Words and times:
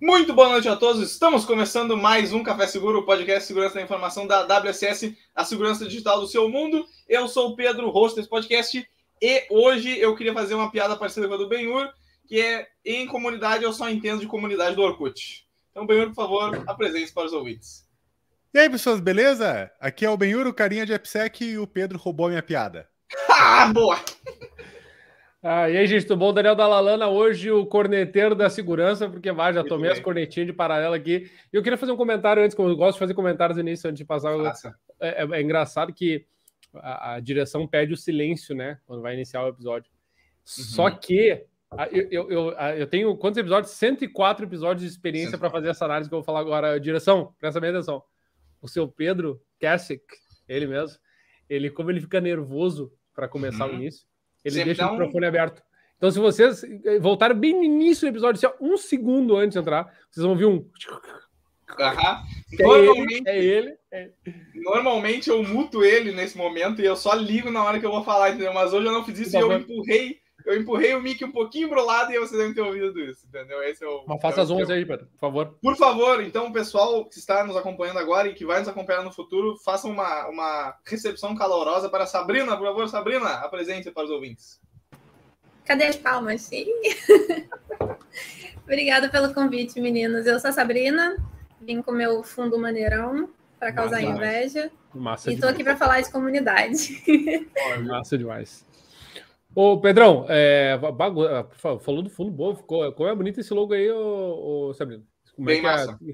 Muito 0.00 0.34
boa 0.34 0.50
noite 0.50 0.68
a 0.68 0.76
todos. 0.76 1.00
Estamos 1.10 1.46
começando 1.46 1.96
mais 1.96 2.30
um 2.30 2.42
Café 2.42 2.66
Seguro, 2.66 2.98
o 2.98 3.06
podcast 3.06 3.46
Segurança 3.46 3.76
da 3.76 3.82
Informação 3.82 4.26
da 4.26 4.42
WSS, 4.42 5.16
a 5.34 5.42
segurança 5.42 5.86
digital 5.86 6.20
do 6.20 6.26
seu 6.26 6.50
mundo. 6.50 6.86
Eu 7.08 7.26
sou 7.26 7.50
o 7.50 7.56
Pedro, 7.56 7.88
host 7.88 8.14
desse 8.14 8.28
podcast, 8.28 8.86
e 9.22 9.46
hoje 9.48 9.98
eu 9.98 10.14
queria 10.14 10.34
fazer 10.34 10.54
uma 10.54 10.70
piada 10.70 10.96
parecida 10.96 11.26
com 11.26 11.32
a 11.32 11.38
do 11.38 11.48
Benhur, 11.48 11.88
que 12.28 12.38
é 12.38 12.68
em 12.84 13.06
comunidade 13.06 13.64
eu 13.64 13.72
só 13.72 13.88
entendo 13.88 14.20
de 14.20 14.26
comunidade 14.26 14.76
do 14.76 14.82
Orkut. 14.82 15.46
Então, 15.70 15.86
Benhur, 15.86 16.08
por 16.08 16.14
favor, 16.14 16.62
apresente 16.66 17.10
para 17.12 17.24
os 17.24 17.32
ouvintes. 17.32 17.86
E 18.52 18.58
aí, 18.58 18.68
pessoas, 18.68 19.00
beleza? 19.00 19.70
Aqui 19.80 20.04
é 20.04 20.10
o 20.10 20.16
Benhur, 20.16 20.46
o 20.46 20.52
carinha 20.52 20.84
de 20.84 20.92
AppSec, 20.92 21.42
e 21.42 21.58
o 21.58 21.66
Pedro 21.66 21.98
roubou 21.98 22.28
minha 22.28 22.42
piada. 22.42 22.86
ah, 23.30 23.72
boa! 23.72 23.98
Ah, 25.48 25.70
e 25.70 25.76
aí, 25.76 25.86
gente, 25.86 26.04
tudo 26.04 26.18
bom? 26.18 26.32
Daniel 26.32 26.56
Dalalana, 26.56 27.06
hoje 27.06 27.52
o 27.52 27.64
corneteiro 27.64 28.34
da 28.34 28.50
segurança, 28.50 29.08
porque 29.08 29.30
vai, 29.30 29.54
já 29.54 29.62
tomei 29.62 29.92
as 29.92 30.00
cornetinhas 30.00 30.48
de 30.48 30.52
paralelo 30.52 30.92
aqui. 30.92 31.30
E 31.52 31.56
eu 31.56 31.62
queria 31.62 31.78
fazer 31.78 31.92
um 31.92 31.96
comentário 31.96 32.42
antes, 32.42 32.56
como 32.56 32.68
eu 32.68 32.76
gosto 32.76 32.94
de 32.94 32.98
fazer 32.98 33.14
comentários 33.14 33.56
no 33.56 33.62
início, 33.62 33.88
antes 33.88 33.98
de 33.98 34.04
passar. 34.04 34.34
É, 34.98 35.22
é, 35.22 35.28
é, 35.30 35.40
engraçado 35.40 35.92
que 35.92 36.26
a, 36.74 37.12
a, 37.12 37.20
direção 37.20 37.64
pede 37.64 37.92
o 37.92 37.96
silêncio, 37.96 38.56
né? 38.56 38.80
Quando 38.86 39.02
vai 39.02 39.14
iniciar 39.14 39.44
o 39.44 39.48
episódio. 39.48 39.88
Uhum. 39.92 40.64
Só 40.64 40.90
que 40.90 41.44
eu, 41.92 42.08
eu, 42.10 42.30
eu, 42.30 42.50
eu, 42.50 42.86
tenho 42.88 43.16
quantos 43.16 43.38
episódios? 43.38 43.70
104 43.70 44.46
episódios 44.46 44.82
de 44.82 44.88
experiência 44.88 45.38
para 45.38 45.48
fazer 45.48 45.68
essa 45.68 45.84
análise 45.84 46.10
que 46.10 46.14
eu 46.14 46.18
vou 46.18 46.24
falar 46.24 46.40
agora. 46.40 46.80
Direção, 46.80 47.32
presta 47.38 47.60
bem 47.60 47.70
atenção. 47.70 48.02
O 48.60 48.66
seu 48.66 48.88
Pedro 48.88 49.40
Kessick, 49.60 50.04
ele 50.48 50.66
mesmo, 50.66 50.98
ele, 51.48 51.70
como 51.70 51.92
ele 51.92 52.00
fica 52.00 52.20
nervoso 52.20 52.92
para 53.14 53.28
começar 53.28 53.66
uhum. 53.66 53.74
o 53.74 53.74
início, 53.76 54.08
ele 54.46 54.54
Sempre 54.54 54.74
deixa 54.74 54.86
o 54.88 54.92
microfone 54.92 55.26
aberto. 55.26 55.62
Então, 55.96 56.10
se 56.10 56.18
vocês 56.18 56.62
eh, 56.62 56.98
voltarem 56.98 57.36
bem 57.36 57.54
no 57.54 57.64
início 57.64 58.06
do 58.06 58.12
episódio, 58.12 58.46
assim, 58.46 58.56
um 58.60 58.76
segundo 58.76 59.36
antes 59.36 59.54
de 59.54 59.58
entrar, 59.58 59.84
vocês 60.10 60.22
vão 60.22 60.30
ouvir 60.30 60.44
um. 60.44 60.56
Uhum. 60.56 60.68
Normalmente, 62.60 63.28
é 63.28 63.44
ele, 63.44 63.76
é 63.90 64.02
ele. 64.02 64.14
Normalmente 64.54 65.30
eu 65.30 65.42
muto 65.42 65.84
ele 65.84 66.12
nesse 66.12 66.36
momento 66.36 66.80
e 66.80 66.84
eu 66.84 66.94
só 66.94 67.14
ligo 67.14 67.50
na 67.50 67.64
hora 67.64 67.80
que 67.80 67.86
eu 67.86 67.90
vou 67.90 68.04
falar, 68.04 68.30
entendeu? 68.30 68.52
Mas 68.52 68.72
hoje 68.72 68.86
eu 68.86 68.92
não 68.92 69.04
fiz 69.04 69.18
isso 69.18 69.36
e 69.36 69.40
eu 69.40 69.52
empurrei 69.52 70.20
eu 70.46 70.56
empurrei 70.56 70.94
o 70.94 71.02
mic 71.02 71.22
um 71.24 71.32
pouquinho 71.32 71.68
pro 71.68 71.84
lado 71.84 72.12
e 72.12 72.18
vocês 72.18 72.38
devem 72.38 72.54
ter 72.54 72.60
ouvido 72.60 73.00
isso, 73.00 73.26
entendeu? 73.26 73.62
Esse 73.64 73.84
é 73.84 73.88
o. 73.88 74.04
Mas 74.06 74.22
faça 74.22 74.40
é 74.40 74.42
as 74.44 74.50
11 74.50 74.72
aí, 74.72 74.86
Pedro, 74.86 75.06
por 75.06 75.18
favor. 75.18 75.58
Por 75.60 75.76
favor, 75.76 76.22
então, 76.22 76.46
o 76.46 76.52
pessoal 76.52 77.04
que 77.04 77.18
está 77.18 77.44
nos 77.44 77.56
acompanhando 77.56 77.98
agora 77.98 78.28
e 78.28 78.34
que 78.34 78.46
vai 78.46 78.60
nos 78.60 78.68
acompanhar 78.68 79.02
no 79.02 79.12
futuro, 79.12 79.56
façam 79.64 79.90
uma, 79.90 80.28
uma 80.28 80.76
recepção 80.86 81.34
calorosa 81.34 81.88
para 81.88 82.04
a 82.04 82.06
Sabrina, 82.06 82.56
por 82.56 82.66
favor, 82.66 82.88
Sabrina, 82.88 83.28
apresente 83.40 83.90
para 83.90 84.04
os 84.04 84.10
ouvintes. 84.10 84.60
Cadê 85.64 85.84
as 85.84 85.96
palmas? 85.96 86.42
Sim. 86.42 86.66
Obrigada 88.62 89.08
pelo 89.08 89.34
convite, 89.34 89.80
meninos. 89.80 90.26
Eu 90.26 90.38
sou 90.38 90.50
a 90.50 90.52
Sabrina, 90.52 91.16
vim 91.60 91.82
com 91.82 91.90
meu 91.90 92.22
fundo 92.22 92.56
maneirão 92.58 93.28
para 93.58 93.72
causar 93.72 94.00
massa 94.00 94.12
inveja. 94.12 94.70
Massa 94.94 95.30
e 95.30 95.34
estou 95.34 95.50
aqui 95.50 95.62
para 95.62 95.76
falar 95.76 96.00
de 96.00 96.10
comunidade. 96.10 97.02
Massa 97.84 98.16
demais. 98.16 98.65
Ô, 99.56 99.80
Pedrão, 99.80 100.26
é, 100.28 100.78
falou 101.80 102.02
do 102.02 102.10
fundo 102.10 102.30
bom, 102.30 102.54
ficou. 102.54 102.92
Como 102.92 103.08
é 103.08 103.14
bonito 103.14 103.40
esse 103.40 103.54
logo 103.54 103.72
aí, 103.72 103.90
ô, 103.90 104.68
ô 104.68 104.74
Sabrina? 104.74 105.02
Como 105.34 105.46
Bem 105.46 105.60
é 105.60 105.62
massa. 105.62 105.98
É? 106.06 106.12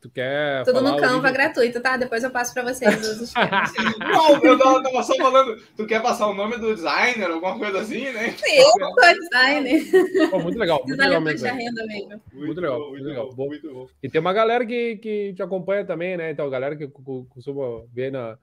Tu 0.00 0.10
quer. 0.10 0.64
Tudo 0.64 0.80
no 0.80 0.96
Canva 0.96 1.30
gratuito, 1.30 1.80
tá? 1.80 1.96
Depois 1.96 2.24
eu 2.24 2.32
passo 2.32 2.52
para 2.52 2.64
vocês 2.64 3.20
os 3.20 3.32
Não, 4.00 4.42
eu 4.42 4.58
tava 4.58 5.02
só 5.04 5.14
falando. 5.14 5.62
Tu 5.76 5.86
quer 5.86 6.02
passar 6.02 6.26
o 6.26 6.34
nome 6.34 6.56
do 6.56 6.74
designer, 6.74 7.30
alguma 7.30 7.56
coisa 7.56 7.78
assim, 7.78 8.10
né? 8.10 8.32
Sim, 8.32 8.56
eu 8.56 8.70
sou 8.72 8.94
designer. 9.20 10.30
Pô, 10.30 10.40
muito 10.40 10.58
legal. 10.58 10.82
Muito 10.84 10.98
legal, 10.98 11.20
mesmo, 11.20 11.46
renda 11.46 11.86
mesmo. 11.86 12.08
Muito, 12.08 12.46
muito 12.46 12.60
legal, 12.60 12.78
muito, 12.80 12.90
muito 12.90 13.06
legal. 13.06 13.32
Bom, 13.32 13.46
muito 13.46 13.72
bom. 13.72 13.86
E 14.02 14.08
tem 14.08 14.20
uma 14.20 14.32
galera 14.32 14.66
que, 14.66 14.96
que 14.96 15.32
te 15.34 15.42
acompanha 15.44 15.84
também, 15.84 16.16
né? 16.16 16.32
Então, 16.32 16.50
galera 16.50 16.74
que 16.74 16.88
costuma 16.88 17.84
ver 17.92 18.10
na. 18.10 18.36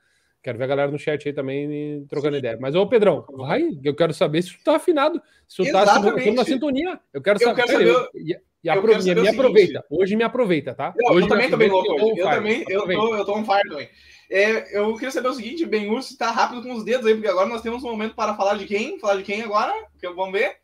Quero 0.48 0.58
ver 0.58 0.64
a 0.64 0.68
galera 0.68 0.90
no 0.90 0.98
chat 0.98 1.28
aí 1.28 1.34
também 1.34 2.06
trocando 2.08 2.36
Sim. 2.36 2.40
ideia. 2.40 2.58
Mas, 2.58 2.74
ô 2.74 2.88
Pedrão, 2.88 3.26
vai, 3.34 3.70
eu 3.84 3.94
quero 3.94 4.14
saber 4.14 4.42
se 4.42 4.54
tu 4.58 4.64
tá 4.64 4.78
afinado, 4.78 5.22
se 5.46 5.58
tu 5.58 5.70
tá 5.74 6.00
na 6.00 6.46
sintonia. 6.46 6.98
Eu 7.14 7.22
quero 7.22 7.38
saber. 7.38 7.52
Eu 7.52 7.66
quero 7.66 7.72
saber... 7.74 8.42
E 8.64 8.70
apro 8.70 8.98
me, 8.98 9.16
me 9.16 9.28
aproveita. 9.28 9.86
Hoje 9.90 10.16
me 10.16 10.24
aproveita, 10.24 10.74
tá? 10.74 10.94
Eu, 10.98 11.16
Hoje 11.16 11.26
eu 11.26 11.30
também 11.30 11.50
tô 11.50 11.58
bem 11.58 11.70
louco. 11.70 12.00
Eu, 12.00 12.16
eu 12.16 12.30
também, 12.30 12.64
eu 12.70 12.86
tô, 12.86 13.16
eu 13.18 13.26
tô 13.26 13.36
on 13.36 13.44
fire 13.44 13.68
também. 13.68 13.90
É, 14.32 14.80
eu 14.80 14.94
queria 14.94 15.12
saber 15.12 15.28
o 15.28 15.34
seguinte, 15.34 15.66
Ben 15.66 15.90
Urso 15.90 16.18
tá 16.18 16.32
rápido 16.32 16.64
com 16.64 16.72
os 16.76 16.86
dedos 16.86 17.06
aí, 17.06 17.14
porque 17.14 17.28
agora 17.28 17.50
nós 17.50 17.62
temos 17.62 17.84
um 17.84 17.92
momento 17.92 18.16
para 18.16 18.34
falar 18.34 18.58
de 18.58 18.66
quem? 18.66 18.98
Falar 19.00 19.18
de 19.18 19.24
quem 19.24 19.42
agora? 19.42 19.74
Que 20.00 20.08
vamos 20.08 20.32
ver. 20.32 20.56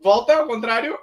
Volta, 0.00 0.36
ao 0.36 0.46
contrário. 0.46 0.96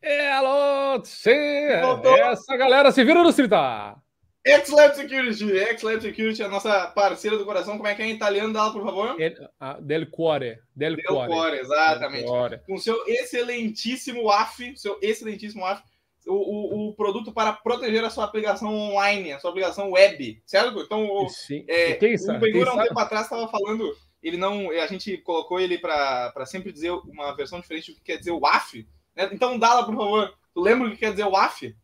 É, 0.00 0.32
alô, 0.32 1.02
essa 1.02 2.56
galera 2.56 2.90
se 2.90 3.04
vira 3.04 3.22
no 3.22 3.28
Strita. 3.28 4.01
X-Lab 4.44 4.96
Security, 4.96 5.58
X-Lab 5.58 6.02
Security, 6.02 6.42
a 6.42 6.48
nossa 6.48 6.88
parceira 6.88 7.38
do 7.38 7.44
coração. 7.44 7.76
Como 7.76 7.86
é 7.86 7.94
que 7.94 8.02
é 8.02 8.06
em 8.06 8.14
italiano? 8.14 8.52
Dá 8.52 8.70
por 8.70 8.82
favor. 8.82 9.20
El, 9.20 9.32
uh, 9.60 9.80
del 9.80 10.10
Cuore. 10.10 10.58
Del, 10.74 10.96
del 10.96 11.04
Cuore. 11.06 11.28
cuore 11.28 11.58
exatamente. 11.60 12.24
Del 12.24 12.26
cuore. 12.26 12.60
Com 12.66 12.76
seu 12.76 13.04
excelentíssimo 13.06 14.28
AF, 14.30 14.76
seu 14.76 14.98
excelentíssimo 15.00 15.64
AF, 15.64 15.82
o, 16.26 16.34
o, 16.34 16.88
o, 16.88 16.94
produto 16.94 17.32
para 17.32 17.52
proteger 17.52 18.04
a 18.04 18.10
sua 18.10 18.24
aplicação 18.24 18.74
online, 18.74 19.32
a 19.32 19.38
sua 19.38 19.50
aplicação 19.50 19.90
web, 19.90 20.42
certo? 20.46 20.80
Então, 20.80 21.08
o, 21.08 21.28
Sim. 21.28 21.64
É, 21.68 21.94
o 21.94 22.38
Benhur, 22.38 22.68
há 22.68 22.74
um 22.74 22.82
tempo 22.82 22.98
atrás, 22.98 23.24
estava 23.24 23.48
falando, 23.48 23.92
ele 24.22 24.36
não, 24.36 24.70
a 24.70 24.86
gente 24.86 25.18
colocou 25.18 25.60
ele 25.60 25.78
para 25.78 26.46
sempre 26.46 26.72
dizer 26.72 26.90
uma 26.90 27.34
versão 27.34 27.60
diferente 27.60 27.92
do 27.92 27.96
que 27.96 28.04
quer 28.04 28.18
dizer 28.18 28.32
o 28.32 28.44
AF. 28.46 28.86
Né? 29.16 29.28
Então, 29.32 29.58
Dala, 29.58 29.84
por 29.84 29.96
favor, 29.96 30.34
tu 30.54 30.60
lembra 30.60 30.88
o 30.88 30.90
que 30.92 30.98
quer 30.98 31.10
dizer 31.10 31.24
o 31.24 31.36
AF? 31.36 31.74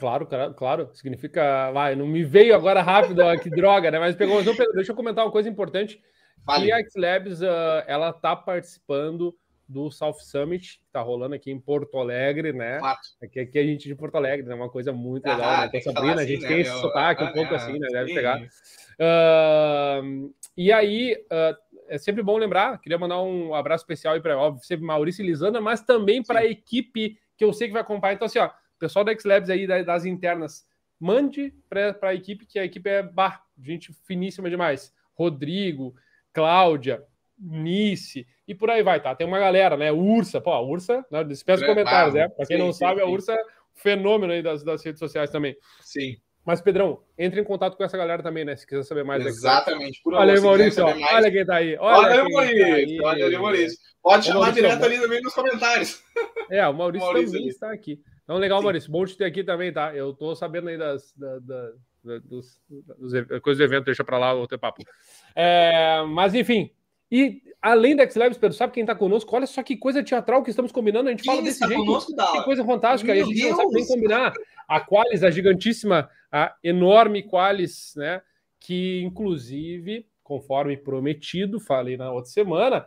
Claro, 0.00 0.26
claro, 0.56 0.90
significa. 0.94 1.70
Vai, 1.72 1.94
não 1.94 2.06
me 2.06 2.24
veio 2.24 2.54
agora 2.54 2.82
rápido, 2.82 3.22
que 3.42 3.50
droga, 3.50 3.90
né? 3.90 3.98
Mas 3.98 4.16
pegou. 4.16 4.42
Deixa 4.42 4.92
eu 4.92 4.96
comentar 4.96 5.24
uma 5.24 5.30
coisa 5.30 5.48
importante. 5.48 6.00
Vale. 6.44 6.72
A 6.72 6.78
X-Labs, 6.78 7.42
uh, 7.42 7.84
ela 7.86 8.12
tá 8.12 8.34
participando 8.34 9.36
do 9.68 9.90
South 9.90 10.18
Summit, 10.20 10.80
que 10.80 10.90
tá 10.92 11.00
rolando 11.00 11.34
aqui 11.34 11.50
em 11.50 11.60
Porto 11.60 11.96
Alegre, 11.98 12.52
né? 12.52 12.80
Aqui, 13.22 13.38
aqui 13.38 13.58
a 13.58 13.62
gente 13.62 13.86
de 13.86 13.94
Porto 13.94 14.16
Alegre, 14.16 14.46
né? 14.46 14.54
Uma 14.54 14.68
coisa 14.68 14.92
muito 14.92 15.24
legal, 15.26 15.48
ah, 15.48 15.60
né? 15.62 15.68
Tem 15.68 15.80
Sabrina, 15.80 16.14
assim, 16.14 16.22
a 16.22 16.26
gente 16.26 16.42
né? 16.42 16.48
tem 16.48 16.60
esse 16.60 16.80
sotaque 16.80 17.22
um 17.22 17.26
ah, 17.26 17.32
pouco 17.32 17.54
assim, 17.54 17.78
né? 17.78 17.86
Deve 17.92 18.08
sim. 18.08 18.14
pegar. 18.14 18.40
Uh, 18.40 20.34
e 20.56 20.72
aí, 20.72 21.14
uh, 21.30 21.56
é 21.88 21.98
sempre 21.98 22.22
bom 22.22 22.36
lembrar, 22.36 22.80
queria 22.80 22.98
mandar 22.98 23.22
um 23.22 23.54
abraço 23.54 23.82
especial 23.82 24.14
aí 24.14 24.20
para, 24.20 24.36
óbvio, 24.36 24.64
sempre 24.64 24.84
Maurício 24.84 25.22
e 25.22 25.26
Lisana, 25.26 25.60
mas 25.60 25.82
também 25.82 26.22
para 26.22 26.40
a 26.40 26.46
equipe 26.46 27.16
que 27.36 27.44
eu 27.44 27.52
sei 27.52 27.68
que 27.68 27.72
vai 27.72 27.82
acompanhar. 27.82 28.14
Então, 28.14 28.26
assim, 28.26 28.40
ó, 28.40 28.50
pessoal 28.80 29.04
da 29.04 29.12
X-Labs 29.12 29.50
aí, 29.50 29.66
das 29.84 30.04
internas, 30.04 30.66
mande 30.98 31.54
para 31.68 31.96
a 32.02 32.14
equipe, 32.14 32.46
que 32.46 32.58
a 32.58 32.64
equipe 32.64 32.88
é 32.88 33.02
bah, 33.02 33.42
gente 33.62 33.92
finíssima 34.04 34.50
demais. 34.50 34.92
Rodrigo, 35.14 35.94
Cláudia, 36.32 37.04
Nice, 37.42 38.26
e 38.46 38.54
por 38.54 38.68
aí 38.68 38.82
vai, 38.82 39.00
tá? 39.00 39.14
Tem 39.14 39.26
uma 39.26 39.38
galera, 39.38 39.76
né? 39.76 39.90
Ursa, 39.90 40.40
pô, 40.40 40.52
a 40.52 40.60
Ursa, 40.60 41.04
né? 41.10 41.24
Dispensa 41.24 41.64
comentários, 41.64 42.14
né? 42.14 42.28
Para 42.28 42.46
quem 42.46 42.58
sim, 42.58 42.62
não 42.62 42.72
sim, 42.72 42.80
sabe, 42.80 43.00
sim. 43.00 43.06
a 43.06 43.08
Ursa 43.08 43.32
é 43.32 43.36
um 43.36 43.46
fenômeno 43.74 44.32
aí 44.32 44.42
das, 44.42 44.62
das 44.62 44.84
redes 44.84 44.98
sociais 44.98 45.30
também. 45.30 45.56
Sim. 45.80 46.18
Mas, 46.44 46.60
Pedrão, 46.60 47.02
entre 47.18 47.40
em 47.40 47.44
contato 47.44 47.76
com 47.76 47.84
essa 47.84 47.96
galera 47.96 48.22
também, 48.22 48.44
né? 48.44 48.56
Se 48.56 48.66
quiser 48.66 48.82
saber 48.82 49.04
mais. 49.04 49.24
Exatamente. 49.24 50.02
Por 50.02 50.14
olha 50.14 50.34
aí, 50.34 50.40
Maurício. 50.40 50.84
Olha 50.84 51.30
quem 51.30 51.46
tá 51.46 51.56
aí. 51.56 51.76
Olha, 51.78 52.22
olha 52.22 52.28
Maurício. 52.28 52.96
Tá 52.98 53.08
olha 53.08 53.26
aí, 53.26 53.38
Maurício. 53.38 53.78
Pode 54.02 54.26
chamar 54.26 54.40
Maurício, 54.40 54.62
direto 54.62 54.84
ali 54.84 55.00
também 55.00 55.22
nos 55.22 55.34
comentários. 55.34 56.02
É, 56.50 56.66
o 56.66 56.74
Maurício, 56.74 57.06
Maurício 57.06 57.28
também 57.28 57.42
ali. 57.42 57.50
está 57.50 57.72
aqui. 57.72 58.02
Então, 58.30 58.38
legal, 58.38 58.60
Sim. 58.60 58.64
Maurício. 58.64 58.92
Bom 58.92 59.04
te 59.04 59.16
ter 59.16 59.24
aqui 59.24 59.42
também, 59.42 59.72
tá? 59.72 59.92
Eu 59.92 60.14
tô 60.14 60.36
sabendo 60.36 60.68
aí 60.68 60.78
das, 60.78 61.12
coisas 63.42 63.58
do 63.58 63.64
evento, 63.64 63.86
deixa 63.86 64.04
para 64.04 64.18
lá 64.18 64.32
o 64.32 64.46
teu 64.46 64.56
papo. 64.56 64.84
É, 65.34 66.00
mas, 66.06 66.32
enfim. 66.32 66.70
E 67.10 67.42
além 67.60 67.96
da 67.96 68.04
X-Labs, 68.04 68.38
Pedro, 68.38 68.56
sabe 68.56 68.72
quem 68.72 68.86
tá 68.86 68.94
conosco? 68.94 69.34
Olha 69.34 69.48
só 69.48 69.64
que 69.64 69.76
coisa 69.76 70.00
teatral 70.00 70.44
que 70.44 70.50
estamos 70.50 70.70
combinando. 70.70 71.08
A 71.08 71.10
gente 71.10 71.24
fala 71.24 71.42
desse 71.42 71.58
jeito. 71.58 71.84
Conosco, 71.84 72.14
que 72.14 72.44
coisa 72.44 72.64
fantástica. 72.64 73.12
Meu 73.12 73.20
e 73.20 73.24
a 73.24 73.26
gente 73.26 73.40
Deus. 73.40 73.50
não 73.50 73.56
sabe 73.56 73.72
nem 73.72 73.86
combinar. 73.88 74.32
A 74.68 74.80
Qualis, 74.80 75.24
a 75.24 75.30
gigantíssima, 75.32 76.08
a 76.30 76.54
enorme 76.62 77.24
Qualis, 77.24 77.94
né? 77.96 78.22
Que, 78.60 79.02
inclusive, 79.02 80.06
conforme 80.22 80.76
prometido, 80.76 81.58
falei 81.58 81.96
na 81.96 82.12
outra 82.12 82.30
semana, 82.30 82.86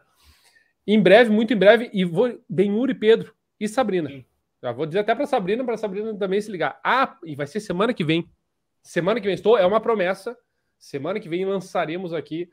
em 0.88 1.01
breve, 1.01 1.29
muito 1.29 1.51
em 1.51 1.57
breve, 1.57 1.89
e 1.91 2.06
vou, 2.06 2.41
Benhur 2.47 2.89
e 2.89 2.95
Pedro 2.95 3.35
e 3.59 3.68
Sabrina. 3.68 4.07
Sim 4.07 4.23
já 4.63 4.71
vou 4.71 4.86
dizer 4.86 5.00
até 5.00 5.13
para 5.13 5.25
Sabrina, 5.25 5.62
para 5.65 5.75
Sabrina 5.75 6.15
também 6.15 6.39
se 6.39 6.50
ligar. 6.50 6.80
Ah, 6.81 7.18
e 7.25 7.36
vai 7.36 7.45
ser 7.45 7.60
semana 7.60 7.94
que 7.94 8.01
vem. 8.01 8.30
Semana 8.81 9.19
que 9.19 9.25
vem 9.25 9.36
estou, 9.36 9.57
é 9.57 9.65
uma 9.65 9.81
promessa. 9.81 10.38
Semana 10.80 11.19
que 11.19 11.27
vem 11.27 11.44
lançaremos 11.44 12.13
aqui 12.13 12.50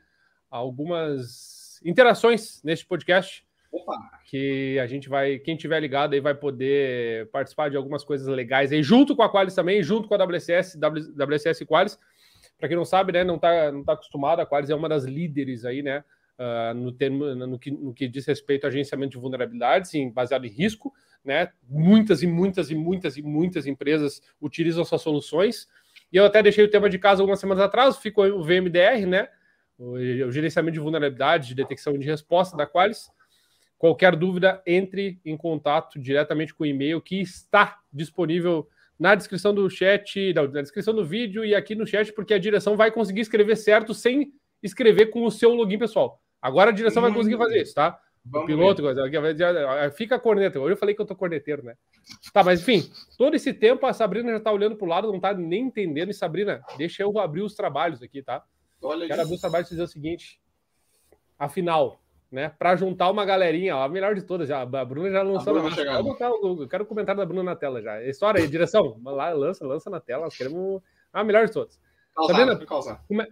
algumas 0.49 1.81
interações 1.85 2.61
neste 2.65 2.85
podcast. 2.85 3.47
Opa. 3.71 3.95
Que 4.25 4.77
a 4.79 4.87
gente 4.87 5.07
vai, 5.07 5.39
quem 5.39 5.55
tiver 5.55 5.79
ligado 5.79 6.11
aí 6.11 6.19
vai 6.19 6.35
poder 6.35 7.29
participar 7.29 7.69
de 7.69 7.77
algumas 7.77 8.03
coisas 8.03 8.27
legais 8.27 8.73
aí, 8.73 8.83
junto 8.83 9.15
com 9.15 9.23
a 9.23 9.31
Qualis 9.31 9.55
também, 9.55 9.81
junto 9.81 10.09
com 10.09 10.13
a 10.13 10.17
WCS, 10.25 10.77
WCS 10.77 11.63
Qualis. 11.65 11.97
Para 12.59 12.67
quem 12.67 12.75
não 12.75 12.83
sabe, 12.83 13.13
né, 13.13 13.23
não 13.23 13.35
está 13.35 13.71
não 13.71 13.85
tá 13.85 13.93
acostumado, 13.93 14.41
a 14.41 14.45
Qualis 14.45 14.69
é 14.69 14.75
uma 14.75 14.89
das 14.89 15.05
líderes 15.05 15.63
aí, 15.63 15.81
né, 15.81 16.03
uh, 16.37 16.73
no, 16.73 16.91
termo, 16.91 17.33
no, 17.33 17.57
que, 17.57 17.71
no 17.71 17.93
que 17.93 18.05
diz 18.09 18.25
respeito 18.25 18.65
a 18.65 18.67
agenciamento 18.67 19.11
de 19.11 19.17
vulnerabilidades, 19.17 19.93
em, 19.93 20.11
baseado 20.11 20.45
em 20.45 20.49
risco. 20.49 20.93
Né? 21.23 21.49
Muitas 21.67 22.23
e 22.23 22.27
muitas 22.27 22.71
e 22.71 22.75
muitas 22.75 23.17
e 23.17 23.21
muitas 23.21 23.67
empresas 23.67 24.21
utilizam 24.41 24.83
suas 24.83 25.01
soluções. 25.01 25.67
E 26.11 26.17
eu 26.17 26.25
até 26.25 26.41
deixei 26.41 26.63
o 26.63 26.69
tema 26.69 26.89
de 26.89 26.99
casa 26.99 27.21
algumas 27.21 27.39
semanas 27.39 27.63
atrás, 27.63 27.97
ficou 27.97 28.25
o 28.25 28.43
VMDR, 28.43 29.05
né? 29.07 29.29
O, 29.77 29.97
gerenciamento 30.31 30.73
de 30.73 30.79
vulnerabilidade, 30.79 31.47
de 31.47 31.55
detecção 31.55 31.97
de 31.97 32.05
resposta 32.05 32.57
da 32.57 32.67
Qualis. 32.67 33.09
Qualquer 33.77 34.15
dúvida, 34.15 34.61
entre 34.65 35.19
em 35.25 35.35
contato 35.35 35.99
diretamente 35.99 36.53
com 36.53 36.63
o 36.63 36.67
e-mail 36.67 37.01
que 37.01 37.19
está 37.19 37.79
disponível 37.91 38.67
na 38.99 39.15
descrição 39.15 39.55
do 39.55 39.67
chat, 39.67 40.33
na 40.33 40.61
descrição 40.61 40.93
do 40.93 41.03
vídeo 41.03 41.43
e 41.43 41.55
aqui 41.55 41.73
no 41.73 41.87
chat, 41.87 42.13
porque 42.13 42.35
a 42.35 42.37
direção 42.37 42.77
vai 42.77 42.91
conseguir 42.91 43.21
escrever 43.21 43.55
certo 43.55 43.95
sem 43.95 44.31
escrever 44.61 45.07
com 45.07 45.25
o 45.25 45.31
seu 45.31 45.51
login 45.55 45.79
pessoal. 45.79 46.21
Agora 46.39 46.69
a 46.69 46.73
direção 46.73 47.01
vai 47.01 47.11
conseguir 47.11 47.37
fazer 47.37 47.61
isso, 47.61 47.73
tá? 47.73 47.99
O 48.23 48.45
piloto, 48.45 48.81
coisa, 48.81 49.01
fica 49.95 50.19
corneta. 50.19 50.59
Hoje 50.59 50.73
eu 50.73 50.77
falei 50.77 50.93
que 50.93 51.01
eu 51.01 51.05
tô 51.05 51.15
corneteiro, 51.15 51.63
né? 51.63 51.75
Tá, 52.31 52.43
mas 52.43 52.61
enfim, 52.61 52.89
todo 53.17 53.35
esse 53.35 53.53
tempo 53.53 53.85
a 53.85 53.93
Sabrina 53.93 54.31
já 54.31 54.39
tá 54.39 54.51
olhando 54.51 54.75
pro 54.75 54.85
lado, 54.85 55.11
não 55.11 55.19
tá 55.19 55.33
nem 55.33 55.63
entendendo. 55.63 56.11
E 56.11 56.13
Sabrina, 56.13 56.61
deixa 56.77 57.01
eu 57.01 57.17
abrir 57.19 57.41
os 57.41 57.55
trabalhos 57.55 58.01
aqui, 58.01 58.21
tá? 58.21 58.43
Olha 58.81 59.07
Quero 59.07 59.13
isso. 59.13 59.21
abrir 59.21 59.35
os 59.35 59.41
trabalhos 59.41 59.67
e 59.67 59.71
dizer 59.71 59.83
o 59.83 59.87
seguinte: 59.87 60.39
afinal, 61.37 61.99
né? 62.31 62.49
Para 62.49 62.75
juntar 62.75 63.09
uma 63.09 63.25
galerinha, 63.25 63.75
ó, 63.75 63.83
a 63.83 63.89
melhor 63.89 64.13
de 64.13 64.21
todas, 64.21 64.47
já, 64.47 64.61
a 64.61 64.85
Bruna 64.85 65.09
já 65.09 65.23
lançou. 65.23 65.57
A 65.57 65.61
Bruna 65.61 65.83
na... 65.83 66.03
botar, 66.03 66.29
eu 66.29 66.67
quero 66.67 66.83
o 66.83 66.87
comentário 66.87 67.19
da 67.19 67.25
Bruna 67.25 67.43
na 67.43 67.55
tela 67.55 67.81
já. 67.81 68.03
História 68.03 68.39
aí, 68.39 68.47
direção, 68.47 68.99
lá, 69.03 69.29
lança, 69.29 69.65
lança 69.65 69.89
na 69.89 69.99
tela, 69.99 70.25
nós 70.25 70.37
queremos 70.37 70.81
a 71.11 71.23
melhor 71.23 71.45
de 71.45 71.53
todas. 71.53 71.79
Causar, 72.15 72.33
Sabrina, 72.33 72.53
é, 72.53 73.27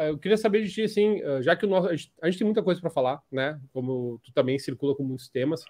eu 0.00 0.18
queria 0.18 0.36
saber 0.36 0.62
de 0.64 0.72
ti, 0.72 0.82
assim, 0.82 1.20
já 1.40 1.54
que 1.54 1.64
o 1.64 1.68
nosso, 1.68 1.88
a 1.88 2.26
gente 2.26 2.38
tem 2.38 2.44
muita 2.44 2.62
coisa 2.62 2.80
para 2.80 2.90
falar, 2.90 3.22
né? 3.30 3.60
Como 3.72 4.20
tu 4.24 4.32
também 4.32 4.58
circula 4.58 4.94
com 4.94 5.02
muitos 5.02 5.28
temas. 5.28 5.64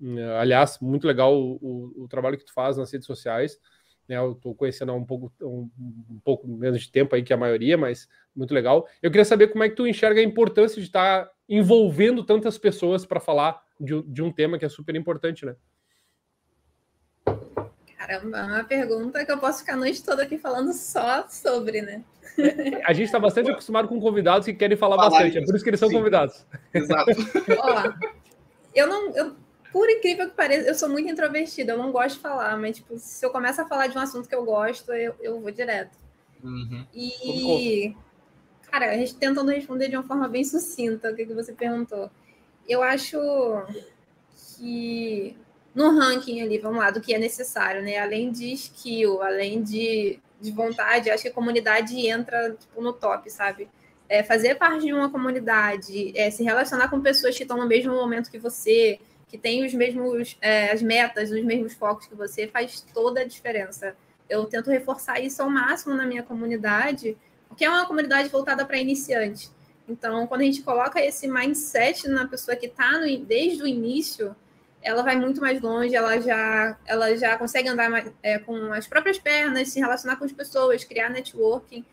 Hum, 0.00 0.16
aliás, 0.38 0.78
muito 0.80 1.06
legal 1.06 1.34
o, 1.34 1.58
o, 1.60 2.04
o 2.04 2.08
trabalho 2.08 2.38
que 2.38 2.44
tu 2.44 2.52
faz 2.52 2.76
nas 2.76 2.92
redes 2.92 3.06
sociais. 3.06 3.58
Né, 4.08 4.16
eu 4.16 4.32
estou 4.32 4.54
conhecendo 4.54 4.90
há 4.90 4.94
um 4.94 5.04
pouco, 5.04 5.30
um, 5.42 5.68
um, 5.78 6.20
pouco 6.24 6.48
menos 6.48 6.80
de 6.80 6.90
tempo 6.90 7.14
aí 7.14 7.22
que 7.22 7.32
a 7.32 7.36
maioria, 7.36 7.76
mas 7.76 8.08
muito 8.34 8.54
legal. 8.54 8.88
Eu 9.02 9.10
queria 9.10 9.24
saber 9.24 9.48
como 9.48 9.62
é 9.62 9.68
que 9.68 9.76
tu 9.76 9.86
enxerga 9.86 10.20
a 10.20 10.24
importância 10.24 10.80
de 10.80 10.86
estar 10.86 11.26
tá 11.26 11.32
envolvendo 11.46 12.24
tantas 12.24 12.56
pessoas 12.56 13.04
para 13.04 13.20
falar 13.20 13.62
de, 13.78 14.02
de, 14.04 14.22
um 14.22 14.32
tema 14.32 14.58
que 14.58 14.64
é 14.64 14.68
super 14.68 14.94
importante, 14.96 15.44
né? 15.44 15.54
Caramba, 18.08 18.38
é 18.38 18.44
uma 18.44 18.64
pergunta 18.64 19.22
que 19.22 19.30
eu 19.30 19.36
posso 19.36 19.58
ficar 19.60 19.74
a 19.74 19.76
noite 19.76 20.02
toda 20.02 20.22
aqui 20.22 20.38
falando 20.38 20.72
só 20.72 21.28
sobre, 21.28 21.82
né? 21.82 22.02
A 22.86 22.94
gente 22.94 23.04
está 23.06 23.20
bastante 23.20 23.50
acostumado 23.50 23.86
com 23.86 24.00
convidados 24.00 24.46
que 24.46 24.54
querem 24.54 24.78
falar, 24.78 24.96
falar 24.96 25.10
bastante, 25.10 25.30
isso. 25.30 25.38
é 25.38 25.44
por 25.44 25.54
isso 25.54 25.64
que 25.64 25.70
eles 25.70 25.80
são 25.80 25.90
Sim. 25.90 25.96
convidados. 25.96 26.46
Exato. 26.72 27.10
Ó, 27.58 27.92
eu 28.74 28.86
não. 28.86 29.14
Eu 29.14 29.36
por 29.70 29.90
incrível 29.90 30.30
que 30.30 30.34
pareça, 30.34 30.66
eu 30.66 30.74
sou 30.74 30.88
muito 30.88 31.10
introvertida, 31.10 31.74
eu 31.74 31.78
não 31.78 31.92
gosto 31.92 32.16
de 32.16 32.22
falar, 32.22 32.56
mas 32.56 32.76
tipo, 32.76 32.98
se 32.98 33.24
eu 33.24 33.28
começo 33.28 33.60
a 33.60 33.66
falar 33.66 33.88
de 33.88 33.98
um 33.98 34.00
assunto 34.00 34.26
que 34.26 34.34
eu 34.34 34.42
gosto, 34.42 34.90
eu, 34.92 35.14
eu 35.20 35.38
vou 35.40 35.50
direto. 35.50 35.94
Uhum. 36.42 36.86
E, 36.94 37.94
cara, 38.70 38.90
a 38.90 38.94
gente 38.94 39.16
tentando 39.16 39.50
responder 39.50 39.88
de 39.88 39.96
uma 39.96 40.04
forma 40.04 40.26
bem 40.26 40.42
sucinta 40.42 41.10
o 41.10 41.14
que, 41.14 41.26
que 41.26 41.34
você 41.34 41.52
perguntou. 41.52 42.10
Eu 42.66 42.82
acho 42.82 43.18
que 44.56 45.36
no 45.78 45.96
ranking 45.96 46.42
ali, 46.42 46.58
vamos 46.58 46.78
lá, 46.78 46.90
do 46.90 47.00
que 47.00 47.14
é 47.14 47.18
necessário, 47.18 47.80
né? 47.82 47.98
Além 47.98 48.32
de 48.32 48.52
skill, 48.52 49.22
além 49.22 49.62
de, 49.62 50.18
de 50.40 50.50
vontade, 50.50 51.08
acho 51.08 51.22
que 51.22 51.28
a 51.28 51.32
comunidade 51.32 51.96
entra 52.04 52.50
tipo, 52.58 52.82
no 52.82 52.92
top, 52.92 53.30
sabe? 53.30 53.68
É, 54.08 54.24
fazer 54.24 54.56
parte 54.56 54.86
de 54.86 54.92
uma 54.92 55.08
comunidade, 55.08 56.12
é, 56.18 56.32
se 56.32 56.42
relacionar 56.42 56.88
com 56.88 57.00
pessoas 57.00 57.36
que 57.36 57.44
estão 57.44 57.56
no 57.56 57.68
mesmo 57.68 57.94
momento 57.94 58.28
que 58.28 58.40
você, 58.40 58.98
que 59.28 59.38
tem 59.38 59.64
os 59.64 59.72
mesmos 59.72 60.36
é, 60.40 60.72
as 60.72 60.82
metas, 60.82 61.30
os 61.30 61.44
mesmos 61.44 61.74
focos 61.74 62.08
que 62.08 62.14
você, 62.16 62.48
faz 62.48 62.80
toda 62.92 63.20
a 63.20 63.24
diferença. 63.24 63.94
Eu 64.28 64.46
tento 64.46 64.70
reforçar 64.70 65.20
isso 65.20 65.40
ao 65.40 65.48
máximo 65.48 65.94
na 65.94 66.04
minha 66.04 66.24
comunidade, 66.24 67.16
porque 67.46 67.64
é 67.64 67.70
uma 67.70 67.86
comunidade 67.86 68.28
voltada 68.30 68.66
para 68.66 68.78
iniciantes. 68.78 69.54
Então, 69.88 70.26
quando 70.26 70.40
a 70.40 70.44
gente 70.44 70.60
coloca 70.60 71.00
esse 71.00 71.28
mindset 71.28 72.08
na 72.08 72.26
pessoa 72.26 72.56
que 72.56 72.66
está 72.66 72.98
desde 73.24 73.62
o 73.62 73.66
início, 73.66 74.34
ela 74.82 75.02
vai 75.02 75.16
muito 75.16 75.40
mais 75.40 75.60
longe, 75.60 75.94
ela 75.94 76.20
já, 76.20 76.76
ela 76.86 77.16
já 77.16 77.36
consegue 77.36 77.68
andar 77.68 77.90
mais, 77.90 78.10
é, 78.22 78.38
com 78.38 78.72
as 78.72 78.86
próprias 78.86 79.18
pernas, 79.18 79.68
se 79.68 79.80
relacionar 79.80 80.16
com 80.16 80.24
as 80.24 80.32
pessoas, 80.32 80.84
criar 80.84 81.10
networking. 81.10 81.84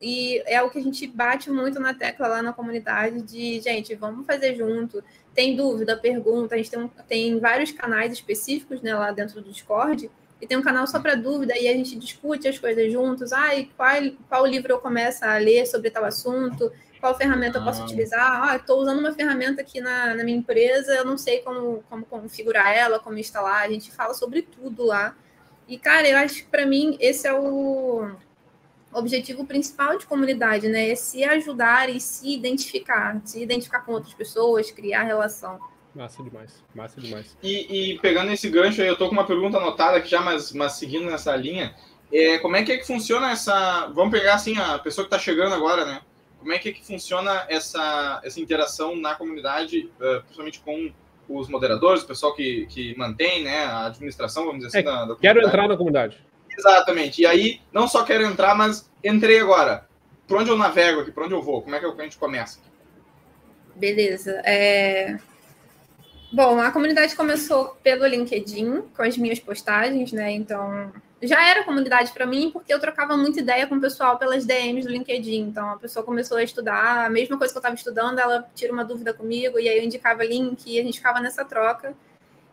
E 0.00 0.42
é 0.46 0.60
o 0.60 0.68
que 0.68 0.78
a 0.78 0.82
gente 0.82 1.06
bate 1.06 1.48
muito 1.48 1.78
na 1.78 1.94
tecla 1.94 2.26
lá 2.26 2.42
na 2.42 2.52
comunidade 2.52 3.22
de, 3.22 3.60
gente, 3.60 3.94
vamos 3.94 4.26
fazer 4.26 4.56
junto. 4.56 5.02
Tem 5.32 5.54
dúvida, 5.54 5.96
pergunta, 5.96 6.56
a 6.56 6.58
gente 6.58 6.70
tem, 6.70 6.90
tem 7.08 7.38
vários 7.38 7.70
canais 7.70 8.12
específicos 8.12 8.82
né, 8.82 8.92
lá 8.94 9.12
dentro 9.12 9.40
do 9.40 9.48
Discord, 9.48 10.10
e 10.42 10.46
tem 10.46 10.56
um 10.58 10.62
canal 10.62 10.88
só 10.88 10.98
para 10.98 11.14
dúvida, 11.14 11.56
e 11.56 11.68
a 11.68 11.72
gente 11.72 11.96
discute 11.96 12.48
as 12.48 12.58
coisas 12.58 12.92
juntos. 12.92 13.32
Ai, 13.32 13.70
qual, 13.76 13.94
qual 14.28 14.44
livro 14.44 14.72
eu 14.72 14.80
começo 14.80 15.24
a 15.24 15.38
ler 15.38 15.64
sobre 15.66 15.88
tal 15.88 16.04
assunto? 16.04 16.72
Qual 17.00 17.16
ferramenta 17.16 17.58
eu 17.58 17.64
posso 17.64 17.80
ah. 17.80 17.84
utilizar? 17.84 18.42
Ah, 18.42 18.56
estou 18.56 18.80
usando 18.80 18.98
uma 18.98 19.12
ferramenta 19.12 19.60
aqui 19.60 19.80
na, 19.80 20.16
na 20.16 20.24
minha 20.24 20.36
empresa, 20.36 20.94
eu 20.96 21.04
não 21.04 21.16
sei 21.16 21.42
como, 21.42 21.84
como 21.88 22.04
configurar 22.04 22.76
ela, 22.76 22.98
como 22.98 23.18
instalar. 23.18 23.62
A 23.62 23.70
gente 23.70 23.92
fala 23.92 24.14
sobre 24.14 24.42
tudo 24.42 24.82
lá. 24.84 25.16
E, 25.68 25.78
cara, 25.78 26.08
eu 26.08 26.18
acho 26.18 26.42
que 26.42 26.50
para 26.50 26.66
mim 26.66 26.96
esse 26.98 27.28
é 27.28 27.32
o 27.32 28.10
objetivo 28.92 29.46
principal 29.46 29.96
de 29.96 30.06
comunidade, 30.06 30.68
né? 30.68 30.90
É 30.90 30.96
se 30.96 31.22
ajudar 31.22 31.88
e 31.88 32.00
se 32.00 32.34
identificar, 32.34 33.20
se 33.24 33.40
identificar 33.40 33.82
com 33.82 33.92
outras 33.92 34.12
pessoas, 34.12 34.72
criar 34.72 35.04
relação. 35.04 35.60
Massa 35.94 36.22
demais, 36.22 36.64
massa 36.74 37.00
demais. 37.00 37.36
E, 37.42 37.92
e 37.92 37.98
pegando 37.98 38.32
esse 38.32 38.48
gancho 38.48 38.80
aí, 38.80 38.88
eu 38.88 38.96
tô 38.96 39.08
com 39.08 39.12
uma 39.12 39.26
pergunta 39.26 39.58
anotada 39.58 39.98
aqui 39.98 40.08
já, 40.08 40.20
mas, 40.22 40.52
mas 40.52 40.72
seguindo 40.72 41.04
nessa 41.04 41.36
linha, 41.36 41.74
é, 42.10 42.38
como 42.38 42.56
é 42.56 42.62
que 42.62 42.72
é 42.72 42.78
que 42.78 42.86
funciona 42.86 43.30
essa... 43.30 43.86
Vamos 43.88 44.10
pegar, 44.10 44.34
assim, 44.34 44.56
a 44.58 44.78
pessoa 44.78 45.04
que 45.04 45.10
tá 45.10 45.18
chegando 45.18 45.54
agora, 45.54 45.84
né? 45.84 46.00
Como 46.38 46.52
é 46.52 46.58
que 46.58 46.70
é 46.70 46.72
que 46.72 46.84
funciona 46.84 47.46
essa, 47.48 48.20
essa 48.24 48.40
interação 48.40 48.96
na 48.96 49.14
comunidade, 49.14 49.90
uh, 50.00 50.22
principalmente 50.22 50.60
com 50.60 50.92
os 51.28 51.48
moderadores, 51.48 52.02
o 52.02 52.06
pessoal 52.06 52.34
que, 52.34 52.66
que 52.66 52.96
mantém 52.96 53.44
né, 53.44 53.64
a 53.64 53.86
administração, 53.86 54.46
vamos 54.46 54.64
dizer 54.64 54.78
assim, 54.78 54.88
é, 54.88 54.90
da, 54.90 55.04
da 55.04 55.16
Quero 55.16 55.46
entrar 55.46 55.68
na 55.68 55.76
comunidade. 55.76 56.18
Exatamente. 56.50 57.22
E 57.22 57.26
aí, 57.26 57.60
não 57.72 57.86
só 57.86 58.04
quero 58.04 58.24
entrar, 58.24 58.54
mas 58.54 58.90
entrei 59.04 59.40
agora. 59.40 59.86
Por 60.26 60.38
onde 60.38 60.50
eu 60.50 60.56
navego 60.56 61.00
aqui? 61.00 61.12
Por 61.12 61.24
onde 61.24 61.34
eu 61.34 61.42
vou? 61.42 61.62
Como 61.62 61.74
é 61.74 61.78
que 61.80 61.86
a 61.86 62.02
gente 62.02 62.18
começa? 62.18 62.60
Beleza. 63.76 64.42
É... 64.44 65.18
Bom, 66.32 66.58
a 66.58 66.72
comunidade 66.72 67.14
começou 67.14 67.76
pelo 67.82 68.06
LinkedIn, 68.06 68.84
com 68.96 69.02
as 69.02 69.18
minhas 69.18 69.38
postagens, 69.38 70.12
né? 70.12 70.32
Então, 70.32 70.90
já 71.20 71.46
era 71.46 71.62
comunidade 71.62 72.10
para 72.10 72.24
mim, 72.24 72.50
porque 72.50 72.72
eu 72.72 72.80
trocava 72.80 73.18
muita 73.18 73.40
ideia 73.40 73.66
com 73.66 73.74
o 73.74 73.80
pessoal 73.80 74.18
pelas 74.18 74.46
DMs 74.46 74.86
do 74.86 74.90
LinkedIn. 74.90 75.40
Então, 75.40 75.68
a 75.68 75.76
pessoa 75.76 76.02
começou 76.02 76.38
a 76.38 76.42
estudar, 76.42 77.04
a 77.04 77.10
mesma 77.10 77.36
coisa 77.36 77.52
que 77.52 77.58
eu 77.58 77.60
estava 77.60 77.74
estudando, 77.74 78.18
ela 78.18 78.48
tira 78.54 78.72
uma 78.72 78.82
dúvida 78.82 79.12
comigo, 79.12 79.58
e 79.58 79.68
aí 79.68 79.76
eu 79.76 79.84
indicava 79.84 80.24
link, 80.24 80.66
e 80.66 80.80
a 80.80 80.82
gente 80.82 80.96
ficava 80.96 81.20
nessa 81.20 81.44
troca. 81.44 81.94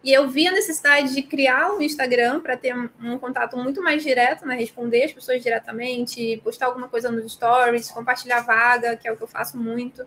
E 0.04 0.12
eu 0.12 0.28
vi 0.28 0.46
a 0.46 0.52
necessidade 0.52 1.16
de 1.16 1.22
criar 1.22 1.72
um 1.72 1.82
Instagram 1.82 2.42
para 2.42 2.58
ter 2.58 2.76
um, 2.76 3.18
contato 3.18 3.56
muito 3.56 3.82
mais 3.82 4.04
direto, 4.04 4.46
né? 4.46 4.56
Responder 4.56 5.06
as 5.06 5.14
pessoas 5.14 5.42
diretamente, 5.42 6.42
postar 6.44 6.66
alguma 6.66 6.90
coisa 6.90 7.10
nos 7.10 7.32
stories, 7.32 7.90
compartilhar 7.92 8.42
vaga, 8.42 8.98
que 8.98 9.08
é 9.08 9.12
o 9.12 9.16
que 9.16 9.24
eu 9.24 9.28
faço 9.28 9.58
muito. 9.58 10.04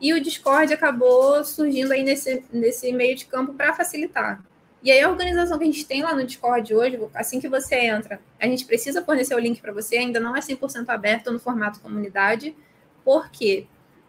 E 0.00 0.12
o 0.12 0.20
Discord 0.20 0.72
acabou 0.72 1.44
surgindo 1.44 1.92
aí 1.92 2.02
nesse, 2.02 2.44
nesse 2.52 2.92
meio 2.92 3.16
de 3.16 3.26
campo 3.26 3.54
para 3.54 3.74
facilitar. 3.74 4.42
E 4.82 4.90
aí 4.90 5.00
a 5.00 5.10
organização 5.10 5.58
que 5.58 5.64
a 5.64 5.66
gente 5.66 5.84
tem 5.84 6.02
lá 6.02 6.14
no 6.14 6.24
Discord 6.24 6.74
hoje, 6.74 7.00
assim 7.14 7.40
que 7.40 7.48
você 7.48 7.74
entra, 7.76 8.20
a 8.38 8.46
gente 8.46 8.64
precisa 8.64 9.02
fornecer 9.02 9.34
o 9.34 9.38
link 9.38 9.60
para 9.60 9.72
você, 9.72 9.96
ainda 9.96 10.20
não 10.20 10.36
é 10.36 10.40
100% 10.40 10.88
aberto 10.88 11.32
no 11.32 11.40
formato 11.40 11.80
comunidade, 11.80 12.54
porque, 13.04 13.66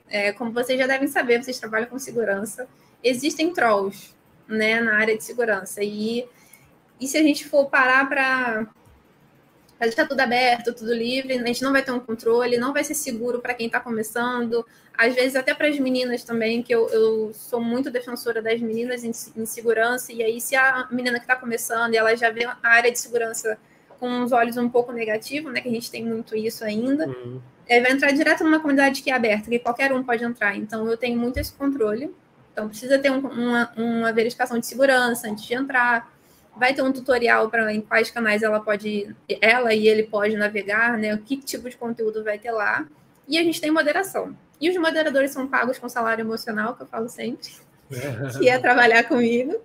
é, 0.10 0.32
como 0.34 0.52
vocês 0.52 0.78
já 0.78 0.86
devem 0.86 1.08
saber, 1.08 1.42
vocês 1.42 1.60
trabalham 1.60 1.88
com 1.88 1.98
segurança, 1.98 2.68
existem 3.04 3.54
trolls 3.54 4.14
né, 4.48 4.80
na 4.80 4.98
área 4.98 5.18
de 5.18 5.24
segurança. 5.24 5.84
E, 5.84 6.28
e 7.00 7.08
se 7.08 7.18
a 7.18 7.24
gente 7.24 7.48
for 7.48 7.70
parar 7.70 8.08
para 8.08 8.68
deixar 9.86 10.08
tudo 10.08 10.20
aberto, 10.20 10.74
tudo 10.74 10.94
livre, 10.94 11.34
a 11.34 11.46
gente 11.46 11.62
não 11.62 11.72
vai 11.72 11.84
ter 11.84 11.92
um 11.92 12.00
controle, 12.00 12.58
não 12.58 12.74
vai 12.74 12.84
ser 12.84 12.94
seguro 12.94 13.40
para 13.40 13.54
quem 13.54 13.68
está 13.68 13.80
começando, 13.80 14.66
às 14.98 15.14
vezes 15.14 15.36
até 15.36 15.54
para 15.54 15.68
as 15.68 15.80
meninas 15.80 16.24
também, 16.24 16.64
que 16.64 16.74
eu, 16.74 16.90
eu, 16.90 17.32
sou 17.34 17.62
muito 17.62 17.92
defensora 17.92 18.42
das 18.42 18.60
meninas 18.60 19.04
em, 19.04 19.12
em 19.36 19.46
segurança, 19.46 20.12
e 20.12 20.24
aí 20.24 20.42
se 20.42 20.56
a 20.56 20.88
menina 20.92 21.20
que 21.20 21.26
está 21.26 21.36
começando 21.36 21.94
e 21.94 21.98
ela 21.98 22.16
já 22.16 22.30
vê 22.30 22.46
a 22.46 22.58
área 22.64 22.92
de 22.92 23.00
segurança 23.00 23.58
com 24.00 24.24
os 24.24 24.32
olhos 24.32 24.58
um 24.58 24.70
pouco 24.70 24.92
negativos, 24.92 25.54
né, 25.54 25.62
que 25.62 25.70
a 25.70 25.72
gente 25.72 25.92
tem 25.92 26.04
muito 26.04 26.36
isso 26.36 26.64
ainda, 26.64 27.08
uhum. 27.08 27.40
é, 27.68 27.80
vai 27.82 27.92
entrar 27.92 28.12
direto 28.12 28.44
numa 28.44 28.60
comunidade 28.60 29.02
que 29.02 29.12
é 29.12 29.14
aberta, 29.14 29.50
que 29.50 29.60
qualquer 29.60 29.92
um 29.94 30.04
pode 30.04 30.24
entrar, 30.24 30.56
então 30.56 30.90
eu 30.90 30.98
tenho 30.98 31.20
muito 31.20 31.38
esse 31.38 31.54
controle, 31.54 32.12
então, 32.58 32.68
precisa 32.68 32.98
ter 32.98 33.12
um, 33.12 33.20
uma, 33.20 33.72
uma 33.78 34.12
verificação 34.12 34.58
de 34.58 34.66
segurança 34.66 35.30
antes 35.30 35.46
de 35.46 35.54
entrar. 35.54 36.12
Vai 36.60 36.74
ter 36.74 36.82
um 36.82 36.92
tutorial 36.92 37.50
para 37.50 37.72
em 37.74 37.82
quais 37.82 38.10
canais 38.10 38.44
ela 38.44 38.60
pode, 38.60 39.16
ela 39.42 39.74
e 39.74 39.88
ele 39.88 40.04
pode 40.04 40.36
navegar, 40.36 40.98
né? 40.98 41.14
O 41.14 41.20
que 41.20 41.38
tipo 41.38 41.70
de 41.70 41.78
conteúdo 41.78 42.24
vai 42.24 42.40
ter 42.40 42.52
lá. 42.52 42.88
E 43.28 43.38
a 43.38 43.44
gente 43.44 43.62
tem 43.62 43.72
moderação. 43.72 44.36
E 44.60 44.70
os 44.70 44.78
moderadores 44.78 45.32
são 45.32 45.48
pagos 45.48 45.78
com 45.78 45.88
salário 45.88 46.24
emocional, 46.24 46.76
que 46.76 46.82
eu 46.82 46.88
falo 46.88 47.08
sempre, 47.08 47.50
que 48.40 48.50
é 48.50 48.58
trabalhar 48.60 49.04
comigo. 49.04 49.56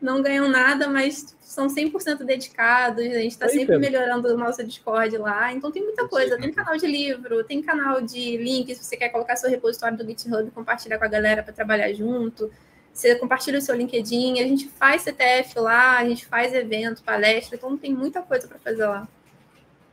Não 0.00 0.22
ganham 0.22 0.48
nada, 0.48 0.88
mas 0.88 1.36
são 1.40 1.66
100% 1.66 2.24
dedicados. 2.24 3.04
A 3.04 3.18
gente 3.20 3.32
está 3.32 3.48
sempre 3.48 3.78
melhorando 3.78 4.28
o 4.28 4.36
nosso 4.36 4.64
Discord 4.64 5.16
lá. 5.18 5.52
Então 5.52 5.70
tem 5.70 5.82
muita 5.82 6.08
coisa. 6.08 6.38
Tem 6.38 6.52
canal 6.52 6.76
de 6.76 6.86
livro, 6.86 7.44
tem 7.44 7.62
canal 7.62 8.00
de 8.00 8.36
links. 8.36 8.78
Se 8.78 8.84
você 8.84 8.96
quer 8.96 9.08
colocar 9.10 9.36
seu 9.36 9.50
repositório 9.50 9.98
do 9.98 10.06
GitHub, 10.06 10.50
compartilhar 10.50 10.98
com 10.98 11.04
a 11.04 11.08
galera 11.08 11.42
para 11.42 11.52
trabalhar 11.52 11.92
junto. 11.92 12.50
Você 12.92 13.14
compartilha 13.14 13.58
o 13.58 13.62
seu 13.62 13.74
LinkedIn. 13.74 14.40
A 14.40 14.46
gente 14.46 14.68
faz 14.68 15.02
CTF 15.02 15.58
lá, 15.58 15.98
a 15.98 16.04
gente 16.04 16.26
faz 16.26 16.52
evento, 16.54 17.02
palestra. 17.02 17.56
Então 17.56 17.76
tem 17.76 17.94
muita 17.94 18.22
coisa 18.22 18.48
para 18.48 18.58
fazer 18.58 18.86
lá. 18.86 19.06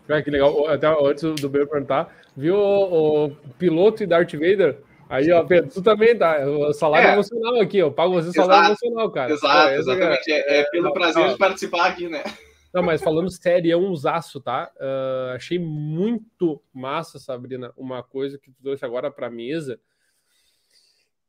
Ah, 0.10 0.22
que 0.22 0.30
legal. 0.30 0.68
Até 0.68 0.88
antes 0.88 1.24
do 1.36 1.50
meu 1.50 1.68
perguntar, 1.68 2.16
viu 2.36 2.56
o, 2.56 3.26
o 3.26 3.32
piloto 3.58 4.04
e 4.04 4.08
Darth 4.08 4.34
Vader? 4.34 4.78
Aí, 5.10 5.32
ó, 5.32 5.44
Pedro, 5.44 5.70
tu 5.70 5.82
também 5.82 6.18
tá. 6.18 6.40
O 6.48 6.74
salário 6.74 7.10
é. 7.10 7.14
emocional 7.14 7.62
aqui, 7.62 7.78
eu 7.78 7.92
pago 7.92 8.14
você 8.14 8.32
salário 8.32 8.72
Exato. 8.72 8.86
emocional, 8.86 9.12
cara. 9.12 9.34
Exato, 9.34 9.70
é, 9.70 9.78
exatamente. 9.78 10.32
É, 10.32 10.60
é, 10.60 10.64
pelo 10.70 10.92
prazer 10.94 11.24
não, 11.24 11.32
de 11.32 11.38
participar 11.38 11.88
aqui, 11.88 12.08
né? 12.08 12.24
Não, 12.74 12.84
mas 12.84 13.02
falando 13.02 13.32
sério, 13.32 13.72
é 13.72 13.78
um 13.78 13.90
usaço, 13.90 14.42
tá? 14.42 14.72
Uh, 14.76 15.36
achei 15.36 15.60
muito 15.60 16.62
massa, 16.74 17.20
Sabrina, 17.20 17.72
uma 17.78 18.04
coisa 18.04 18.38
que 18.38 18.52
tu 18.52 18.62
trouxe 18.62 18.84
agora 18.84 19.12
pra 19.12 19.30
mesa. 19.30 19.80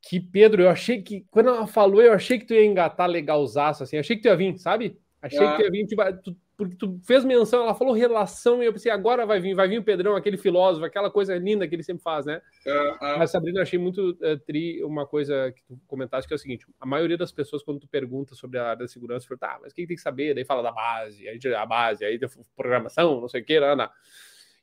Que, 0.07 0.19
Pedro, 0.19 0.61
eu 0.61 0.69
achei 0.69 1.01
que, 1.01 1.25
quando 1.29 1.49
ela 1.49 1.67
falou, 1.67 2.01
eu 2.01 2.13
achei 2.13 2.39
que 2.39 2.45
tu 2.45 2.53
ia 2.53 2.65
engatar 2.65 3.09
legalzaço, 3.09 3.83
assim. 3.83 3.97
Achei 3.97 4.15
que 4.15 4.21
tu 4.21 4.27
ia 4.27 4.35
vir, 4.35 4.57
sabe? 4.57 4.97
Achei 5.21 5.39
ah. 5.39 5.51
que 5.51 5.57
tu 5.57 5.63
ia 5.63 5.71
vir, 5.71 5.85
tipo, 5.85 6.01
tu, 6.23 6.37
porque 6.55 6.75
tu 6.75 6.99
fez 7.05 7.25
menção, 7.25 7.61
ela 7.61 7.75
falou 7.75 7.93
relação, 7.93 8.63
e 8.63 8.65
eu 8.65 8.73
pensei, 8.73 8.91
agora 8.91 9.25
vai 9.25 9.39
vir, 9.39 9.53
vai 9.53 9.67
vir 9.67 9.79
o 9.79 9.83
Pedrão, 9.83 10.15
aquele 10.15 10.37
filósofo, 10.37 10.85
aquela 10.85 11.11
coisa 11.11 11.37
linda 11.37 11.67
que 11.67 11.75
ele 11.75 11.83
sempre 11.83 12.01
faz, 12.01 12.25
né? 12.25 12.41
Uh. 12.65 13.19
Mas, 13.19 13.31
Sabrina, 13.31 13.59
eu 13.59 13.63
achei 13.63 13.77
muito 13.77 14.11
uh, 14.11 14.39
tri 14.45 14.83
uma 14.83 15.05
coisa 15.05 15.51
que 15.51 15.61
tu 15.63 15.79
comentaste, 15.85 16.27
que 16.27 16.33
é 16.33 16.35
o 16.35 16.39
seguinte: 16.39 16.65
a 16.79 16.85
maioria 16.85 17.17
das 17.17 17.31
pessoas, 17.31 17.61
quando 17.61 17.81
tu 17.81 17.87
pergunta 17.87 18.33
sobre 18.33 18.57
a 18.57 18.69
área 18.69 18.83
da 18.83 18.87
segurança, 18.87 19.27
fala, 19.27 19.39
tá, 19.39 19.59
mas 19.61 19.71
o 19.71 19.75
que 19.75 19.85
tem 19.85 19.95
que 19.95 20.01
saber? 20.01 20.33
Daí 20.33 20.45
fala 20.45 20.63
da 20.63 20.71
base, 20.71 21.27
aí 21.27 21.39
a 21.53 21.65
base, 21.65 22.05
aí 22.05 22.17
da 22.17 22.27
programação, 22.55 23.21
não 23.21 23.27
sei 23.27 23.41
o 23.41 23.45
que, 23.45 23.57
Ana. 23.57 23.91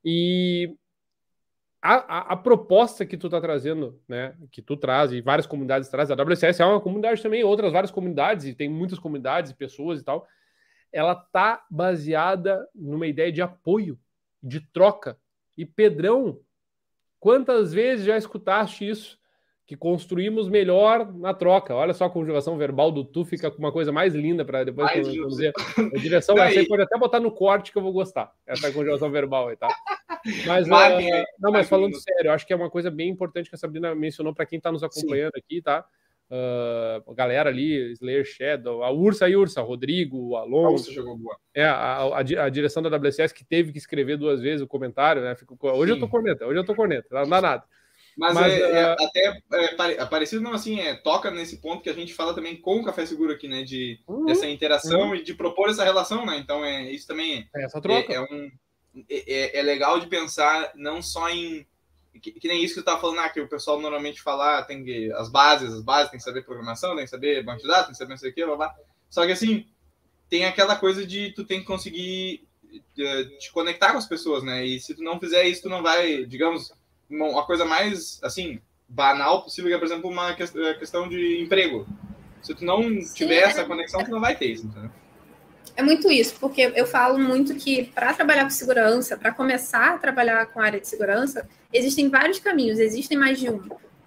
E 0.04 0.74
a, 1.84 1.94
a, 1.94 2.18
a, 2.32 2.36
proposta 2.36 3.04
que 3.04 3.16
tu 3.16 3.28
tá 3.28 3.40
trazendo, 3.40 4.00
né, 4.08 4.34
que 4.50 4.62
tu 4.62 4.76
traz 4.76 5.12
e 5.12 5.20
várias 5.20 5.46
comunidades 5.46 5.88
trazem, 5.88 6.16
a 6.16 6.22
WCS 6.22 6.60
é 6.60 6.64
uma 6.64 6.80
comunidade 6.80 7.22
também, 7.22 7.44
outras 7.44 7.72
várias 7.72 7.90
comunidades, 7.90 8.46
e 8.46 8.54
tem 8.54 8.68
muitas 8.68 8.98
comunidades 8.98 9.50
e 9.50 9.54
pessoas 9.54 10.00
e 10.00 10.04
tal 10.04 10.26
ela 10.94 11.16
tá 11.16 11.66
baseada 11.68 12.68
numa 12.72 13.08
ideia 13.08 13.32
de 13.32 13.42
apoio, 13.42 13.98
de 14.40 14.60
troca. 14.60 15.18
E 15.58 15.66
Pedrão, 15.66 16.40
quantas 17.18 17.74
vezes 17.74 18.06
já 18.06 18.16
escutaste 18.16 18.88
isso? 18.88 19.18
Que 19.66 19.76
construímos 19.76 20.48
melhor 20.48 21.10
na 21.14 21.32
troca. 21.32 21.74
Olha 21.74 21.94
só 21.94 22.04
a 22.04 22.10
conjugação 22.10 22.58
verbal 22.58 22.92
do 22.92 23.02
tu, 23.04 23.24
fica 23.24 23.50
com 23.50 23.58
uma 23.58 23.72
coisa 23.72 23.90
mais 23.90 24.14
linda 24.14 24.44
para 24.44 24.62
depois 24.62 24.92
mais 24.92 25.06
dizer. 25.06 25.52
A 25.78 25.98
direção 25.98 26.34
você 26.36 26.66
pode 26.66 26.82
até 26.82 26.98
botar 26.98 27.20
no 27.20 27.30
corte 27.30 27.72
que 27.72 27.78
eu 27.78 27.82
vou 27.82 27.92
gostar. 27.92 28.30
Essa 28.46 28.70
conjugação 28.70 29.10
verbal 29.10 29.48
aí, 29.48 29.56
tá? 29.56 29.68
Mas, 30.46 30.66
uh, 30.66 30.70
não, 31.38 31.52
mas 31.52 31.68
falando 31.68 31.94
sério, 32.00 32.32
acho 32.32 32.46
que 32.46 32.52
é 32.54 32.56
uma 32.56 32.70
coisa 32.70 32.90
bem 32.90 33.10
importante 33.10 33.50
que 33.50 33.56
a 33.56 33.58
Sabrina 33.58 33.94
mencionou 33.94 34.32
para 34.32 34.46
quem 34.46 34.56
está 34.56 34.72
nos 34.72 34.82
acompanhando 34.82 35.34
Sim. 35.34 35.40
aqui, 35.40 35.60
tá? 35.60 35.84
Uh, 36.30 37.10
a 37.10 37.14
galera 37.14 37.50
ali, 37.50 37.92
Slayer 37.92 38.24
Shadow, 38.24 38.82
a 38.82 38.90
Ursa 38.90 39.28
e 39.28 39.36
Ursa, 39.36 39.60
Rodrigo, 39.60 40.30
o 40.30 40.36
Alonso. 40.36 40.66
A 40.66 40.70
Ursa 40.70 40.92
jogou 40.92 41.18
boa. 41.18 41.36
É, 41.54 41.64
a, 41.64 41.98
a, 41.98 42.18
a, 42.18 42.48
direção 42.48 42.82
da 42.82 42.96
WCS 42.96 43.32
que 43.32 43.44
teve 43.44 43.70
que 43.70 43.78
escrever 43.78 44.16
duas 44.16 44.40
vezes 44.40 44.62
o 44.62 44.66
comentário, 44.66 45.22
né? 45.22 45.34
Fico, 45.34 45.56
hoje 45.60 45.92
Sim. 45.92 45.98
eu 45.98 46.00
tô 46.00 46.08
corneta, 46.08 46.46
hoje 46.46 46.58
eu 46.58 46.64
tô 46.64 46.74
corneta, 46.74 47.06
não 47.10 47.28
dá 47.28 47.40
nada. 47.40 47.64
Mas, 48.16 48.34
Mas 48.34 48.52
é, 48.52 48.58
uh... 48.58 48.74
é, 48.74 48.92
até 49.04 49.42
é, 49.92 50.04
parecido, 50.06 50.42
não, 50.42 50.52
assim, 50.52 50.80
é, 50.80 50.94
toca 50.94 51.30
nesse 51.30 51.58
ponto 51.58 51.82
que 51.82 51.90
a 51.90 51.94
gente 51.94 52.14
fala 52.14 52.34
também 52.34 52.56
com 52.56 52.80
o 52.80 52.84
Café 52.84 53.04
Seguro 53.06 53.32
aqui, 53.32 53.48
né? 53.48 53.62
De 53.62 54.00
uhum. 54.06 54.28
essa 54.28 54.46
interação 54.46 55.08
uhum. 55.08 55.14
e 55.16 55.22
de 55.22 55.34
propor 55.34 55.68
essa 55.68 55.84
relação, 55.84 56.24
né? 56.24 56.38
Então, 56.38 56.64
é, 56.64 56.90
isso 56.90 57.06
também 57.06 57.48
é, 57.54 57.64
essa 57.64 57.80
troca. 57.80 58.12
é, 58.12 58.16
é 58.16 58.20
um, 58.20 58.50
é, 59.10 59.58
é 59.58 59.62
legal 59.62 59.98
de 59.98 60.06
pensar 60.06 60.70
não 60.74 61.02
só 61.02 61.28
em 61.28 61.66
que, 62.20 62.32
que, 62.32 62.48
nem 62.48 62.62
isso 62.62 62.74
que 62.74 62.80
tu 62.80 62.84
tá 62.84 62.96
falando, 62.98 63.18
ah, 63.20 63.28
que 63.28 63.40
o 63.40 63.48
pessoal 63.48 63.80
normalmente 63.80 64.22
fala, 64.22 64.58
ah, 64.58 64.62
tem 64.62 64.84
que, 64.84 65.12
as 65.12 65.28
bases, 65.28 65.72
as 65.72 65.82
bases, 65.82 66.10
tem 66.10 66.18
que 66.18 66.24
saber 66.24 66.44
programação, 66.44 66.94
tem 66.94 67.04
que 67.04 67.10
saber 67.10 67.42
banco 67.42 67.62
de 67.62 67.68
dados, 67.68 67.86
tem 67.86 67.92
que 67.92 67.98
saber 67.98 68.10
não 68.10 68.18
sei 68.18 68.30
o 68.30 68.34
que, 68.34 68.46
blá, 68.46 68.56
blá. 68.56 68.74
Só 69.10 69.26
que 69.26 69.32
assim, 69.32 69.66
tem 70.28 70.44
aquela 70.44 70.76
coisa 70.76 71.06
de 71.06 71.32
tu 71.32 71.44
tem 71.44 71.60
que 71.60 71.66
conseguir 71.66 72.46
uh, 72.72 73.38
te 73.38 73.52
conectar 73.52 73.92
com 73.92 73.98
as 73.98 74.06
pessoas, 74.06 74.42
né? 74.42 74.64
E 74.64 74.80
se 74.80 74.94
tu 74.94 75.02
não 75.02 75.18
fizer 75.18 75.44
isso, 75.46 75.62
tu 75.62 75.68
não 75.68 75.82
vai, 75.82 76.24
digamos, 76.24 76.72
uma, 77.08 77.44
coisa 77.44 77.64
mais, 77.64 78.20
assim, 78.22 78.60
banal 78.88 79.42
possível, 79.42 79.70
que 79.70 79.74
é, 79.74 79.78
por 79.78 79.86
exemplo, 79.86 80.10
uma 80.10 80.30
eh, 80.30 80.74
questão 80.74 81.08
de 81.08 81.42
emprego. 81.42 81.86
Se 82.42 82.54
tu 82.54 82.64
não 82.64 82.82
tiver 83.14 83.42
Sim, 83.42 83.50
essa 83.50 83.60
é. 83.62 83.64
conexão, 83.64 84.04
tu 84.04 84.10
não 84.10 84.20
vai 84.20 84.36
ter 84.36 84.46
isso, 84.46 84.66
entendeu? 84.66 84.90
É 85.76 85.82
muito 85.82 86.10
isso, 86.10 86.36
porque 86.38 86.72
eu 86.76 86.86
falo 86.86 87.18
muito 87.18 87.54
que 87.56 87.84
para 87.86 88.12
trabalhar 88.14 88.44
com 88.44 88.50
segurança, 88.50 89.16
para 89.16 89.32
começar 89.32 89.94
a 89.94 89.98
trabalhar 89.98 90.46
com 90.46 90.60
a 90.60 90.64
área 90.64 90.80
de 90.80 90.86
segurança, 90.86 91.48
existem 91.72 92.08
vários 92.08 92.38
caminhos, 92.38 92.78
existem 92.78 93.18
mais 93.18 93.40
de 93.40 93.50
um. 93.50 93.58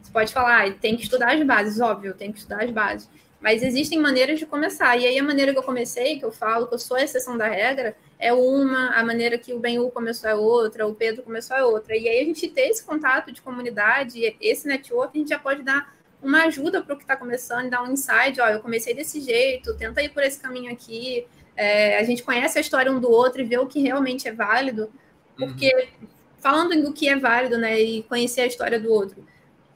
Você 0.01 0.12
pode 0.13 0.32
falar, 0.32 0.66
ah, 0.66 0.72
tem 0.72 0.96
que 0.96 1.04
estudar 1.04 1.34
as 1.34 1.46
bases, 1.46 1.82
óbvio, 1.82 2.13
tem 2.13 2.32
que 2.32 2.39
estudar 2.39 2.63
as 2.63 2.72
bases. 2.72 3.10
Mas 3.42 3.62
existem 3.62 4.00
maneiras 4.00 4.39
de 4.39 4.46
começar. 4.46 4.96
E 4.98 5.06
aí 5.06 5.20
a 5.20 5.24
maneira 5.24 5.51
que 5.51 5.60
eu 5.60 5.63
comecei, 5.63 6.18
que 6.18 6.25
eu 6.25 6.32
falo 6.32 6.68
que 6.68 6.74
eu 6.74 6.80
sou 6.80 6.96
a 6.96 7.04
exceção 7.04 7.38
da 7.38 7.48
regra, 7.48 7.96
é 8.19 8.33
uma, 8.33 8.89
a 8.95 9.03
maneira 9.03 9.38
que 9.38 9.53
o 9.53 9.59
Benhu 9.59 9.91
começou 9.91 10.29
é 10.29 10.36
outra, 10.36 10.88
o 10.88 10.95
Pedro 10.95 11.24
começou 11.24 11.55
é 11.55 11.63
outra. 11.63 11.95
E 11.95 12.07
aí 12.07 12.19
a 12.19 12.25
gente 12.25 12.47
ter 12.47 12.69
esse 12.69 12.83
contato 12.83 13.31
de 13.31 13.41
comunidade, 13.41 14.36
esse 14.41 14.67
network, 14.67 15.15
a 15.15 15.19
gente 15.19 15.29
já 15.29 15.39
pode 15.39 15.63
dar 15.63 15.95
uma 16.21 16.45
ajuda 16.45 16.81
para 16.81 16.95
o 16.95 16.97
que 16.97 17.03
está 17.03 17.15
começando, 17.15 17.69
dar 17.69 17.83
um 17.83 17.91
insight, 17.91 18.39
ó, 18.41 18.47
eu 18.47 18.59
comecei 18.59 18.93
desse 18.93 19.21
jeito, 19.21 19.77
tenta 19.77 20.01
ir 20.01 20.09
por 20.09 20.24
esse 20.24 20.39
caminho 20.39 20.71
aqui, 20.71 21.27
é, 21.55 22.00
a 22.00 22.03
gente 22.03 22.24
conhece 22.24 22.57
a 22.57 22.62
história 22.62 22.91
um 22.91 23.00
do 23.00 23.09
outro 23.09 23.41
e 23.41 23.45
vê 23.45 23.57
o 23.57 23.67
que 23.67 23.79
realmente 23.81 24.27
é 24.27 24.31
válido, 24.31 24.91
porque 25.38 25.71
uhum. 25.74 26.07
falando 26.39 26.81
do 26.81 26.91
que 26.91 27.07
é 27.07 27.15
válido, 27.15 27.57
né, 27.57 27.79
e 27.79 28.01
conhecer 28.03 28.41
a 28.41 28.47
história 28.47 28.79
do 28.79 28.91
outro, 28.91 29.24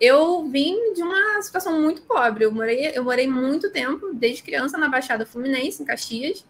eu 0.01 0.43
vim 0.45 0.93
de 0.93 1.03
uma 1.03 1.39
situação 1.43 1.79
muito 1.79 2.01
pobre. 2.01 2.43
Eu 2.43 2.51
morei, 2.51 2.91
eu 2.95 3.03
morei 3.03 3.27
muito 3.27 3.69
tempo, 3.69 4.11
desde 4.11 4.41
criança, 4.41 4.75
na 4.75 4.89
Baixada 4.89 5.27
Fluminense, 5.27 5.83
em 5.83 5.85
Caxias. 5.85 6.43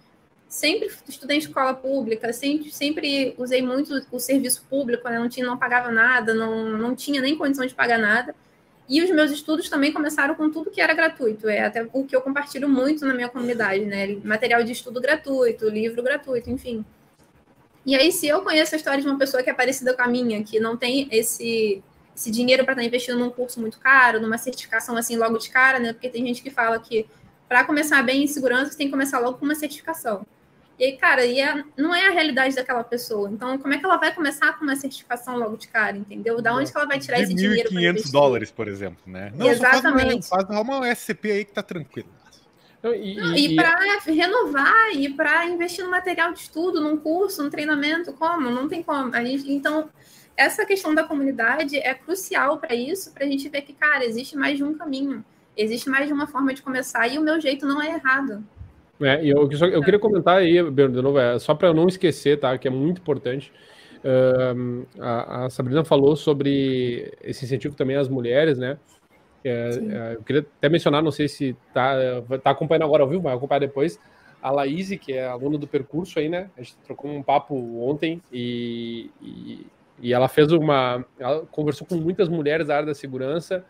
Sempre 0.52 0.92
estudei 1.08 1.38
em 1.38 1.40
escola 1.40 1.74
pública, 1.74 2.34
sempre, 2.34 2.70
sempre 2.72 3.34
usei 3.38 3.62
muito 3.62 4.06
o 4.12 4.20
serviço 4.20 4.66
público, 4.70 5.08
né? 5.08 5.18
não, 5.18 5.30
tinha, 5.30 5.46
não 5.46 5.58
pagava 5.58 5.90
nada, 5.90 6.34
não, 6.34 6.78
não 6.78 6.94
tinha 6.94 7.22
nem 7.22 7.38
condição 7.38 7.66
de 7.66 7.74
pagar 7.74 7.98
nada. 7.98 8.36
E 8.90 9.02
os 9.02 9.10
meus 9.12 9.32
estudos 9.32 9.70
também 9.70 9.94
começaram 9.94 10.36
com 10.36 10.50
tudo 10.52 10.70
que 10.70 10.82
era 10.82 10.94
gratuito, 10.94 11.48
é 11.48 11.62
até 11.62 11.88
o 11.94 12.04
que 12.04 12.14
eu 12.14 12.22
compartilho 12.22 12.68
muito 12.68 13.06
na 13.06 13.14
minha 13.14 13.30
comunidade, 13.30 13.86
né? 13.86 14.18
Material 14.26 14.62
de 14.62 14.74
estudo 14.74 15.00
gratuito, 15.00 15.70
livro 15.70 16.04
gratuito, 16.04 16.50
enfim. 16.50 16.84
E 17.86 17.96
aí, 17.96 18.12
se 18.12 18.28
eu 18.28 18.42
conheço 18.42 18.76
a 18.76 18.78
história 18.78 19.02
de 19.02 19.08
uma 19.08 19.18
pessoa 19.18 19.42
que 19.42 19.50
é 19.50 19.54
parecida 19.54 19.94
com 19.94 20.02
a 20.02 20.08
minha, 20.08 20.44
que 20.44 20.60
não 20.60 20.76
tem 20.76 21.08
esse, 21.14 21.82
esse 22.14 22.30
dinheiro 22.30 22.66
para 22.66 22.74
estar 22.74 22.84
investindo 22.84 23.18
num 23.18 23.30
curso 23.30 23.62
muito 23.62 23.80
caro, 23.80 24.20
numa 24.20 24.38
certificação 24.38 24.98
assim 24.98 25.16
logo 25.16 25.38
de 25.38 25.50
cara, 25.50 25.80
né? 25.80 25.94
Porque 25.94 26.10
tem 26.10 26.28
gente 26.28 26.44
que 26.44 26.50
fala 26.50 26.78
que 26.78 27.08
para 27.48 27.64
começar 27.64 28.04
bem 28.04 28.26
em 28.26 28.28
segurança, 28.28 28.72
você 28.72 28.78
tem 28.78 28.88
que 28.88 28.92
começar 28.92 29.18
logo 29.20 29.38
com 29.38 29.46
uma 29.46 29.56
certificação. 29.56 30.26
E 30.82 30.86
aí, 30.86 30.98
cara, 30.98 31.24
e 31.24 31.40
é, 31.40 31.64
não 31.78 31.94
é 31.94 32.08
a 32.08 32.10
realidade 32.10 32.56
daquela 32.56 32.84
pessoa. 32.84 33.30
Então, 33.32 33.56
como 33.60 33.72
é 33.72 33.78
que 33.78 33.86
ela 33.86 33.98
vai 33.98 34.16
começar 34.16 34.58
com 34.58 34.64
uma 34.64 34.76
certificação 34.76 35.38
logo 35.38 35.56
de 35.56 35.68
cara, 35.68 35.96
entendeu? 35.96 36.42
Da 36.42 36.56
onde 36.56 36.72
que 36.72 36.76
ela 36.76 36.88
vai 36.88 36.98
tirar 36.98 37.18
de 37.18 37.26
esse 37.26 37.36
dinheiro? 37.36 37.70
1.500 37.70 38.12
dólares, 38.12 38.50
por 38.50 38.68
exemplo, 38.68 39.04
né? 39.06 39.32
Não, 39.36 39.48
Exatamente. 39.48 40.28
Faz 40.28 40.44
uma, 40.50 40.66
faz 40.66 40.68
uma 40.68 40.92
SCP 40.92 41.32
aí 41.34 41.46
que 41.46 41.54
tá 41.54 41.62
tranquilo. 41.62 42.10
e, 42.84 43.14
e, 43.16 43.54
e 43.54 43.56
para 43.56 43.78
renovar 44.08 44.90
e 44.96 45.08
para 45.14 45.46
investir 45.46 45.86
no 45.86 45.92
material 45.92 46.34
de 46.34 46.40
estudo, 46.40 46.82
num 46.82 46.98
curso, 46.98 47.44
num 47.44 47.52
treinamento, 47.52 48.12
como? 48.14 48.50
Não 48.50 48.68
tem 48.68 48.82
como. 48.82 49.16
A 49.16 49.24
gente, 49.24 49.52
então, 49.52 49.88
essa 50.36 50.66
questão 50.66 50.96
da 50.96 51.04
comunidade 51.04 51.78
é 51.78 51.94
crucial 51.94 52.58
para 52.58 52.74
isso, 52.74 53.14
para 53.14 53.24
a 53.24 53.28
gente 53.28 53.48
ver 53.50 53.62
que, 53.62 53.74
cara, 53.74 54.04
existe 54.04 54.36
mais 54.36 54.58
de 54.58 54.64
um 54.64 54.74
caminho, 54.74 55.24
existe 55.56 55.88
mais 55.88 56.08
de 56.08 56.14
uma 56.14 56.26
forma 56.26 56.56
de 56.56 56.64
começar 56.64 57.08
e 57.08 57.20
o 57.20 57.22
meu 57.22 57.40
jeito 57.40 57.68
não 57.68 57.80
é 57.80 57.94
errado. 57.94 58.44
É, 59.02 59.26
eu, 59.26 59.50
eu, 59.50 59.68
eu 59.70 59.82
queria 59.82 60.00
comentar 60.00 60.38
aí, 60.38 60.62
Bernardo, 60.64 60.96
de 60.96 61.02
novo, 61.02 61.20
é, 61.20 61.40
só 61.40 61.56
para 61.56 61.70
eu 61.70 61.74
não 61.74 61.88
esquecer, 61.88 62.40
tá? 62.40 62.58
Que 62.58 62.68
é 62.68 62.72
muito 62.72 63.02
importante. 63.02 63.52
Uh, 64.04 64.86
a, 65.00 65.46
a, 65.46 65.50
Sabrina 65.50 65.86
falou 65.86 66.16
sobre 66.16 67.14
esse 67.24 67.46
incentivo 67.46 67.76
também 67.76 67.96
às 67.96 68.08
mulheres, 68.08 68.58
né? 68.58 68.78
É, 69.44 69.52
é, 69.52 70.16
eu 70.16 70.24
queria 70.24 70.42
até 70.42 70.70
mencionar, 70.70 71.02
não 71.02 71.12
sei 71.12 71.28
se 71.28 71.56
tá, 71.74 71.96
tá 72.44 72.52
acompanhando 72.52 72.84
agora 72.84 73.04
ao 73.04 73.10
vivo, 73.10 73.24
vai 73.24 73.34
acompanhar 73.34 73.60
depois. 73.60 74.00
A 74.42 74.52
Laís, 74.52 74.90
que 75.00 75.14
é 75.14 75.28
aluna 75.28 75.58
do 75.58 75.68
percurso 75.68 76.18
aí, 76.18 76.30
né? 76.30 76.50
A 76.58 76.62
gente 76.62 76.76
trocou 76.78 77.12
um 77.12 77.22
papo 77.22 77.56
ontem 77.88 78.22
e, 78.32 79.10
e, 79.22 79.68
e 80.00 80.14
ela 80.14 80.28
fez 80.28 80.52
uma. 80.52 81.06
Ela 81.20 81.46
conversou 81.52 81.86
com 81.86 81.96
muitas 81.96 82.28
mulheres 82.28 82.68
da 82.68 82.76
área 82.76 82.88
da 82.88 82.96
segurança 82.96 83.64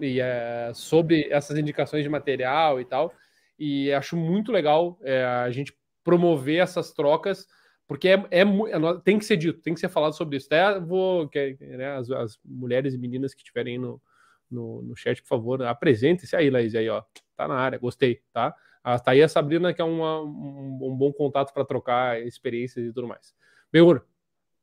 e 0.00 0.20
é, 0.20 0.72
sobre 0.74 1.28
essas 1.30 1.56
indicações 1.56 2.02
de 2.02 2.08
material 2.08 2.80
e 2.80 2.84
tal 2.84 3.12
e 3.58 3.92
acho 3.92 4.16
muito 4.16 4.52
legal 4.52 4.98
é, 5.02 5.24
a 5.24 5.50
gente 5.50 5.76
promover 6.04 6.62
essas 6.62 6.92
trocas 6.92 7.46
porque 7.86 8.08
é, 8.08 8.14
é, 8.30 8.40
é, 8.40 9.00
tem 9.04 9.18
que 9.18 9.24
ser 9.24 9.36
dito, 9.36 9.60
tem 9.60 9.72
que 9.72 9.80
ser 9.80 9.88
falado 9.88 10.16
sobre 10.16 10.36
isso. 10.36 10.46
Até 10.46 10.78
vou, 10.80 11.28
que, 11.28 11.56
né, 11.60 11.96
as, 11.96 12.10
as, 12.10 12.38
mulheres 12.44 12.94
e 12.94 12.98
meninas 12.98 13.32
que 13.32 13.40
estiverem 13.40 13.78
no, 13.78 14.02
no, 14.50 14.82
no, 14.82 14.96
chat, 14.96 15.22
por 15.22 15.28
favor, 15.28 15.62
apresentem-se 15.62 16.34
aí, 16.34 16.50
Laís, 16.50 16.74
aí, 16.74 16.88
ó, 16.88 17.02
tá 17.36 17.46
na 17.46 17.54
área, 17.54 17.78
gostei, 17.78 18.22
tá? 18.32 18.54
Ah, 18.82 18.98
tá 18.98 19.12
aí 19.12 19.22
a 19.22 19.28
Sabrina, 19.28 19.72
que 19.72 19.80
é 19.80 19.84
uma, 19.84 20.20
um, 20.22 20.78
um, 20.82 20.96
bom 20.96 21.12
contato 21.12 21.52
para 21.52 21.64
trocar 21.64 22.20
experiências 22.22 22.84
e 22.84 22.92
tudo 22.92 23.06
mais. 23.06 23.34
Benhur, 23.72 24.04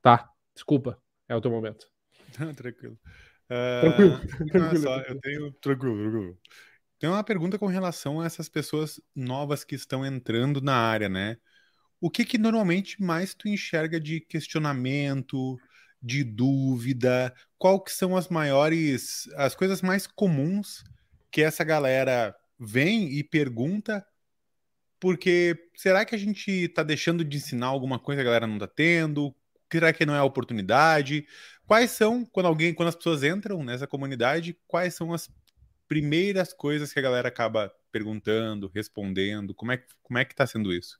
tá, 0.01 0.29
desculpa, 0.53 0.99
é 1.27 1.35
o 1.35 1.41
teu 1.41 1.51
momento. 1.51 1.89
tranquilo. 2.55 2.97
Uh, 3.45 3.81
tranquilo. 3.81 4.49
tranquilo. 4.49 4.81
Só, 4.81 4.99
eu 5.01 5.19
tenho. 5.19 5.51
Tranquilo, 5.53 5.97
tranquilo. 5.97 6.37
Tem 7.03 7.09
uma 7.09 7.21
pergunta 7.21 7.59
com 7.59 7.65
relação 7.65 8.21
a 8.21 8.25
essas 8.25 8.47
pessoas 8.47 8.97
novas 9.13 9.65
que 9.65 9.75
estão 9.75 10.05
entrando 10.05 10.61
na 10.61 10.73
área, 10.73 11.09
né? 11.09 11.35
O 11.99 12.09
que 12.09 12.23
que 12.23 12.37
normalmente 12.37 13.03
mais 13.03 13.33
tu 13.33 13.49
enxerga 13.49 13.99
de 13.99 14.21
questionamento, 14.21 15.59
de 16.01 16.23
dúvida? 16.23 17.35
Qual 17.57 17.83
que 17.83 17.91
são 17.91 18.15
as 18.15 18.29
maiores, 18.29 19.27
as 19.35 19.53
coisas 19.53 19.81
mais 19.81 20.07
comuns 20.07 20.81
que 21.29 21.41
essa 21.41 21.61
galera 21.65 22.33
vem 22.57 23.11
e 23.11 23.21
pergunta? 23.21 24.07
Porque 24.97 25.59
será 25.75 26.05
que 26.05 26.15
a 26.15 26.17
gente 26.17 26.49
está 26.49 26.83
deixando 26.83 27.25
de 27.25 27.35
ensinar 27.35 27.67
alguma 27.67 27.99
coisa 27.99 28.21
que 28.21 28.27
a 28.29 28.31
galera 28.31 28.47
não 28.47 28.55
está 28.55 28.67
tendo? 28.67 29.35
Será 29.69 29.91
que 29.91 30.05
não 30.05 30.15
é 30.15 30.21
oportunidade? 30.21 31.27
Quais 31.67 31.91
são, 31.91 32.25
quando 32.25 32.45
alguém, 32.45 32.73
quando 32.73 32.87
as 32.87 32.95
pessoas 32.95 33.23
entram 33.23 33.61
nessa 33.61 33.85
comunidade, 33.85 34.57
quais 34.65 34.95
são 34.95 35.11
as 35.11 35.29
primeiras 35.93 36.51
coisas 36.51 36.91
que 36.91 36.97
a 36.97 37.03
galera 37.03 37.27
acaba 37.27 37.71
perguntando, 37.91 38.71
respondendo? 38.73 39.53
Como 39.53 39.71
é, 39.71 39.79
como 40.01 40.17
é 40.17 40.25
que 40.25 40.33
está 40.33 40.47
sendo 40.47 40.73
isso? 40.73 40.99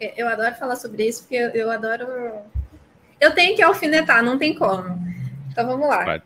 Eu 0.00 0.26
adoro 0.26 0.56
falar 0.56 0.74
sobre 0.74 1.06
isso, 1.06 1.22
porque 1.22 1.36
eu, 1.36 1.50
eu 1.50 1.70
adoro. 1.70 2.08
Eu 3.20 3.32
tenho 3.32 3.54
que 3.54 3.62
alfinetar, 3.62 4.24
não 4.24 4.36
tem 4.36 4.56
como. 4.56 4.98
Então 5.52 5.68
vamos 5.68 5.88
lá. 5.88 6.04
Vai. 6.04 6.22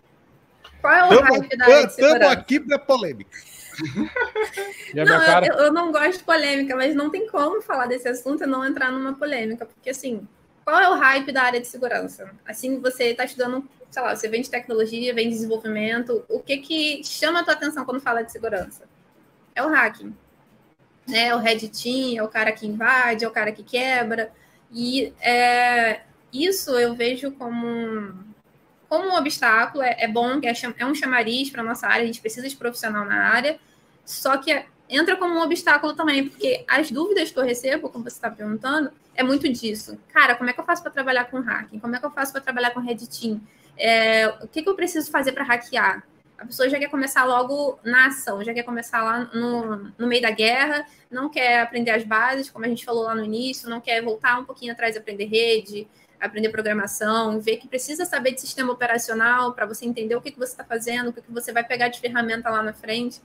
Qual 0.80 0.94
é 0.94 1.04
o 1.04 1.08
tamo, 1.10 1.34
hype 1.34 1.56
da 1.58 1.82
Estamos 1.82 2.26
aqui 2.28 2.60
para 2.60 2.78
polêmica. 2.78 3.38
não, 4.94 5.44
eu, 5.44 5.54
eu, 5.66 5.72
não 5.72 5.92
gosto 5.92 6.18
de 6.18 6.24
polêmica, 6.24 6.74
mas 6.74 6.94
não 6.94 7.10
tem 7.10 7.26
como 7.26 7.60
falar 7.60 7.86
desse 7.86 8.08
assunto 8.08 8.42
e 8.42 8.46
não 8.46 8.64
entrar 8.64 8.90
numa 8.90 9.14
polêmica, 9.14 9.66
porque 9.66 9.90
assim, 9.90 10.26
qual 10.64 10.80
é 10.80 10.88
o 10.88 10.94
hype 10.94 11.32
da 11.32 11.42
área 11.42 11.60
de 11.60 11.66
segurança? 11.66 12.30
Assim, 12.46 12.80
você 12.80 13.04
está 13.10 13.24
estudando, 13.24 13.68
sei 13.90 14.02
lá, 14.02 14.14
você 14.14 14.28
vem 14.28 14.42
de 14.42 14.50
tecnologia, 14.50 15.14
vem 15.14 15.28
de 15.28 15.34
desenvolvimento, 15.34 16.24
o 16.28 16.40
que 16.40 16.58
que 16.58 17.04
chama 17.04 17.40
a 17.40 17.44
tua 17.44 17.54
atenção 17.54 17.84
quando 17.84 18.00
fala 18.00 18.22
de 18.22 18.30
segurança? 18.30 18.84
É 19.54 19.62
o 19.62 19.68
hacking. 19.68 20.14
Né? 21.06 21.28
É 21.28 21.34
o 21.34 21.38
red 21.38 21.68
team, 21.68 22.18
é 22.18 22.22
o 22.22 22.28
cara 22.28 22.52
que 22.52 22.66
invade, 22.66 23.24
é 23.24 23.28
o 23.28 23.32
cara 23.32 23.52
que 23.52 23.62
quebra. 23.62 24.32
E 24.70 25.12
é, 25.20 26.02
isso 26.32 26.70
eu 26.78 26.94
vejo 26.94 27.32
como 27.32 27.66
um, 27.66 28.14
como 28.88 29.08
um 29.08 29.16
obstáculo, 29.16 29.82
é, 29.82 29.96
é 29.98 30.08
bom, 30.08 30.40
é, 30.42 30.52
é 30.78 30.86
um 30.86 30.94
chamariz 30.94 31.50
para 31.50 31.62
nossa 31.62 31.86
área, 31.86 32.02
a 32.02 32.06
gente 32.06 32.20
precisa 32.20 32.48
de 32.48 32.56
profissional 32.56 33.04
na 33.04 33.28
área, 33.28 33.58
só 34.04 34.36
que 34.38 34.64
entra 34.88 35.16
como 35.16 35.34
um 35.34 35.42
obstáculo 35.42 35.94
também, 35.94 36.28
porque 36.28 36.64
as 36.68 36.90
dúvidas 36.90 37.30
que 37.30 37.38
eu 37.38 37.44
recebo, 37.44 37.88
como 37.88 38.04
você 38.04 38.16
está 38.16 38.30
perguntando, 38.30 38.92
é 39.14 39.22
muito 39.22 39.50
disso. 39.52 39.98
Cara, 40.12 40.34
como 40.34 40.48
é 40.48 40.52
que 40.52 40.60
eu 40.60 40.64
faço 40.64 40.82
para 40.82 40.90
trabalhar 40.90 41.24
com 41.26 41.40
hacking? 41.40 41.78
Como 41.78 41.94
é 41.94 41.98
que 41.98 42.06
eu 42.06 42.10
faço 42.10 42.32
para 42.32 42.40
trabalhar 42.40 42.70
com 42.70 42.80
Red 42.80 42.96
Team? 43.06 43.40
É, 43.76 44.28
o 44.42 44.48
que, 44.48 44.62
que 44.62 44.68
eu 44.68 44.74
preciso 44.74 45.10
fazer 45.10 45.32
para 45.32 45.44
hackear? 45.44 46.02
A 46.38 46.46
pessoa 46.46 46.68
já 46.68 46.78
quer 46.78 46.88
começar 46.88 47.24
logo 47.24 47.78
na 47.84 48.06
ação, 48.06 48.42
já 48.42 48.52
quer 48.52 48.64
começar 48.64 49.02
lá 49.02 49.30
no, 49.32 49.92
no 49.96 50.06
meio 50.08 50.20
da 50.20 50.30
guerra, 50.30 50.84
não 51.08 51.28
quer 51.28 51.60
aprender 51.60 51.92
as 51.92 52.02
bases, 52.02 52.50
como 52.50 52.64
a 52.64 52.68
gente 52.68 52.84
falou 52.84 53.04
lá 53.04 53.14
no 53.14 53.24
início, 53.24 53.70
não 53.70 53.80
quer 53.80 54.02
voltar 54.02 54.40
um 54.40 54.44
pouquinho 54.44 54.72
atrás 54.72 54.96
e 54.96 54.98
aprender 54.98 55.26
rede, 55.26 55.86
aprender 56.20 56.48
programação, 56.48 57.40
ver 57.40 57.58
que 57.58 57.68
precisa 57.68 58.04
saber 58.04 58.32
de 58.32 58.40
sistema 58.40 58.72
operacional 58.72 59.52
para 59.52 59.66
você 59.66 59.84
entender 59.84 60.16
o 60.16 60.20
que, 60.20 60.32
que 60.32 60.38
você 60.38 60.52
está 60.52 60.64
fazendo, 60.64 61.10
o 61.10 61.12
que, 61.12 61.20
que 61.20 61.30
você 61.30 61.52
vai 61.52 61.62
pegar 61.62 61.88
de 61.88 62.00
ferramenta 62.00 62.50
lá 62.50 62.62
na 62.62 62.72
frente. 62.72 63.20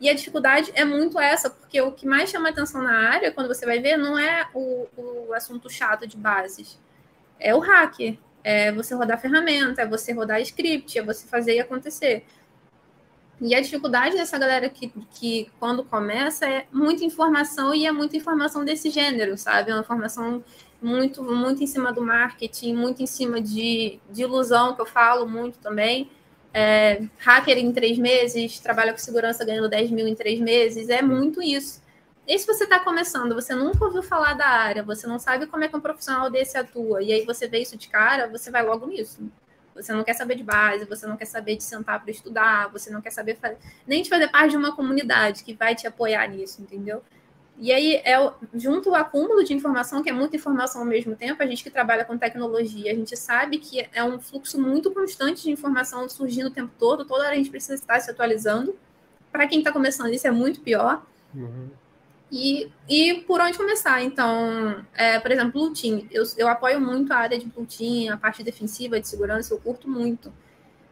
E 0.00 0.08
a 0.08 0.14
dificuldade 0.14 0.72
é 0.74 0.84
muito 0.84 1.20
essa, 1.20 1.50
porque 1.50 1.80
o 1.80 1.92
que 1.92 2.06
mais 2.06 2.30
chama 2.30 2.48
atenção 2.48 2.82
na 2.82 3.10
área, 3.10 3.30
quando 3.30 3.48
você 3.48 3.66
vai 3.66 3.80
ver, 3.80 3.98
não 3.98 4.18
é 4.18 4.48
o, 4.54 4.86
o 4.96 5.34
assunto 5.34 5.68
chato 5.68 6.06
de 6.06 6.16
bases, 6.16 6.80
é 7.38 7.54
o 7.54 7.58
hacker. 7.58 8.16
É 8.42 8.72
você 8.72 8.94
rodar 8.94 9.20
ferramenta, 9.20 9.82
é 9.82 9.86
você 9.86 10.12
rodar 10.14 10.40
script, 10.40 10.98
é 10.98 11.02
você 11.02 11.26
fazer 11.26 11.56
e 11.56 11.60
acontecer. 11.60 12.24
E 13.38 13.54
a 13.54 13.60
dificuldade 13.60 14.16
dessa 14.16 14.38
galera 14.38 14.70
que, 14.70 14.88
que 15.12 15.50
quando 15.58 15.84
começa 15.84 16.46
é 16.46 16.66
muita 16.72 17.04
informação 17.04 17.74
e 17.74 17.86
é 17.86 17.92
muita 17.92 18.16
informação 18.16 18.64
desse 18.64 18.88
gênero, 18.88 19.36
sabe? 19.36 19.70
É 19.70 19.74
uma 19.74 19.82
informação 19.82 20.42
muito, 20.80 21.22
muito 21.22 21.62
em 21.62 21.66
cima 21.66 21.92
do 21.92 22.02
marketing, 22.02 22.74
muito 22.74 23.02
em 23.02 23.06
cima 23.06 23.40
de, 23.40 24.00
de 24.10 24.22
ilusão, 24.22 24.74
que 24.74 24.80
eu 24.80 24.86
falo 24.86 25.26
muito 25.28 25.58
também 25.58 26.10
é, 26.52 27.02
hacker 27.18 27.58
em 27.58 27.72
três 27.72 27.98
meses, 27.98 28.58
trabalha 28.58 28.92
com 28.92 28.98
segurança 28.98 29.44
ganhando 29.44 29.68
10 29.68 29.90
mil 29.90 30.06
em 30.06 30.14
três 30.14 30.40
meses, 30.40 30.88
é 30.88 31.02
muito 31.02 31.42
isso. 31.42 31.82
E 32.26 32.38
se 32.38 32.46
você 32.46 32.64
está 32.64 32.78
começando, 32.78 33.34
você 33.34 33.54
nunca 33.54 33.84
ouviu 33.84 34.02
falar 34.02 34.34
da 34.34 34.46
área, 34.46 34.82
você 34.82 35.06
não 35.06 35.18
sabe 35.18 35.46
como 35.46 35.64
é 35.64 35.68
que 35.68 35.76
um 35.76 35.80
profissional 35.80 36.30
desse 36.30 36.56
atua, 36.56 37.02
e 37.02 37.12
aí 37.12 37.24
você 37.24 37.48
vê 37.48 37.60
isso 37.60 37.76
de 37.76 37.88
cara, 37.88 38.28
você 38.28 38.50
vai 38.50 38.62
logo 38.62 38.86
nisso. 38.86 39.20
Você 39.74 39.92
não 39.92 40.04
quer 40.04 40.14
saber 40.14 40.34
de 40.34 40.42
base, 40.42 40.84
você 40.84 41.06
não 41.06 41.16
quer 41.16 41.24
saber 41.24 41.56
de 41.56 41.62
sentar 41.62 42.00
para 42.00 42.10
estudar, 42.10 42.68
você 42.70 42.90
não 42.90 43.00
quer 43.00 43.10
saber 43.10 43.38
nem 43.86 44.02
de 44.02 44.08
fazer 44.08 44.28
parte 44.28 44.50
de 44.50 44.56
uma 44.56 44.74
comunidade 44.74 45.42
que 45.42 45.54
vai 45.54 45.74
te 45.74 45.86
apoiar 45.86 46.28
nisso, 46.28 46.60
entendeu? 46.60 47.02
E 47.60 47.70
aí, 47.70 47.96
é 47.96 48.16
junto 48.54 48.88
ao 48.88 48.94
acúmulo 48.94 49.44
de 49.44 49.52
informação, 49.52 50.02
que 50.02 50.08
é 50.08 50.12
muita 50.12 50.34
informação 50.34 50.80
ao 50.80 50.86
mesmo 50.86 51.14
tempo, 51.14 51.42
a 51.42 51.46
gente 51.46 51.62
que 51.62 51.68
trabalha 51.68 52.06
com 52.06 52.16
tecnologia, 52.16 52.90
a 52.90 52.94
gente 52.94 53.14
sabe 53.18 53.58
que 53.58 53.86
é 53.92 54.02
um 54.02 54.18
fluxo 54.18 54.58
muito 54.58 54.90
constante 54.90 55.42
de 55.42 55.50
informação 55.50 56.08
surgindo 56.08 56.46
o 56.46 56.50
tempo 56.50 56.72
todo, 56.78 57.04
toda 57.04 57.24
hora 57.24 57.34
a 57.34 57.36
gente 57.36 57.50
precisa 57.50 57.74
estar 57.74 58.00
se 58.00 58.10
atualizando. 58.10 58.74
Para 59.30 59.46
quem 59.46 59.58
está 59.58 59.70
começando, 59.70 60.12
isso 60.14 60.26
é 60.26 60.30
muito 60.30 60.62
pior. 60.62 61.04
Uhum. 61.34 61.68
E, 62.32 62.72
e 62.88 63.14
por 63.26 63.42
onde 63.42 63.58
começar? 63.58 64.02
Então, 64.02 64.82
é, 64.94 65.20
por 65.20 65.30
exemplo, 65.30 65.52
Blue 65.52 65.74
Team. 65.74 66.06
Eu, 66.10 66.24
eu 66.38 66.48
apoio 66.48 66.80
muito 66.80 67.12
a 67.12 67.16
área 67.16 67.38
de 67.38 67.44
Blue 67.44 67.66
Team, 67.66 68.14
a 68.14 68.16
parte 68.16 68.42
defensiva 68.42 68.98
de 68.98 69.06
segurança, 69.06 69.52
eu 69.52 69.60
curto 69.60 69.86
muito. 69.86 70.32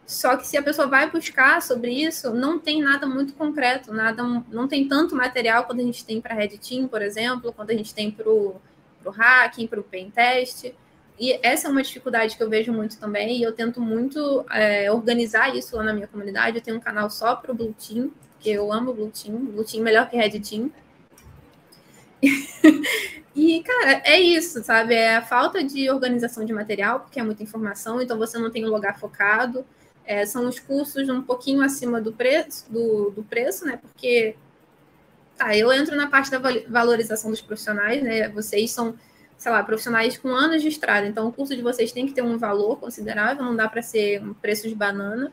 Só 0.09 0.39
que 0.39 0.47
se 0.47 0.57
a 0.57 0.63
pessoa 0.63 0.89
vai 0.89 1.11
buscar 1.11 1.61
sobre 1.61 1.93
isso, 1.93 2.33
não 2.33 2.59
tem 2.59 2.81
nada 2.81 3.07
muito 3.07 3.35
concreto, 3.35 3.93
nada, 3.93 4.23
não 4.51 4.67
tem 4.67 4.89
tanto 4.89 5.15
material 5.15 5.65
quando 5.65 5.81
a 5.81 5.83
gente 5.83 6.03
tem 6.03 6.19
para 6.19 6.35
Red 6.35 6.57
Team, 6.57 6.89
por 6.89 7.03
exemplo, 7.03 7.53
quando 7.53 7.73
a 7.73 7.75
gente 7.75 7.93
tem 7.93 8.11
para 8.11 8.27
o 8.27 8.59
hacking, 9.05 9.67
para 9.67 9.79
o 9.79 9.83
pen 9.83 10.11
test. 10.11 10.73
E 11.21 11.39
essa 11.43 11.69
é 11.69 11.71
uma 11.71 11.83
dificuldade 11.83 12.39
que 12.39 12.43
eu 12.43 12.49
vejo 12.49 12.73
muito 12.73 12.99
também, 12.99 13.37
e 13.37 13.43
eu 13.43 13.53
tento 13.53 13.83
muito 13.83 14.47
é, 14.51 14.91
organizar 14.91 15.55
isso 15.55 15.77
lá 15.77 15.83
na 15.83 15.93
minha 15.93 16.07
comunidade. 16.07 16.57
Eu 16.57 16.63
tenho 16.63 16.79
um 16.79 16.81
canal 16.81 17.11
só 17.11 17.37
para 17.37 17.53
o 17.53 17.55
Blue 17.55 17.75
Team, 17.75 18.11
porque 18.33 18.49
eu 18.49 18.73
amo 18.73 18.95
Blue 18.95 19.11
Team, 19.11 19.37
Blue 19.37 19.63
Team 19.63 19.85
melhor 19.85 20.09
que 20.09 20.17
Red 20.17 20.41
Team. 20.41 20.73
e, 23.37 23.63
cara, 23.63 24.01
é 24.07 24.19
isso, 24.19 24.65
sabe? 24.65 24.95
É 24.95 25.17
a 25.17 25.23
falta 25.23 25.63
de 25.63 25.91
organização 25.91 26.47
de 26.47 26.53
material, 26.55 27.01
porque 27.01 27.21
é 27.21 27.23
muita 27.23 27.43
informação, 27.43 28.01
então 28.01 28.17
você 28.17 28.39
não 28.39 28.51
tem 28.51 28.65
um 28.65 28.71
lugar 28.71 28.99
focado. 28.99 29.67
É, 30.09 30.25
são 30.25 30.49
os 30.49 30.59
cursos 30.59 31.07
um 31.11 31.21
pouquinho 31.21 31.61
acima 31.61 32.01
do 32.01 32.15
preço, 32.15 32.65
do, 32.73 33.11
do 33.11 33.23
preço, 33.23 33.67
né? 33.67 33.77
Porque 33.77 34.35
tá, 35.37 35.55
eu 35.55 35.71
entro 35.71 35.95
na 35.95 36.07
parte 36.07 36.31
da 36.31 36.41
valorização 36.67 37.31
dos 37.31 37.43
profissionais, 37.43 38.03
né? 38.03 38.27
Vocês 38.31 38.71
são, 38.71 38.95
sei 39.37 39.53
lá, 39.53 39.63
profissionais 39.63 40.17
com 40.17 40.29
anos 40.29 40.63
de 40.63 40.69
estrada, 40.69 41.07
então 41.07 41.29
o 41.29 41.33
curso 41.33 41.55
de 41.55 41.61
vocês 41.61 41.93
tem 41.93 42.07
que 42.07 42.15
ter 42.15 42.23
um 42.23 42.39
valor 42.39 42.79
considerável, 42.79 43.45
não 43.45 43.55
dá 43.55 43.69
para 43.69 43.83
ser 43.83 44.23
um 44.23 44.33
preço 44.33 44.67
de 44.67 44.75
banana. 44.75 45.31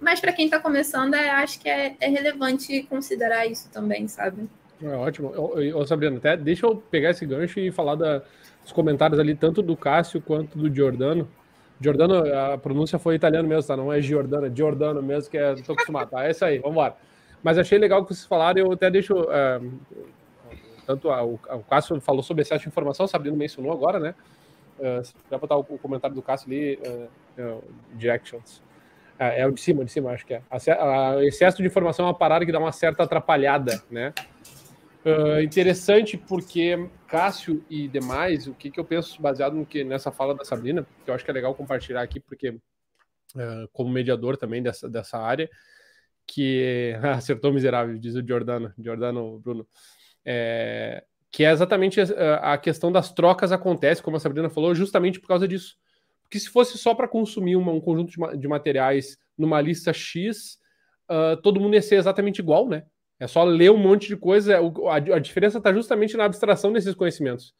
Mas 0.00 0.20
para 0.20 0.32
quem 0.32 0.44
está 0.44 0.60
começando, 0.60 1.14
é, 1.14 1.30
acho 1.30 1.58
que 1.58 1.68
é, 1.68 1.96
é, 1.98 2.08
relevante 2.08 2.84
considerar 2.84 3.44
isso 3.44 3.68
também, 3.72 4.06
sabe? 4.06 4.48
É 4.80 4.86
ótimo. 4.86 5.32
Ô, 5.34 5.84
Sabrina, 5.84 6.18
até 6.18 6.36
deixa 6.36 6.64
eu 6.64 6.76
pegar 6.76 7.10
esse 7.10 7.26
gancho 7.26 7.58
e 7.58 7.72
falar 7.72 7.96
da, 7.96 8.22
dos 8.62 8.70
comentários 8.70 9.18
ali, 9.18 9.34
tanto 9.34 9.62
do 9.62 9.76
Cássio 9.76 10.20
quanto 10.20 10.56
do 10.56 10.72
Giordano. 10.72 11.28
Giordano, 11.80 12.22
a 12.34 12.58
pronúncia 12.58 12.98
foi 12.98 13.14
italiano 13.14 13.48
mesmo, 13.48 13.66
tá? 13.66 13.76
Não 13.76 13.92
é 13.92 14.00
Giordano, 14.00 14.46
é 14.46 14.50
Giordano 14.54 15.02
mesmo, 15.02 15.30
que 15.30 15.36
é, 15.36 15.54
tô 15.56 15.72
acostumado, 15.72 16.10
tá? 16.10 16.26
É 16.26 16.30
isso 16.30 16.44
aí, 16.44 16.58
vamos 16.58 16.72
embora. 16.72 16.96
Mas 17.42 17.58
achei 17.58 17.78
legal 17.78 18.04
que 18.04 18.14
vocês 18.14 18.26
falaram, 18.26 18.60
eu 18.60 18.72
até 18.72 18.90
deixo. 18.90 19.14
É, 19.30 19.60
tanto 20.86 21.10
a, 21.10 21.22
o, 21.22 21.34
o 21.34 21.62
Cássio 21.68 22.00
falou 22.00 22.22
sobre 22.22 22.42
excesso 22.42 22.62
de 22.62 22.68
informação, 22.68 23.06
Sabrina 23.06 23.36
mencionou 23.36 23.72
agora, 23.72 23.98
né? 23.98 24.14
Uh, 24.78 25.02
vai 25.30 25.38
botar 25.38 25.56
o, 25.56 25.60
o, 25.60 25.78
comentário 25.78 26.14
do 26.14 26.22
Cássio 26.22 26.48
ali, 26.48 26.78
uh, 26.86 27.08
uh, 27.42 27.64
directions. 27.94 28.62
É, 29.18 29.40
é 29.40 29.46
o 29.46 29.52
de 29.52 29.60
cima, 29.60 29.84
de 29.84 29.90
cima, 29.90 30.10
acho 30.10 30.26
que 30.26 30.34
é. 30.34 30.42
A, 30.50 31.10
a, 31.10 31.24
excesso 31.24 31.58
de 31.58 31.66
informação 31.66 32.06
é 32.06 32.08
uma 32.08 32.14
parada 32.14 32.44
que 32.44 32.52
dá 32.52 32.58
uma 32.58 32.72
certa 32.72 33.02
atrapalhada, 33.02 33.82
né? 33.90 34.12
Uh, 35.06 35.40
interessante 35.40 36.16
porque 36.16 36.90
Cássio 37.06 37.64
e 37.70 37.86
demais, 37.86 38.48
o 38.48 38.54
que, 38.54 38.72
que 38.72 38.80
eu 38.80 38.84
penso 38.84 39.22
baseado 39.22 39.54
no 39.54 39.64
que 39.64 39.84
nessa 39.84 40.10
fala 40.10 40.34
da 40.34 40.44
Sabrina, 40.44 40.84
que 41.04 41.08
eu 41.08 41.14
acho 41.14 41.24
que 41.24 41.30
é 41.30 41.34
legal 41.34 41.54
compartilhar 41.54 42.02
aqui, 42.02 42.18
porque 42.18 42.48
uh, 42.50 43.68
como 43.72 43.88
mediador 43.88 44.36
também 44.36 44.60
dessa, 44.60 44.88
dessa 44.88 45.16
área, 45.16 45.48
que 46.26 46.92
acertou 47.14 47.52
miserável, 47.52 47.96
diz 47.96 48.16
o 48.16 48.26
Giordano, 48.26 48.74
Giordano 48.76 49.38
Bruno. 49.38 49.68
É, 50.24 51.04
que 51.30 51.44
é 51.44 51.52
exatamente 51.52 52.00
a, 52.00 52.54
a, 52.54 52.58
questão 52.58 52.90
das 52.90 53.12
trocas 53.12 53.52
acontece, 53.52 54.02
como 54.02 54.16
a 54.16 54.20
Sabrina 54.20 54.50
falou, 54.50 54.74
justamente 54.74 55.20
por 55.20 55.28
causa 55.28 55.46
disso. 55.46 55.76
Porque 56.24 56.40
se 56.40 56.50
fosse 56.50 56.76
só 56.78 56.96
para 56.96 57.06
consumir 57.06 57.54
uma, 57.54 57.70
um 57.70 57.80
conjunto 57.80 58.10
de, 58.10 58.38
de, 58.38 58.48
materiais 58.48 59.16
numa 59.38 59.60
lista 59.60 59.92
X, 59.92 60.58
uh, 61.08 61.40
todo 61.40 61.60
mundo 61.60 61.74
ia 61.74 61.82
ser 61.82 61.94
exatamente 61.94 62.40
igual, 62.40 62.68
né? 62.68 62.84
É 63.18 63.26
só 63.26 63.44
ler 63.44 63.70
um 63.70 63.78
monte 63.78 64.08
de 64.08 64.16
coisa. 64.16 64.58
A, 64.58 64.94
a 64.96 65.18
diferença 65.18 65.58
está 65.58 65.72
justamente 65.72 66.16
na 66.16 66.24
abstração 66.24 66.72
desses 66.72 66.94
conhecimentos. 66.94 67.54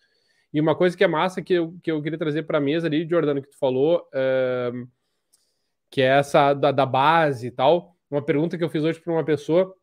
E 0.52 0.60
uma 0.60 0.74
coisa 0.74 0.96
que 0.96 1.04
é 1.04 1.06
massa 1.06 1.42
que 1.42 1.54
eu, 1.54 1.74
que 1.82 1.90
eu 1.90 2.02
queria 2.02 2.18
trazer 2.18 2.42
para 2.44 2.58
a 2.58 2.60
mesa 2.60 2.86
ali, 2.86 3.06
Jordano, 3.08 3.42
que 3.42 3.50
tu 3.50 3.58
falou, 3.58 4.08
uh, 4.08 4.88
que 5.90 6.02
é 6.02 6.18
essa 6.18 6.54
da, 6.54 6.72
da 6.72 6.86
base 6.86 7.48
e 7.48 7.50
tal. 7.50 7.96
Uma 8.10 8.22
pergunta 8.22 8.56
que 8.56 8.64
eu 8.64 8.70
fiz 8.70 8.82
hoje 8.82 9.00
para 9.00 9.12
uma 9.12 9.24
pessoa, 9.24 9.74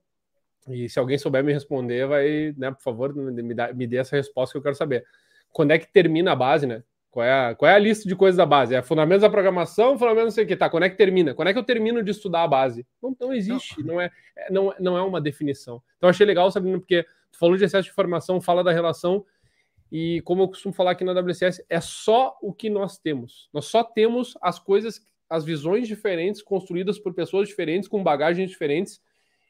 e 0.67 0.87
se 0.87 0.97
alguém 0.97 1.17
souber 1.17 1.43
me 1.43 1.53
responder, 1.53 2.07
vai, 2.07 2.53
né, 2.57 2.71
por 2.71 2.81
favor, 2.81 3.13
me, 3.13 3.43
me 3.43 3.87
dê 3.87 3.97
essa 3.97 4.15
resposta 4.15 4.53
que 4.53 4.57
eu 4.57 4.63
quero 4.63 4.75
saber. 4.75 5.05
Quando 5.51 5.71
é 5.71 5.79
que 5.79 5.91
termina 5.91 6.31
a 6.31 6.35
base, 6.35 6.65
né? 6.65 6.83
Qual 7.13 7.23
é 7.23 7.31
a, 7.31 7.53
qual 7.53 7.69
é 7.69 7.75
a 7.75 7.79
lista 7.79 8.09
de 8.09 8.15
coisas 8.15 8.37
da 8.37 8.45
base? 8.45 8.73
É 8.73 8.81
fundamentos 8.81 9.21
da 9.21 9.29
programação, 9.29 9.99
fundamentos 9.99 10.23
não 10.23 10.31
sei 10.31 10.45
o 10.45 10.47
que, 10.47 10.55
tá? 10.55 10.67
Quando 10.67 10.81
é 10.81 10.89
que 10.89 10.97
termina? 10.97 11.35
Quando 11.35 11.49
é 11.49 11.53
que 11.53 11.59
eu 11.59 11.63
termino 11.63 12.01
de 12.01 12.09
estudar 12.09 12.41
a 12.41 12.47
base? 12.47 12.87
Não, 12.99 13.15
não 13.21 13.31
existe, 13.31 13.83
não. 13.83 13.93
não 13.93 14.01
é, 14.01 14.11
não, 14.49 14.73
não 14.79 14.97
é 14.97 15.01
uma 15.03 15.21
definição. 15.21 15.79
Então 15.95 16.09
achei 16.09 16.25
legal, 16.25 16.49
Sabrina, 16.49 16.79
porque 16.79 17.03
tu 17.31 17.37
falou 17.37 17.55
de 17.55 17.63
excesso 17.63 17.83
de 17.83 17.91
informação, 17.91 18.41
fala 18.41 18.63
da 18.63 18.71
relação, 18.71 19.23
e 19.91 20.21
como 20.21 20.41
eu 20.41 20.47
costumo 20.47 20.73
falar 20.73 20.89
aqui 20.89 21.03
na 21.03 21.11
WCS, 21.11 21.63
é 21.69 21.79
só 21.79 22.35
o 22.41 22.51
que 22.51 22.67
nós 22.67 22.97
temos. 22.97 23.47
Nós 23.53 23.65
só 23.65 23.83
temos 23.83 24.35
as 24.41 24.57
coisas, 24.57 24.99
as 25.29 25.45
visões 25.45 25.87
diferentes, 25.87 26.41
construídas 26.41 26.97
por 26.97 27.13
pessoas 27.13 27.47
diferentes, 27.47 27.87
com 27.87 28.01
bagagens 28.01 28.49
diferentes 28.49 28.99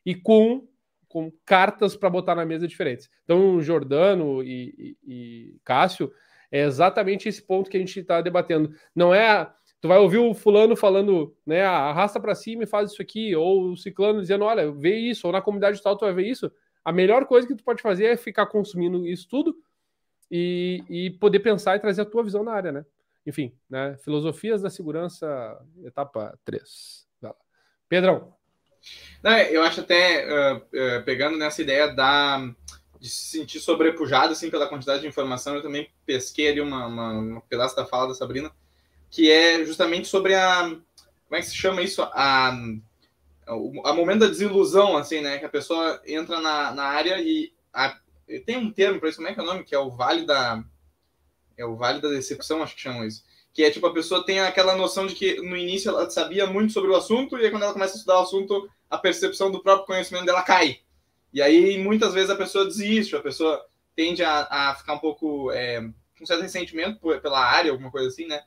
e 0.06 0.14
com 0.14 0.68
com 1.08 1.32
cartas 1.46 1.96
para 1.96 2.10
botar 2.10 2.34
na 2.34 2.44
mesa 2.44 2.68
diferentes. 2.68 3.08
Então, 3.24 3.62
Jordano 3.62 4.42
e, 4.42 4.98
e, 5.06 5.14
e 5.14 5.60
Cássio 5.64 6.12
é 6.54 6.62
exatamente 6.62 7.28
esse 7.28 7.42
ponto 7.42 7.68
que 7.68 7.76
a 7.76 7.80
gente 7.80 8.00
está 8.00 8.22
debatendo. 8.22 8.72
Não 8.96 9.14
é 9.14 9.52
tu 9.82 9.88
vai 9.88 9.98
ouvir 9.98 10.20
o 10.20 10.34
fulano 10.34 10.78
falando, 10.78 11.36
né, 11.46 11.66
arrasta 11.66 12.18
para 12.18 12.36
cima 12.36 12.64
e 12.64 12.68
faz 12.68 12.92
isso 12.92 13.02
aqui, 13.02 13.36
ou 13.36 13.72
o 13.72 13.76
ciclano 13.76 14.22
dizendo, 14.22 14.46
olha, 14.46 14.72
vê 14.72 14.96
isso, 14.96 15.28
ou 15.28 15.34
na 15.34 15.42
comunidade 15.42 15.82
tal 15.82 15.98
tu 15.98 16.06
vai 16.06 16.14
ver 16.14 16.26
isso. 16.26 16.50
A 16.86 16.92
melhor 16.94 17.26
coisa 17.26 17.46
que 17.46 17.56
tu 17.56 17.66
pode 17.66 17.82
fazer 17.82 18.06
é 18.06 18.16
ficar 18.16 18.46
consumindo 18.46 19.06
isso 19.06 19.28
tudo 19.28 19.54
e, 20.32 20.84
e 20.90 21.10
poder 21.10 21.40
pensar 21.40 21.76
e 21.76 21.80
trazer 21.80 22.04
a 22.04 22.06
tua 22.06 22.24
visão 22.24 22.44
na 22.44 22.54
área, 22.54 22.72
né? 22.72 22.86
Enfim, 23.26 23.54
né? 23.70 23.98
Filosofias 24.04 24.62
da 24.62 24.70
segurança, 24.70 25.60
etapa 25.84 26.38
3. 26.46 27.04
Pedrão. 27.90 28.34
Não, 29.22 29.38
eu 29.38 29.64
acho 29.64 29.82
até, 29.82 30.26
uh, 30.26 30.58
uh, 30.58 31.04
pegando 31.04 31.38
nessa 31.38 31.62
ideia 31.62 31.88
da 31.88 32.40
de 33.04 33.10
se 33.10 33.38
sentir 33.38 33.60
sobrepujado 33.60 34.32
assim 34.32 34.50
pela 34.50 34.66
quantidade 34.66 35.02
de 35.02 35.08
informação. 35.10 35.54
Eu 35.54 35.62
também 35.62 35.90
pesquei 36.06 36.48
ali 36.48 36.62
uma, 36.62 36.88
uma, 36.88 37.12
um 37.12 37.42
pedaço 37.42 37.76
da 37.76 37.86
fala 37.86 38.08
da 38.08 38.14
Sabrina, 38.14 38.50
que 39.12 39.30
é 39.30 39.66
justamente 39.66 40.08
sobre 40.08 40.34
a 40.34 40.70
como 40.70 41.36
é 41.36 41.42
que 41.42 41.48
se 41.48 41.56
chama 41.56 41.82
isso 41.82 42.02
a 42.02 42.58
a 43.84 43.94
momento 43.94 44.22
da 44.22 44.28
desilusão 44.28 44.96
assim, 44.96 45.20
né, 45.20 45.38
que 45.38 45.44
a 45.44 45.50
pessoa 45.50 46.02
entra 46.08 46.40
na, 46.40 46.72
na 46.72 46.84
área 46.86 47.20
e 47.20 47.52
a, 47.74 48.00
tem 48.46 48.56
um 48.56 48.72
termo 48.72 49.02
para 49.02 49.10
isso, 49.10 49.18
como 49.18 49.28
é 49.28 49.34
que 49.34 49.40
é 49.42 49.44
o 49.44 49.46
nome, 49.46 49.66
que 49.66 49.76
é 49.76 49.80
o 49.80 49.90
vale 49.90 50.26
da 50.26 50.64
é 51.58 51.66
o 51.66 51.76
vale 51.76 52.00
da 52.00 52.08
decepção, 52.08 52.64
acho 52.64 52.74
que 52.74 52.82
chamam 52.82 53.06
isso. 53.06 53.22
Que 53.54 53.66
é 53.66 53.70
tipo 53.70 53.86
a 53.86 53.94
pessoa 53.94 54.26
tem 54.26 54.40
aquela 54.40 54.78
noção 54.78 55.06
de 55.06 55.14
que 55.14 55.42
no 55.42 55.58
início 55.58 55.90
ela 55.90 56.10
sabia 56.10 56.48
muito 56.48 56.72
sobre 56.72 56.90
o 56.90 56.96
assunto 56.96 57.38
e 57.38 57.44
aí 57.44 57.52
quando 57.52 57.64
ela 57.64 57.74
começa 57.74 57.96
a 57.96 57.98
estudar 57.98 58.20
o 58.20 58.24
assunto, 58.24 58.70
a 58.90 58.98
percepção 58.98 59.52
do 59.52 59.62
próprio 59.62 59.88
conhecimento 59.88 60.26
dela 60.26 60.42
cai. 60.42 60.80
E 61.34 61.42
aí, 61.42 61.78
muitas 61.78 62.14
vezes, 62.14 62.30
a 62.30 62.36
pessoa 62.36 62.66
desiste, 62.66 63.16
a 63.16 63.22
pessoa 63.22 63.60
tende 63.96 64.24
a, 64.24 64.48
a 64.50 64.76
ficar 64.76 64.94
um 64.94 65.00
pouco 65.00 65.52
é, 65.52 65.82
com 66.18 66.26
certo 66.26 66.42
ressentimento 66.42 67.00
pela 67.22 67.44
área, 67.44 67.72
alguma 67.72 67.92
coisa 67.92 68.08
assim, 68.08 68.28
né? 68.28 68.44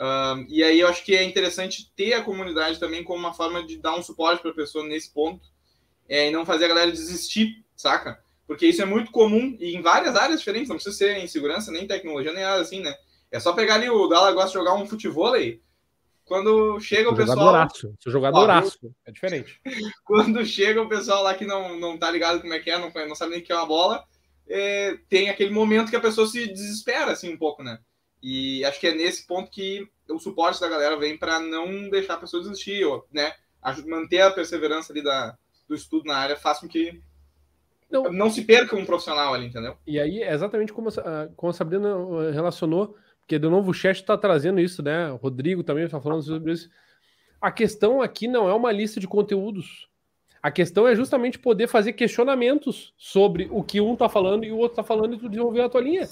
Um, 0.00 0.46
e 0.48 0.64
aí 0.64 0.80
eu 0.80 0.88
acho 0.88 1.04
que 1.04 1.14
é 1.14 1.22
interessante 1.22 1.92
ter 1.94 2.14
a 2.14 2.22
comunidade 2.22 2.80
também 2.80 3.04
como 3.04 3.18
uma 3.18 3.34
forma 3.34 3.66
de 3.66 3.76
dar 3.76 3.94
um 3.94 4.02
suporte 4.02 4.40
para 4.40 4.50
a 4.50 4.54
pessoa 4.54 4.86
nesse 4.86 5.12
ponto 5.12 5.46
é, 6.08 6.28
e 6.28 6.30
não 6.30 6.46
fazer 6.46 6.64
a 6.64 6.68
galera 6.68 6.90
desistir, 6.90 7.62
saca? 7.76 8.18
Porque 8.46 8.66
isso 8.66 8.80
é 8.80 8.86
muito 8.86 9.10
comum 9.10 9.56
e 9.60 9.76
em 9.76 9.82
várias 9.82 10.16
áreas 10.16 10.38
diferentes, 10.38 10.68
não 10.68 10.76
precisa 10.76 10.96
ser 10.96 11.18
em 11.18 11.26
segurança, 11.26 11.70
nem 11.70 11.86
tecnologia, 11.86 12.32
nem 12.32 12.42
nada 12.42 12.62
assim, 12.62 12.80
né? 12.80 12.94
É 13.30 13.38
só 13.38 13.52
pegar 13.52 13.74
ali 13.74 13.90
o 13.90 14.06
Dala 14.06 14.32
gosta 14.32 14.48
de 14.48 14.54
jogar 14.54 14.74
um 14.74 14.86
futebol 14.86 15.34
aí, 15.34 15.60
quando 16.30 16.78
chega 16.78 17.10
o 17.10 17.16
pessoal. 17.16 17.38
Jogadoraço. 17.38 17.94
Seu 17.98 18.12
jogadoraço. 18.12 18.94
É 19.04 19.10
diferente. 19.10 19.60
Quando 20.06 20.46
chega 20.46 20.80
o 20.80 20.88
pessoal 20.88 21.24
lá 21.24 21.34
que 21.34 21.44
não, 21.44 21.76
não 21.76 21.98
tá 21.98 22.08
ligado 22.08 22.40
como 22.40 22.54
é 22.54 22.60
que 22.60 22.70
é, 22.70 22.78
não, 22.78 22.92
não 23.08 23.16
sabe 23.16 23.32
nem 23.32 23.40
o 23.40 23.42
que 23.42 23.50
é 23.50 23.56
uma 23.56 23.66
bola, 23.66 24.04
é, 24.48 24.96
tem 25.08 25.28
aquele 25.28 25.50
momento 25.50 25.90
que 25.90 25.96
a 25.96 26.00
pessoa 26.00 26.28
se 26.28 26.46
desespera, 26.46 27.10
assim, 27.10 27.34
um 27.34 27.36
pouco, 27.36 27.64
né? 27.64 27.80
E 28.22 28.64
acho 28.64 28.78
que 28.78 28.86
é 28.86 28.94
nesse 28.94 29.26
ponto 29.26 29.50
que 29.50 29.84
o 30.08 30.20
suporte 30.20 30.60
da 30.60 30.68
galera 30.68 30.96
vem 30.96 31.18
para 31.18 31.40
não 31.40 31.90
deixar 31.90 32.14
a 32.14 32.18
pessoa 32.18 32.44
desistir, 32.44 32.84
ou, 32.84 33.04
né? 33.12 33.32
Manter 33.88 34.20
a 34.20 34.30
perseverança 34.30 34.92
ali 34.92 35.02
da, 35.02 35.36
do 35.68 35.74
estudo 35.74 36.04
na 36.04 36.16
área 36.16 36.36
faz 36.36 36.60
com 36.60 36.68
que 36.68 37.02
não, 37.90 38.04
não 38.12 38.30
se 38.30 38.44
perca 38.44 38.76
um 38.76 38.86
profissional 38.86 39.34
ali, 39.34 39.46
entendeu? 39.46 39.76
E 39.84 39.98
aí, 39.98 40.22
é 40.22 40.32
exatamente 40.32 40.72
como 40.72 40.90
a, 40.90 41.28
como 41.34 41.50
a 41.50 41.52
Sabrina 41.52 41.96
uh, 41.96 42.30
relacionou 42.30 42.96
porque 43.30 43.38
de 43.38 43.48
novo 43.48 43.70
o 43.70 43.74
chat 43.74 43.94
está 43.94 44.18
trazendo 44.18 44.58
isso, 44.58 44.82
né? 44.82 45.08
O 45.12 45.14
Rodrigo 45.14 45.62
também 45.62 45.84
está 45.84 46.00
falando 46.00 46.22
sobre 46.22 46.52
isso. 46.52 46.68
A 47.40 47.52
questão 47.52 48.02
aqui 48.02 48.26
não 48.26 48.48
é 48.48 48.52
uma 48.52 48.72
lista 48.72 48.98
de 48.98 49.06
conteúdos. 49.06 49.88
A 50.42 50.50
questão 50.50 50.88
é 50.88 50.96
justamente 50.96 51.38
poder 51.38 51.68
fazer 51.68 51.92
questionamentos 51.92 52.92
sobre 52.96 53.48
o 53.52 53.62
que 53.62 53.80
um 53.80 53.92
está 53.92 54.08
falando 54.08 54.44
e 54.44 54.50
o 54.50 54.56
outro 54.56 54.72
está 54.72 54.82
falando 54.82 55.14
e 55.14 55.18
tu 55.18 55.28
desenvolver 55.28 55.60
a 55.60 55.68
tua 55.68 55.80
linha. 55.80 56.08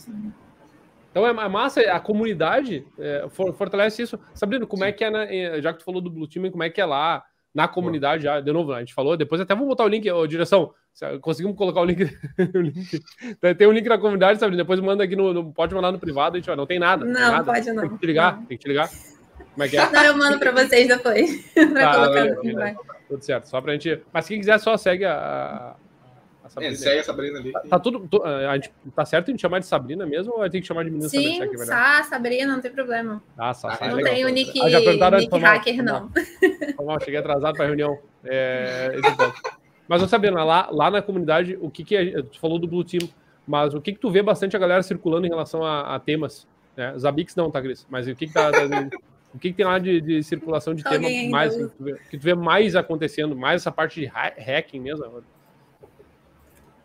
Então 1.11 1.27
é 1.27 1.33
massa, 1.33 1.81
a 1.91 1.99
comunidade 1.99 2.87
é, 2.97 3.27
fortalece 3.29 4.03
isso. 4.03 4.17
Sabrina, 4.33 4.65
como 4.65 4.85
é 4.85 4.93
que 4.93 5.03
é, 5.03 5.11
na, 5.11 5.27
já 5.61 5.73
que 5.73 5.81
tu 5.81 5.85
falou 5.85 6.01
do 6.01 6.11
Blue 6.11 6.29
Team, 6.29 6.49
como 6.53 6.63
é 6.63 6.71
que 6.71 6.81
é 6.81 6.87
lá 6.87 7.25
na 7.53 7.67
comunidade? 7.67 8.23
Já, 8.23 8.41
de 8.41 8.53
novo, 8.53 8.73
a 8.73 8.79
gente 8.79 8.95
falou, 8.95 9.17
depois 9.17 9.41
até 9.41 9.57
vamos 9.57 9.71
botar 9.71 9.83
o 9.85 9.89
link, 9.89 10.09
ô, 10.09 10.25
direção, 10.25 10.73
Conseguimos 11.21 11.57
colocar 11.57 11.81
o 11.81 11.85
link, 11.85 12.03
o 12.55 12.61
link. 12.61 13.01
Tem 13.57 13.69
um 13.69 13.73
link 13.73 13.89
na 13.89 13.99
comunidade, 13.99 14.41
sabe? 14.41 14.57
Depois 14.57 14.81
manda 14.81 15.05
aqui 15.05 15.15
no, 15.15 15.33
no. 15.33 15.53
Pode 15.53 15.75
mandar 15.75 15.93
no 15.93 15.99
privado, 15.99 16.37
a 16.37 16.39
gente 16.39 16.47
vai. 16.47 16.57
Não 16.57 16.67
tem 16.67 16.79
nada. 16.79 17.05
Não, 17.05 17.15
tem 17.15 17.23
nada. 17.23 17.45
pode 17.45 17.73
não. 17.73 17.83
Tem 17.83 17.91
que 17.91 17.99
te 17.99 18.07
ligar, 18.07 18.37
não. 18.37 18.47
tem 18.47 18.59
que 18.59 18.65
te 18.65 18.69
ligar. 18.69 18.91
Como 19.53 19.65
é 19.65 19.69
que 19.69 19.77
é? 19.77 19.91
Não, 19.91 20.05
eu 20.05 20.17
mando 20.17 20.39
para 20.39 20.51
vocês 20.51 20.89
depois. 20.89 21.53
pra 21.55 21.93
tá, 21.93 21.95
colocar 21.95 22.25
no 22.25 22.55
vai. 22.55 22.77
Tudo 23.09 23.25
certo, 23.25 23.47
só 23.47 23.61
pra 23.61 23.73
gente. 23.73 24.01
Mas 24.13 24.27
quem 24.27 24.41
quiser, 24.41 24.59
só 24.59 24.77
segue 24.77 25.05
a. 25.05 25.77
a 26.43 26.49
Sabrina. 26.49 26.75
É, 26.75 26.77
segue 26.77 26.99
a 26.99 27.05
Sabrina 27.05 27.39
ali. 27.39 27.53
Tá, 27.53 27.61
tá 27.61 27.79
tudo. 27.79 28.25
a 28.25 28.55
gente, 28.57 28.73
tá 28.95 29.05
certo 29.05 29.29
a 29.29 29.31
gente 29.31 29.41
chamar 29.41 29.61
de 29.61 29.67
Sabrina 29.67 30.05
mesmo 30.05 30.33
ou 30.33 30.51
tem 30.51 30.61
que 30.61 30.67
chamar 30.67 30.83
de 30.83 30.91
menina 30.91 31.09
Sim, 31.09 31.39
Sabrina? 31.39 31.59
Sim, 31.59 31.67
Sá, 31.67 32.03
Sabrina, 32.03 32.53
não 32.55 32.61
tem 32.61 32.73
problema. 32.73 33.23
Ah, 33.37 33.55
Sá, 33.55 33.71
Sá, 33.77 33.89
Não 33.89 34.01
é 34.01 34.03
tem 34.03 34.25
o 34.25 34.29
nick, 34.29 34.61
ah, 34.61 34.69
já 34.69 34.81
nick 35.11 35.39
hacker, 35.39 35.83
não. 35.83 36.11
Mal, 36.85 37.01
cheguei 37.01 37.21
atrasado 37.21 37.55
pra 37.55 37.67
reunião. 37.67 37.99
É, 38.25 38.93
esse 38.95 39.17
ponto. 39.17 39.41
Mas, 39.89 40.03
eu 40.03 40.09
Sabrina, 40.09 40.45
lá, 40.45 40.69
lá 40.71 40.91
na 40.91 41.03
comunidade, 41.03 41.59
o 41.61 41.71
que 41.71 41.83
que 41.83 41.97
é, 41.97 42.23
tu 42.23 42.39
falou 42.39 42.59
do 42.59 42.69
Blue 42.69 42.85
Team, 42.85 43.09
mas 43.47 43.73
o 43.75 43.81
que 43.81 43.93
que 43.93 43.99
tu 43.99 44.11
vê 44.11 44.23
bastante 44.23 44.55
a 44.55 44.59
galera 44.59 44.83
circulando 44.83 45.27
em 45.27 45.31
relação 45.31 45.65
a, 45.65 45.97
a 45.97 45.99
temas? 45.99 46.47
Né? 46.77 46.97
Zabix 46.99 47.35
não, 47.35 47.51
tá, 47.51 47.63
Cris? 47.63 47.87
Mas 47.89 48.07
o 48.07 48.15
que 48.15 48.27
que 48.27 48.33
tá... 48.33 48.51
o 49.35 49.39
que, 49.39 49.51
que 49.51 49.57
tem 49.57 49.67
lá 49.67 49.79
de, 49.79 50.01
de 50.01 50.23
circulação 50.23 50.75
de 50.75 50.83
tema 50.83 51.09
mais 51.31 51.55
que 51.55 51.65
tu, 51.65 51.85
vê, 51.85 51.95
que 52.11 52.19
tu, 52.19 52.23
vê, 52.23 52.35
mais 52.35 52.77
acontecendo, 52.77 53.37
mais 53.37 53.63
essa 53.63 53.73
parte 53.73 54.01
de 54.01 54.07
hacking 54.07 54.81
mesmo? 54.81 55.23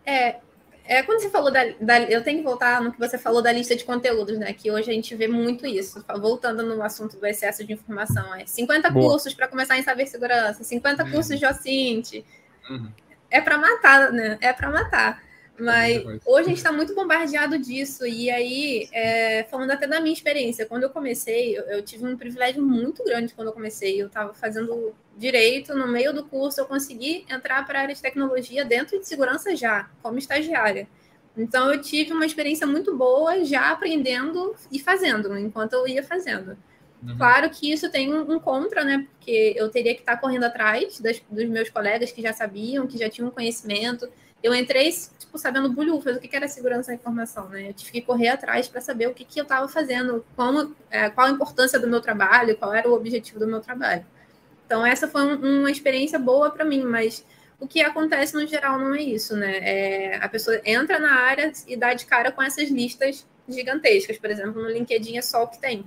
É, 0.05 0.37
é 0.85 1.01
quando 1.03 1.21
você 1.21 1.29
falou 1.29 1.51
da, 1.51 1.63
da, 1.79 2.01
Eu 2.03 2.23
tenho 2.23 2.39
que 2.39 2.43
voltar 2.43 2.81
no 2.81 2.91
que 2.91 2.99
você 2.99 3.17
falou 3.17 3.41
da 3.41 3.51
lista 3.51 3.75
de 3.75 3.85
conteúdos, 3.85 4.37
né? 4.37 4.51
Que 4.53 4.69
hoje 4.69 4.91
a 4.91 4.93
gente 4.93 5.15
vê 5.15 5.27
muito 5.27 5.65
isso. 5.65 6.03
Voltando 6.19 6.63
no 6.63 6.81
assunto 6.83 7.17
do 7.17 7.25
excesso 7.25 7.65
de 7.65 7.73
informação. 7.73 8.35
É 8.35 8.45
50 8.45 8.89
Boa. 8.89 9.11
cursos 9.11 9.33
para 9.33 9.47
começar 9.47 9.77
em 9.77 9.83
saber 9.83 10.05
segurança, 10.07 10.63
50 10.63 11.09
cursos 11.11 11.39
de 11.39 11.45
OSINT, 11.45 12.25
Uhum. 12.69 12.91
É 13.29 13.41
para 13.41 13.57
matar, 13.57 14.11
né? 14.11 14.37
É 14.41 14.53
para 14.53 14.69
matar. 14.69 15.23
Mas 15.59 16.03
hoje 16.25 16.45
a 16.45 16.49
gente 16.49 16.57
está 16.57 16.71
muito 16.71 16.95
bombardeado 16.95 17.57
disso. 17.59 18.05
E 18.05 18.29
aí, 18.29 18.89
é, 18.91 19.43
falando 19.43 19.71
até 19.71 19.87
da 19.87 19.99
minha 19.99 20.13
experiência, 20.13 20.65
quando 20.65 20.83
eu 20.83 20.89
comecei, 20.89 21.57
eu, 21.57 21.63
eu, 21.63 21.81
tive 21.83 22.05
um 22.05 22.17
privilégio 22.17 22.61
muito 22.61 23.03
grande 23.03 23.33
quando 23.33 23.49
eu 23.49 23.53
comecei. 23.53 24.01
Eu 24.01 24.07
estava 24.07 24.33
fazendo 24.33 24.95
direito, 25.15 25.75
no 25.75 25.87
meio 25.87 26.11
do 26.11 26.25
curso, 26.25 26.59
eu 26.59 26.65
consegui 26.65 27.25
entrar 27.29 27.65
para 27.65 27.79
a 27.79 27.81
área 27.83 27.95
de 27.95 28.01
tecnologia 28.01 28.65
dentro 28.65 28.99
de 28.99 29.07
segurança 29.07 29.55
já, 29.55 29.89
como 30.01 30.17
estagiária. 30.17 30.87
Então, 31.37 31.71
eu 31.71 31.81
tive 31.81 32.13
uma 32.13 32.25
experiência 32.25 32.65
muito 32.65 32.95
boa 32.95 33.43
já 33.43 33.71
aprendendo 33.71 34.55
e 34.71 34.79
fazendo, 34.79 35.37
enquanto 35.37 35.73
eu 35.73 35.87
ia 35.87 36.03
fazendo. 36.03 36.57
Uhum. 37.05 37.17
Claro 37.17 37.49
que 37.49 37.71
isso 37.71 37.89
tem 37.89 38.13
um, 38.13 38.33
um, 38.33 38.39
contra, 38.39 38.83
né? 38.83 39.05
Porque 39.11 39.53
eu 39.57 39.69
teria 39.69 39.93
que 39.93 40.01
estar 40.01 40.17
correndo 40.17 40.45
atrás 40.45 40.99
das, 40.99 41.21
dos 41.29 41.45
meus 41.45 41.69
colegas 41.69 42.11
que 42.11 42.21
já 42.21 42.31
sabiam, 42.31 42.87
que 42.87 42.97
já 42.97 43.09
tinham 43.09 43.29
conhecimento. 43.29 44.07
Eu 44.41 44.53
entrei, 44.53 44.89
tipo, 45.17 45.37
sabendo 45.37 45.71
bulhufas, 45.71 46.17
o 46.17 46.19
que 46.19 46.35
era 46.35 46.47
segurança 46.47 46.91
da 46.91 46.95
informação, 46.95 47.49
né? 47.49 47.69
Eu 47.69 47.73
tive 47.73 47.91
que 47.91 48.01
correr 48.01 48.29
atrás 48.29 48.67
para 48.67 48.81
saber 48.81 49.07
o 49.07 49.13
que, 49.13 49.23
que 49.23 49.39
eu 49.39 49.43
estava 49.43 49.67
fazendo, 49.67 50.25
como, 50.35 50.75
é, 50.89 51.09
qual 51.09 51.27
a 51.27 51.29
importância 51.29 51.79
do 51.79 51.87
meu 51.87 52.01
trabalho, 52.01 52.57
qual 52.57 52.73
era 52.73 52.89
o 52.89 52.93
objetivo 52.93 53.39
do 53.39 53.47
meu 53.47 53.61
trabalho. 53.61 54.05
Então, 54.65 54.85
essa 54.85 55.07
foi 55.07 55.21
um, 55.23 55.59
uma 55.61 55.71
experiência 55.71 56.19
boa 56.19 56.51
para 56.51 56.65
mim, 56.65 56.83
mas 56.83 57.25
o 57.59 57.67
que 57.67 57.81
acontece 57.81 58.33
no 58.33 58.45
geral 58.45 58.77
não 58.79 58.93
é 58.93 59.01
isso, 59.01 59.35
né? 59.35 59.57
É, 59.59 60.15
a 60.17 60.27
pessoa 60.27 60.59
entra 60.65 60.99
na 60.99 61.13
área 61.13 61.51
e 61.67 61.77
dá 61.77 61.93
de 61.93 62.05
cara 62.05 62.31
com 62.31 62.41
essas 62.41 62.69
listas 62.69 63.25
gigantescas, 63.47 64.17
por 64.17 64.29
exemplo, 64.29 64.61
no 64.61 64.69
LinkedIn 64.69 65.17
é 65.17 65.21
só 65.21 65.43
o 65.43 65.47
que 65.47 65.59
tem. 65.59 65.85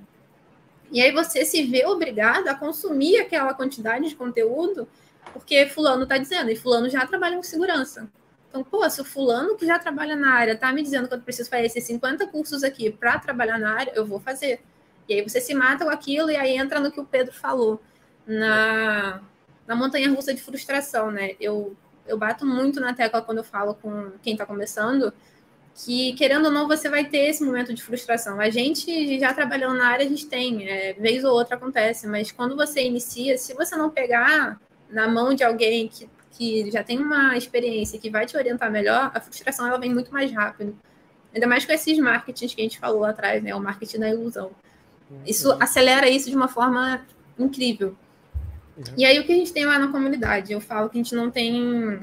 E 0.91 1.01
aí 1.01 1.11
você 1.11 1.45
se 1.45 1.63
vê 1.63 1.85
obrigado 1.85 2.47
a 2.47 2.55
consumir 2.55 3.17
aquela 3.17 3.53
quantidade 3.53 4.07
de 4.07 4.15
conteúdo 4.15 4.87
porque 5.33 5.67
fulano 5.67 6.03
está 6.03 6.17
dizendo, 6.17 6.49
e 6.49 6.55
fulano 6.55 6.89
já 6.89 7.05
trabalha 7.05 7.35
com 7.35 7.43
segurança. 7.43 8.09
Então, 8.49 8.63
pô, 8.63 8.89
se 8.89 9.01
o 9.01 9.05
fulano 9.05 9.55
que 9.55 9.65
já 9.65 9.77
trabalha 9.77 10.15
na 10.15 10.33
área 10.33 10.53
está 10.53 10.71
me 10.71 10.81
dizendo 10.81 11.07
que 11.07 11.13
eu 11.13 11.21
preciso 11.21 11.49
fazer 11.49 11.65
esses 11.65 11.83
50 11.83 12.27
cursos 12.27 12.63
aqui 12.63 12.89
para 12.89 13.19
trabalhar 13.19 13.59
na 13.59 13.73
área, 13.73 13.91
eu 13.95 14.05
vou 14.05 14.19
fazer. 14.19 14.61
E 15.07 15.13
aí 15.13 15.21
você 15.21 15.39
se 15.39 15.53
mata 15.53 15.85
com 15.85 15.91
aquilo 15.91 16.31
e 16.31 16.35
aí 16.35 16.57
entra 16.57 16.79
no 16.79 16.91
que 16.91 16.99
o 16.99 17.05
Pedro 17.05 17.33
falou, 17.33 17.81
na, 18.25 19.21
na 19.65 19.75
montanha 19.75 20.09
russa 20.09 20.33
de 20.33 20.41
frustração, 20.41 21.11
né? 21.11 21.35
Eu, 21.39 21.75
eu 22.07 22.17
bato 22.17 22.45
muito 22.45 22.79
na 22.79 22.93
tecla 22.93 23.21
quando 23.21 23.39
eu 23.39 23.43
falo 23.43 23.75
com 23.75 24.11
quem 24.21 24.33
está 24.33 24.45
começando, 24.45 25.13
que 25.85 26.13
querendo 26.13 26.45
ou 26.45 26.51
não 26.51 26.67
você 26.67 26.89
vai 26.89 27.05
ter 27.05 27.29
esse 27.29 27.43
momento 27.43 27.73
de 27.73 27.83
frustração. 27.83 28.39
A 28.39 28.49
gente 28.49 29.19
já 29.19 29.33
trabalhando 29.33 29.77
na 29.77 29.87
área, 29.87 30.05
a 30.05 30.09
gente 30.09 30.25
tem, 30.25 30.67
é, 30.67 30.93
vez 30.93 31.23
ou 31.23 31.31
outra 31.33 31.55
acontece, 31.55 32.07
mas 32.07 32.31
quando 32.31 32.55
você 32.55 32.83
inicia, 32.83 33.37
se 33.37 33.53
você 33.53 33.75
não 33.75 33.89
pegar 33.89 34.59
na 34.89 35.07
mão 35.07 35.35
de 35.35 35.43
alguém 35.43 35.87
que, 35.87 36.09
que 36.31 36.71
já 36.71 36.83
tem 36.83 36.97
uma 36.97 37.37
experiência 37.37 37.99
que 37.99 38.09
vai 38.09 38.25
te 38.25 38.35
orientar 38.35 38.71
melhor, 38.71 39.11
a 39.13 39.21
frustração 39.21 39.67
ela 39.67 39.77
vem 39.77 39.93
muito 39.93 40.11
mais 40.11 40.31
rápido. 40.31 40.75
Ainda 41.33 41.45
mais 41.45 41.63
com 41.63 41.71
esses 41.71 41.99
marketings 41.99 42.55
que 42.55 42.61
a 42.61 42.63
gente 42.63 42.79
falou 42.79 43.01
lá 43.01 43.11
atrás, 43.11 43.43
né? 43.43 43.53
O 43.53 43.59
marketing 43.59 43.99
da 43.99 44.09
ilusão. 44.09 44.51
Isso 45.25 45.51
uhum. 45.51 45.57
acelera 45.61 46.09
isso 46.09 46.29
de 46.29 46.35
uma 46.35 46.47
forma 46.47 47.05
incrível. 47.37 47.95
Uhum. 48.75 48.83
E 48.97 49.05
aí 49.05 49.19
o 49.19 49.25
que 49.25 49.31
a 49.31 49.35
gente 49.35 49.53
tem 49.53 49.65
lá 49.65 49.77
na 49.77 49.89
comunidade? 49.89 50.51
Eu 50.51 50.59
falo 50.59 50.89
que 50.89 50.97
a 50.97 51.03
gente 51.03 51.13
não 51.13 51.29
tem 51.29 51.99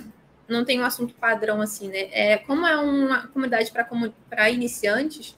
não 0.49 0.65
tem 0.65 0.81
um 0.81 0.85
assunto 0.85 1.15
padrão 1.15 1.61
assim, 1.61 1.89
né? 1.89 2.09
É, 2.13 2.39
como 2.39 2.67
é 2.67 2.77
uma 2.77 3.29
comunidade 3.29 3.73
para 4.29 4.51
iniciantes, 4.51 5.37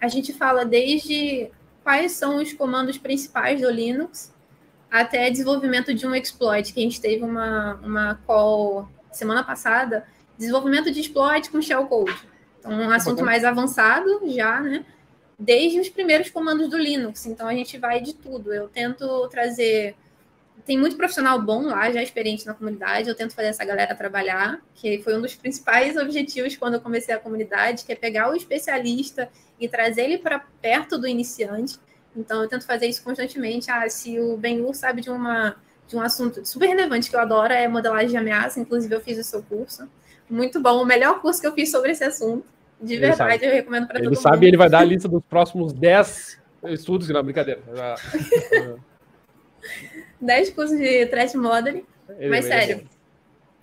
a 0.00 0.08
gente 0.08 0.32
fala 0.32 0.64
desde 0.64 1.50
quais 1.82 2.12
são 2.12 2.36
os 2.36 2.52
comandos 2.52 2.98
principais 2.98 3.60
do 3.60 3.70
Linux 3.70 4.32
até 4.90 5.30
desenvolvimento 5.30 5.94
de 5.94 6.06
um 6.06 6.14
exploit, 6.14 6.72
que 6.72 6.80
a 6.80 6.82
gente 6.82 7.00
teve 7.00 7.22
uma, 7.22 7.74
uma 7.76 8.14
call 8.26 8.88
semana 9.12 9.44
passada, 9.44 10.06
desenvolvimento 10.36 10.90
de 10.90 11.00
exploit 11.00 11.50
com 11.50 11.60
shellcode. 11.60 12.28
Então, 12.58 12.72
um 12.72 12.90
assunto 12.90 13.24
mais 13.24 13.44
avançado 13.44 14.20
já, 14.26 14.60
né? 14.60 14.84
Desde 15.38 15.80
os 15.80 15.88
primeiros 15.88 16.28
comandos 16.30 16.68
do 16.68 16.76
Linux. 16.76 17.24
Então, 17.26 17.48
a 17.48 17.54
gente 17.54 17.78
vai 17.78 18.00
de 18.00 18.14
tudo. 18.14 18.52
Eu 18.52 18.68
tento 18.68 19.28
trazer. 19.28 19.94
Tem 20.70 20.78
muito 20.78 20.96
profissional 20.96 21.42
bom 21.42 21.62
lá, 21.62 21.90
já 21.90 22.00
experiente 22.00 22.46
na 22.46 22.54
comunidade. 22.54 23.08
Eu 23.08 23.14
tento 23.16 23.34
fazer 23.34 23.48
essa 23.48 23.64
galera 23.64 23.92
trabalhar, 23.94 24.60
que 24.74 25.02
foi 25.02 25.16
um 25.16 25.20
dos 25.20 25.34
principais 25.34 25.96
objetivos 25.96 26.56
quando 26.56 26.74
eu 26.74 26.80
comecei 26.80 27.12
a 27.12 27.18
comunidade, 27.18 27.84
que 27.84 27.90
é 27.90 27.96
pegar 27.96 28.30
o 28.30 28.36
especialista 28.36 29.28
e 29.58 29.68
trazer 29.68 30.02
ele 30.02 30.18
para 30.18 30.38
perto 30.60 30.96
do 30.96 31.08
iniciante 31.08 31.78
então, 32.16 32.42
eu 32.42 32.48
tento 32.48 32.66
fazer 32.66 32.86
isso 32.86 33.02
constantemente. 33.02 33.70
Ah, 33.70 33.88
se 33.88 34.18
o 34.18 34.36
Ben-Hur 34.36 34.74
sabe 34.74 35.00
de, 35.00 35.10
uma, 35.10 35.56
de 35.86 35.96
um 35.96 36.00
assunto 36.00 36.44
super 36.44 36.66
relevante 36.66 37.08
que 37.08 37.16
eu 37.16 37.20
adoro, 37.20 37.52
é 37.52 37.68
modelagem 37.68 38.10
de 38.10 38.16
ameaça. 38.16 38.58
Inclusive, 38.60 38.94
eu 38.94 39.00
fiz 39.00 39.18
o 39.18 39.24
seu 39.24 39.42
curso. 39.42 39.88
Muito 40.28 40.60
bom. 40.60 40.82
O 40.82 40.86
melhor 40.86 41.20
curso 41.20 41.40
que 41.40 41.46
eu 41.46 41.54
fiz 41.54 41.70
sobre 41.70 41.92
esse 41.92 42.04
assunto. 42.04 42.44
De 42.80 42.94
ele 42.94 43.06
verdade, 43.08 43.40
sabe. 43.40 43.46
eu 43.46 43.52
recomendo 43.52 43.86
para 43.86 43.96
todo 43.96 44.04
mundo. 44.04 44.14
Ele 44.14 44.22
sabe 44.22 44.46
ele 44.46 44.56
vai 44.56 44.70
dar 44.70 44.78
a 44.80 44.84
lista 44.84 45.06
dos 45.08 45.22
próximos 45.28 45.72
10 45.72 46.40
estudos. 46.70 47.08
Não, 47.08 47.22
brincadeira. 47.22 47.60
10 50.20 50.50
cursos 50.50 50.78
de 50.78 51.06
threat 51.06 51.36
modeling. 51.36 51.84
Ele 52.18 52.28
mas, 52.28 52.44
sério... 52.44 52.86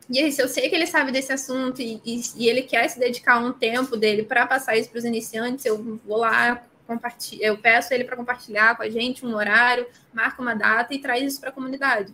E 0.10 0.20
aí, 0.20 0.32
se 0.32 0.42
eu 0.42 0.48
sei 0.48 0.70
que 0.70 0.76
ele 0.76 0.88
sabe 0.88 1.12
desse 1.12 1.34
assunto 1.34 1.82
e, 1.82 2.02
e, 2.06 2.22
e 2.38 2.48
ele 2.48 2.62
quer 2.62 2.88
se 2.88 2.98
dedicar 2.98 3.40
um 3.40 3.52
tempo 3.52 3.98
dele 3.98 4.24
para 4.24 4.48
passar 4.48 4.78
isso 4.78 4.90
para 4.90 5.00
os 5.00 5.04
iniciantes, 5.04 5.66
eu 5.66 6.00
vou 6.06 6.18
lá, 6.18 6.64
eu 7.42 7.58
peço 7.58 7.94
ele 7.94 8.06
para 8.06 8.16
compartilhar 8.16 8.78
com 8.78 8.84
a 8.84 8.90
gente 8.90 9.26
um 9.26 9.36
horário, 9.36 9.86
marca 10.14 10.42
uma 10.42 10.56
data 10.56 10.94
e 10.94 11.00
traz 11.00 11.22
isso 11.24 11.42
para 11.42 11.50
a 11.50 11.52
comunidade. 11.52 12.14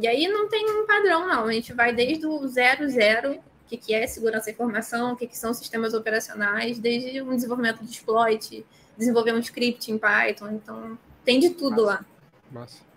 E 0.00 0.06
aí 0.06 0.26
não 0.26 0.48
tem 0.48 0.64
um 0.70 0.86
padrão, 0.86 1.26
não. 1.26 1.44
A 1.44 1.52
gente 1.52 1.72
vai 1.72 1.92
desde 1.92 2.24
o 2.24 2.46
zero, 2.46 2.88
zero, 2.88 3.32
o 3.34 3.68
que, 3.68 3.76
que 3.76 3.92
é 3.92 4.06
segurança 4.06 4.46
da 4.46 4.52
informação, 4.52 5.12
o 5.12 5.16
que, 5.16 5.26
que 5.26 5.36
são 5.36 5.52
sistemas 5.52 5.92
operacionais, 5.92 6.78
desde 6.78 7.20
um 7.20 7.34
desenvolvimento 7.34 7.84
de 7.84 7.90
exploit, 7.90 8.64
desenvolver 8.96 9.34
um 9.34 9.38
script 9.40 9.90
em 9.90 9.98
Python. 9.98 10.48
Então, 10.52 10.98
tem 11.24 11.38
de 11.38 11.50
tudo 11.50 11.84
Massa. 11.84 11.86
lá. 11.86 12.06
Massa. 12.50 12.87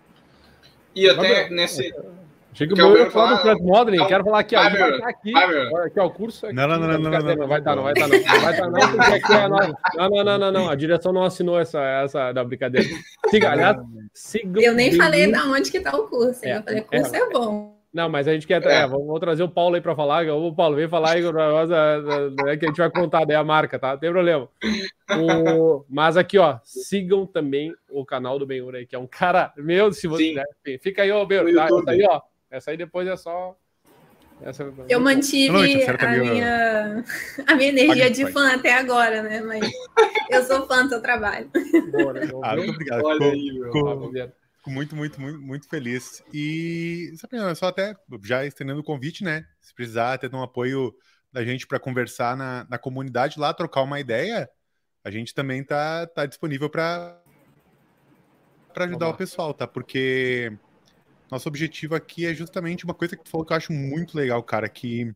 E 0.94 1.08
até 1.08 1.48
nesse, 1.50 1.92
Chega 2.54 2.74
o 2.74 2.76
meu 2.76 2.96
eu 2.96 3.10
falar 3.10 3.36
do 3.36 3.42
Threat 3.42 3.62
Modeling, 3.62 3.96
não, 3.96 4.06
quero 4.06 4.24
falar 4.24 4.40
aqui, 4.40 4.54
ó. 4.54 4.60
Vai, 4.62 4.90
estar 4.90 5.08
aqui, 5.08 5.32
vai, 5.32 5.86
aqui, 5.86 6.00
ó, 6.00 6.06
o 6.06 6.10
curso. 6.10 6.46
Aqui, 6.46 6.54
não, 6.54 6.68
não, 6.68 6.78
não, 6.78 6.86
não, 6.86 6.98
não, 6.98 7.10
não, 7.10 7.36
não, 7.36 7.48
vai 7.48 7.58
estar, 7.58 7.76
não 7.76 7.82
vai 7.82 7.92
estar, 7.94 8.08
não. 8.08 8.18
Não 8.18 8.40
vai 8.40 8.52
estar, 8.52 8.70
não, 8.70 8.90
porque 8.90 9.14
aqui 9.14 9.32
é 9.32 9.48
nós. 9.48 9.72
Não, 9.94 10.08
não, 10.10 10.24
não, 10.24 10.38
não, 10.38 10.52
não. 10.52 10.68
A 10.68 10.74
direção 10.74 11.14
não 11.14 11.24
assinou 11.24 11.58
essa, 11.58 11.80
essa 11.80 12.30
da 12.32 12.44
brincadeira. 12.44 12.86
Siga, 13.30 13.52
aliás, 13.52 13.78
siga. 14.12 14.60
Eu 14.60 14.74
nem 14.74 14.92
falei 14.92 15.32
da 15.32 15.46
onde 15.46 15.70
que 15.70 15.78
está 15.78 15.96
o 15.96 16.08
curso. 16.08 16.44
É, 16.44 16.58
eu 16.58 16.62
falei, 16.62 16.82
curso 16.82 17.16
é, 17.16 17.18
é 17.18 17.30
bom. 17.30 17.81
Não, 17.92 18.08
mas 18.08 18.26
a 18.26 18.32
gente 18.32 18.46
quer. 18.46 18.64
É. 18.66 18.82
É, 18.82 18.86
vou, 18.86 19.20
trazer 19.20 19.42
o 19.42 19.48
Paulo 19.48 19.74
aí 19.74 19.80
para 19.80 19.94
falar. 19.94 20.26
O 20.32 20.54
Paulo, 20.54 20.76
vem 20.76 20.88
falar 20.88 21.10
aí 21.10 21.22
é, 22.48 22.56
que 22.56 22.64
a 22.64 22.68
gente 22.68 22.78
vai 22.78 22.90
contar 22.90 23.24
daí 23.26 23.36
a 23.36 23.44
marca, 23.44 23.78
tá? 23.78 23.92
Não 23.92 23.98
tem 23.98 24.10
problema. 24.10 24.48
O, 25.10 25.84
mas 25.90 26.16
aqui, 26.16 26.38
ó, 26.38 26.58
sigam 26.64 27.26
também 27.26 27.74
o 27.90 28.04
canal 28.04 28.38
do 28.38 28.46
Benhur 28.46 28.74
aí, 28.74 28.86
que 28.86 28.96
é 28.96 28.98
um 28.98 29.06
cara. 29.06 29.52
Meu, 29.58 29.92
se 29.92 30.08
você. 30.08 30.32
Né, 30.32 30.44
fica 30.78 31.02
aí, 31.02 31.10
ó, 31.10 31.24
Benhur. 31.26 31.54
Tá, 31.54 31.68
tá 31.68 31.90
aí, 31.90 32.06
ó. 32.08 32.22
Essa 32.50 32.70
aí 32.70 32.78
depois 32.78 33.06
é 33.06 33.16
só. 33.16 33.56
Essa... 34.42 34.72
Eu 34.88 34.98
mantive 34.98 35.54
a, 35.54 36.08
minha, 36.18 37.04
a 37.46 37.54
minha 37.54 37.68
energia 37.68 38.10
de 38.10 38.26
fã 38.32 38.54
até 38.54 38.74
agora, 38.74 39.22
né? 39.22 39.40
Mas 39.42 39.70
eu 40.30 40.42
sou 40.44 40.66
fã 40.66 40.82
do 40.82 40.88
seu 40.88 41.02
trabalho. 41.02 41.48
Boa, 41.92 42.12
né? 42.14 42.28
ah, 42.42 42.56
muito 42.56 42.72
obrigado. 42.72 43.04
Olha 43.04 43.26
aí, 43.26 43.52
meu. 43.52 44.32
Fico 44.62 44.70
muito, 44.70 44.94
muito, 44.94 45.20
muito, 45.20 45.40
muito 45.40 45.68
feliz. 45.68 46.22
E 46.32 47.12
só 47.56 47.66
até 47.66 47.96
já 48.22 48.46
estendendo 48.46 48.78
o 48.78 48.84
convite, 48.84 49.24
né? 49.24 49.44
Se 49.60 49.74
precisar 49.74 50.18
ter 50.18 50.32
um 50.32 50.40
apoio 50.40 50.94
da 51.32 51.44
gente 51.44 51.66
para 51.66 51.80
conversar 51.80 52.36
na, 52.36 52.64
na 52.70 52.78
comunidade 52.78 53.40
lá, 53.40 53.52
trocar 53.52 53.82
uma 53.82 53.98
ideia, 53.98 54.48
a 55.02 55.10
gente 55.10 55.34
também 55.34 55.64
tá, 55.64 56.06
tá 56.06 56.26
disponível 56.26 56.70
para 56.70 57.20
ajudar 58.76 59.08
o 59.08 59.16
pessoal, 59.16 59.52
tá? 59.52 59.66
Porque 59.66 60.56
nosso 61.28 61.48
objetivo 61.48 61.96
aqui 61.96 62.24
é 62.24 62.32
justamente 62.32 62.84
uma 62.84 62.94
coisa 62.94 63.16
que 63.16 63.24
tu 63.24 63.30
falou 63.30 63.44
que 63.44 63.52
eu 63.52 63.56
acho 63.56 63.72
muito 63.72 64.16
legal, 64.16 64.40
cara, 64.44 64.68
que 64.68 65.12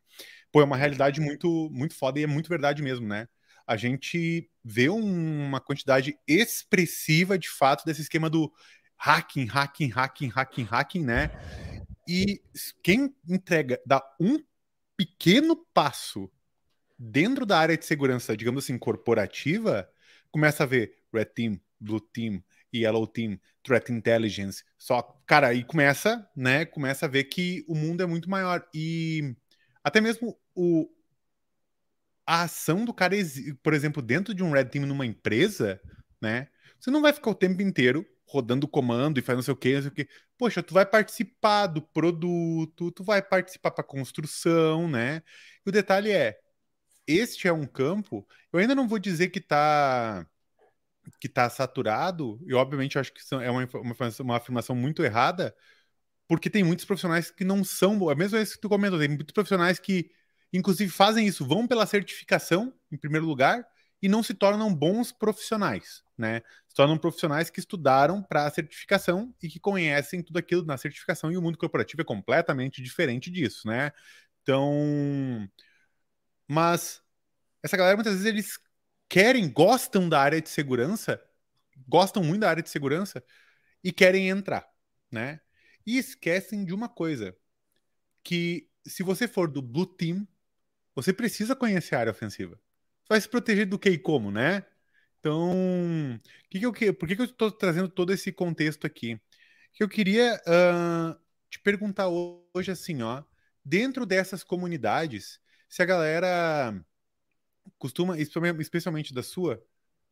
pô, 0.50 0.60
é 0.60 0.64
uma 0.64 0.76
realidade 0.76 1.20
muito, 1.20 1.70
muito 1.70 1.94
foda 1.94 2.18
e 2.18 2.24
é 2.24 2.26
muito 2.26 2.48
verdade 2.48 2.82
mesmo, 2.82 3.06
né? 3.06 3.28
A 3.64 3.76
gente 3.76 4.50
vê 4.64 4.88
um, 4.88 5.46
uma 5.46 5.60
quantidade 5.60 6.18
expressiva 6.26 7.38
de 7.38 7.48
fato 7.48 7.84
desse 7.84 8.00
esquema 8.00 8.28
do 8.28 8.52
hacking, 8.96 9.46
hacking, 9.46 9.90
hacking, 9.90 10.28
hacking, 10.28 10.64
hacking, 10.64 11.04
né? 11.04 11.30
E 12.08 12.42
quem 12.82 13.14
entrega, 13.28 13.80
dá 13.84 14.02
um 14.20 14.38
pequeno 14.96 15.56
passo 15.74 16.30
dentro 16.98 17.44
da 17.44 17.58
área 17.58 17.76
de 17.76 17.84
segurança, 17.84 18.36
digamos 18.36 18.64
assim, 18.64 18.78
corporativa, 18.78 19.88
começa 20.30 20.62
a 20.62 20.66
ver 20.66 20.98
Red 21.12 21.26
Team, 21.26 21.60
Blue 21.78 22.00
Team, 22.00 22.42
Yellow 22.74 23.06
Team, 23.06 23.38
Threat 23.62 23.92
Intelligence, 23.92 24.64
só, 24.78 25.02
cara, 25.26 25.48
aí 25.48 25.64
começa, 25.64 26.28
né, 26.34 26.64
começa 26.64 27.06
a 27.06 27.08
ver 27.08 27.24
que 27.24 27.64
o 27.68 27.74
mundo 27.74 28.02
é 28.02 28.06
muito 28.06 28.30
maior 28.30 28.66
e 28.72 29.34
até 29.82 30.00
mesmo 30.00 30.38
o 30.54 30.88
a 32.28 32.42
ação 32.42 32.84
do 32.84 32.92
cara, 32.92 33.14
por 33.62 33.72
exemplo, 33.72 34.02
dentro 34.02 34.34
de 34.34 34.42
um 34.42 34.50
Red 34.50 34.64
Team 34.66 34.84
numa 34.84 35.06
empresa, 35.06 35.80
né, 36.20 36.48
você 36.78 36.90
não 36.90 37.02
vai 37.02 37.12
ficar 37.12 37.30
o 37.30 37.34
tempo 37.34 37.62
inteiro 37.62 38.06
rodando 38.26 38.68
comando 38.68 39.18
e 39.18 39.22
fazendo 39.22 39.38
não 39.38 39.42
sei 39.44 39.54
o 39.54 39.56
que, 39.56 39.74
não 39.74 39.82
sei 39.82 39.90
o 39.90 39.94
que. 39.94 40.08
Poxa, 40.38 40.62
tu 40.62 40.74
vai 40.74 40.84
participar 40.86 41.66
do 41.68 41.82
produto, 41.82 42.90
tu 42.92 43.04
vai 43.04 43.22
participar 43.22 43.70
para 43.70 43.84
construção, 43.84 44.88
né? 44.88 45.22
E 45.64 45.68
o 45.68 45.72
detalhe 45.72 46.10
é, 46.12 46.38
este 47.06 47.48
é 47.48 47.52
um 47.52 47.66
campo, 47.66 48.26
eu 48.52 48.58
ainda 48.58 48.74
não 48.74 48.88
vou 48.88 48.98
dizer 48.98 49.28
que 49.30 49.40
tá 49.40 50.26
que 51.20 51.28
está 51.28 51.48
saturado, 51.48 52.40
e 52.46 52.54
obviamente 52.54 52.98
acho 52.98 53.12
que 53.12 53.20
é 53.34 53.50
uma, 53.50 53.64
uma, 53.74 53.94
uma, 54.20 54.36
afirmação 54.36 54.74
muito 54.74 55.04
errada, 55.04 55.54
porque 56.28 56.50
tem 56.50 56.64
muitos 56.64 56.84
profissionais 56.84 57.30
que 57.30 57.44
não 57.44 57.62
são, 57.64 58.10
é 58.10 58.14
mesmo 58.14 58.38
isso 58.38 58.54
que 58.56 58.60
tu 58.60 58.68
comentou, 58.68 58.98
tem 58.98 59.08
muitos 59.08 59.32
profissionais 59.32 59.78
que, 59.78 60.10
inclusive, 60.52 60.90
fazem 60.90 61.26
isso, 61.26 61.46
vão 61.46 61.66
pela 61.66 61.86
certificação, 61.86 62.74
em 62.90 62.96
primeiro 62.96 63.26
lugar, 63.26 63.64
e 64.06 64.08
não 64.08 64.22
se 64.22 64.34
tornam 64.34 64.72
bons 64.72 65.10
profissionais, 65.10 66.04
né? 66.16 66.40
Se 66.68 66.76
tornam 66.76 66.96
profissionais 66.96 67.50
que 67.50 67.58
estudaram 67.58 68.22
para 68.22 68.46
a 68.46 68.50
certificação 68.52 69.34
e 69.42 69.48
que 69.48 69.58
conhecem 69.58 70.22
tudo 70.22 70.36
aquilo 70.36 70.64
na 70.64 70.78
certificação, 70.78 71.32
e 71.32 71.36
o 71.36 71.42
mundo 71.42 71.58
corporativo 71.58 72.02
é 72.02 72.04
completamente 72.04 72.80
diferente 72.80 73.32
disso, 73.32 73.66
né? 73.66 73.90
Então, 74.42 75.50
mas 76.46 77.02
essa 77.64 77.76
galera 77.76 77.96
muitas 77.96 78.12
vezes 78.12 78.28
eles 78.28 78.60
querem, 79.08 79.50
gostam 79.50 80.08
da 80.08 80.20
área 80.20 80.40
de 80.40 80.50
segurança, 80.50 81.20
gostam 81.88 82.22
muito 82.22 82.42
da 82.42 82.50
área 82.50 82.62
de 82.62 82.70
segurança 82.70 83.24
e 83.82 83.92
querem 83.92 84.28
entrar, 84.28 84.68
né? 85.10 85.40
E 85.84 85.98
esquecem 85.98 86.64
de 86.64 86.72
uma 86.72 86.88
coisa, 86.88 87.36
que 88.22 88.70
se 88.86 89.02
você 89.02 89.26
for 89.26 89.50
do 89.50 89.60
Blue 89.60 89.84
Team, 89.84 90.28
você 90.94 91.12
precisa 91.12 91.56
conhecer 91.56 91.96
a 91.96 92.00
área 92.00 92.12
ofensiva. 92.12 92.56
Vai 93.08 93.20
se 93.20 93.28
proteger 93.28 93.66
do 93.66 93.78
que 93.78 93.90
e 93.90 93.98
como, 93.98 94.30
né? 94.30 94.64
Então, 95.20 96.20
que 96.50 96.60
que 96.60 96.66
eu, 96.66 96.94
por 96.94 97.08
que, 97.08 97.16
que 97.16 97.22
eu 97.22 97.26
estou 97.26 97.50
trazendo 97.50 97.88
todo 97.88 98.12
esse 98.12 98.32
contexto 98.32 98.86
aqui? 98.86 99.20
Que 99.72 99.82
eu 99.82 99.88
queria 99.88 100.40
uh, 100.46 101.18
te 101.50 101.58
perguntar 101.60 102.08
hoje 102.08 102.70
assim, 102.70 103.02
ó, 103.02 103.22
dentro 103.64 104.06
dessas 104.06 104.44
comunidades, 104.44 105.40
se 105.68 105.82
a 105.82 105.84
galera 105.84 106.84
costuma, 107.78 108.16
especialmente 108.18 109.12
da 109.12 109.22
sua, 109.22 109.62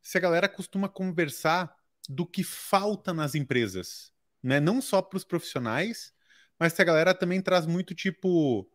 se 0.01 0.17
a 0.17 0.21
galera 0.21 0.49
costuma 0.49 0.89
conversar 0.89 1.75
do 2.07 2.25
que 2.25 2.43
falta 2.43 3.13
nas 3.13 3.35
empresas, 3.35 4.11
né? 4.43 4.59
Não 4.59 4.81
só 4.81 5.01
para 5.01 5.17
os 5.17 5.23
profissionais, 5.23 6.13
mas 6.59 6.73
se 6.73 6.81
a 6.81 6.85
galera 6.85 7.13
também 7.13 7.41
traz 7.41 7.65
muito 7.65 7.95
tipo, 7.95 8.69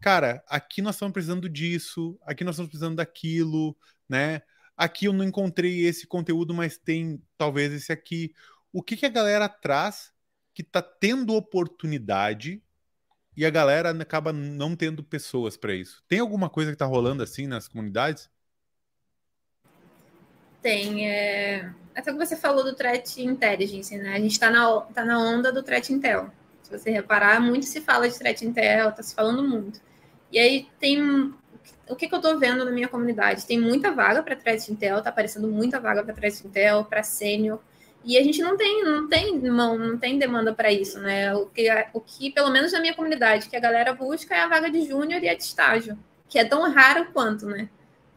cara, 0.00 0.42
aqui 0.48 0.82
nós 0.82 0.94
estamos 0.94 1.12
precisando 1.12 1.48
disso, 1.48 2.18
aqui 2.22 2.44
nós 2.44 2.54
estamos 2.54 2.70
precisando 2.70 2.96
daquilo, 2.96 3.76
né? 4.08 4.42
Aqui 4.76 5.06
eu 5.06 5.12
não 5.12 5.24
encontrei 5.24 5.86
esse 5.86 6.06
conteúdo, 6.06 6.52
mas 6.52 6.76
tem 6.76 7.22
talvez 7.38 7.72
esse 7.72 7.92
aqui. 7.92 8.34
O 8.72 8.82
que, 8.82 8.96
que 8.96 9.06
a 9.06 9.10
galera 9.10 9.48
traz 9.48 10.12
que 10.52 10.62
está 10.62 10.82
tendo 10.82 11.34
oportunidade 11.34 12.62
e 13.36 13.46
a 13.46 13.50
galera 13.50 13.90
acaba 13.90 14.32
não 14.32 14.74
tendo 14.74 15.02
pessoas 15.02 15.56
para 15.56 15.74
isso? 15.74 16.02
Tem 16.08 16.18
alguma 16.18 16.50
coisa 16.50 16.70
que 16.70 16.74
está 16.74 16.86
rolando 16.86 17.22
assim 17.22 17.46
nas 17.46 17.68
comunidades? 17.68 18.28
Tem. 20.60 21.08
É... 21.08 21.72
Até 21.94 22.10
que 22.10 22.18
você 22.18 22.36
falou 22.36 22.64
do 22.64 22.74
threat 22.74 23.22
intelligence, 23.22 23.96
né? 23.96 24.14
A 24.14 24.18
gente 24.18 24.32
está 24.32 24.50
na, 24.50 24.80
tá 24.80 25.04
na 25.04 25.18
onda 25.18 25.52
do 25.52 25.62
threat 25.62 25.92
intel. 25.92 26.32
Se 26.64 26.70
você 26.70 26.90
reparar, 26.90 27.40
muito 27.40 27.66
se 27.66 27.80
fala 27.80 28.08
de 28.08 28.18
threat 28.18 28.44
intel, 28.44 28.88
está 28.88 29.02
se 29.02 29.14
falando 29.14 29.46
muito. 29.46 29.80
E 30.32 30.38
aí 30.38 30.66
tem 30.80 31.32
o 31.88 31.94
que, 31.94 32.08
que 32.08 32.14
eu 32.14 32.18
estou 32.18 32.38
vendo 32.38 32.64
na 32.64 32.70
minha 32.70 32.88
comunidade? 32.88 33.46
Tem 33.46 33.60
muita 33.60 33.92
vaga 33.92 34.22
para 34.22 34.34
threat 34.34 34.72
intel, 34.72 34.98
está 34.98 35.10
aparecendo 35.10 35.46
muita 35.48 35.78
vaga 35.78 36.02
para 36.02 36.14
threat 36.14 36.46
intel, 36.46 36.84
para 36.84 37.02
sênior. 37.02 37.60
E 38.02 38.18
a 38.18 38.22
gente 38.22 38.42
não 38.42 38.56
tem, 38.56 38.84
não 38.84 39.08
tem 39.08 39.38
mão, 39.50 39.78
não 39.78 39.98
tem 39.98 40.18
demanda 40.18 40.52
para 40.52 40.72
isso, 40.72 40.98
né? 40.98 41.34
O 41.34 41.46
que, 41.46 41.68
o 41.92 42.00
que, 42.00 42.30
pelo 42.30 42.50
menos 42.50 42.72
na 42.72 42.80
minha 42.80 42.94
comunidade, 42.94 43.48
que 43.48 43.56
a 43.56 43.60
galera 43.60 43.94
busca 43.94 44.34
é 44.34 44.40
a 44.40 44.48
vaga 44.48 44.70
de 44.70 44.86
júnior 44.86 45.22
e 45.22 45.28
a 45.28 45.34
de 45.34 45.42
estágio, 45.42 45.98
que 46.28 46.38
é 46.38 46.44
tão 46.44 46.70
raro 46.72 47.08
quanto, 47.12 47.46
né? 47.46 47.68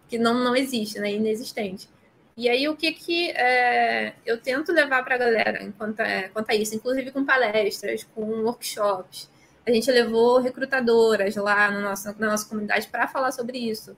Que 0.10 0.18
não, 0.18 0.34
não 0.34 0.56
existe, 0.56 1.00
né? 1.00 1.14
Inexistente. 1.14 1.90
E 2.38 2.48
aí, 2.48 2.70
o 2.70 2.76
que, 2.76 2.92
que 2.92 3.32
é, 3.32 4.14
eu 4.26 4.40
tento 4.40 4.72
levar 4.72 5.04
para 5.04 5.16
a 5.16 5.18
galera 5.18 5.64
enquanto, 5.64 6.00
é, 6.02 6.30
quanto 6.30 6.52
a 6.52 6.56
isso, 6.56 6.76
inclusive 6.76 7.12
com 7.12 7.26
palestras, 7.26 8.04
com 8.16 8.22
workshops. 8.44 9.30
A 9.66 9.72
gente 9.72 9.92
levou 9.92 10.40
recrutadoras 10.40 11.36
lá 11.36 11.72
no 11.72 11.82
nosso, 11.82 12.16
na 12.20 12.28
nossa 12.28 12.48
comunidade 12.48 12.88
para 12.88 13.08
falar 13.08 13.32
sobre 13.32 13.58
isso 13.58 13.98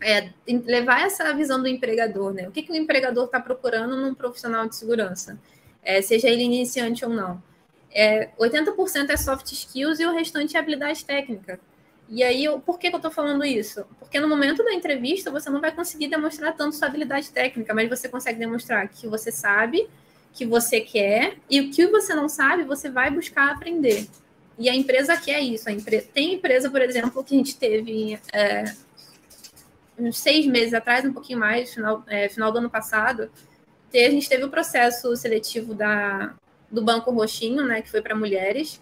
é, 0.00 0.30
levar 0.46 1.02
essa 1.02 1.32
visão 1.34 1.60
do 1.60 1.68
empregador, 1.68 2.32
né? 2.32 2.48
O 2.48 2.52
que, 2.52 2.62
que 2.62 2.72
o 2.72 2.76
empregador 2.76 3.24
está 3.24 3.40
procurando 3.40 3.96
num 3.96 4.14
profissional 4.14 4.68
de 4.68 4.76
segurança, 4.76 5.38
é, 5.82 6.00
seja 6.00 6.28
ele 6.28 6.42
iniciante 6.42 7.04
ou 7.04 7.10
não. 7.10 7.42
É, 7.90 8.28
80% 8.38 9.10
é 9.10 9.16
soft 9.16 9.50
skills 9.50 9.98
e 9.98 10.06
o 10.06 10.12
restante 10.12 10.56
é 10.56 10.60
habilidade 10.60 11.04
técnica. 11.04 11.58
E 12.10 12.22
aí, 12.22 12.46
por 12.64 12.78
que, 12.78 12.88
que 12.88 12.94
eu 12.94 12.98
estou 12.98 13.10
falando 13.10 13.44
isso? 13.44 13.84
Porque 13.98 14.18
no 14.18 14.28
momento 14.28 14.64
da 14.64 14.72
entrevista 14.72 15.30
você 15.30 15.50
não 15.50 15.60
vai 15.60 15.72
conseguir 15.72 16.08
demonstrar 16.08 16.56
tanto 16.56 16.74
sua 16.74 16.88
habilidade 16.88 17.30
técnica, 17.30 17.74
mas 17.74 17.88
você 17.88 18.08
consegue 18.08 18.38
demonstrar 18.38 18.88
que 18.88 19.06
você 19.06 19.30
sabe, 19.30 19.86
que 20.32 20.46
você 20.46 20.80
quer, 20.80 21.36
e 21.50 21.60
o 21.60 21.70
que 21.70 21.86
você 21.86 22.14
não 22.14 22.28
sabe, 22.28 22.64
você 22.64 22.88
vai 22.90 23.10
buscar 23.10 23.52
aprender. 23.52 24.08
E 24.58 24.68
a 24.68 24.74
empresa 24.74 25.16
quer 25.16 25.40
isso. 25.40 25.68
A 25.68 25.72
empre... 25.72 26.00
Tem 26.00 26.34
empresa, 26.34 26.70
por 26.70 26.80
exemplo, 26.80 27.22
que 27.22 27.34
a 27.34 27.38
gente 27.38 27.56
teve 27.56 28.18
é, 28.32 28.64
uns 29.98 30.18
seis 30.18 30.46
meses 30.46 30.72
atrás, 30.72 31.04
um 31.04 31.12
pouquinho 31.12 31.38
mais, 31.38 31.74
final, 31.74 32.02
é, 32.06 32.28
final 32.28 32.50
do 32.50 32.58
ano 32.58 32.70
passado, 32.70 33.30
a 33.92 34.10
gente 34.10 34.28
teve 34.28 34.44
o 34.44 34.50
processo 34.50 35.14
seletivo 35.16 35.74
da, 35.74 36.34
do 36.70 36.82
Banco 36.82 37.10
Roxinho, 37.10 37.64
né, 37.64 37.82
que 37.82 37.90
foi 37.90 38.02
para 38.02 38.14
mulheres. 38.14 38.80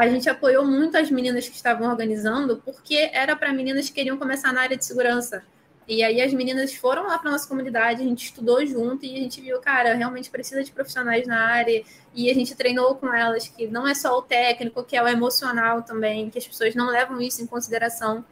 A 0.00 0.08
gente 0.08 0.28
apoiou 0.28 0.64
muito 0.64 0.96
as 0.96 1.10
meninas 1.10 1.48
que 1.48 1.56
estavam 1.56 1.88
organizando, 1.88 2.62
porque 2.64 3.10
era 3.12 3.36
para 3.36 3.52
meninas 3.52 3.88
que 3.88 3.96
queriam 3.96 4.16
começar 4.16 4.52
na 4.52 4.62
área 4.62 4.76
de 4.76 4.84
segurança. 4.84 5.42
E 5.86 6.02
aí 6.02 6.22
as 6.22 6.32
meninas 6.32 6.72
foram 6.74 7.06
lá 7.06 7.18
para 7.18 7.30
nossa 7.30 7.48
comunidade, 7.48 8.02
a 8.02 8.04
gente 8.04 8.24
estudou 8.24 8.64
junto 8.64 9.04
e 9.04 9.16
a 9.16 9.18
gente 9.18 9.40
viu, 9.40 9.60
cara, 9.60 9.94
realmente 9.94 10.30
precisa 10.30 10.62
de 10.62 10.70
profissionais 10.70 11.26
na 11.26 11.44
área. 11.44 11.82
E 12.14 12.30
a 12.30 12.34
gente 12.34 12.54
treinou 12.54 12.94
com 12.94 13.12
elas 13.12 13.48
que 13.48 13.66
não 13.66 13.86
é 13.86 13.94
só 13.94 14.16
o 14.16 14.22
técnico, 14.22 14.84
que 14.84 14.96
é 14.96 15.02
o 15.02 15.08
emocional 15.08 15.82
também, 15.82 16.30
que 16.30 16.38
as 16.38 16.46
pessoas 16.46 16.74
não 16.74 16.88
levam 16.88 17.20
isso 17.20 17.42
em 17.42 17.46
consideração 17.46 18.24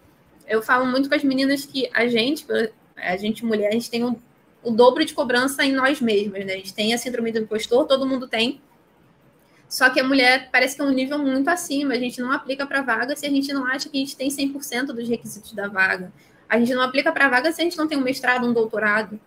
eu 0.48 0.62
falo 0.62 0.86
muito 0.86 1.08
com 1.08 1.14
as 1.14 1.22
meninas 1.22 1.64
que 1.66 1.88
a 1.92 2.06
gente, 2.08 2.46
a 2.96 3.16
gente 3.16 3.44
mulher, 3.44 3.68
a 3.68 3.72
gente 3.72 3.90
tem 3.90 4.02
o, 4.02 4.18
o 4.62 4.70
dobro 4.70 5.04
de 5.04 5.14
cobrança 5.14 5.64
em 5.64 5.72
nós 5.72 6.00
mesmas, 6.00 6.44
né? 6.44 6.54
A 6.54 6.56
gente 6.56 6.74
tem 6.74 6.94
a 6.94 6.98
síndrome 6.98 7.30
do 7.30 7.38
impostor, 7.40 7.86
todo 7.86 8.06
mundo 8.06 8.26
tem. 8.26 8.60
Só 9.68 9.90
que 9.90 10.00
a 10.00 10.04
mulher 10.04 10.48
parece 10.50 10.76
que 10.76 10.82
é 10.82 10.84
um 10.84 10.90
nível 10.90 11.18
muito 11.18 11.48
acima. 11.48 11.94
A 11.94 11.98
gente 11.98 12.20
não 12.20 12.32
aplica 12.32 12.66
para 12.66 12.80
vaga 12.80 13.14
se 13.14 13.26
a 13.26 13.30
gente 13.30 13.52
não 13.52 13.66
acha 13.66 13.88
que 13.88 13.96
a 13.96 14.00
gente 14.00 14.16
tem 14.16 14.28
100% 14.28 14.86
dos 14.86 15.08
requisitos 15.08 15.52
da 15.52 15.68
vaga. 15.68 16.12
A 16.48 16.58
gente 16.58 16.74
não 16.74 16.82
aplica 16.82 17.12
para 17.12 17.28
vaga 17.28 17.52
se 17.52 17.60
a 17.60 17.64
gente 17.64 17.76
não 17.76 17.86
tem 17.86 17.98
um 17.98 18.02
mestrado, 18.02 18.46
um 18.46 18.52
doutorado. 18.52 19.20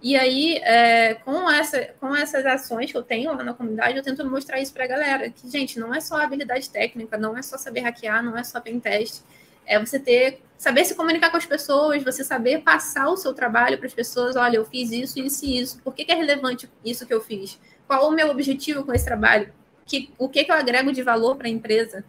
E 0.00 0.16
aí, 0.16 0.58
é, 0.58 1.14
com, 1.14 1.50
essa, 1.50 1.88
com 1.98 2.14
essas 2.14 2.46
ações 2.46 2.92
que 2.92 2.96
eu 2.96 3.02
tenho 3.02 3.34
lá 3.34 3.42
na 3.42 3.52
comunidade, 3.52 3.96
eu 3.96 4.02
tento 4.02 4.24
mostrar 4.24 4.60
isso 4.60 4.72
para 4.72 4.84
a 4.84 4.86
galera. 4.86 5.30
Que, 5.30 5.50
gente, 5.50 5.80
não 5.80 5.92
é 5.92 6.00
só 6.00 6.16
habilidade 6.16 6.70
técnica, 6.70 7.18
não 7.18 7.36
é 7.36 7.42
só 7.42 7.58
saber 7.58 7.80
hackear, 7.80 8.22
não 8.22 8.38
é 8.38 8.44
só 8.44 8.60
pen 8.60 8.78
teste 8.78 9.22
é 9.68 9.78
você 9.78 10.00
ter 10.00 10.40
saber 10.56 10.84
se 10.84 10.94
comunicar 10.94 11.30
com 11.30 11.36
as 11.36 11.46
pessoas, 11.46 12.02
você 12.02 12.24
saber 12.24 12.62
passar 12.62 13.08
o 13.10 13.16
seu 13.16 13.32
trabalho 13.32 13.78
para 13.78 13.86
as 13.86 13.94
pessoas, 13.94 14.34
olha, 14.34 14.56
eu 14.56 14.64
fiz 14.64 14.90
isso, 14.90 15.20
isso 15.20 15.44
e 15.44 15.60
isso. 15.60 15.80
Por 15.82 15.94
que, 15.94 16.04
que, 16.04 16.10
é 16.10 16.16
relevante 16.16 16.68
isso 16.84 17.06
que 17.06 17.14
eu 17.14 17.20
fiz? 17.20 17.60
Qual 17.86 18.08
o 18.08 18.10
meu 18.10 18.28
objetivo 18.28 18.82
com 18.82 18.92
esse 18.92 19.04
trabalho? 19.04 19.52
Que, 19.88 20.12
o 20.18 20.28
que, 20.28 20.44
que 20.44 20.52
eu 20.52 20.56
agrego 20.56 20.92
de 20.92 21.02
valor 21.02 21.36
para 21.36 21.48
a 21.48 21.50
empresa? 21.50 22.04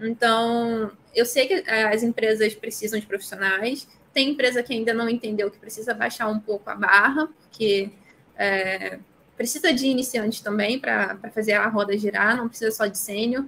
Então, 0.00 0.90
eu 1.14 1.26
sei 1.26 1.46
que 1.46 1.54
é, 1.66 1.84
as 1.84 2.02
empresas 2.02 2.54
precisam 2.54 2.98
de 2.98 3.06
profissionais. 3.06 3.86
Tem 4.12 4.30
empresa 4.30 4.62
que 4.62 4.72
ainda 4.72 4.94
não 4.94 5.08
entendeu 5.08 5.50
que 5.50 5.58
precisa 5.58 5.92
baixar 5.92 6.28
um 6.28 6.40
pouco 6.40 6.70
a 6.70 6.74
barra, 6.74 7.26
porque 7.26 7.90
é, 8.36 8.98
precisa 9.36 9.72
de 9.72 9.86
iniciantes 9.86 10.40
também 10.40 10.78
para 10.78 11.18
fazer 11.34 11.52
a 11.52 11.68
roda 11.68 11.98
girar, 11.98 12.36
não 12.36 12.48
precisa 12.48 12.70
só 12.70 12.86
de 12.86 12.96
sênior. 12.96 13.44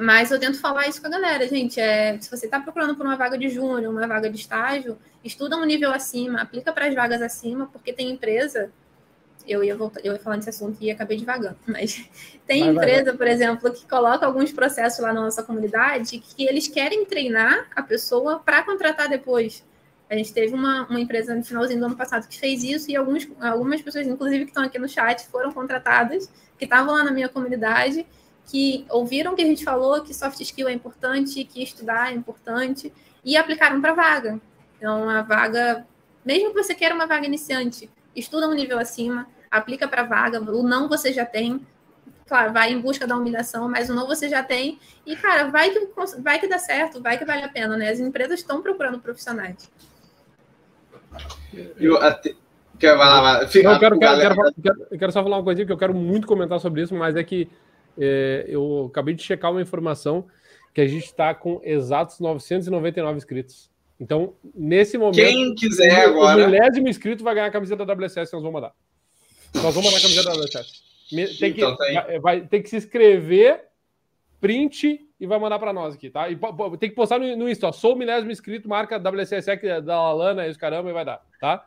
Mas 0.00 0.30
eu 0.32 0.40
tento 0.40 0.58
falar 0.58 0.88
isso 0.88 1.00
com 1.00 1.06
a 1.06 1.10
galera, 1.10 1.46
gente. 1.46 1.78
É, 1.80 2.18
se 2.20 2.28
você 2.28 2.46
está 2.46 2.58
procurando 2.58 2.96
por 2.96 3.06
uma 3.06 3.16
vaga 3.16 3.38
de 3.38 3.48
júnior, 3.48 3.92
uma 3.92 4.06
vaga 4.08 4.28
de 4.28 4.36
estágio, 4.36 4.98
estuda 5.22 5.56
um 5.56 5.64
nível 5.64 5.92
acima, 5.92 6.40
aplica 6.40 6.72
para 6.72 6.86
as 6.88 6.94
vagas 6.94 7.22
acima, 7.22 7.66
porque 7.66 7.92
tem 7.92 8.10
empresa. 8.10 8.72
Eu 9.46 9.62
ia, 9.62 9.76
voltar, 9.76 10.00
eu 10.04 10.12
ia 10.12 10.18
falar 10.18 10.36
nesse 10.36 10.48
assunto 10.48 10.78
e 10.80 10.90
acabei 10.90 11.18
devagando, 11.18 11.56
mas 11.66 12.08
tem 12.46 12.62
vai, 12.62 12.72
empresa, 12.72 13.04
vai, 13.04 13.04
vai. 13.04 13.16
por 13.16 13.26
exemplo, 13.26 13.72
que 13.72 13.86
coloca 13.86 14.24
alguns 14.24 14.52
processos 14.52 15.00
lá 15.00 15.12
na 15.12 15.20
nossa 15.20 15.42
comunidade 15.42 16.18
que 16.18 16.46
eles 16.46 16.66
querem 16.66 17.04
treinar 17.04 17.68
a 17.74 17.82
pessoa 17.82 18.38
para 18.38 18.62
contratar 18.62 19.08
depois. 19.08 19.64
A 20.08 20.14
gente 20.16 20.32
teve 20.32 20.54
uma, 20.54 20.86
uma 20.86 21.00
empresa 21.00 21.34
no 21.34 21.42
finalzinho 21.42 21.80
do 21.80 21.86
ano 21.86 21.96
passado 21.96 22.28
que 22.28 22.38
fez 22.38 22.62
isso 22.62 22.90
e 22.90 22.96
alguns, 22.96 23.28
algumas 23.40 23.80
pessoas, 23.82 24.06
inclusive, 24.06 24.44
que 24.44 24.50
estão 24.50 24.62
aqui 24.62 24.78
no 24.78 24.88
chat, 24.88 25.26
foram 25.28 25.50
contratadas, 25.52 26.30
que 26.58 26.64
estavam 26.64 26.94
lá 26.94 27.02
na 27.02 27.10
minha 27.10 27.28
comunidade 27.28 28.06
que 28.46 28.84
ouviram 28.90 29.32
o 29.32 29.36
que 29.36 29.42
a 29.42 29.46
gente 29.46 29.64
falou, 29.64 30.02
que 30.02 30.12
soft 30.12 30.40
skill 30.40 30.68
é 30.68 30.72
importante, 30.72 31.44
que 31.44 31.62
estudar 31.62 32.12
é 32.12 32.14
importante, 32.14 32.92
e 33.24 33.36
aplicaram 33.36 33.80
para 33.80 33.94
vaga. 33.94 34.40
Então, 34.76 35.08
a 35.08 35.22
vaga, 35.22 35.86
mesmo 36.24 36.50
que 36.50 36.62
você 36.62 36.74
queira 36.74 36.94
uma 36.94 37.06
vaga 37.06 37.26
iniciante, 37.26 37.88
estuda 38.14 38.48
um 38.48 38.54
nível 38.54 38.78
acima, 38.78 39.26
aplica 39.56 39.86
para 39.86 40.02
a 40.02 40.06
vaga, 40.06 40.40
o 40.40 40.62
não 40.62 40.88
você 40.88 41.12
já 41.12 41.24
tem, 41.24 41.60
claro, 42.26 42.52
vai 42.52 42.72
em 42.72 42.80
busca 42.80 43.06
da 43.06 43.16
humilhação, 43.16 43.68
mas 43.68 43.88
o 43.88 43.94
não 43.94 44.06
você 44.06 44.28
já 44.28 44.42
tem, 44.42 44.78
e, 45.06 45.14
cara, 45.16 45.48
vai 45.48 45.70
que, 45.70 45.88
vai 46.20 46.38
que 46.38 46.48
dá 46.48 46.58
certo, 46.58 47.00
vai 47.00 47.16
que 47.16 47.24
vale 47.24 47.42
a 47.42 47.48
pena, 47.48 47.76
né? 47.76 47.88
As 47.88 48.00
empresas 48.00 48.40
estão 48.40 48.60
procurando 48.60 48.98
profissionais. 48.98 49.70
Eu 51.78 51.96
até... 52.02 52.34
Quer. 52.76 52.96
Fica, 53.48 53.68
Não, 53.68 53.74
eu, 53.74 53.80
quero, 53.80 53.98
quero, 53.98 54.34
quero, 54.60 54.86
eu 54.90 54.98
quero 54.98 55.12
só 55.12 55.22
falar 55.22 55.36
uma 55.36 55.44
coisinha 55.44 55.64
que 55.64 55.72
eu 55.72 55.78
quero 55.78 55.94
muito 55.94 56.26
comentar 56.26 56.58
sobre 56.58 56.82
isso, 56.82 56.92
mas 56.92 57.14
é 57.14 57.22
que 57.22 57.48
é, 57.96 58.46
eu 58.48 58.88
acabei 58.90 59.14
de 59.14 59.22
checar 59.22 59.52
uma 59.52 59.62
informação 59.62 60.26
que 60.72 60.80
a 60.80 60.86
gente 60.88 61.04
está 61.04 61.32
com 61.32 61.60
exatos 61.62 62.18
999 62.18 63.16
inscritos. 63.16 63.70
Então, 63.98 64.34
nesse 64.52 64.98
momento. 64.98 65.14
Quem 65.14 65.54
quiser 65.54 66.08
o, 66.08 66.10
agora. 66.10 66.44
O 66.44 66.50
milésimo 66.50 66.88
inscrito 66.88 67.22
vai 67.22 67.34
ganhar 67.34 67.46
a 67.46 67.50
camiseta 67.50 67.86
da 67.86 67.94
WSS 67.94 68.32
nós 68.32 68.42
vamos 68.42 68.52
mandar. 68.52 68.72
Nós 69.54 69.74
vamos 69.74 69.84
mandar 69.84 69.98
a 69.98 70.00
camiseta 70.00 70.30
da 70.30 70.36
WSS. 70.36 70.84
Tem 71.38 71.52
que, 71.52 71.60
então, 71.60 71.76
tá 71.76 71.84
vai, 71.84 72.18
vai, 72.18 72.40
tem 72.42 72.62
que 72.62 72.68
se 72.68 72.76
inscrever, 72.76 73.64
print 74.40 75.00
e 75.18 75.26
vai 75.26 75.38
mandar 75.38 75.58
para 75.58 75.72
nós 75.72 75.94
aqui, 75.94 76.10
tá? 76.10 76.28
E 76.28 76.36
tem 76.78 76.90
que 76.90 76.96
postar 76.96 77.18
no, 77.18 77.36
no 77.36 77.48
Insta, 77.48 77.68
ó, 77.68 77.72
sou 77.72 77.94
o 77.94 77.96
milésimo 77.96 78.32
inscrito, 78.32 78.68
marca 78.68 78.98
WSS 78.98 79.46
da 79.82 79.94
Alana, 79.94 80.46
esse 80.46 80.58
caramba, 80.58 80.90
e 80.90 80.92
vai 80.92 81.04
dar, 81.04 81.20
tá? 81.40 81.64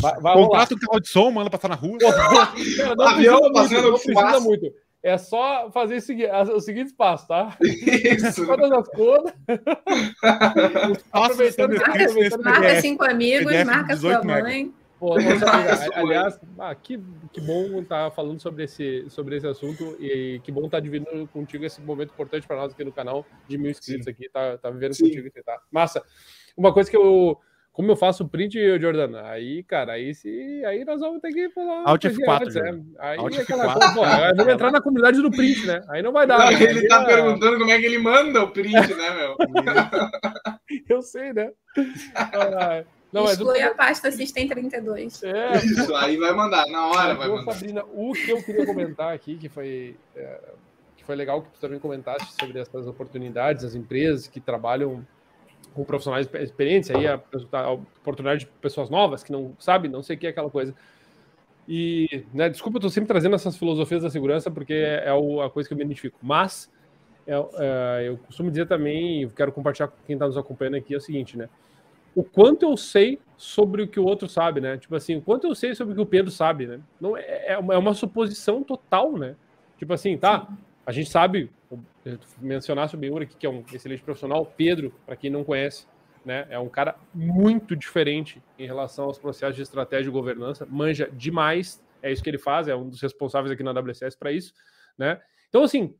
Vai, 0.00 0.20
vai 0.20 0.34
Contrato 0.34 0.72
o 0.72 0.78
carro 0.80 1.00
de 1.00 1.08
som, 1.08 1.30
manda 1.30 1.50
passar 1.50 1.68
na 1.68 1.74
rua. 1.74 1.98
Cara, 2.00 2.96
não 2.96 3.06
Avião 3.06 3.52
precisa, 3.52 3.82
muito, 3.82 3.90
não 3.90 4.14
precisa 4.14 4.40
muito. 4.40 4.74
é 5.02 5.18
só 5.18 5.70
fazer 5.70 6.02
o 6.54 6.60
seguinte 6.60 6.94
passo, 6.94 7.28
tá? 7.28 7.56
Isso. 7.60 8.46
Todas 8.46 8.72
as 8.72 8.88
coisas. 8.88 9.32
aproveitando, 11.12 11.76
aproveitando, 11.76 12.42
marca 12.42 12.80
cinco 12.80 13.04
amigos, 13.04 13.52
PDF 13.52 13.66
marca 13.66 13.96
sua 13.96 14.24
mãe. 14.24 14.72
Pô, 15.02 15.16
aliás, 15.96 16.38
ah, 16.60 16.72
que, 16.76 16.96
que 17.32 17.40
bom 17.40 17.80
estar 17.80 18.04
tá 18.04 18.10
falando 18.12 18.38
sobre 18.38 18.62
esse, 18.62 19.04
sobre 19.10 19.36
esse 19.36 19.48
assunto 19.48 19.96
e 19.98 20.40
que 20.44 20.52
bom 20.52 20.66
estar 20.66 20.76
tá 20.76 20.80
dividindo 20.80 21.26
contigo 21.32 21.64
esse 21.64 21.80
momento 21.80 22.12
importante 22.12 22.46
para 22.46 22.54
nós 22.54 22.72
aqui 22.72 22.84
no 22.84 22.92
canal 22.92 23.26
de 23.48 23.58
mil 23.58 23.72
inscritos 23.72 24.04
Sim. 24.04 24.10
aqui, 24.12 24.28
tá, 24.28 24.56
tá 24.58 24.70
vivendo 24.70 24.94
Sim. 24.94 25.06
contigo 25.06 25.28
tá? 25.44 25.60
Massa. 25.72 26.04
Uma 26.56 26.72
coisa 26.72 26.88
que 26.88 26.96
eu 26.96 27.36
como 27.72 27.90
eu 27.90 27.96
faço 27.96 28.22
o 28.22 28.28
print, 28.28 28.56
Jordana? 28.78 29.28
Aí, 29.28 29.64
cara, 29.64 29.94
aí 29.94 30.14
se 30.14 30.62
aí 30.64 30.84
nós 30.84 31.00
vamos 31.00 31.20
ter 31.20 31.32
que 31.32 31.50
falar. 31.50 31.82
Alt 31.84 32.04
F4. 32.04 32.56
é. 32.56 32.80
Aí 33.00 33.18
Alt 33.18 33.38
aquela 33.40 33.72
coisa, 33.72 33.94
pô, 33.94 34.02
vamos 34.36 34.52
entrar 34.52 34.70
na 34.70 34.80
comunidade 34.80 35.20
do 35.20 35.32
print, 35.32 35.66
né? 35.66 35.82
Aí 35.88 36.00
não 36.00 36.12
vai 36.12 36.28
dar. 36.28 36.38
Não, 36.38 36.52
né? 36.52 36.62
Ele 36.62 36.86
tá 36.86 37.02
é... 37.02 37.06
perguntando 37.06 37.58
como 37.58 37.72
é 37.72 37.80
que 37.80 37.86
ele 37.86 37.98
manda 37.98 38.40
o 38.40 38.52
print, 38.52 38.94
né, 38.94 39.10
meu? 39.16 39.36
eu 40.88 41.02
sei, 41.02 41.32
né? 41.32 41.50
Não, 43.12 43.24
Exclui 43.26 43.60
mas... 43.60 43.70
a 43.70 43.74
pasta 43.74 44.10
System 44.10 44.48
32. 44.48 45.22
É, 45.22 45.56
Isso, 45.64 45.94
aí 45.94 46.16
vai 46.16 46.32
mandar, 46.32 46.66
na 46.68 46.86
hora 46.86 47.14
vai 47.14 47.28
mandar. 47.28 47.52
Sabrina, 47.52 47.84
o 47.92 48.12
que 48.12 48.30
eu 48.30 48.42
queria 48.42 48.64
comentar 48.64 49.12
aqui, 49.12 49.36
que 49.36 49.48
foi, 49.48 49.96
é, 50.16 50.40
que 50.96 51.04
foi 51.04 51.14
legal 51.14 51.42
que 51.42 51.50
tu 51.50 51.60
também 51.60 51.78
comentaste 51.78 52.32
sobre 52.40 52.58
essas 52.58 52.86
oportunidades, 52.86 53.64
as 53.64 53.74
empresas 53.74 54.26
que 54.26 54.40
trabalham 54.40 55.06
com 55.74 55.84
profissionais 55.84 56.28
experientes, 56.40 56.90
aí 56.90 57.06
a, 57.06 57.20
a 57.52 57.72
oportunidade 57.72 58.40
de 58.40 58.46
pessoas 58.60 58.88
novas 58.88 59.22
que 59.22 59.30
não 59.30 59.54
sabem, 59.58 59.90
não 59.90 60.02
sei 60.02 60.16
o 60.16 60.18
que 60.18 60.26
é 60.26 60.30
aquela 60.30 60.50
coisa. 60.50 60.74
E, 61.68 62.24
né, 62.32 62.48
desculpa, 62.48 62.76
eu 62.76 62.80
estou 62.80 62.90
sempre 62.90 63.08
trazendo 63.08 63.34
essas 63.34 63.56
filosofias 63.56 64.02
da 64.02 64.10
segurança 64.10 64.50
porque 64.50 64.74
é, 64.74 65.04
é 65.06 65.10
a 65.44 65.50
coisa 65.50 65.68
que 65.68 65.74
eu 65.74 65.78
me 65.78 65.84
identifico. 65.84 66.18
Mas 66.20 66.70
é, 67.26 67.34
é, 67.34 68.08
eu 68.08 68.18
costumo 68.18 68.50
dizer 68.50 68.66
também, 68.66 69.22
e 69.22 69.30
quero 69.30 69.52
compartilhar 69.52 69.88
com 69.88 69.96
quem 70.06 70.14
está 70.14 70.26
nos 70.26 70.36
acompanhando 70.36 70.76
aqui, 70.76 70.94
é 70.94 70.96
o 70.96 71.00
seguinte, 71.00 71.36
né? 71.36 71.48
O 72.14 72.22
quanto 72.22 72.64
eu 72.64 72.76
sei 72.76 73.18
sobre 73.36 73.82
o 73.82 73.88
que 73.88 73.98
o 73.98 74.04
outro 74.04 74.28
sabe, 74.28 74.60
né? 74.60 74.76
Tipo 74.76 74.94
assim, 74.96 75.16
o 75.16 75.22
quanto 75.22 75.46
eu 75.46 75.54
sei 75.54 75.74
sobre 75.74 75.92
o 75.92 75.96
que 75.96 76.02
o 76.02 76.06
Pedro 76.06 76.30
sabe, 76.30 76.66
né? 76.66 76.80
Não, 77.00 77.16
é, 77.16 77.52
é, 77.52 77.58
uma, 77.58 77.74
é 77.74 77.78
uma 77.78 77.94
suposição 77.94 78.62
total, 78.62 79.16
né? 79.16 79.34
Tipo 79.78 79.94
assim, 79.94 80.16
tá, 80.16 80.46
Sim. 80.46 80.56
a 80.86 80.92
gente 80.92 81.10
sabe 81.10 81.50
mencionasse 82.40 82.96
o 82.96 83.18
aqui, 83.18 83.36
que 83.36 83.46
é 83.46 83.50
um 83.50 83.64
excelente 83.72 84.02
profissional, 84.02 84.44
Pedro, 84.44 84.92
para 85.06 85.16
quem 85.16 85.30
não 85.30 85.44
conhece, 85.44 85.86
né, 86.24 86.46
é 86.50 86.58
um 86.58 86.68
cara 86.68 86.96
muito 87.14 87.74
diferente 87.74 88.42
em 88.58 88.66
relação 88.66 89.06
aos 89.06 89.18
processos 89.18 89.56
de 89.56 89.62
estratégia 89.62 90.08
e 90.08 90.12
governança, 90.12 90.66
manja 90.68 91.08
demais, 91.12 91.82
é 92.02 92.12
isso 92.12 92.22
que 92.22 92.30
ele 92.30 92.38
faz, 92.38 92.68
é 92.68 92.74
um 92.74 92.88
dos 92.88 93.00
responsáveis 93.00 93.52
aqui 93.52 93.62
na 93.62 93.72
WCS 93.72 94.16
para 94.16 94.32
isso, 94.32 94.52
né? 94.98 95.20
Então, 95.48 95.62
assim, 95.62 95.94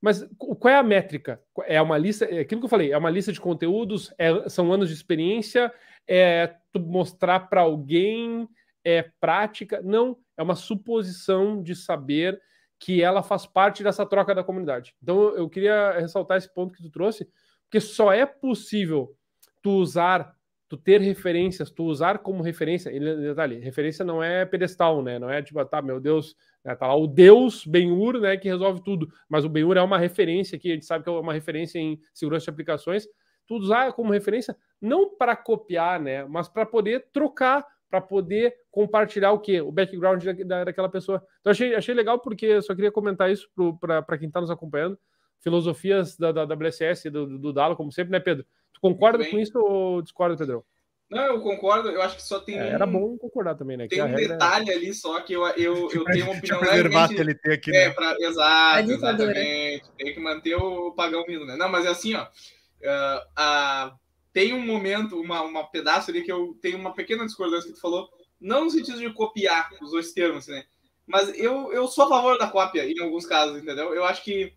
mas 0.00 0.24
qual 0.36 0.72
é 0.72 0.76
a 0.76 0.82
métrica? 0.82 1.40
É 1.66 1.80
uma 1.82 1.98
lista, 1.98 2.24
é 2.24 2.40
aquilo 2.40 2.60
que 2.60 2.66
eu 2.66 2.70
falei, 2.70 2.92
é 2.92 2.98
uma 2.98 3.10
lista 3.10 3.32
de 3.32 3.40
conteúdos, 3.40 4.12
é, 4.16 4.48
são 4.48 4.72
anos 4.72 4.88
de 4.88 4.94
experiência, 4.94 5.72
é 6.06 6.54
mostrar 6.76 7.48
para 7.48 7.62
alguém, 7.62 8.48
é 8.84 9.10
prática? 9.20 9.82
Não, 9.82 10.16
é 10.36 10.42
uma 10.42 10.54
suposição 10.54 11.62
de 11.62 11.74
saber 11.74 12.40
que 12.78 13.02
ela 13.02 13.22
faz 13.22 13.44
parte 13.44 13.82
dessa 13.82 14.06
troca 14.06 14.34
da 14.34 14.44
comunidade. 14.44 14.94
Então 15.02 15.34
eu 15.36 15.48
queria 15.48 15.98
ressaltar 15.98 16.38
esse 16.38 16.52
ponto 16.52 16.72
que 16.72 16.82
tu 16.82 16.90
trouxe, 16.90 17.28
porque 17.64 17.80
só 17.80 18.12
é 18.12 18.24
possível 18.24 19.14
tu 19.60 19.72
usar, 19.72 20.34
tu 20.68 20.76
ter 20.76 21.00
referências, 21.00 21.70
tu 21.70 21.84
usar 21.84 22.18
como 22.18 22.42
referência, 22.42 22.90
ele 22.90 23.16
detalhe, 23.16 23.58
referência 23.58 24.04
não 24.04 24.22
é 24.22 24.46
pedestal, 24.46 25.02
né? 25.02 25.18
Não 25.18 25.28
é 25.28 25.42
tipo, 25.42 25.58
ah, 25.58 25.64
tá, 25.64 25.82
meu 25.82 26.00
Deus, 26.00 26.36
né, 26.68 26.76
tá 26.76 26.86
lá 26.86 26.94
o 26.94 27.06
Deus 27.06 27.64
Benhur, 27.64 28.20
né, 28.20 28.36
que 28.36 28.48
resolve 28.48 28.82
tudo, 28.82 29.08
mas 29.28 29.44
o 29.44 29.48
Benhur 29.48 29.76
é 29.76 29.82
uma 29.82 29.98
referência 29.98 30.58
que 30.58 30.70
a 30.70 30.74
gente 30.74 30.84
sabe 30.84 31.02
que 31.02 31.10
é 31.10 31.12
uma 31.12 31.32
referência 31.32 31.78
em 31.78 31.98
segurança 32.12 32.44
de 32.44 32.50
aplicações. 32.50 33.06
Tu 33.46 33.54
usar 33.54 33.92
como 33.94 34.12
referência 34.12 34.54
não 34.80 35.16
para 35.16 35.34
copiar, 35.34 35.98
né, 35.98 36.24
mas 36.26 36.48
para 36.48 36.66
poder 36.66 37.06
trocar 37.12 37.66
para 37.90 38.02
poder 38.02 38.54
compartilhar 38.70 39.32
o 39.32 39.38
que? 39.38 39.62
O 39.62 39.72
background 39.72 40.22
da, 40.44 40.64
daquela 40.64 40.90
pessoa. 40.90 41.24
Então 41.40 41.50
achei, 41.50 41.74
achei 41.74 41.94
legal 41.94 42.18
porque 42.18 42.60
só 42.60 42.74
queria 42.74 42.92
comentar 42.92 43.30
isso 43.30 43.48
para 43.80 44.18
quem 44.18 44.28
está 44.28 44.42
nos 44.42 44.50
acompanhando. 44.50 44.98
Filosofias 45.40 46.14
da, 46.14 46.30
da, 46.30 46.44
da 46.44 46.54
WSS, 46.54 47.08
do, 47.08 47.38
do 47.38 47.50
Dalo, 47.50 47.76
como 47.76 47.90
sempre, 47.90 48.12
né, 48.12 48.20
Pedro? 48.20 48.44
Tu 48.74 48.80
concorda 48.80 49.24
com 49.30 49.38
isso 49.38 49.58
ou 49.58 50.02
discorda, 50.02 50.36
Pedro? 50.36 50.66
Não, 51.10 51.24
eu 51.24 51.40
concordo. 51.40 51.88
Eu 51.88 52.02
acho 52.02 52.16
que 52.16 52.22
só 52.22 52.38
tem. 52.38 52.58
É, 52.58 52.64
um... 52.64 52.66
Era 52.66 52.86
bom 52.86 53.16
concordar 53.16 53.54
também, 53.54 53.76
né? 53.76 53.88
Tem 53.88 54.02
um 54.02 54.14
detalhe 54.14 54.70
é... 54.70 54.74
ali 54.74 54.92
só 54.92 55.20
que 55.20 55.32
eu, 55.32 55.46
eu, 55.48 55.88
eu 55.92 56.04
tenho 56.04 56.24
uma 56.26 56.36
opinião. 56.36 56.58
preservar 56.58 57.06
levemente... 57.06 57.14
a 57.14 57.16
CLT 57.16 57.52
aqui, 57.52 57.70
né? 57.70 57.78
É, 57.84 57.90
pra... 57.90 58.16
Exato, 58.20 58.92
exatamente. 58.92 59.84
Tem 59.96 60.14
que 60.14 60.20
manter 60.20 60.54
o 60.56 60.92
pagão 60.92 61.24
mil, 61.26 61.46
né? 61.46 61.56
Não, 61.56 61.68
mas 61.68 61.86
é 61.86 61.88
assim, 61.88 62.14
ó. 62.14 62.24
Uh, 62.24 63.26
a 63.34 63.96
tem 64.32 64.52
um 64.52 64.64
momento, 64.64 65.20
uma, 65.20 65.42
uma 65.42 65.68
pedaço 65.68 66.10
ali 66.12 66.22
que 66.22 66.30
eu 66.30 66.56
tenho 66.62 66.78
uma 66.78 66.94
pequena 66.94 67.26
discordância 67.26 67.68
que 67.68 67.74
tu 67.74 67.80
falou, 67.80 68.08
não 68.40 68.66
no 68.66 68.70
sentido 68.70 68.98
de 68.98 69.12
copiar 69.12 69.68
os 69.80 69.90
dois 69.90 70.12
termos, 70.12 70.46
né? 70.46 70.64
Mas 71.04 71.36
eu, 71.36 71.72
eu 71.72 71.88
sou 71.88 72.04
a 72.04 72.08
favor 72.08 72.38
da 72.38 72.46
cópia 72.46 72.88
em 72.88 73.00
alguns 73.00 73.26
casos, 73.26 73.60
entendeu? 73.60 73.94
Eu 73.94 74.04
acho 74.04 74.22
que 74.22 74.54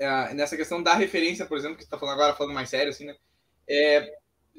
é, 0.00 0.34
nessa 0.34 0.56
questão 0.56 0.82
da 0.82 0.94
referência, 0.94 1.46
por 1.46 1.56
exemplo, 1.56 1.76
que 1.76 1.84
tu 1.84 1.90
tá 1.90 1.98
falando 1.98 2.14
agora, 2.14 2.34
falando 2.34 2.54
mais 2.54 2.70
sério, 2.70 2.90
assim, 2.90 3.06
né? 3.06 3.14
É, 3.68 4.17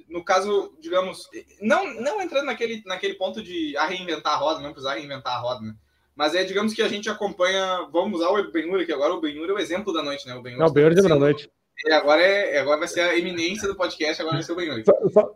no 0.09 0.23
caso, 0.23 0.75
digamos, 0.79 1.29
não, 1.61 1.93
não 2.01 2.21
entrando 2.21 2.45
naquele, 2.45 2.81
naquele 2.85 3.13
ponto 3.13 3.41
de 3.41 3.77
a 3.77 3.85
reinventar 3.85 4.33
a 4.33 4.37
roda, 4.37 4.59
não 4.59 4.71
precisar 4.71 4.95
reinventar 4.95 5.33
a 5.33 5.39
roda, 5.39 5.61
né? 5.61 5.73
Mas 6.15 6.35
é, 6.35 6.43
digamos 6.43 6.73
que 6.73 6.81
a 6.81 6.87
gente 6.87 7.09
acompanha, 7.09 7.87
vamos 7.93 8.19
usar 8.19 8.29
o 8.29 8.51
Benhur 8.51 8.81
aqui 8.81 8.91
agora, 8.91 9.13
o 9.13 9.21
Benhur 9.21 9.49
é 9.49 9.53
o 9.53 9.59
exemplo 9.59 9.93
da 9.93 10.03
noite, 10.03 10.27
né? 10.27 10.35
O 10.35 10.41
Benhur, 10.41 10.59
não, 10.59 10.67
o 10.67 10.71
Benhur 10.71 10.91
é 10.91 10.95
da 10.95 11.15
noite. 11.15 11.49
E 11.85 11.93
agora, 11.93 12.21
é, 12.21 12.59
agora 12.59 12.79
vai 12.79 12.87
ser 12.89 12.99
a 13.01 13.17
eminência 13.17 13.67
do 13.67 13.75
podcast, 13.75 14.21
agora 14.21 14.35
vai 14.35 14.43
ser 14.43 14.51
o 14.51 14.55
Benhur. 14.55 14.83
Só, 15.13 15.31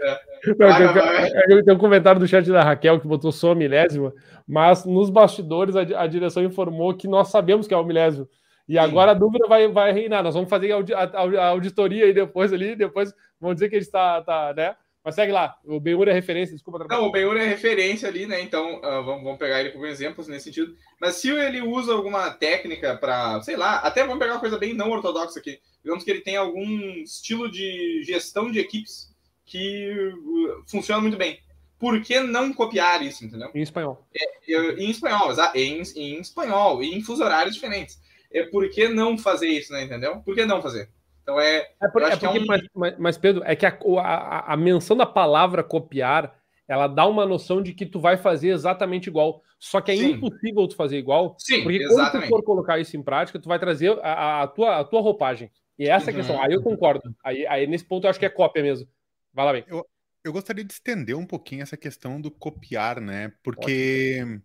É. 0.00 0.32
Não, 0.58 0.68
vai, 0.68 0.88
vai. 0.88 1.62
Tem 1.62 1.74
um 1.74 1.78
comentário 1.78 2.18
do 2.18 2.26
chat 2.26 2.50
da 2.50 2.64
Raquel 2.64 2.98
que 2.98 3.06
botou 3.06 3.30
só 3.30 3.52
a 3.52 3.54
milésima, 3.54 4.12
mas 4.48 4.84
nos 4.84 5.08
bastidores 5.08 5.76
a, 5.76 5.82
a, 5.82 6.06
direção 6.06 6.42
informou 6.42 6.94
que 6.94 7.06
nós 7.06 7.28
sabemos 7.28 7.68
que 7.68 7.74
é 7.74 7.76
o 7.76 7.84
milésimo. 7.84 8.28
E 8.66 8.78
agora 8.78 9.12
Sim. 9.12 9.16
a 9.16 9.20
dúvida 9.20 9.46
vai, 9.46 9.68
vai 9.68 9.92
reinar. 9.92 10.22
Nós 10.22 10.34
vamos 10.34 10.48
fazer 10.50 10.72
a 10.72 11.46
auditoria 11.48 12.06
aí 12.06 12.12
depois 12.12 12.52
ali, 12.52 12.74
depois 12.74 13.14
vamos 13.42 13.56
dizer 13.56 13.68
que 13.68 13.76
gente 13.76 13.86
está, 13.86 14.22
tá, 14.22 14.54
né? 14.56 14.74
Mas 15.04 15.16
segue 15.16 15.32
lá, 15.32 15.58
o 15.64 15.80
Benhur 15.80 16.08
é 16.08 16.12
referência, 16.12 16.54
desculpa. 16.54 16.86
Não, 16.88 17.06
o 17.06 17.10
Benhur 17.10 17.36
é 17.36 17.44
referência 17.44 18.08
ali, 18.08 18.24
né? 18.24 18.40
Então, 18.40 18.78
uh, 18.78 19.04
vamos, 19.04 19.24
vamos 19.24 19.38
pegar 19.38 19.60
ele 19.60 19.70
como 19.70 19.84
exemplos 19.84 20.28
nesse 20.28 20.44
sentido. 20.44 20.74
Mas 21.00 21.16
se 21.16 21.28
ele 21.28 21.60
usa 21.60 21.92
alguma 21.92 22.30
técnica 22.30 22.96
para, 22.96 23.42
sei 23.42 23.56
lá, 23.56 23.78
até 23.78 24.02
vamos 24.02 24.20
pegar 24.20 24.34
uma 24.34 24.40
coisa 24.40 24.56
bem 24.56 24.72
não 24.72 24.90
ortodoxa 24.90 25.40
aqui 25.40 25.58
digamos 25.82 26.04
que 26.04 26.10
ele 26.10 26.20
tem 26.20 26.36
algum 26.36 27.02
estilo 27.02 27.50
de 27.50 28.02
gestão 28.04 28.50
de 28.50 28.58
equipes 28.58 29.12
que 29.44 29.92
uh, 30.14 30.64
funciona 30.68 31.00
muito 31.00 31.16
bem. 31.16 31.40
Por 31.78 32.00
que 32.00 32.20
não 32.20 32.52
copiar 32.52 33.02
isso, 33.02 33.24
entendeu? 33.24 33.50
Em 33.52 33.60
espanhol. 33.60 34.06
É, 34.14 34.54
é, 34.54 34.74
em 34.74 34.88
espanhol, 34.88 35.32
em, 35.54 35.82
em 35.96 36.20
espanhol, 36.20 36.82
e 36.82 36.94
em 36.94 37.02
fuso 37.02 37.24
horários 37.24 37.56
diferentes. 37.56 38.00
É 38.32 38.44
por 38.44 38.68
que 38.70 38.88
não 38.88 39.18
fazer 39.18 39.48
isso, 39.48 39.72
né? 39.72 39.82
Entendeu? 39.82 40.20
Por 40.20 40.34
que 40.34 40.46
não 40.46 40.62
fazer? 40.62 40.88
Então 41.22 41.40
é. 41.40 41.68
é, 41.80 41.88
por, 41.88 42.02
é 42.02 42.10
porque, 42.10 42.26
é 42.26 42.30
um... 42.30 42.46
mas, 42.46 42.62
mas, 42.74 42.98
mas, 42.98 43.18
Pedro, 43.18 43.42
é 43.44 43.54
que 43.54 43.64
a, 43.64 43.78
a, 44.00 44.52
a 44.52 44.56
menção 44.56 44.96
da 44.96 45.06
palavra 45.06 45.62
copiar 45.62 46.36
ela 46.68 46.86
dá 46.86 47.06
uma 47.06 47.26
noção 47.26 47.62
de 47.62 47.74
que 47.74 47.84
tu 47.84 48.00
vai 48.00 48.16
fazer 48.16 48.48
exatamente 48.48 49.08
igual. 49.08 49.42
Só 49.58 49.80
que 49.80 49.92
é 49.92 49.96
Sim. 49.96 50.12
impossível 50.12 50.66
tu 50.66 50.74
fazer 50.74 50.98
igual. 50.98 51.36
Sim, 51.38 51.62
porque 51.62 51.82
exatamente. 51.82 52.12
quando 52.12 52.22
tu 52.22 52.28
for 52.28 52.42
colocar 52.42 52.78
isso 52.78 52.96
em 52.96 53.02
prática, 53.02 53.38
tu 53.38 53.48
vai 53.48 53.58
trazer 53.58 53.98
a, 54.02 54.42
a, 54.42 54.48
tua, 54.48 54.78
a 54.78 54.84
tua 54.84 55.00
roupagem. 55.00 55.50
E 55.78 55.88
essa 55.88 56.10
é 56.10 56.12
a 56.12 56.16
questão. 56.16 56.40
Aí 56.40 56.52
eu 56.52 56.62
concordo. 56.62 57.14
Aí, 57.24 57.46
aí 57.46 57.66
nesse 57.66 57.84
ponto 57.84 58.06
eu 58.06 58.10
acho 58.10 58.18
que 58.18 58.26
é 58.26 58.30
cópia 58.30 58.62
mesmo. 58.62 58.88
Vai 59.34 59.44
lá, 59.44 59.52
bem. 59.52 59.64
Eu, 59.66 59.86
eu 60.24 60.32
gostaria 60.32 60.64
de 60.64 60.72
estender 60.72 61.16
um 61.16 61.26
pouquinho 61.26 61.62
essa 61.62 61.76
questão 61.76 62.20
do 62.20 62.30
copiar, 62.30 63.00
né? 63.00 63.32
Porque 63.42 64.40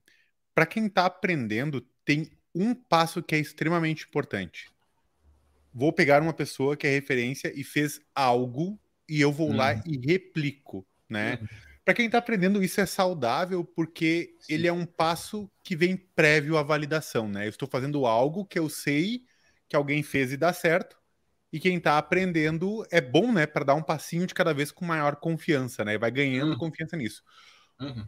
para 0.53 0.65
quem 0.65 0.87
está 0.87 1.05
aprendendo, 1.05 1.81
tem 2.03 2.29
um 2.53 2.73
passo 2.73 3.21
que 3.23 3.35
é 3.35 3.39
extremamente 3.39 4.05
importante. 4.05 4.69
Vou 5.73 5.93
pegar 5.93 6.21
uma 6.21 6.33
pessoa 6.33 6.75
que 6.75 6.87
é 6.87 6.89
referência 6.91 7.51
e 7.55 7.63
fez 7.63 7.99
algo 8.13 8.79
e 9.07 9.21
eu 9.21 9.31
vou 9.31 9.53
lá 9.53 9.73
uhum. 9.73 9.81
e 9.85 9.97
replico, 9.97 10.85
né? 11.09 11.37
Uhum. 11.41 11.47
Para 11.85 11.93
quem 11.93 12.07
está 12.07 12.17
aprendendo, 12.17 12.61
isso 12.61 12.81
é 12.81 12.85
saudável 12.85 13.63
porque 13.63 14.35
Sim. 14.41 14.53
ele 14.53 14.67
é 14.67 14.73
um 14.73 14.85
passo 14.85 15.49
que 15.63 15.75
vem 15.75 15.95
prévio 15.95 16.57
à 16.57 16.63
validação, 16.63 17.29
né? 17.29 17.45
Eu 17.45 17.49
estou 17.49 17.67
fazendo 17.67 18.05
algo 18.05 18.45
que 18.45 18.59
eu 18.59 18.67
sei 18.67 19.23
que 19.69 19.75
alguém 19.75 20.03
fez 20.03 20.31
e 20.31 20.37
dá 20.37 20.51
certo, 20.51 20.97
e 21.51 21.59
quem 21.59 21.77
está 21.77 21.97
aprendendo 21.97 22.85
é 22.91 22.99
bom, 22.99 23.31
né, 23.31 23.45
para 23.45 23.63
dar 23.63 23.75
um 23.75 23.81
passinho 23.81 24.27
de 24.27 24.33
cada 24.33 24.53
vez 24.53 24.71
com 24.71 24.85
maior 24.85 25.15
confiança, 25.15 25.83
né? 25.85 25.97
Vai 25.97 26.11
ganhando 26.11 26.51
uhum. 26.51 26.57
confiança 26.57 26.97
nisso. 26.97 27.23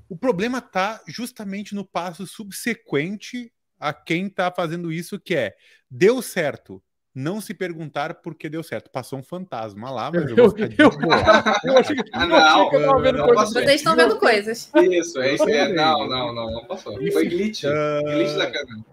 O 0.08 0.18
problema 0.18 0.58
está 0.58 1.02
justamente 1.08 1.76
no 1.76 1.86
passo 1.86 2.26
subsequente 2.26 3.54
a 3.80 3.94
quem 3.94 4.28
está 4.28 4.52
fazendo 4.52 4.92
isso, 4.92 5.20
que 5.20 5.36
é 5.36 5.56
deu 5.90 6.22
certo. 6.22 6.84
Não 7.14 7.42
se 7.42 7.54
perguntar 7.54 8.16
por 8.16 8.36
que 8.36 8.48
deu 8.48 8.62
certo. 8.62 8.90
Passou 8.92 9.20
um 9.20 9.24
fantasma 9.24 9.90
lá, 9.90 10.12
mas 10.14 10.30
eu, 10.30 10.38
eu, 10.38 10.54
eu, 10.78 10.92
eu 11.66 11.78
achei 11.78 11.96
que, 11.96 12.10
ah, 12.14 12.26
não, 12.26 12.74
eu 12.74 13.02
vendo 13.02 13.18
não, 13.18 13.26
coisas. 13.26 13.54
Vocês 13.54 13.76
estão 13.76 13.96
vendo 13.96 14.20
coisas. 14.20 14.72
Isso, 14.76 15.20
é 15.20 15.34
isso. 15.34 15.50
É, 15.50 15.74
não, 15.74 16.08
não, 16.08 16.34
não, 16.34 16.52
não 16.52 16.66
passou. 16.66 16.94
Foi 17.12 17.28
glitch. 17.28 17.64
Uh... 17.64 18.04
Glitch 18.04 18.38
da 18.38 18.52
câmera. 18.52 18.86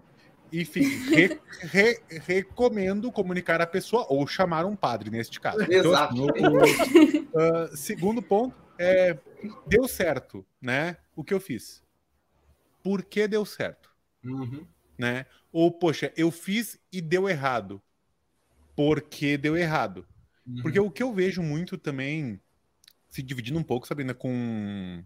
enfim, 0.51 0.83
re, 1.13 1.39
re, 1.61 1.99
recomendo 2.25 3.11
comunicar 3.11 3.61
a 3.61 3.67
pessoa 3.67 4.05
ou 4.09 4.25
chamar 4.25 4.65
um 4.65 4.75
padre 4.75 5.11
neste 5.11 5.39
caso. 5.39 5.71
Exato. 5.71 6.15
Então, 6.35 6.51
no, 6.51 6.63
uh, 6.63 7.77
segundo 7.77 8.21
ponto 8.21 8.55
é 8.79 9.17
deu 9.65 9.87
certo, 9.87 10.45
né? 10.61 10.97
O 11.15 11.23
que 11.23 11.33
eu 11.33 11.39
fiz? 11.39 11.83
Por 12.83 13.03
que 13.03 13.27
deu 13.27 13.45
certo? 13.45 13.89
Uhum. 14.23 14.65
Né? 14.97 15.25
Ou, 15.51 15.71
poxa, 15.71 16.11
eu 16.15 16.31
fiz 16.31 16.79
e 16.91 17.01
deu 17.01 17.29
errado. 17.29 17.81
Por 18.77 19.01
que 19.01 19.35
deu 19.37 19.57
errado? 19.57 20.05
Uhum. 20.45 20.61
Porque 20.61 20.79
o 20.79 20.91
que 20.91 21.01
eu 21.01 21.11
vejo 21.11 21.41
muito 21.41 21.79
também, 21.79 22.39
se 23.09 23.23
dividindo 23.23 23.57
um 23.57 23.63
pouco, 23.63 23.87
Sabrina, 23.87 24.13
com 24.13 25.03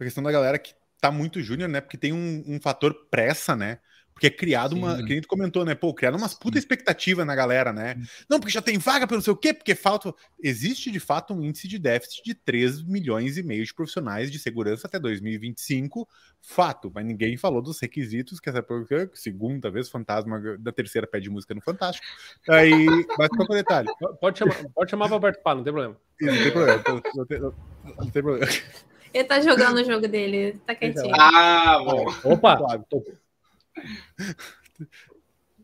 a 0.00 0.04
questão 0.04 0.24
da 0.24 0.32
galera 0.32 0.58
que 0.58 0.74
tá 0.98 1.10
muito 1.12 1.42
júnior, 1.42 1.68
né? 1.68 1.82
Porque 1.82 1.98
tem 1.98 2.14
um, 2.14 2.42
um 2.46 2.58
fator 2.58 2.94
pressa, 3.10 3.54
né? 3.54 3.78
Porque 4.20 4.26
é 4.26 4.30
criado 4.30 4.74
Sim. 4.74 4.82
uma. 4.82 4.96
Que 4.98 5.12
a 5.12 5.14
gente 5.14 5.26
comentou, 5.26 5.64
né? 5.64 5.74
Pô, 5.74 5.94
criado 5.94 6.18
umas 6.18 6.34
puta 6.34 6.58
expectativa 6.58 7.24
na 7.24 7.34
galera, 7.34 7.72
né? 7.72 7.96
Não, 8.28 8.38
porque 8.38 8.52
já 8.52 8.60
tem 8.60 8.76
vaga 8.76 9.06
pelo 9.06 9.22
sei 9.22 9.32
o 9.32 9.36
quê, 9.36 9.54
porque 9.54 9.74
falta. 9.74 10.14
Existe 10.42 10.90
de 10.90 11.00
fato 11.00 11.32
um 11.32 11.42
índice 11.42 11.66
de 11.66 11.78
déficit 11.78 12.22
de 12.22 12.34
3 12.34 12.82
milhões 12.82 13.38
e 13.38 13.42
meio 13.42 13.64
de 13.64 13.72
profissionais 13.72 14.30
de 14.30 14.38
segurança 14.38 14.86
até 14.86 14.98
2025. 14.98 16.06
Fato, 16.42 16.92
mas 16.94 17.04
ninguém 17.06 17.38
falou 17.38 17.62
dos 17.62 17.80
requisitos, 17.80 18.38
que 18.38 18.50
essa 18.50 18.64
segunda 19.14 19.70
vez, 19.70 19.88
fantasma 19.88 20.58
da 20.58 20.72
terceira 20.72 21.06
pede 21.06 21.30
música 21.30 21.54
no 21.54 21.62
Fantástico. 21.62 22.06
Aí, 22.48 22.86
mas 23.16 23.28
qual 23.28 23.46
é 23.48 23.52
o 23.52 23.54
detalhe? 23.54 23.88
Pode 24.20 24.38
chamar, 24.38 24.56
pode 24.74 24.90
chamar 24.90 25.08
pra 25.08 25.20
participar, 25.20 25.54
não 25.54 25.64
tem 25.64 25.72
problema. 25.72 25.96
Não 26.20 26.36
tem 26.36 26.52
problema. 26.52 26.82
Não 27.14 27.26
tem, 27.26 27.40
não, 27.40 27.54
não 27.84 28.10
tem 28.10 28.22
problema. 28.22 28.52
Ele 29.12 29.24
tá 29.24 29.40
jogando 29.40 29.78
o 29.78 29.84
jogo 29.84 30.06
dele, 30.06 30.60
tá 30.66 30.74
quietinho. 30.74 31.14
Ah, 31.18 31.78
bom. 31.82 32.04
Opa! 32.24 32.58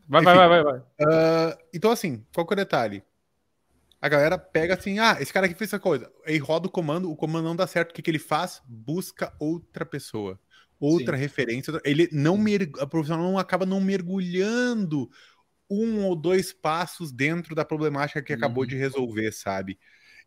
Vai, 0.09 0.21
Enfim, 0.21 0.25
vai, 0.25 0.35
vai, 0.35 0.63
vai, 0.63 0.63
vai. 0.63 0.79
Uh, 0.79 1.57
então, 1.73 1.91
assim, 1.91 2.25
qual 2.33 2.47
que 2.47 2.53
é 2.53 2.55
o 2.55 2.57
detalhe? 2.57 3.03
A 4.01 4.07
galera 4.07 4.37
pega 4.37 4.75
assim, 4.75 4.99
ah, 4.99 5.17
esse 5.19 5.33
cara 5.33 5.47
aqui 5.47 5.55
fez 5.55 5.69
essa 5.69 5.79
coisa. 5.79 6.11
Aí 6.25 6.37
roda 6.37 6.67
o 6.67 6.71
comando, 6.71 7.11
o 7.11 7.15
comando 7.15 7.45
não 7.45 7.55
dá 7.55 7.67
certo. 7.67 7.91
O 7.91 7.93
que, 7.93 8.01
que 8.01 8.11
ele 8.11 8.19
faz? 8.19 8.61
Busca 8.65 9.33
outra 9.39 9.85
pessoa. 9.85 10.39
Outra 10.79 11.17
Sim. 11.17 11.21
referência. 11.21 11.81
Ele 11.83 12.07
não 12.11 12.37
mer... 12.37 12.69
A 12.79 12.87
profissional 12.87 13.25
não 13.25 13.39
acaba 13.39 13.65
não 13.65 13.81
mergulhando 13.81 15.09
um 15.69 16.05
ou 16.05 16.15
dois 16.15 16.53
passos 16.53 17.11
dentro 17.11 17.53
da 17.53 17.65
problemática 17.65 18.21
que 18.21 18.31
uhum. 18.31 18.37
acabou 18.37 18.65
de 18.65 18.77
resolver, 18.77 19.31
sabe? 19.33 19.77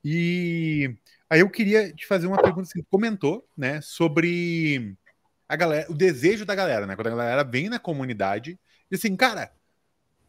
E 0.04 0.94
aí 1.28 1.40
eu 1.40 1.48
queria 1.48 1.92
te 1.92 2.06
fazer 2.06 2.26
uma 2.26 2.42
pergunta 2.42 2.68
assim, 2.68 2.82
comentou, 2.90 3.46
né, 3.56 3.80
sobre 3.80 4.96
a 5.50 5.56
galera, 5.56 5.90
o 5.90 5.94
desejo 5.94 6.46
da 6.46 6.54
galera, 6.54 6.86
né? 6.86 6.94
Quando 6.94 7.08
a 7.08 7.10
galera 7.10 7.42
vem 7.42 7.68
na 7.68 7.80
comunidade 7.80 8.56
e 8.88 8.94
assim, 8.94 9.16
cara, 9.16 9.52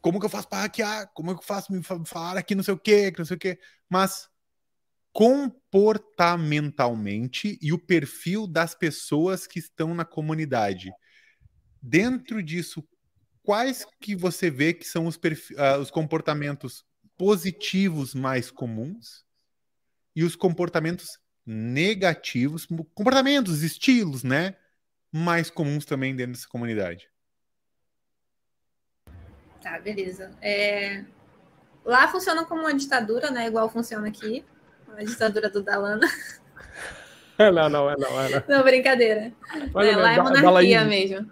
como 0.00 0.18
que 0.18 0.26
eu 0.26 0.30
faço 0.30 0.48
para 0.48 0.62
hackear? 0.62 1.12
Como 1.14 1.32
que 1.32 1.40
eu 1.40 1.46
faço 1.46 1.72
me 1.72 1.80
falar 2.04 2.36
aqui 2.36 2.56
não 2.56 2.64
sei 2.64 2.74
o 2.74 2.78
quê, 2.78 3.12
que 3.12 3.20
não 3.20 3.24
sei 3.24 3.36
o 3.36 3.38
quê? 3.38 3.56
Mas 3.88 4.28
comportamentalmente 5.12 7.56
e 7.62 7.72
o 7.72 7.78
perfil 7.78 8.48
das 8.48 8.74
pessoas 8.74 9.46
que 9.46 9.60
estão 9.60 9.94
na 9.94 10.04
comunidade. 10.04 10.90
Dentro 11.80 12.42
disso, 12.42 12.84
quais 13.44 13.86
que 14.00 14.16
você 14.16 14.50
vê 14.50 14.74
que 14.74 14.84
são 14.84 15.06
os, 15.06 15.14
uh, 15.14 15.78
os 15.80 15.92
comportamentos 15.92 16.84
positivos 17.16 18.12
mais 18.12 18.50
comuns 18.50 19.24
e 20.16 20.24
os 20.24 20.34
comportamentos 20.34 21.16
negativos, 21.46 22.66
comportamentos, 22.92 23.62
estilos, 23.62 24.24
né? 24.24 24.56
Mais 25.12 25.50
comuns 25.50 25.84
também 25.84 26.16
dentro 26.16 26.32
dessa 26.32 26.48
comunidade? 26.48 27.10
Tá, 29.60 29.78
beleza. 29.78 30.30
É... 30.40 31.04
Lá 31.84 32.08
funciona 32.08 32.44
como 32.44 32.62
uma 32.62 32.74
ditadura, 32.74 33.30
né? 33.30 33.46
Igual 33.46 33.68
funciona 33.68 34.08
aqui. 34.08 34.44
A 34.96 35.04
ditadura 35.04 35.50
do 35.50 35.62
Dalana. 35.62 36.08
Não, 37.38 37.68
não, 37.68 37.90
é 37.90 37.96
não, 37.96 38.20
é 38.20 38.28
não. 38.28 38.42
Não, 38.46 38.62
brincadeira. 38.62 39.32
É, 39.74 39.96
lá 39.96 40.12
é 40.12 40.20
monarquia 40.20 40.84
mesmo. 40.84 41.28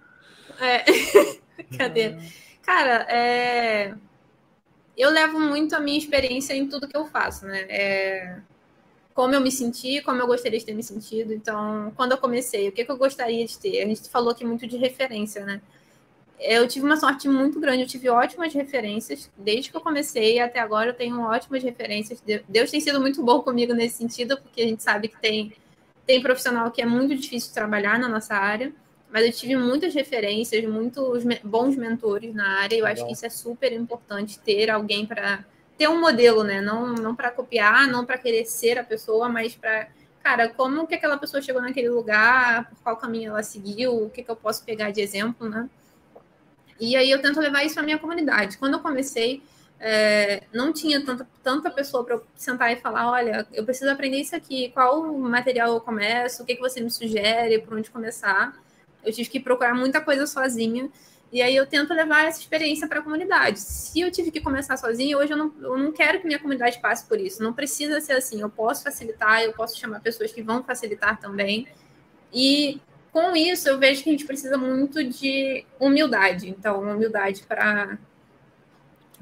É. 0.58 0.82
brincadeira. 1.56 2.18
Cara, 2.62 3.06
é... 3.08 3.94
eu 4.96 5.10
levo 5.10 5.38
muito 5.38 5.76
a 5.76 5.78
minha 5.78 5.98
experiência 5.98 6.52
em 6.54 6.66
tudo 6.66 6.88
que 6.88 6.96
eu 6.96 7.06
faço, 7.06 7.46
né? 7.46 7.60
É 7.68 8.40
como 9.14 9.34
eu 9.34 9.40
me 9.40 9.50
senti, 9.50 10.00
como 10.02 10.20
eu 10.20 10.26
gostaria 10.26 10.58
de 10.58 10.64
ter 10.64 10.74
me 10.74 10.82
sentido. 10.82 11.32
Então, 11.32 11.92
quando 11.96 12.12
eu 12.12 12.18
comecei, 12.18 12.68
o 12.68 12.72
que, 12.72 12.84
que 12.84 12.90
eu 12.90 12.96
gostaria 12.96 13.44
de 13.46 13.58
ter? 13.58 13.82
A 13.82 13.86
gente 13.86 14.08
falou 14.08 14.30
aqui 14.30 14.44
muito 14.44 14.66
de 14.66 14.76
referência, 14.76 15.44
né? 15.44 15.60
Eu 16.38 16.66
tive 16.66 16.86
uma 16.86 16.96
sorte 16.96 17.28
muito 17.28 17.60
grande, 17.60 17.82
eu 17.82 17.86
tive 17.86 18.08
ótimas 18.08 18.54
referências. 18.54 19.30
Desde 19.36 19.70
que 19.70 19.76
eu 19.76 19.80
comecei 19.80 20.38
até 20.40 20.58
agora, 20.58 20.90
eu 20.90 20.94
tenho 20.94 21.20
ótimas 21.20 21.62
referências. 21.62 22.22
Deus 22.48 22.70
tem 22.70 22.80
sido 22.80 22.98
muito 22.98 23.22
bom 23.22 23.40
comigo 23.40 23.74
nesse 23.74 23.98
sentido, 23.98 24.40
porque 24.40 24.62
a 24.62 24.66
gente 24.66 24.82
sabe 24.82 25.08
que 25.08 25.20
tem, 25.20 25.52
tem 26.06 26.22
profissional 26.22 26.70
que 26.70 26.80
é 26.80 26.86
muito 26.86 27.14
difícil 27.14 27.52
trabalhar 27.52 27.98
na 27.98 28.08
nossa 28.08 28.34
área. 28.34 28.72
Mas 29.12 29.26
eu 29.26 29.32
tive 29.32 29.56
muitas 29.56 29.92
referências, 29.92 30.64
muitos 30.64 31.24
bons 31.44 31.76
mentores 31.76 32.32
na 32.34 32.60
área. 32.60 32.76
Eu 32.76 32.86
acho 32.86 33.04
que 33.06 33.12
isso 33.12 33.26
é 33.26 33.30
super 33.30 33.72
importante 33.72 34.38
ter 34.38 34.70
alguém 34.70 35.04
para 35.04 35.44
ter 35.80 35.88
um 35.88 35.98
modelo, 35.98 36.44
né? 36.44 36.60
Não, 36.60 36.92
não 36.92 37.16
para 37.16 37.30
copiar, 37.30 37.88
não 37.88 38.04
para 38.04 38.18
querer 38.18 38.44
ser 38.44 38.78
a 38.78 38.84
pessoa, 38.84 39.30
mas 39.30 39.54
para, 39.54 39.88
cara, 40.22 40.50
como 40.50 40.86
que 40.86 40.94
aquela 40.94 41.16
pessoa 41.16 41.40
chegou 41.40 41.62
naquele 41.62 41.88
lugar, 41.88 42.68
por 42.68 42.76
qual 42.82 42.96
caminho 42.98 43.30
ela 43.30 43.42
seguiu, 43.42 44.04
o 44.04 44.10
que, 44.10 44.22
que 44.22 44.30
eu 44.30 44.36
posso 44.36 44.62
pegar 44.62 44.90
de 44.90 45.00
exemplo, 45.00 45.48
né? 45.48 45.70
E 46.78 46.94
aí 46.96 47.10
eu 47.10 47.22
tento 47.22 47.40
levar 47.40 47.64
isso 47.64 47.76
para 47.76 47.82
minha 47.82 47.98
comunidade. 47.98 48.58
Quando 48.58 48.74
eu 48.74 48.80
comecei, 48.80 49.42
é, 49.78 50.42
não 50.52 50.70
tinha 50.70 51.02
tanta, 51.02 51.26
tanta 51.42 51.70
pessoa 51.70 52.04
para 52.04 52.20
sentar 52.36 52.70
e 52.70 52.76
falar, 52.76 53.10
olha, 53.10 53.46
eu 53.50 53.64
preciso 53.64 53.90
aprender 53.90 54.18
isso 54.18 54.36
aqui, 54.36 54.68
qual 54.74 55.02
material 55.14 55.72
eu 55.72 55.80
começo, 55.80 56.42
o 56.42 56.44
que, 56.46 56.56
que 56.56 56.60
você 56.60 56.82
me 56.82 56.90
sugere, 56.90 57.58
por 57.58 57.78
onde 57.78 57.90
começar. 57.90 58.52
Eu 59.02 59.14
tive 59.14 59.30
que 59.30 59.40
procurar 59.40 59.74
muita 59.74 59.98
coisa 59.98 60.26
sozinha. 60.26 60.90
E 61.32 61.40
aí 61.40 61.54
eu 61.54 61.64
tento 61.64 61.94
levar 61.94 62.26
essa 62.26 62.40
experiência 62.40 62.88
para 62.88 62.98
a 62.98 63.02
comunidade. 63.02 63.60
Se 63.60 64.00
eu 64.00 64.10
tive 64.10 64.32
que 64.32 64.40
começar 64.40 64.76
sozinha, 64.76 65.16
hoje 65.16 65.32
eu 65.32 65.36
não, 65.36 65.52
eu 65.60 65.78
não 65.78 65.92
quero 65.92 66.20
que 66.20 66.26
minha 66.26 66.38
comunidade 66.38 66.80
passe 66.80 67.06
por 67.06 67.20
isso. 67.20 67.42
Não 67.42 67.52
precisa 67.52 68.00
ser 68.00 68.14
assim. 68.14 68.40
Eu 68.40 68.50
posso 68.50 68.82
facilitar, 68.82 69.42
eu 69.42 69.52
posso 69.52 69.78
chamar 69.78 70.00
pessoas 70.00 70.32
que 70.32 70.42
vão 70.42 70.64
facilitar 70.64 71.20
também. 71.20 71.68
E 72.32 72.80
com 73.12 73.36
isso 73.36 73.68
eu 73.68 73.78
vejo 73.78 74.02
que 74.02 74.08
a 74.08 74.12
gente 74.12 74.24
precisa 74.24 74.58
muito 74.58 75.04
de 75.04 75.64
humildade. 75.78 76.48
Então, 76.48 76.80
humildade 76.80 77.42
para 77.46 77.98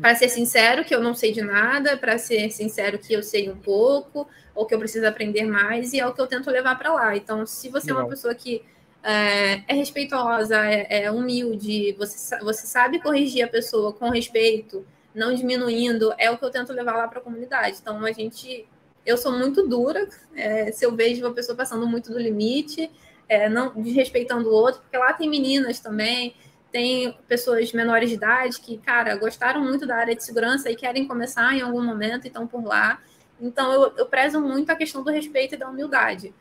para 0.01 0.15
ser 0.15 0.29
sincero 0.29 0.85
que 0.85 0.95
eu 0.95 1.03
não 1.03 1.13
sei 1.13 1.33
de 1.33 1.43
nada, 1.43 1.97
para 1.97 2.17
ser 2.19 2.53
sincero 2.53 3.01
que 3.01 3.13
eu 3.13 3.21
sei 3.21 3.51
um 3.51 3.57
pouco, 3.57 4.29
ou 4.55 4.65
que 4.65 4.73
eu 4.73 4.79
preciso 4.79 5.05
aprender 5.07 5.45
mais, 5.45 5.93
e 5.93 5.99
é 5.99 6.07
o 6.07 6.15
que 6.15 6.21
eu 6.21 6.27
tento 6.29 6.49
levar 6.51 6.79
para 6.79 6.95
lá. 6.95 7.17
Então, 7.17 7.45
se 7.45 7.69
você 7.69 7.89
Legal. 7.89 7.99
é 7.99 8.05
uma 8.05 8.09
pessoa 8.09 8.33
que 8.33 8.63
é, 9.03 9.63
é 9.67 9.75
respeitosa, 9.75 10.57
é, 10.67 11.05
é, 11.05 11.11
humilde, 11.11 11.93
você, 11.93 12.39
você 12.41 12.67
sabe 12.67 13.01
corrigir 13.01 13.45
a 13.45 13.49
pessoa 13.49 13.93
com 13.93 14.11
respeito, 14.11 14.85
não 15.15 15.35
diminuindo, 15.35 16.13
é 16.19 16.31
o 16.31 16.39
que 16.39 16.45
eu 16.45 16.51
tento 16.51 16.73
levar 16.73 16.97
lá 16.97 17.09
para 17.09 17.19
a 17.19 17.23
comunidade. 17.23 17.79
Então, 17.81 18.05
a 18.05 18.13
gente. 18.13 18.67
Eu 19.07 19.17
sou 19.17 19.33
muito 19.33 19.67
dura, 19.67 20.07
é, 20.35 20.71
se 20.71 20.85
eu 20.85 20.95
vejo 20.95 21.25
uma 21.25 21.33
pessoa 21.33 21.57
passando 21.57 21.87
muito 21.87 22.13
do 22.13 22.19
limite, 22.19 22.91
é, 23.27 23.49
não 23.49 23.73
desrespeitando 23.75 24.51
o 24.51 24.53
outro, 24.53 24.83
porque 24.83 24.99
lá 24.99 25.15
tem 25.15 25.31
meninas 25.31 25.81
também, 25.81 26.35
tem 26.71 27.17
pessoas 27.27 27.73
menores 27.73 28.11
de 28.11 28.17
idade 28.17 28.61
que, 28.61 28.77
cara, 28.77 29.17
gostaram 29.17 29.63
muito 29.63 29.87
da 29.87 29.97
área 29.97 30.15
de 30.15 30.23
segurança 30.23 30.71
e 30.71 30.77
querem 30.77 31.09
começar 31.09 31.55
em 31.55 31.63
algum 31.63 31.83
momento 31.83 32.25
e 32.25 32.29
estão 32.29 32.47
por 32.47 32.63
lá. 32.63 33.01
Então, 33.41 33.73
eu, 33.73 33.95
eu 33.97 34.05
prezo 34.05 34.43
muito 34.43 34.71
a 34.71 34.77
questão 34.77 35.03
do 35.03 35.11
respeito 35.11 35.55
e 35.55 35.59
da 35.59 35.71
humildade. 35.71 36.35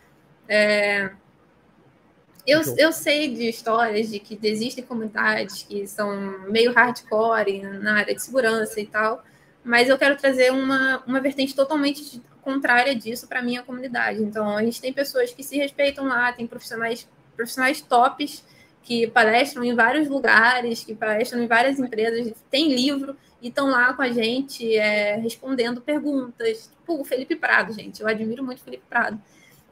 É, 0.50 1.12
eu, 2.48 2.62
eu 2.78 2.94
sei 2.94 3.28
de 3.28 3.50
histórias 3.50 4.10
de 4.10 4.20
que 4.20 4.40
existem 4.42 4.84
comunidades 4.84 5.64
que 5.64 5.86
são 5.86 6.40
meio 6.50 6.72
hardcore 6.72 7.62
na 7.62 7.98
área 7.98 8.16
de 8.16 8.22
segurança 8.24 8.80
e 8.80 8.86
tal, 8.86 9.22
mas 9.64 9.90
eu 9.90 9.98
quero 9.98 10.16
trazer 10.16 10.52
uma, 10.54 11.04
uma 11.06 11.20
vertente 11.20 11.54
totalmente 11.54 12.22
contrária 12.42 12.96
disso 12.96 13.28
para 13.28 13.40
a 13.40 13.44
minha 13.44 13.62
comunidade. 13.62 14.24
Então, 14.24 14.56
a 14.56 14.64
gente 14.64 14.80
tem 14.80 14.94
pessoas 14.94 15.34
que 15.34 15.44
se 15.44 15.58
respeitam 15.58 16.06
lá, 16.06 16.32
tem 16.32 16.48
profissionais, 16.48 17.06
profissionais 17.36 17.82
tops 17.82 18.46
que 18.82 19.06
palestram 19.08 19.66
em 19.66 19.76
vários 19.76 20.08
lugares, 20.08 20.86
que 20.86 20.96
palestram 20.96 21.44
em 21.44 21.48
várias 21.48 21.78
empresas, 21.78 22.34
tem 22.50 22.74
livro 22.74 23.18
e 23.42 23.50
estão 23.50 23.70
lá 23.70 23.94
com 23.94 24.02
a 24.02 24.10
gente 24.10 24.74
é, 24.74 25.18
respondendo 25.18 25.82
perguntas. 25.82 26.72
Tipo, 26.80 27.02
o 27.02 27.04
Felipe 27.04 27.36
Prado, 27.36 27.74
gente, 27.74 28.02
eu 28.02 28.08
admiro 28.08 28.42
muito 28.46 28.60
o 28.60 28.64
Felipe 28.64 28.86
Prado. 28.90 29.22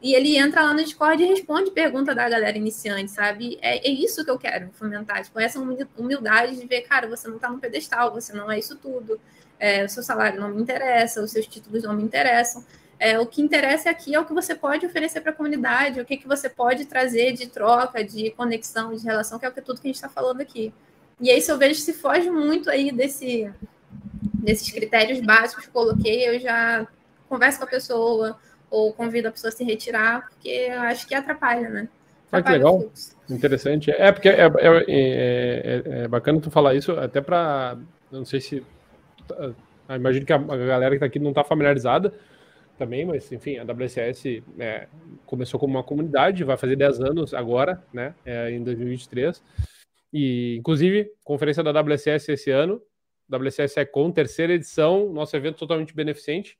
E 0.05 0.13
ele 0.13 0.37
entra 0.37 0.61
lá 0.61 0.71
no 0.71 0.83
Discord 0.83 1.23
e 1.23 1.25
responde 1.25 1.71
pergunta 1.71 2.13
da 2.13 2.29
galera 2.29 2.55
iniciante, 2.55 3.09
sabe? 3.09 3.57
É, 3.59 3.79
é 3.79 3.89
isso 3.89 4.23
que 4.23 4.29
eu 4.29 4.37
quero 4.37 4.69
fomentar, 4.73 5.23
tipo, 5.23 5.39
essa 5.39 5.59
humildade 5.59 6.57
de 6.57 6.67
ver, 6.67 6.81
cara, 6.81 7.07
você 7.07 7.27
não 7.27 7.37
está 7.37 7.49
no 7.49 7.57
pedestal, 7.57 8.13
você 8.13 8.31
não 8.31 8.51
é 8.51 8.59
isso 8.59 8.75
tudo, 8.75 9.19
é, 9.59 9.83
o 9.83 9.89
seu 9.89 10.03
salário 10.03 10.39
não 10.39 10.49
me 10.49 10.61
interessa, 10.61 11.23
os 11.23 11.31
seus 11.31 11.47
títulos 11.47 11.81
não 11.81 11.95
me 11.95 12.03
interessam. 12.03 12.63
É, 12.99 13.17
o 13.19 13.25
que 13.25 13.41
interessa 13.41 13.89
aqui 13.89 14.13
é 14.13 14.19
o 14.19 14.25
que 14.25 14.31
você 14.31 14.53
pode 14.53 14.85
oferecer 14.85 15.21
para 15.21 15.31
a 15.31 15.33
comunidade, 15.33 15.99
o 15.99 16.05
que, 16.05 16.17
que 16.17 16.27
você 16.27 16.47
pode 16.47 16.85
trazer 16.85 17.33
de 17.33 17.47
troca, 17.47 18.03
de 18.03 18.29
conexão, 18.29 18.93
de 18.93 19.03
relação, 19.03 19.39
que 19.39 19.45
é 19.47 19.49
o 19.49 19.51
que 19.51 19.59
tudo 19.59 19.81
que 19.81 19.87
a 19.87 19.89
gente 19.89 19.95
está 19.95 20.07
falando 20.07 20.39
aqui. 20.39 20.71
E 21.19 21.31
aí, 21.31 21.41
se 21.41 21.51
eu 21.51 21.57
vejo 21.57 21.81
se 21.81 21.93
foge 21.93 22.29
muito 22.29 22.69
aí 22.69 22.91
desse, 22.91 23.51
desses 24.35 24.69
critérios 24.69 25.19
básicos 25.19 25.63
que 25.63 25.69
eu 25.69 25.73
coloquei, 25.73 26.29
eu 26.29 26.39
já 26.39 26.87
converso 27.27 27.57
com 27.57 27.63
a 27.63 27.67
pessoa 27.67 28.39
ou 28.75 28.91
convido 28.91 29.29
a 29.29 29.31
pessoa 29.31 29.49
a 29.49 29.51
se 29.51 29.63
retirar, 29.63 30.27
porque 30.29 30.49
eu 30.49 30.81
acho 30.81 31.07
que 31.07 31.15
atrapalha, 31.15 31.69
né? 31.69 31.87
Ah, 32.31 32.41
que 32.41 32.51
legal. 32.51 32.91
Interessante. 33.29 33.91
É, 33.91 34.11
porque 34.11 34.27
é, 34.27 34.41
é, 34.41 34.83
é, 34.87 35.83
é, 35.85 36.07
bacana 36.07 36.41
tu 36.41 36.51
falar 36.51 36.75
isso, 36.75 36.91
até 36.91 37.21
para. 37.21 37.77
Não 38.11 38.25
sei 38.25 38.41
se. 38.41 38.63
Ah, 39.87 39.95
imagino 39.95 40.25
que 40.25 40.33
a, 40.33 40.37
galera 40.37 40.89
que 40.91 40.95
está 40.95 41.05
aqui 41.05 41.19
não 41.19 41.29
está 41.29 41.43
familiarizada 41.43 42.13
também, 42.77 43.05
mas 43.05 43.31
enfim, 43.31 43.57
a 43.57 43.63
WSS 43.63 44.43
é, 44.59 44.87
começou 45.25 45.57
como 45.57 45.75
uma 45.75 45.83
comunidade, 45.83 46.43
vai 46.43 46.57
fazer 46.57 46.75
10 46.75 46.99
anos 46.99 47.33
agora, 47.33 47.81
né, 47.93 48.13
é, 48.25 48.51
em 48.51 48.61
2023. 48.61 49.41
E, 50.11 50.57
inclusive, 50.57 51.09
conferência 51.23 51.63
da 51.63 51.71
WSS 51.71 52.33
esse 52.33 52.51
ano, 52.51 52.81
WSS 53.29 53.79
é 53.79 53.85
com 53.85 54.11
terceira 54.11 54.53
edição, 54.53 55.11
nosso 55.13 55.35
evento 55.37 55.57
totalmente 55.57 55.95
beneficente. 55.95 56.57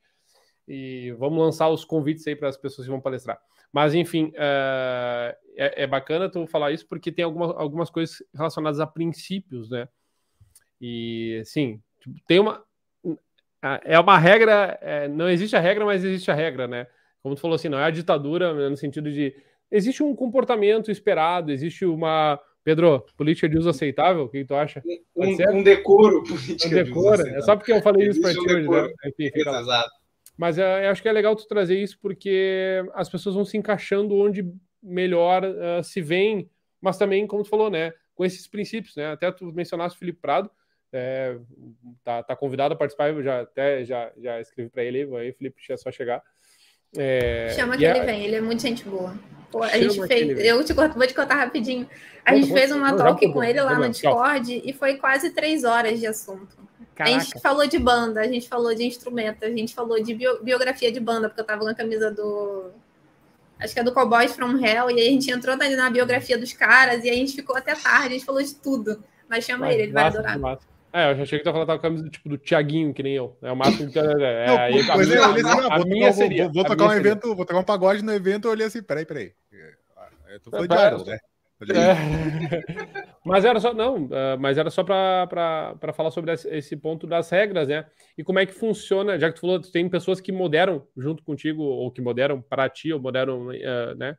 E 0.68 1.12
vamos 1.20 1.40
lançar 1.40 1.70
os 1.70 1.86
convites 1.86 2.26
aí 2.28 2.36
para 2.36 2.50
as 2.50 2.58
pessoas 2.58 2.88
que 2.88 2.92
vão 2.92 3.02
palestrar. 3.02 3.40
Mas, 3.76 3.94
enfim, 3.94 4.32
é, 4.36 5.38
é, 5.58 5.84
é, 5.84 5.88
bacana 5.88 6.30
tu 6.30 6.48
falar 6.48 6.72
isso 6.72 6.88
porque 6.88 7.12
tem 7.12 7.26
alguma, 7.26 7.54
algumas 7.58 7.90
coisas 7.90 8.24
relacionadas 8.34 8.80
a 8.80 8.88
princípios, 8.88 9.70
né? 9.70 9.88
E, 10.80 11.42
sim, 11.44 11.82
tipo, 12.00 12.16
tem 12.26 12.40
uma. 12.40 12.64
É 13.84 14.00
uma 14.00 14.18
regra, 14.18 14.78
é, 14.80 15.08
não 15.08 15.28
existe 15.28 15.56
a 15.56 15.60
regra, 15.60 15.84
mas 15.84 16.04
existe 16.04 16.30
a 16.30 16.36
regra, 16.36 16.68
né? 16.68 16.88
Como 17.22 17.34
tu 17.34 17.42
falou 17.42 17.56
assim, 17.56 17.68
não 17.68 17.80
é 17.80 17.84
a 17.84 17.90
ditadura 17.90 18.70
no 18.70 18.78
sentido 18.78 19.12
de. 19.12 19.36
Existe 19.72 20.04
um 20.04 20.16
comportamento 20.16 20.90
esperado, 20.90 21.52
existe 21.52 21.86
uma. 21.86 22.40
Pedro, 22.64 23.06
política 23.18 23.50
de 23.50 23.58
uso 23.58 23.70
aceitável, 23.70 24.24
o 24.24 24.30
que, 24.30 24.46
tu 24.46 24.56
acha? 24.56 24.82
Um, 25.16 25.58
um, 25.58 25.64
decoro 25.64 26.24
político. 26.24 26.68
Um 26.68 26.84
decoro, 26.84 27.28
é 27.28 27.42
só 27.42 27.56
porque 27.56 27.74
eu 27.74 27.82
falei 27.82 28.08
isso 28.08 28.22
para 28.22 28.32
ti 28.32 28.40
hoje, 28.40 28.70
né? 28.70 28.88
Enfim, 29.06 29.32
Exato. 29.36 30.05
Mas 30.38 30.58
é, 30.58 30.86
eu 30.86 30.92
acho 30.92 31.02
que 31.02 31.08
é 31.08 31.12
legal 31.12 31.36
tu 31.36 31.48
trazer 31.48 31.78
isso 31.82 31.98
porque 32.02 32.84
as 32.94 33.10
pessoas 33.10 33.36
vão 33.36 33.46
se 33.46 33.58
encaixando 33.58 34.16
onde 34.16 34.46
melhor 34.82 35.44
uh, 35.44 35.84
se 35.84 36.02
vem, 36.02 36.50
mas 36.82 36.98
também, 36.98 37.26
como 37.26 37.44
tu 37.44 37.50
falou, 37.50 37.70
né, 37.70 37.94
com 38.14 38.24
esses 38.24 38.48
princípios, 38.48 38.96
né? 38.96 39.12
Até 39.12 39.32
tu 39.32 39.46
mencionaste 39.54 39.96
o 39.96 40.00
Felipe 40.00 40.20
Prado, 40.22 40.50
é, 40.94 41.38
tá, 42.04 42.24
tá, 42.24 42.36
convidado 42.36 42.74
a 42.74 42.78
participar, 42.78 43.10
eu 43.10 43.24
já 43.24 43.42
até 43.42 43.84
já, 43.84 44.12
já 44.18 44.40
escrevi 44.40 44.70
para 44.70 44.84
ele, 44.84 45.04
aí 45.18 45.34
Felipe, 45.34 45.58
é 45.70 45.78
só 45.78 45.92
chegar. 45.92 46.22
É, 46.98 47.54
Chama 47.56 47.78
que 47.78 47.84
ele 47.84 48.02
vem, 48.02 48.26
ele 48.26 48.36
é 48.36 48.42
muito 48.42 48.62
gente 48.62 48.86
boa. 48.86 49.14
Pô, 49.52 49.64
a 49.64 49.70
gente 49.70 50.08
fez, 50.08 50.40
eu 50.40 50.64
te 50.64 50.74
vou 50.74 51.08
te 51.08 51.14
contar 51.14 51.36
rapidinho. 51.36 51.90
A 52.24 52.36
gente 52.36 52.52
fez 52.52 52.72
uma 52.72 52.96
talk 52.96 53.32
com 53.32 53.44
ele 53.44 53.62
lá 53.62 53.78
no 53.78 53.90
Discord 53.90 54.62
e 54.64 54.74
foi 54.74 54.98
quase 54.98 55.32
três 55.32 55.64
horas 55.64 56.00
de 56.00 56.08
assunto. 56.08 56.58
Caraca. 56.96 57.16
A 57.16 57.20
gente 57.20 57.42
falou 57.42 57.68
de 57.68 57.78
banda, 57.78 58.22
a 58.22 58.28
gente 58.28 58.48
falou 58.48 58.74
de 58.74 58.86
instrumento, 58.86 59.44
a 59.44 59.50
gente 59.50 59.76
falou 59.76 60.02
de 60.02 60.14
bio, 60.14 60.42
biografia 60.42 60.90
de 60.90 61.00
banda, 61.00 61.28
porque 61.28 61.42
eu 61.42 61.46
tava 61.46 61.62
com 61.62 61.68
a 61.68 61.76
camisa 61.76 62.10
do. 62.10 62.72
Acho 63.60 63.74
que 63.74 63.80
é 63.82 63.84
do 63.84 63.94
Cowboys 63.94 64.34
from 64.34 64.58
Hell, 64.58 64.90
e 64.90 65.02
aí 65.02 65.08
a 65.08 65.12
gente 65.12 65.30
entrou 65.30 65.58
na, 65.58 65.70
na 65.70 65.90
biografia 65.90 66.38
dos 66.38 66.54
caras, 66.54 67.04
e 67.04 67.10
aí 67.10 67.16
a 67.16 67.20
gente 67.20 67.36
ficou 67.36 67.56
até 67.56 67.76
tarde, 67.76 68.08
a 68.08 68.12
gente 68.12 68.26
falou 68.26 68.42
de 68.42 68.56
tudo. 68.56 69.04
Mas 69.30 69.44
chama 69.44 69.72
ele, 69.72 69.84
ele 69.84 69.92
vai 69.92 70.06
adorar. 70.06 70.40
É, 70.94 71.12
eu 71.12 71.16
já 71.18 71.24
achei 71.24 71.40
que 71.40 71.44
tu 71.44 71.52
falando 71.52 71.68
com 71.68 71.74
a 71.74 71.80
camisa 71.80 72.10
tipo 72.10 72.30
do 72.30 72.38
Tiaguinho, 72.38 72.94
que 72.94 73.04
nem 73.04 73.16
eu. 73.16 73.36
É 73.42 73.52
o 73.52 73.56
máximo 73.56 73.92
que. 73.92 74.00
É, 74.00 74.48
não, 74.48 74.58
aí, 74.58 74.90
a, 74.90 74.98
minha, 74.98 75.22
a, 75.22 75.74
a, 75.74 75.76
a 75.76 75.86
minha 75.86 76.14
seria. 76.14 76.44
Vou, 76.46 76.54
vou 76.54 76.64
tocar 76.64 76.86
um 76.86 76.90
seria. 76.92 77.12
evento, 77.12 77.36
vou 77.36 77.46
tocar 77.46 77.60
um 77.60 77.64
pagode 77.64 78.02
no 78.02 78.14
evento, 78.14 78.48
eu 78.48 78.52
olhei 78.52 78.68
assim, 78.68 78.82
peraí, 78.82 79.06
peraí. 79.06 79.34
Eu 80.30 80.40
tô 80.40 80.52
falando 80.52 80.70
de 80.70 80.76
Idols, 80.76 81.08
né? 81.08 81.18
É. 81.74 83.16
mas 83.26 83.46
era 83.46 83.60
só 83.60 83.74
não, 83.74 84.10
mas 84.40 84.58
era 84.58 84.70
só 84.70 84.84
para 84.84 85.94
falar 85.94 86.12
sobre 86.12 86.34
esse 86.34 86.76
ponto 86.76 87.08
das 87.08 87.30
regras, 87.30 87.68
né? 87.68 87.86
E 88.18 88.24
como 88.24 88.40
é 88.40 88.46
que 88.46 88.54
funciona, 88.54 89.18
já 89.18 89.30
que 89.30 89.36
tu 89.36 89.42
falou, 89.42 89.60
tem 89.62 89.88
pessoas 89.90 90.20
que 90.20 90.32
moderam 90.32 90.86
junto 90.98 91.24
contigo 91.24 91.64
ou 91.64 91.90
que 91.92 92.02
moderam 92.02 92.42
para 92.42 92.70
ti 92.70 92.92
ou 92.92 93.00
moderam, 93.00 93.48
uh, 93.48 93.96
né? 93.96 94.18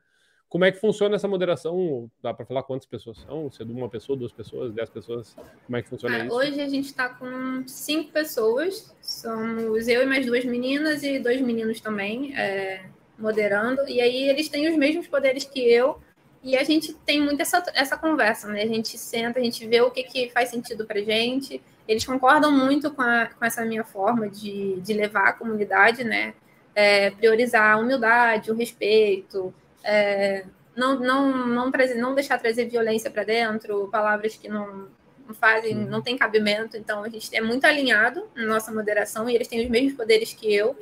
Como 0.48 0.64
é 0.64 0.70
que 0.70 0.78
funciona 0.78 1.16
essa 1.16 1.26
moderação? 1.26 2.08
Dá 2.22 2.32
para 2.32 2.46
falar 2.46 2.62
quantas 2.62 2.86
pessoas 2.86 3.18
são? 3.18 3.50
Se 3.50 3.62
é 3.62 3.64
de 3.64 3.72
uma 3.72 3.88
pessoa, 3.88 4.16
duas 4.16 4.32
pessoas, 4.32 4.72
dez 4.72 4.88
pessoas? 4.88 5.36
Como 5.66 5.76
é 5.76 5.82
que 5.82 5.88
funciona 5.88 6.16
ah, 6.16 6.24
isso? 6.24 6.34
Hoje 6.34 6.60
a 6.60 6.68
gente 6.68 6.86
está 6.86 7.08
com 7.08 7.66
cinco 7.66 8.12
pessoas. 8.12 8.94
Somos 9.02 9.88
eu 9.88 10.02
e 10.02 10.06
mais 10.06 10.24
duas 10.24 10.44
meninas 10.44 11.02
e 11.02 11.18
dois 11.18 11.40
meninos 11.40 11.80
também 11.80 12.34
é, 12.36 12.86
moderando. 13.18 13.88
E 13.88 14.00
aí 14.00 14.28
eles 14.28 14.48
têm 14.48 14.68
os 14.70 14.76
mesmos 14.76 15.08
poderes 15.08 15.44
que 15.44 15.60
eu, 15.60 16.00
e 16.46 16.56
a 16.56 16.62
gente 16.62 16.94
tem 16.94 17.20
muito 17.20 17.40
essa, 17.40 17.60
essa 17.74 17.96
conversa, 17.96 18.46
né? 18.46 18.62
A 18.62 18.66
gente 18.68 18.96
senta, 18.96 19.40
a 19.40 19.42
gente 19.42 19.66
vê 19.66 19.80
o 19.80 19.90
que, 19.90 20.04
que 20.04 20.30
faz 20.30 20.48
sentido 20.48 20.86
para 20.86 21.00
gente. 21.00 21.60
Eles 21.88 22.06
concordam 22.06 22.52
muito 22.52 22.88
com, 22.92 23.02
a, 23.02 23.26
com 23.26 23.44
essa 23.44 23.64
minha 23.64 23.82
forma 23.82 24.28
de, 24.28 24.80
de 24.80 24.92
levar 24.94 25.30
a 25.30 25.32
comunidade, 25.32 26.04
né? 26.04 26.34
É, 26.72 27.10
priorizar 27.10 27.72
a 27.72 27.78
humildade, 27.78 28.52
o 28.52 28.54
respeito, 28.54 29.52
é, 29.82 30.44
não, 30.76 31.00
não, 31.00 31.48
não, 31.48 31.72
trazer, 31.72 31.96
não 31.96 32.14
deixar 32.14 32.38
trazer 32.38 32.66
violência 32.66 33.10
para 33.10 33.24
dentro, 33.24 33.88
palavras 33.90 34.36
que 34.36 34.46
não, 34.46 34.86
não 35.26 35.34
fazem, 35.34 35.74
não 35.74 36.00
tem 36.00 36.16
cabimento. 36.16 36.76
Então, 36.76 37.02
a 37.02 37.08
gente 37.08 37.34
é 37.34 37.40
muito 37.40 37.64
alinhado 37.64 38.28
na 38.36 38.46
nossa 38.46 38.70
moderação 38.70 39.28
e 39.28 39.34
eles 39.34 39.48
têm 39.48 39.64
os 39.64 39.68
mesmos 39.68 39.94
poderes 39.94 40.32
que 40.32 40.54
eu 40.54 40.76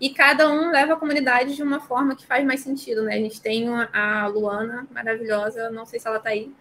e 0.00 0.10
cada 0.10 0.48
um 0.50 0.70
leva 0.70 0.94
a 0.94 0.96
comunidade 0.96 1.56
de 1.56 1.62
uma 1.62 1.80
forma 1.80 2.14
que 2.14 2.26
faz 2.26 2.44
mais 2.44 2.60
sentido, 2.60 3.02
né? 3.02 3.14
A 3.14 3.18
gente 3.18 3.40
tem 3.40 3.68
a 3.92 4.26
Luana, 4.26 4.86
maravilhosa, 4.90 5.70
não 5.70 5.84
sei 5.84 5.98
se 5.98 6.06
ela 6.06 6.20
tá 6.20 6.30
aí, 6.30 6.52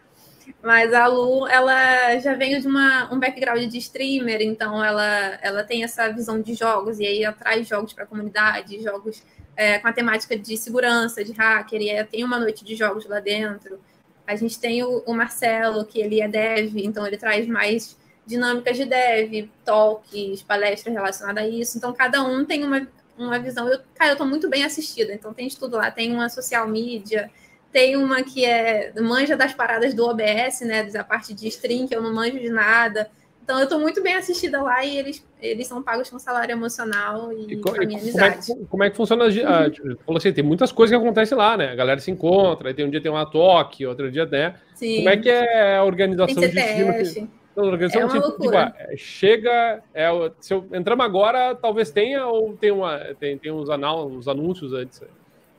mas 0.61 0.93
a 0.93 1.07
Lu, 1.07 1.47
ela 1.47 2.17
já 2.19 2.33
veio 2.33 2.61
de 2.61 2.67
uma, 2.67 3.13
um 3.13 3.19
background 3.19 3.63
de 3.69 3.77
streamer, 3.77 4.41
então 4.41 4.83
ela, 4.83 5.37
ela 5.41 5.63
tem 5.63 5.83
essa 5.83 6.09
visão 6.09 6.41
de 6.41 6.53
jogos, 6.53 6.99
e 6.99 7.05
aí 7.05 7.23
ela 7.23 7.35
traz 7.35 7.67
jogos 7.67 7.93
para 7.93 8.05
a 8.05 8.07
comunidade, 8.07 8.81
jogos 8.81 9.23
é, 9.55 9.79
com 9.79 9.87
a 9.87 9.93
temática 9.93 10.37
de 10.37 10.55
segurança, 10.57 11.23
de 11.23 11.33
hacker, 11.33 11.81
e 11.81 12.03
tem 12.05 12.23
uma 12.23 12.39
noite 12.39 12.63
de 12.63 12.75
jogos 12.75 13.05
lá 13.07 13.19
dentro. 13.19 13.79
A 14.25 14.35
gente 14.35 14.59
tem 14.59 14.83
o, 14.83 15.03
o 15.05 15.13
Marcelo, 15.13 15.85
que 15.85 15.99
ele 15.99 16.21
é 16.21 16.27
dev, 16.27 16.77
então 16.77 17.05
ele 17.05 17.17
traz 17.17 17.47
mais 17.47 17.97
dinâmicas 18.25 18.75
de 18.75 18.85
dev, 18.85 19.49
talks, 19.63 20.43
palestras 20.43 20.93
relacionadas 20.93 21.43
a 21.43 21.47
isso. 21.47 21.77
Então, 21.77 21.93
cada 21.93 22.21
um 22.23 22.45
tem 22.45 22.63
uma, 22.63 22.85
uma 23.17 23.39
visão. 23.39 23.67
Eu, 23.67 23.79
cara, 23.95 24.11
eu 24.11 24.15
tô 24.15 24.25
muito 24.25 24.49
bem 24.49 24.63
assistida, 24.63 25.13
então 25.13 25.33
tem 25.33 25.47
de 25.47 25.57
tudo 25.57 25.77
lá. 25.77 25.89
Tem 25.91 26.13
uma 26.13 26.29
social 26.29 26.67
media, 26.67 27.29
tem 27.71 27.95
uma 27.95 28.23
que 28.23 28.45
é 28.45 28.93
manja 29.01 29.35
das 29.35 29.53
paradas 29.53 29.93
do 29.93 30.05
OBS, 30.05 30.61
né? 30.61 30.83
Da 30.83 31.03
parte 31.03 31.33
de 31.33 31.47
stream, 31.47 31.87
que 31.87 31.95
eu 31.95 32.01
não 32.01 32.13
manjo 32.13 32.39
de 32.39 32.49
nada. 32.49 33.09
Então 33.47 33.59
eu 33.59 33.63
estou 33.63 33.79
muito 33.79 34.03
bem 34.03 34.13
assistida 34.13 34.61
lá 34.61 34.83
e 34.83 34.97
eles, 34.97 35.25
eles 35.41 35.67
são 35.67 35.81
pagos 35.81 36.09
com 36.09 36.19
salário 36.19 36.51
emocional 36.51 37.31
e, 37.31 37.53
e 37.53 37.57
com 37.61 37.69
a 37.69 37.77
minha 37.77 37.87
como 37.87 38.01
amizade. 38.01 38.51
É, 38.51 38.55
como 38.69 38.83
é 38.83 38.89
que 38.89 38.97
funciona? 38.97 39.23
A, 39.25 39.69
tipo, 39.69 39.87
falou 40.05 40.17
assim, 40.17 40.33
tem 40.33 40.43
muitas 40.43 40.69
coisas 40.69 40.93
que 40.93 41.01
acontecem 41.01 41.37
lá, 41.37 41.55
né? 41.55 41.71
A 41.71 41.75
galera 41.75 41.97
se 42.01 42.11
encontra, 42.11 42.67
aí 42.67 42.73
tem 42.73 42.85
um 42.85 42.89
dia 42.89 43.01
tem 43.01 43.09
uma 43.09 43.25
toque, 43.25 43.85
outro 43.85 44.11
dia, 44.11 44.25
né? 44.25 44.55
Sim. 44.75 44.97
Como 44.97 45.09
é 45.09 45.15
que 45.15 45.29
é 45.29 45.77
a 45.77 45.83
organização 45.85 46.41
de 46.41 46.49
time? 46.49 47.29
Organização 47.61 48.01
é 48.01 48.05
uma 48.05 48.21
tipo, 48.21 48.41
tipo, 48.41 48.55
é, 48.55 48.95
chega, 48.97 49.83
é, 49.93 50.07
se 50.39 50.53
eu 50.53 50.67
entramos 50.73 51.05
agora, 51.05 51.55
talvez 51.55 51.91
tenha 51.91 52.25
ou 52.27 52.55
tem 52.55 52.71
uma 52.71 52.99
tem, 53.19 53.37
tem 53.37 53.51
uns, 53.51 53.69
anal, 53.69 54.09
anúncios 54.27 54.73
antes, 54.73 55.01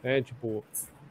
né? 0.02 0.22
Tipo 0.22 0.64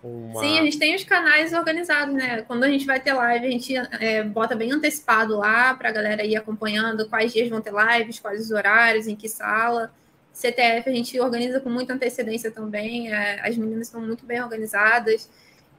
uma... 0.03 0.39
Sim, 0.39 0.59
a 0.59 0.63
gente 0.63 0.79
tem 0.79 0.95
os 0.95 1.03
canais 1.03 1.53
organizados, 1.53 2.13
né? 2.13 2.41
Quando 2.43 2.63
a 2.63 2.69
gente 2.69 2.85
vai 2.85 2.99
ter 2.99 3.13
live, 3.13 3.45
a 3.45 3.51
gente 3.51 3.75
é, 3.99 4.23
bota 4.23 4.55
bem 4.55 4.71
antecipado 4.71 5.37
lá 5.37 5.73
para 5.73 5.89
a 5.89 5.91
galera 5.91 6.23
ir 6.23 6.35
acompanhando 6.35 7.07
quais 7.09 7.33
dias 7.33 7.49
vão 7.49 7.61
ter 7.61 7.73
lives, 7.73 8.19
quais 8.19 8.45
os 8.45 8.51
horários, 8.51 9.07
em 9.07 9.15
que 9.15 9.27
sala. 9.27 9.91
CTF 10.31 10.87
a 10.87 10.93
gente 10.93 11.19
organiza 11.19 11.59
com 11.59 11.69
muita 11.69 11.93
antecedência 11.93 12.51
também, 12.51 13.11
é, 13.11 13.41
as 13.47 13.57
meninas 13.57 13.87
estão 13.87 13.99
muito 13.99 14.25
bem 14.25 14.41
organizadas. 14.41 15.29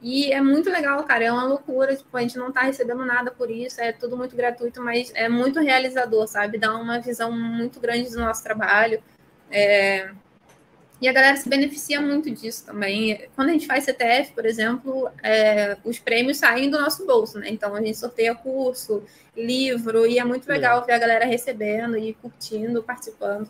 E 0.01 0.31
é 0.31 0.41
muito 0.41 0.69
legal, 0.69 1.03
cara. 1.03 1.25
É 1.25 1.31
uma 1.31 1.45
loucura. 1.45 1.95
Tipo, 1.95 2.15
a 2.15 2.21
gente 2.21 2.37
não 2.37 2.51
tá 2.51 2.61
recebendo 2.61 3.05
nada 3.05 3.31
por 3.31 3.51
isso. 3.51 3.81
É 3.81 3.91
tudo 3.91 4.15
muito 4.15 4.35
gratuito, 4.35 4.81
mas 4.81 5.11
é 5.13 5.27
muito 5.27 5.59
realizador, 5.59 6.27
sabe? 6.27 6.57
Dá 6.57 6.73
uma 6.75 6.99
visão 6.99 7.31
muito 7.31 7.79
grande 7.79 8.09
do 8.09 8.19
nosso 8.19 8.43
trabalho. 8.43 9.01
É... 9.51 10.11
E 11.01 11.07
a 11.07 11.13
galera 11.13 11.37
se 11.37 11.47
beneficia 11.47 12.01
muito 12.01 12.29
disso 12.29 12.65
também. 12.65 13.27
Quando 13.35 13.49
a 13.49 13.51
gente 13.53 13.67
faz 13.67 13.85
CTF, 13.85 14.33
por 14.33 14.45
exemplo, 14.45 15.09
é... 15.21 15.77
os 15.83 15.99
prêmios 15.99 16.37
saem 16.37 16.69
do 16.69 16.79
nosso 16.79 17.05
bolso, 17.05 17.39
né? 17.39 17.49
Então 17.49 17.75
a 17.75 17.81
gente 17.81 17.97
sorteia 17.97 18.35
curso, 18.35 19.03
livro, 19.35 20.05
e 20.05 20.17
é 20.17 20.23
muito 20.23 20.47
legal 20.47 20.85
ver 20.85 20.93
a 20.93 20.97
galera 20.97 21.25
recebendo 21.25 21.97
e 21.97 22.13
curtindo, 22.13 22.83
participando. 22.83 23.49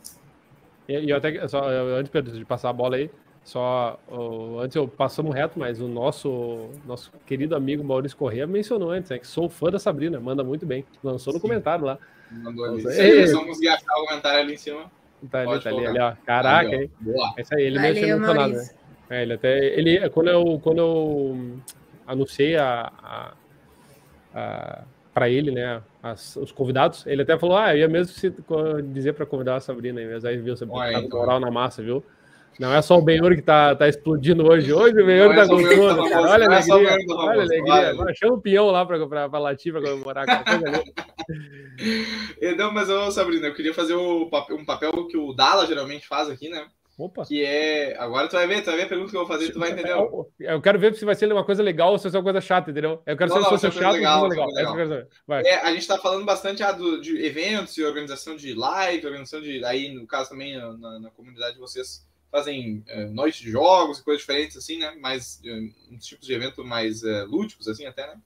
E, 0.88 1.06
e 1.06 1.14
até 1.14 1.48
só 1.48 1.68
antes 1.68 2.38
de 2.38 2.46
passar 2.46 2.70
a 2.70 2.74
bola 2.74 2.96
aí, 2.96 3.12
só, 3.50 4.00
oh, 4.08 4.60
antes 4.60 4.76
eu 4.76 4.88
passamos 4.88 5.34
reto, 5.34 5.58
mas 5.58 5.82
o 5.82 5.88
nosso 5.88 6.70
nosso 6.86 7.12
querido 7.26 7.56
amigo 7.56 7.84
Maurício 7.84 8.16
Corrêa 8.16 8.46
mencionou 8.46 8.92
antes, 8.92 9.10
né, 9.10 9.18
que 9.18 9.26
sou 9.26 9.50
fã 9.50 9.72
da 9.72 9.80
Sabrina, 9.80 10.20
manda 10.20 10.44
muito 10.44 10.68
bem. 10.68 10.86
Lançou 11.04 11.34
no 11.34 11.40
comentário 11.40 11.84
lá. 11.84 11.98
Mandou 12.32 12.66
ali. 12.66 12.84
Não 13.34 13.46
conseguir 13.46 13.70
achar 13.70 13.96
o 13.96 14.06
comentário 14.06 14.42
ali 14.42 14.54
em 14.54 14.58
cima. 14.58 14.92
Tá 15.32 15.40
ali, 15.42 15.64
tá 15.64 15.70
ali, 15.70 15.88
ali, 15.88 16.00
ó. 16.00 16.14
Caraca, 16.24 16.76
hein? 16.76 16.92
É 17.38 17.42
isso 17.42 17.56
aí, 17.56 17.64
ele 17.64 17.78
Valeu, 17.78 17.94
meio 17.94 18.08
emocionado, 18.08 18.54
né? 18.54 18.70
É, 19.10 19.22
ele 19.24 19.34
até. 19.34 19.66
Ele, 19.66 20.10
quando 20.12 20.30
eu, 20.30 20.60
quando 20.64 20.78
eu 20.78 21.60
anunciei 22.06 22.56
a, 22.56 22.92
a, 23.02 23.34
a 24.36 24.84
para 25.12 25.28
ele, 25.28 25.50
né, 25.50 25.82
as, 26.04 26.36
os 26.36 26.52
convidados. 26.52 27.06
Ele 27.08 27.24
até 27.24 27.38
falou, 27.38 27.58
ah, 27.58 27.76
eu 27.76 27.80
ia 27.80 27.88
mesmo 27.88 28.14
se, 28.14 28.32
dizer 28.94 29.14
para 29.14 29.26
convidar 29.26 29.56
a 29.56 29.60
Sabrina, 29.60 30.00
mas 30.14 30.24
aí 30.24 30.38
viu, 30.38 30.56
você 30.56 30.68
tá 30.68 30.94
então. 30.94 31.20
moral 31.20 31.40
na 31.40 31.50
massa, 31.50 31.82
viu? 31.82 32.04
Não 32.60 32.74
é 32.74 32.82
só 32.82 32.98
o 32.98 33.02
Benhur 33.02 33.36
que 33.36 33.42
tá, 33.42 33.74
tá 33.76 33.88
explodindo 33.88 34.46
hoje. 34.46 34.74
Hoje 34.74 35.02
o 35.02 35.06
Benhur 35.06 35.34
tá 35.36 35.44
é 35.44 35.48
gostoso. 35.48 36.02
Olha 36.02 36.50
a 36.50 36.54
é 36.54 36.72
alegria. 36.72 37.16
Olha 37.16 37.40
a 37.40 37.44
alegria. 37.44 37.90
Agora 37.90 38.14
chama 38.14 38.34
o 38.34 38.42
peão 38.42 38.72
lá 38.72 38.86
para 38.86 39.30
pra, 39.30 39.40
latir, 39.40 39.72
para 39.72 39.82
comemorar. 39.82 40.26
Não, 42.58 42.74
mas, 42.74 42.90
ô, 42.90 43.10
Sabrina, 43.12 43.48
eu 43.48 43.54
queria 43.54 43.74
fazer 43.74 43.96
um 43.96 44.30
papel 44.66 44.92
que 45.08 45.18
o 45.18 45.34
Dala 45.34 45.66
geralmente 45.66 46.06
faz 46.08 46.30
aqui, 46.30 46.50
né? 46.50 46.66
Opa. 47.00 47.26
Que 47.26 47.46
é. 47.46 47.98
Agora 47.98 48.28
tu 48.28 48.34
vai 48.34 48.46
ver, 48.46 48.62
tu 48.62 48.66
vai 48.66 48.76
ver 48.76 48.84
a 48.84 48.90
pergunta 48.90 49.10
que 49.10 49.16
eu 49.16 49.26
vou 49.26 49.28
fazer, 49.28 49.54
tu 49.54 49.60
vai 49.60 49.72
entender. 49.72 49.96
Eu 50.38 50.62
quero 50.62 50.78
ver 50.78 50.94
se 50.96 51.06
vai 51.06 51.16
ser 51.16 51.32
uma 51.32 51.46
coisa 51.46 51.64
legal 51.64 51.94
ou 51.94 51.98
se 51.98 52.04
vai 52.04 52.12
ser 52.12 52.18
uma 52.18 52.24
coisa 52.24 52.42
chata, 52.42 52.72
entendeu? 52.72 53.02
Eu 53.06 53.16
quero 53.16 53.30
saber 53.30 53.46
se 53.46 53.50
vai 53.52 53.60
ser 53.60 53.72
chato 53.72 53.94
legal, 53.94 54.24
ou 54.24 54.28
legal. 54.28 54.48
legal. 54.50 55.08
Vai. 55.26 55.44
É, 55.46 55.62
a 55.62 55.74
gente 55.74 55.88
tá 55.88 55.98
falando 55.98 56.26
bastante 56.26 56.62
ah, 56.62 56.74
do, 56.74 57.00
de 57.00 57.26
eventos 57.26 57.78
e 57.78 57.86
organização 57.86 58.36
de 58.36 58.54
live, 58.54 59.06
organização 59.06 59.40
de. 59.40 59.64
Aí, 59.64 59.94
no 59.94 60.06
caso 60.06 60.32
também, 60.32 60.58
na, 60.58 61.00
na 61.00 61.10
comunidade 61.12 61.54
de 61.54 61.62
vocês 61.62 62.06
fazem 62.32 62.84
é, 62.88 63.06
noites 63.06 63.42
de 63.42 63.52
jogos 63.52 64.00
e 64.00 64.04
coisas 64.04 64.22
diferentes, 64.22 64.58
assim, 64.58 64.78
né? 64.78 64.92
Mais 65.00 65.42
é, 65.44 65.70
uns 65.92 66.06
tipos 66.06 66.28
de 66.28 66.34
evento 66.34 66.64
mais 66.64 67.04
é, 67.04 67.24
lúdicos, 67.24 67.68
assim, 67.68 67.86
até, 67.86 68.08
né? 68.08 68.22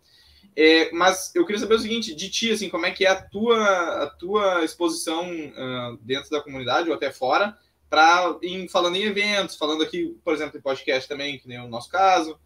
Mas 0.91 1.34
eu 1.34 1.45
queria 1.45 1.60
saber 1.60 1.76
o 1.76 1.80
seguinte, 1.80 2.14
de 2.14 2.30
ti, 2.30 2.51
assim, 2.51 2.70
como 2.70 2.86
é 2.86 2.91
que 2.91 3.06
é 3.06 3.10
a 3.10 3.22
tua, 3.22 4.04
a 4.04 4.08
tua 4.08 4.64
exposição 4.64 5.28
uh, 5.32 5.97
dentro 6.01 6.30
da 6.30 6.41
comunidade 6.41 6.89
ou 6.89 6.95
até 6.95 7.12
fora, 7.12 7.58
para 7.89 8.38
falando 8.70 8.95
em 8.95 9.04
eventos, 9.04 9.56
falando 9.56 9.82
aqui, 9.82 10.16
por 10.24 10.32
exemplo, 10.32 10.60
em 10.60 10.62
podcast 10.62 11.10
também, 11.10 11.39
que 11.39 11.47
nem 11.47 11.60
o 11.60 11.68
nosso 11.68 11.89
caso, 11.89 12.39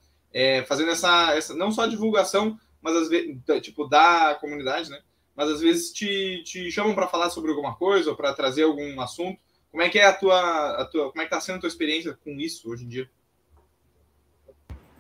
fazendo 0.68 0.92
essa, 0.92 1.36
essa, 1.36 1.54
não 1.54 1.70
só 1.70 1.86
divulgação, 1.86 2.58
mas 2.82 2.96
às 2.96 3.10
vezes, 3.10 3.38
tipo, 3.62 3.86
da 3.88 4.36
comunidade, 4.36 4.90
né? 4.90 5.02
Mas 5.36 5.50
às 5.50 5.62
vezes 5.62 5.92
te, 5.92 6.44
te 6.44 6.72
chamam 6.72 6.96
para 6.96 7.08
falar 7.08 7.30
sobre 7.30 7.52
alguma 7.52 7.76
coisa 7.76 8.10
ou 8.10 8.16
para 8.16 8.34
trazer 8.34 8.64
algum 8.64 9.00
assunto. 9.02 9.40
Como 9.72 9.84
é 9.84 9.90
que 9.90 10.00
é 10.00 10.06
a 10.06 10.14
tua, 10.14 10.82
a 10.82 10.86
tua 10.86 11.10
como 11.12 11.22
é 11.22 11.26
que 11.26 11.32
tá 11.32 11.40
sendo 11.40 11.58
a 11.58 11.60
tua 11.60 11.70
experiência 11.70 12.18
com 12.24 12.32
isso 12.32 12.70
hoje 12.70 12.86
em 12.86 12.88
dia? 12.88 13.10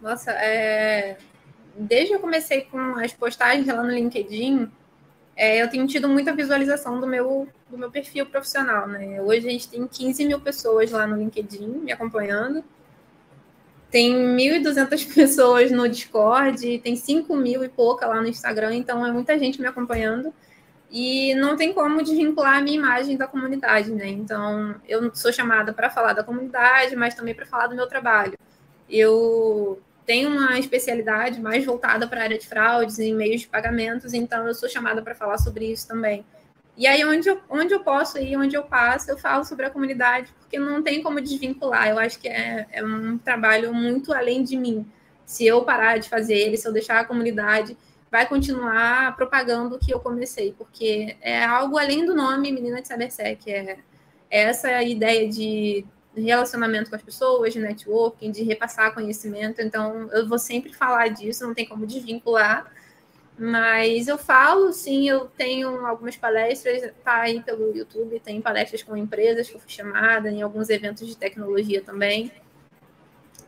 Nossa, 0.01 0.31
é... 0.31 1.17
desde 1.75 2.09
que 2.09 2.15
eu 2.15 2.19
comecei 2.19 2.61
com 2.61 2.95
as 2.95 3.13
postagens 3.13 3.67
lá 3.67 3.81
no 3.81 3.89
LinkedIn, 3.89 4.69
é, 5.37 5.61
eu 5.61 5.69
tenho 5.69 5.85
tido 5.85 6.09
muita 6.09 6.33
visualização 6.33 6.99
do 6.99 7.05
meu, 7.05 7.47
do 7.69 7.77
meu 7.77 7.91
perfil 7.91 8.25
profissional, 8.25 8.87
né? 8.87 9.21
Hoje 9.21 9.47
a 9.47 9.51
gente 9.51 9.69
tem 9.69 9.87
15 9.87 10.25
mil 10.25 10.41
pessoas 10.41 10.89
lá 10.89 11.05
no 11.05 11.15
LinkedIn 11.15 11.67
me 11.67 11.91
acompanhando. 11.91 12.63
Tem 13.91 14.13
1.200 14.13 15.13
pessoas 15.13 15.71
no 15.71 15.87
Discord, 15.87 16.79
tem 16.79 16.95
5 16.95 17.35
mil 17.35 17.63
e 17.63 17.69
pouca 17.69 18.07
lá 18.07 18.19
no 18.19 18.27
Instagram, 18.27 18.75
então 18.75 19.05
é 19.05 19.11
muita 19.11 19.37
gente 19.37 19.61
me 19.61 19.67
acompanhando. 19.67 20.33
E 20.89 21.35
não 21.35 21.57
tem 21.57 21.73
como 21.73 22.01
desvincular 22.01 22.57
a 22.57 22.61
minha 22.61 22.77
imagem 22.77 23.17
da 23.17 23.27
comunidade, 23.27 23.91
né? 23.91 24.07
Então, 24.07 24.75
eu 24.87 25.13
sou 25.13 25.33
chamada 25.33 25.73
para 25.73 25.89
falar 25.89 26.13
da 26.13 26.23
comunidade, 26.23 26.95
mas 26.95 27.13
também 27.13 27.35
para 27.35 27.45
falar 27.45 27.67
do 27.67 27.75
meu 27.75 27.87
trabalho. 27.87 28.37
Eu 28.89 29.81
tem 30.05 30.25
uma 30.25 30.57
especialidade 30.57 31.41
mais 31.41 31.65
voltada 31.65 32.07
para 32.07 32.21
a 32.21 32.23
área 32.23 32.37
de 32.37 32.47
fraudes 32.47 32.97
e 32.97 33.11
meios 33.11 33.41
de 33.41 33.47
pagamentos, 33.47 34.13
então 34.13 34.47
eu 34.47 34.55
sou 34.55 34.69
chamada 34.69 35.01
para 35.01 35.13
falar 35.13 35.37
sobre 35.37 35.69
isso 35.69 35.85
também. 35.85 36.25
E 36.77 36.87
aí, 36.87 37.03
onde 37.03 37.27
eu, 37.27 37.41
onde 37.49 37.73
eu 37.73 37.81
posso 37.81 38.17
ir, 38.17 38.37
onde 38.37 38.55
eu 38.55 38.63
passo, 38.63 39.11
eu 39.11 39.17
falo 39.17 39.43
sobre 39.43 39.65
a 39.65 39.69
comunidade, 39.69 40.31
porque 40.39 40.57
não 40.57 40.81
tem 40.81 41.01
como 41.03 41.19
desvincular. 41.19 41.89
Eu 41.89 41.99
acho 41.99 42.19
que 42.19 42.29
é, 42.29 42.67
é 42.71 42.85
um 42.85 43.17
trabalho 43.17 43.73
muito 43.73 44.13
além 44.13 44.43
de 44.43 44.55
mim. 44.55 44.85
Se 45.25 45.45
eu 45.45 45.63
parar 45.63 45.97
de 45.97 46.07
fazer 46.07 46.35
ele, 46.35 46.55
se 46.55 46.67
eu 46.67 46.71
deixar 46.71 46.99
a 46.99 47.03
comunidade, 47.03 47.75
vai 48.11 48.27
continuar 48.27 49.15
propagando 49.15 49.75
o 49.75 49.79
que 49.79 49.93
eu 49.93 49.99
comecei, 49.99 50.53
porque 50.57 51.17
é 51.21 51.43
algo 51.43 51.77
além 51.77 52.05
do 52.05 52.15
nome 52.15 52.51
Menina 52.51 52.81
de 52.81 52.87
Cybersec. 52.87 53.51
É, 53.51 53.77
é 54.29 54.43
essa 54.43 54.81
ideia 54.83 55.27
de 55.29 55.85
relacionamento 56.15 56.89
com 56.89 56.95
as 56.95 57.01
pessoas, 57.01 57.53
de 57.53 57.59
networking, 57.59 58.31
de 58.31 58.43
repassar 58.43 58.93
conhecimento. 58.93 59.61
Então, 59.61 60.09
eu 60.11 60.27
vou 60.27 60.39
sempre 60.39 60.73
falar 60.73 61.09
disso, 61.09 61.45
não 61.45 61.53
tem 61.53 61.67
como 61.67 61.85
desvincular. 61.85 62.71
Mas 63.39 64.07
eu 64.07 64.17
falo, 64.17 64.73
sim, 64.73 65.07
eu 65.07 65.25
tenho 65.37 65.85
algumas 65.85 66.17
palestras, 66.17 66.91
tá 67.03 67.21
aí 67.21 67.39
pelo 67.43 67.75
YouTube, 67.75 68.19
tem 68.19 68.41
palestras 68.41 68.81
com 68.81 68.97
empresas 68.97 69.47
que 69.47 69.55
eu 69.55 69.59
fui 69.59 69.69
chamada, 69.69 70.27
em 70.27 70.41
alguns 70.41 70.69
eventos 70.69 71.05
de 71.05 71.15
tecnologia 71.15 71.81
também. 71.81 72.31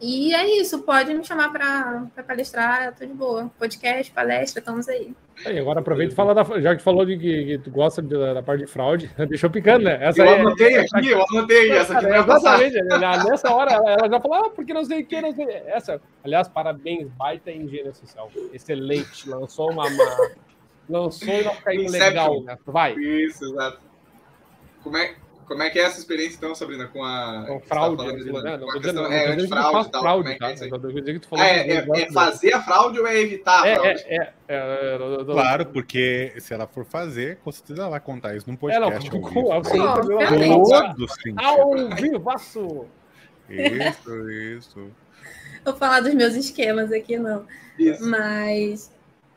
E 0.01 0.33
é 0.33 0.59
isso, 0.61 0.81
pode 0.83 1.13
me 1.13 1.25
chamar 1.25 1.51
para 1.51 2.23
palestrar, 2.25 2.95
tô 2.95 3.05
de 3.05 3.13
boa. 3.13 3.51
Podcast, 3.59 4.11
palestra, 4.13 4.59
estamos 4.59 4.87
aí. 4.87 5.13
aí 5.45 5.59
agora 5.59 5.81
aproveita 5.81 6.13
e 6.13 6.15
fala 6.15 6.33
da. 6.33 6.43
Já 6.61 6.73
que 6.73 6.81
falou 6.81 7.05
de 7.05 7.17
que, 7.17 7.45
que 7.45 7.57
tu 7.57 7.69
gosta 7.69 8.01
de, 8.01 8.17
da 8.33 8.41
parte 8.41 8.65
de 8.65 8.71
fraude, 8.71 9.11
deixou 9.27 9.49
picando, 9.49 9.83
né? 9.83 9.97
Essa 10.01 10.23
eu 10.23 10.35
anotei 10.35 10.75
é, 10.75 10.79
aqui, 10.79 11.09
eu 11.09 11.25
anotei, 11.29 11.71
essa 11.71 11.97
aqui 11.97 12.07
vai 12.07 12.25
passar. 12.25 12.59
Nessa 12.59 13.53
hora 13.53 13.73
ela, 13.73 14.09
já 14.09 14.21
falou, 14.21 14.45
ah, 14.45 14.49
porque 14.49 14.73
não 14.73 14.85
sei 14.85 15.01
o 15.01 15.05
que, 15.05 15.19
não 15.19 15.33
sei. 15.33 15.47
Essa, 15.65 16.01
aliás, 16.23 16.47
parabéns, 16.47 17.09
baita 17.09 17.51
engenharia 17.51 17.93
social. 17.93 18.31
Excelente, 18.53 19.29
lançou 19.29 19.69
uma. 19.69 19.85
uma 19.85 20.31
lançou 20.87 21.27
e 21.27 21.43
não 21.43 21.55
caiu 21.57 21.91
legal, 21.91 22.41
né? 22.41 22.57
Vai. 22.65 22.93
Isso, 22.93 23.43
exato. 23.43 23.81
Como 24.81 24.95
é, 24.95 25.13
como 25.49 25.63
é 25.63 25.69
que 25.71 25.79
é 25.79 25.81
essa 25.81 25.97
experiência, 25.97 26.37
então, 26.37 26.53
Sabrina, 26.53 26.87
com 26.87 27.03
a. 27.03 27.43
Com 27.47 27.59
fraude, 27.61 27.97
tá 27.97 28.13
né? 28.13 28.57
Não, 28.57 28.67
não, 28.67 28.79
questão, 28.79 29.11
é, 29.11 29.31
antifraude 29.31 29.87
e 29.87 29.91
tal. 29.91 30.01
Fraude, 30.01 30.29
é 30.29 30.33
é 30.33 30.37
tá? 30.37 30.47
ah, 31.33 31.47
é, 31.47 31.71
é, 31.71 32.01
é 32.03 32.11
fazer 32.11 32.53
a 32.53 32.61
fraude 32.61 32.99
ou 32.99 33.07
é 33.07 33.19
evitar 33.19 33.63
a 33.63 33.67
é, 33.67 33.75
fraude? 33.75 34.03
É, 34.05 34.15
é, 34.15 34.33
é, 34.47 35.25
claro, 35.25 35.65
porque 35.65 36.35
se 36.37 36.53
ela 36.53 36.67
for 36.67 36.85
fazer, 36.85 37.37
com 37.37 37.51
certeza 37.51 37.81
ela 37.81 37.89
vai 37.89 37.99
contar 37.99 38.35
isso 38.35 38.47
num 38.47 38.55
podcast. 38.55 39.07
É, 39.07 39.11
não, 39.11 39.51
ao 39.51 39.63
vivo. 39.63 40.63
Todos 40.63 41.13
Ao 41.35 41.95
vivaço! 41.95 42.85
Isso, 43.49 44.29
isso. 44.29 44.91
Vou 45.65 45.75
falar 45.75 46.01
dos 46.01 46.13
meus 46.13 46.35
esquemas 46.35 46.91
aqui, 46.91 47.17
não. 47.17 47.47
Isso. 47.79 48.07
Mas 48.07 48.91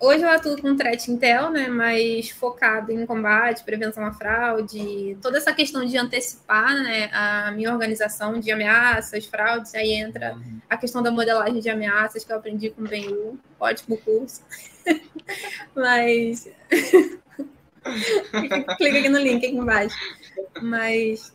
Hoje 0.04 0.24
eu 0.24 0.28
atuo 0.28 0.60
com 0.60 0.74
threat 0.74 1.12
intel, 1.12 1.50
né, 1.50 1.68
mais 1.68 2.28
focado 2.28 2.90
em 2.90 3.06
combate, 3.06 3.62
prevenção 3.62 4.04
à 4.04 4.12
fraude, 4.12 5.16
toda 5.22 5.38
essa 5.38 5.52
questão 5.52 5.84
de 5.84 5.96
antecipar, 5.96 6.74
né, 6.74 7.08
a 7.12 7.52
minha 7.52 7.72
organização 7.72 8.40
de 8.40 8.50
ameaças, 8.50 9.26
fraudes, 9.26 9.72
aí 9.76 9.92
entra 9.92 10.36
a 10.68 10.76
questão 10.76 11.04
da 11.04 11.12
modelagem 11.12 11.60
de 11.60 11.70
ameaças 11.70 12.24
que 12.24 12.32
eu 12.32 12.36
aprendi 12.36 12.70
com 12.70 12.82
o 12.82 12.88
BenU, 12.88 13.38
ótimo 13.60 13.96
curso. 13.96 14.42
Mas 15.72 16.48
clica 18.76 18.98
aqui 18.98 19.08
no 19.08 19.20
link 19.20 19.46
aqui 19.46 19.56
embaixo. 19.56 19.96
Mas 20.60 21.32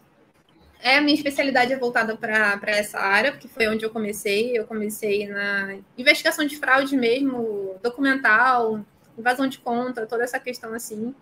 é, 0.81 0.97
a 0.97 1.01
minha 1.01 1.15
especialidade 1.15 1.73
é 1.73 1.77
voltada 1.77 2.15
para 2.15 2.59
essa 2.65 2.99
área, 2.99 3.31
porque 3.31 3.47
foi 3.47 3.67
onde 3.67 3.85
eu 3.85 3.89
comecei. 3.89 4.57
Eu 4.57 4.65
comecei 4.65 5.27
na 5.27 5.77
investigação 5.97 6.45
de 6.45 6.57
fraude 6.57 6.95
mesmo, 6.95 7.75
documental, 7.81 8.85
invasão 9.17 9.47
de 9.47 9.57
conta, 9.59 10.05
toda 10.05 10.23
essa 10.23 10.39
questão 10.39 10.73
assim. 10.73 11.15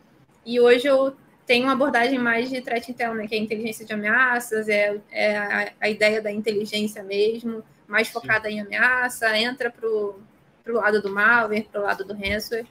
E 0.45 0.59
hoje 0.59 0.87
eu 0.87 1.15
tenho 1.45 1.65
uma 1.65 1.73
abordagem 1.73 2.19
mais 2.19 2.49
de 2.49 2.61
threat 2.61 2.91
intel, 2.91 3.13
né, 3.13 3.27
que 3.27 3.35
é 3.35 3.37
a 3.37 3.41
inteligência 3.41 3.85
de 3.85 3.93
ameaças, 3.93 4.67
é, 4.67 4.99
é 5.11 5.37
a, 5.37 5.73
a, 5.79 5.89
ideia 5.89 6.21
da 6.21 6.31
inteligência 6.31 7.03
mesmo, 7.03 7.63
mais 7.87 8.09
focada 8.09 8.49
Sim. 8.49 8.55
em 8.55 8.61
ameaça, 8.61 9.37
entra 9.37 9.69
pro, 9.69 10.19
pro 10.63 10.75
lado 10.75 11.01
do 11.01 11.09
malware, 11.09 11.67
pro 11.71 11.81
lado 11.81 12.03
do 12.03 12.13
ransomware. 12.13 12.67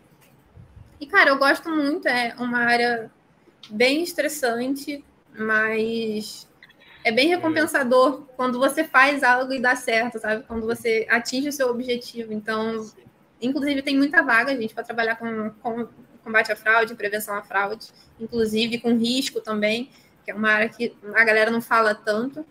E, 1.01 1.07
cara, 1.07 1.30
eu 1.30 1.39
gosto 1.39 1.70
muito, 1.70 2.09
é 2.09 2.35
uma 2.39 2.59
área 2.59 3.11
bem 3.70 4.03
estressante, 4.03 5.05
mas 5.37 6.49
é 7.05 7.12
bem 7.12 7.28
recompensador 7.28 8.22
quando 8.34 8.59
você 8.59 8.82
faz 8.82 9.22
algo 9.22 9.52
e 9.52 9.61
dá 9.61 9.76
certo, 9.76 10.18
sabe? 10.18 10.42
Quando 10.44 10.66
você 10.66 11.07
atinge 11.11 11.50
o 11.50 11.52
seu 11.52 11.68
objetivo. 11.68 12.32
Então, 12.32 12.90
inclusive, 13.40 13.82
tem 13.82 13.96
muita 13.96 14.22
vaga, 14.22 14.57
gente, 14.57 14.74
para 14.74 14.82
trabalhar 14.82 15.16
com, 15.16 15.50
com 15.62 15.86
combate 16.24 16.50
à 16.50 16.57
fraude, 16.57 16.94
prevenção 16.94 17.36
à 17.36 17.42
fraude, 17.42 17.88
inclusive 18.18 18.80
com 18.80 18.96
risco 18.96 19.42
também, 19.42 19.90
que 20.24 20.30
é 20.30 20.34
uma 20.34 20.50
área 20.50 20.68
que 20.70 20.96
a 21.14 21.22
galera 21.22 21.50
não 21.50 21.61
fala 21.61 21.94
tanto. 21.94 22.44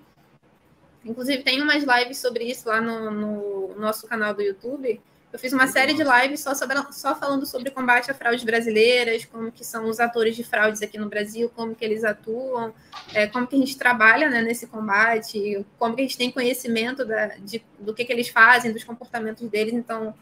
Inclusive, 1.04 1.42
tem 1.42 1.60
umas 1.60 1.84
lives 1.84 2.20
sobre 2.20 2.44
isso 2.44 2.70
lá 2.70 2.80
no, 2.80 3.10
no 3.10 3.76
nosso 3.76 4.08
canal 4.08 4.36
do 4.36 4.44
YouTube, 4.44 5.02
eu 5.34 5.40
fiz 5.40 5.52
uma 5.52 5.66
série 5.66 5.96
de 5.96 6.04
lives 6.04 6.42
só, 6.42 6.54
sobre, 6.54 6.78
só 6.92 7.16
falando 7.16 7.44
sobre 7.48 7.72
combate 7.72 8.12
a 8.12 8.14
fraudes 8.14 8.44
brasileiras, 8.44 9.26
como 9.26 9.52
que 9.52 9.66
são 9.66 9.90
os 9.90 10.00
atores 10.00 10.36
de 10.36 10.44
fraudes 10.44 10.84
aqui 10.84 10.96
no 11.00 11.10
Brasil, 11.10 11.52
como 11.56 11.74
que 11.74 11.84
eles 11.84 12.04
atuam, 12.04 12.72
é, 13.16 13.26
como 13.26 13.48
que 13.48 13.56
a 13.56 13.58
gente 13.58 13.76
trabalha 13.76 14.30
né, 14.30 14.44
nesse 14.44 14.68
combate, 14.68 15.66
como 15.80 15.96
que 15.96 16.02
a 16.02 16.04
gente 16.04 16.20
tem 16.20 16.30
conhecimento 16.30 17.04
da, 17.04 17.30
de, 17.40 17.64
do 17.80 17.96
que, 17.96 18.06
que 18.06 18.14
eles 18.14 18.28
fazem, 18.28 18.72
dos 18.72 18.84
comportamentos 18.84 19.50
deles. 19.50 19.74
Então, 19.74 20.14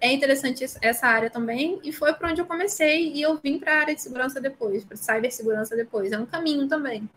é 0.00 0.12
interessante 0.12 0.64
essa 0.82 1.06
área 1.06 1.30
também, 1.30 1.78
e 1.84 1.92
foi 1.92 2.12
para 2.12 2.28
onde 2.30 2.40
eu 2.40 2.46
comecei, 2.46 3.12
e 3.12 3.22
eu 3.22 3.38
vim 3.38 3.60
para 3.60 3.72
a 3.72 3.80
área 3.82 3.94
de 3.94 4.02
segurança 4.02 4.40
depois, 4.40 4.82
para 4.82 4.96
cibersegurança 4.96 5.76
depois. 5.76 6.10
É 6.10 6.18
um 6.18 6.26
caminho 6.26 6.66
também. 6.66 7.08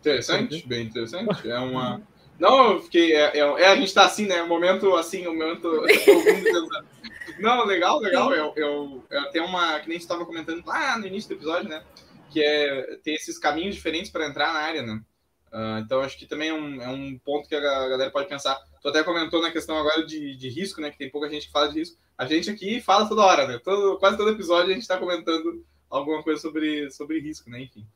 Interessante, 0.00 0.66
bem 0.66 0.86
interessante. 0.86 1.48
É 1.48 1.58
uma 1.60 2.02
Não, 2.38 2.72
eu 2.72 2.82
fiquei. 2.82 3.14
É, 3.14 3.38
é, 3.38 3.38
é, 3.38 3.66
a 3.66 3.76
gente 3.76 3.94
tá 3.94 4.04
assim, 4.04 4.26
né? 4.26 4.42
O 4.42 4.48
momento 4.48 4.94
assim, 4.94 5.26
o 5.26 5.32
momento. 5.32 5.84
Não, 7.38 7.64
legal, 7.64 7.98
legal. 8.00 8.32
Eu, 8.32 8.52
eu, 8.56 9.04
eu 9.10 9.30
tenho 9.30 9.46
uma. 9.46 9.80
Que 9.80 9.88
nem 9.88 9.96
a 9.96 10.00
gente 10.00 10.08
tava 10.08 10.26
comentando 10.26 10.64
lá 10.66 10.98
no 10.98 11.06
início 11.06 11.28
do 11.28 11.36
episódio, 11.36 11.68
né? 11.68 11.82
Que 12.30 12.42
é 12.42 12.96
ter 13.02 13.12
esses 13.12 13.38
caminhos 13.38 13.74
diferentes 13.74 14.10
para 14.10 14.26
entrar 14.26 14.52
na 14.52 14.60
área, 14.60 14.82
né? 14.82 15.00
Uh, 15.52 15.78
então, 15.78 16.00
acho 16.00 16.18
que 16.18 16.26
também 16.26 16.48
é 16.48 16.54
um, 16.54 16.82
é 16.82 16.88
um 16.88 17.16
ponto 17.18 17.48
que 17.48 17.54
a 17.54 17.60
galera 17.60 18.10
pode 18.10 18.28
pensar. 18.28 18.58
Tu 18.82 18.88
até 18.88 19.04
comentou 19.04 19.40
na 19.40 19.52
questão 19.52 19.78
agora 19.78 20.04
de, 20.04 20.36
de 20.36 20.48
risco, 20.48 20.80
né? 20.80 20.90
Que 20.90 20.98
tem 20.98 21.10
pouca 21.10 21.28
gente 21.30 21.46
que 21.46 21.52
fala 21.52 21.68
de 21.68 21.78
risco. 21.78 21.96
A 22.18 22.26
gente 22.26 22.50
aqui 22.50 22.80
fala 22.80 23.08
toda 23.08 23.22
hora, 23.22 23.46
né? 23.46 23.60
Todo, 23.62 23.98
quase 23.98 24.16
todo 24.16 24.30
episódio 24.30 24.70
a 24.70 24.74
gente 24.74 24.82
está 24.82 24.98
comentando 24.98 25.64
alguma 25.88 26.22
coisa 26.22 26.40
sobre, 26.40 26.90
sobre 26.90 27.20
risco, 27.20 27.48
né? 27.48 27.62
Enfim. 27.62 27.86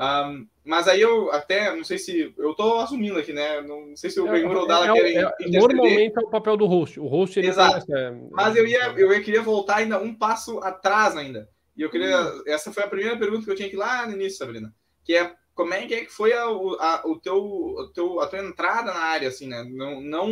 Um, 0.00 0.46
mas 0.64 0.88
aí 0.88 1.00
eu 1.00 1.30
até, 1.30 1.76
não 1.76 1.84
sei 1.84 1.98
se. 1.98 2.32
Eu 2.38 2.54
tô 2.54 2.78
assumindo 2.78 3.18
aqui, 3.18 3.34
né? 3.34 3.60
Não 3.60 3.94
sei 3.94 4.08
se 4.08 4.18
o 4.18 4.30
Benhur 4.30 4.56
ou 4.56 4.62
o 4.62 4.66
Dala 4.66 4.88
é, 4.88 4.92
querem. 4.94 5.18
É, 5.18 5.30
normalmente 5.58 6.16
é 6.16 6.20
o 6.20 6.30
papel 6.30 6.56
do 6.56 6.66
host. 6.66 6.98
O 6.98 7.06
host 7.06 7.38
ele 7.38 7.48
Exato. 7.48 7.86
mas 8.30 8.56
eu 8.56 8.66
ia, 8.66 8.94
eu 8.96 9.12
ia 9.12 9.22
queria 9.22 9.42
voltar 9.42 9.76
ainda 9.76 9.98
um 9.98 10.14
passo 10.14 10.58
atrás 10.60 11.16
ainda. 11.16 11.48
E 11.76 11.82
eu 11.82 11.90
queria. 11.90 12.18
Hum. 12.18 12.42
Essa 12.46 12.72
foi 12.72 12.82
a 12.82 12.88
primeira 12.88 13.18
pergunta 13.18 13.44
que 13.44 13.50
eu 13.50 13.54
tinha 13.54 13.68
aqui 13.68 13.76
lá 13.76 14.06
no 14.06 14.14
início, 14.14 14.38
Sabrina. 14.38 14.74
Que 15.04 15.16
é 15.16 15.34
como 15.54 15.74
é 15.74 15.86
que, 15.86 15.94
é 15.94 16.04
que 16.06 16.10
foi 16.10 16.32
a, 16.32 16.44
a, 16.44 17.02
o 17.04 17.20
teu, 17.20 17.36
o 17.36 17.90
teu, 17.92 18.20
a 18.20 18.26
tua 18.26 18.38
entrada 18.38 18.94
na 18.94 19.00
área, 19.00 19.28
assim, 19.28 19.46
né? 19.46 19.62
Não, 19.70 20.00
não, 20.00 20.28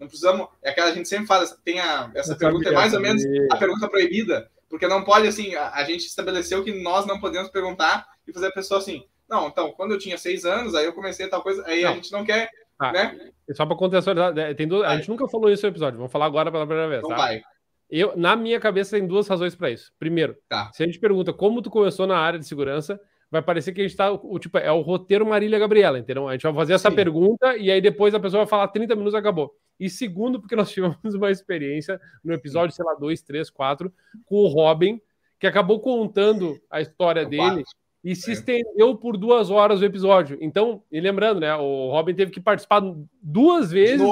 não 0.00 0.08
precisamos. 0.08 0.48
É 0.60 0.70
aquela 0.70 0.90
a 0.90 0.94
gente 0.94 1.08
sempre 1.08 1.26
fala, 1.26 1.46
tem 1.64 1.78
a, 1.78 2.10
essa 2.14 2.34
pergunta, 2.34 2.68
é 2.68 2.72
mais 2.72 2.92
ou 2.92 3.00
menos 3.00 3.22
a 3.52 3.56
pergunta 3.56 3.88
proibida, 3.88 4.50
porque 4.68 4.88
não 4.88 5.04
pode, 5.04 5.28
assim, 5.28 5.54
a, 5.54 5.70
a 5.74 5.84
gente 5.84 6.06
estabeleceu 6.06 6.64
que 6.64 6.82
nós 6.82 7.06
não 7.06 7.20
podemos 7.20 7.50
perguntar 7.50 8.08
e 8.30 8.32
fazer 8.32 8.46
a 8.46 8.52
pessoa 8.52 8.78
assim, 8.78 9.04
não, 9.28 9.48
então, 9.48 9.72
quando 9.72 9.92
eu 9.92 9.98
tinha 9.98 10.16
seis 10.16 10.44
anos, 10.44 10.74
aí 10.74 10.86
eu 10.86 10.92
comecei 10.92 11.28
tal 11.28 11.42
coisa, 11.42 11.64
aí 11.66 11.82
não. 11.82 11.90
a 11.90 11.94
gente 11.94 12.12
não 12.12 12.24
quer, 12.24 12.50
ah, 12.78 12.92
né? 12.92 13.30
Só 13.52 13.66
para 13.66 13.76
contextualizar, 13.76 14.32
né, 14.32 14.54
tem 14.54 14.66
duas, 14.66 14.88
a 14.88 14.96
gente 14.96 15.08
nunca 15.08 15.28
falou 15.28 15.50
isso 15.50 15.64
no 15.66 15.72
episódio, 15.72 15.98
vamos 15.98 16.12
falar 16.12 16.26
agora 16.26 16.50
pela 16.50 16.66
primeira 16.66 16.88
vez, 16.88 17.00
então 17.00 17.10
tá? 17.10 17.16
vai. 17.16 17.42
Eu, 17.90 18.16
na 18.16 18.36
minha 18.36 18.60
cabeça, 18.60 18.96
tem 18.96 19.06
duas 19.06 19.26
razões 19.26 19.56
para 19.56 19.68
isso. 19.68 19.92
Primeiro, 19.98 20.36
tá. 20.48 20.70
se 20.72 20.80
a 20.80 20.86
gente 20.86 21.00
pergunta 21.00 21.32
como 21.32 21.60
tu 21.60 21.68
começou 21.68 22.06
na 22.06 22.16
área 22.16 22.38
de 22.38 22.46
segurança, 22.46 23.00
vai 23.30 23.42
parecer 23.42 23.72
que 23.72 23.80
a 23.80 23.86
gente 23.86 23.96
tá, 23.96 24.12
o, 24.12 24.38
tipo, 24.38 24.58
é 24.58 24.70
o 24.70 24.80
roteiro 24.80 25.26
Marília 25.26 25.58
Gabriela, 25.58 25.98
entendeu? 25.98 26.28
A 26.28 26.32
gente 26.32 26.42
vai 26.42 26.54
fazer 26.54 26.74
essa 26.74 26.90
Sim. 26.90 26.96
pergunta 26.96 27.56
e 27.56 27.70
aí 27.70 27.80
depois 27.80 28.14
a 28.14 28.20
pessoa 28.20 28.44
vai 28.44 28.48
falar 28.48 28.68
30 28.68 28.94
minutos 28.94 29.14
e 29.14 29.16
acabou. 29.16 29.52
E 29.78 29.90
segundo, 29.90 30.40
porque 30.40 30.54
nós 30.56 30.70
tivemos 30.70 31.14
uma 31.14 31.30
experiência 31.30 32.00
no 32.24 32.32
episódio, 32.32 32.74
sei 32.74 32.84
lá, 32.84 32.94
2, 32.94 33.22
3, 33.22 33.50
4, 33.50 33.92
com 34.24 34.36
o 34.36 34.46
Robin, 34.46 35.00
que 35.38 35.46
acabou 35.46 35.80
contando 35.80 36.60
a 36.70 36.80
história 36.80 37.24
dele 37.24 37.64
e 38.02 38.16
se 38.16 38.30
é. 38.30 38.32
estendeu 38.34 38.96
por 38.96 39.16
duas 39.16 39.50
horas 39.50 39.80
o 39.80 39.84
episódio. 39.84 40.38
Então, 40.40 40.82
e 40.90 41.00
lembrando, 41.00 41.40
né, 41.40 41.54
o 41.54 41.90
Robin 41.90 42.14
teve 42.14 42.30
que 42.30 42.40
participar 42.40 42.82
duas 43.22 43.70
vezes, 43.70 44.06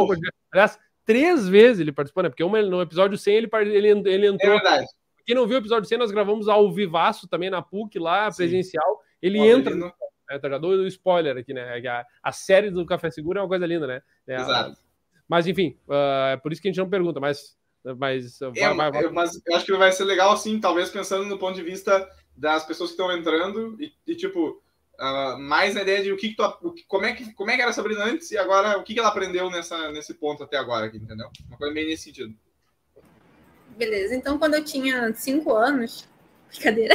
aliás, 0.52 0.78
três 1.04 1.48
vezes 1.48 1.80
ele 1.80 1.92
participou, 1.92 2.22
né? 2.22 2.28
Porque 2.28 2.44
uma, 2.44 2.60
no 2.60 2.82
episódio 2.82 3.16
100 3.16 3.34
ele, 3.34 3.48
ele, 3.52 3.88
ele 3.88 4.26
entrou. 4.26 4.52
É 4.52 4.60
verdade. 4.60 4.86
Quem 5.24 5.34
não 5.34 5.46
viu 5.46 5.56
o 5.56 5.60
episódio 5.60 5.88
100, 5.88 5.98
nós 5.98 6.10
gravamos 6.10 6.48
ao 6.48 6.70
vivaço 6.70 7.26
também 7.26 7.48
na 7.48 7.62
PUC, 7.62 7.98
lá, 7.98 8.30
Sim. 8.30 8.36
presencial. 8.36 9.00
Ele 9.20 9.38
entra. 9.38 9.74
É, 10.30 10.38
tá, 10.38 10.50
já 10.50 10.58
dou 10.58 10.72
o 10.72 10.86
spoiler 10.86 11.38
aqui, 11.38 11.54
né? 11.54 11.80
A, 11.88 12.06
a, 12.22 12.32
série 12.32 12.70
do 12.70 12.84
Café 12.84 13.10
Seguro 13.10 13.38
é 13.38 13.42
uma 13.42 13.48
coisa 13.48 13.66
linda, 13.66 13.86
né? 13.86 14.02
É, 14.26 14.36
Exato. 14.36 14.78
Mas, 15.26 15.46
enfim, 15.46 15.78
uh, 15.88 16.32
é 16.32 16.36
por 16.36 16.52
isso 16.52 16.60
que 16.60 16.68
a 16.68 16.70
gente 16.70 16.78
não 16.78 16.90
pergunta, 16.90 17.18
mas. 17.20 17.56
Mas, 17.96 18.42
é, 18.42 18.50
vai, 18.50 18.74
vai, 18.74 18.90
vai. 18.90 19.10
mas 19.10 19.40
eu 19.46 19.56
acho 19.56 19.64
que 19.64 19.74
vai 19.74 19.92
ser 19.92 20.04
legal, 20.04 20.32
assim, 20.32 20.60
talvez 20.60 20.90
pensando 20.90 21.24
no 21.24 21.38
ponto 21.38 21.54
de 21.54 21.62
vista 21.62 22.06
das 22.38 22.64
pessoas 22.64 22.90
que 22.90 22.94
estão 22.94 23.12
entrando 23.12 23.76
e, 23.80 23.92
e 24.06 24.14
tipo, 24.14 24.62
uh, 25.00 25.38
mais 25.38 25.74
na 25.74 25.82
ideia 25.82 26.02
de 26.02 26.12
o 26.12 26.16
que, 26.16 26.30
que 26.30 26.36
tu, 26.36 26.58
o 26.62 26.72
que, 26.72 26.84
como, 26.86 27.04
é 27.04 27.12
que, 27.12 27.32
como 27.34 27.50
é 27.50 27.56
que 27.56 27.62
era 27.62 27.70
a 27.70 27.74
Sabrina 27.74 28.04
antes 28.04 28.30
e 28.30 28.38
agora 28.38 28.78
o 28.78 28.84
que, 28.84 28.94
que 28.94 29.00
ela 29.00 29.08
aprendeu 29.08 29.50
nessa, 29.50 29.90
nesse 29.90 30.14
ponto 30.14 30.44
até 30.44 30.56
agora, 30.56 30.86
aqui, 30.86 30.98
entendeu? 30.98 31.28
Uma 31.48 31.58
coisa 31.58 31.74
meio 31.74 31.88
nesse 31.88 32.04
sentido. 32.04 32.34
Beleza, 33.76 34.14
então 34.14 34.38
quando 34.38 34.54
eu 34.54 34.64
tinha 34.64 35.12
cinco 35.14 35.52
anos, 35.54 36.08
brincadeira. 36.48 36.94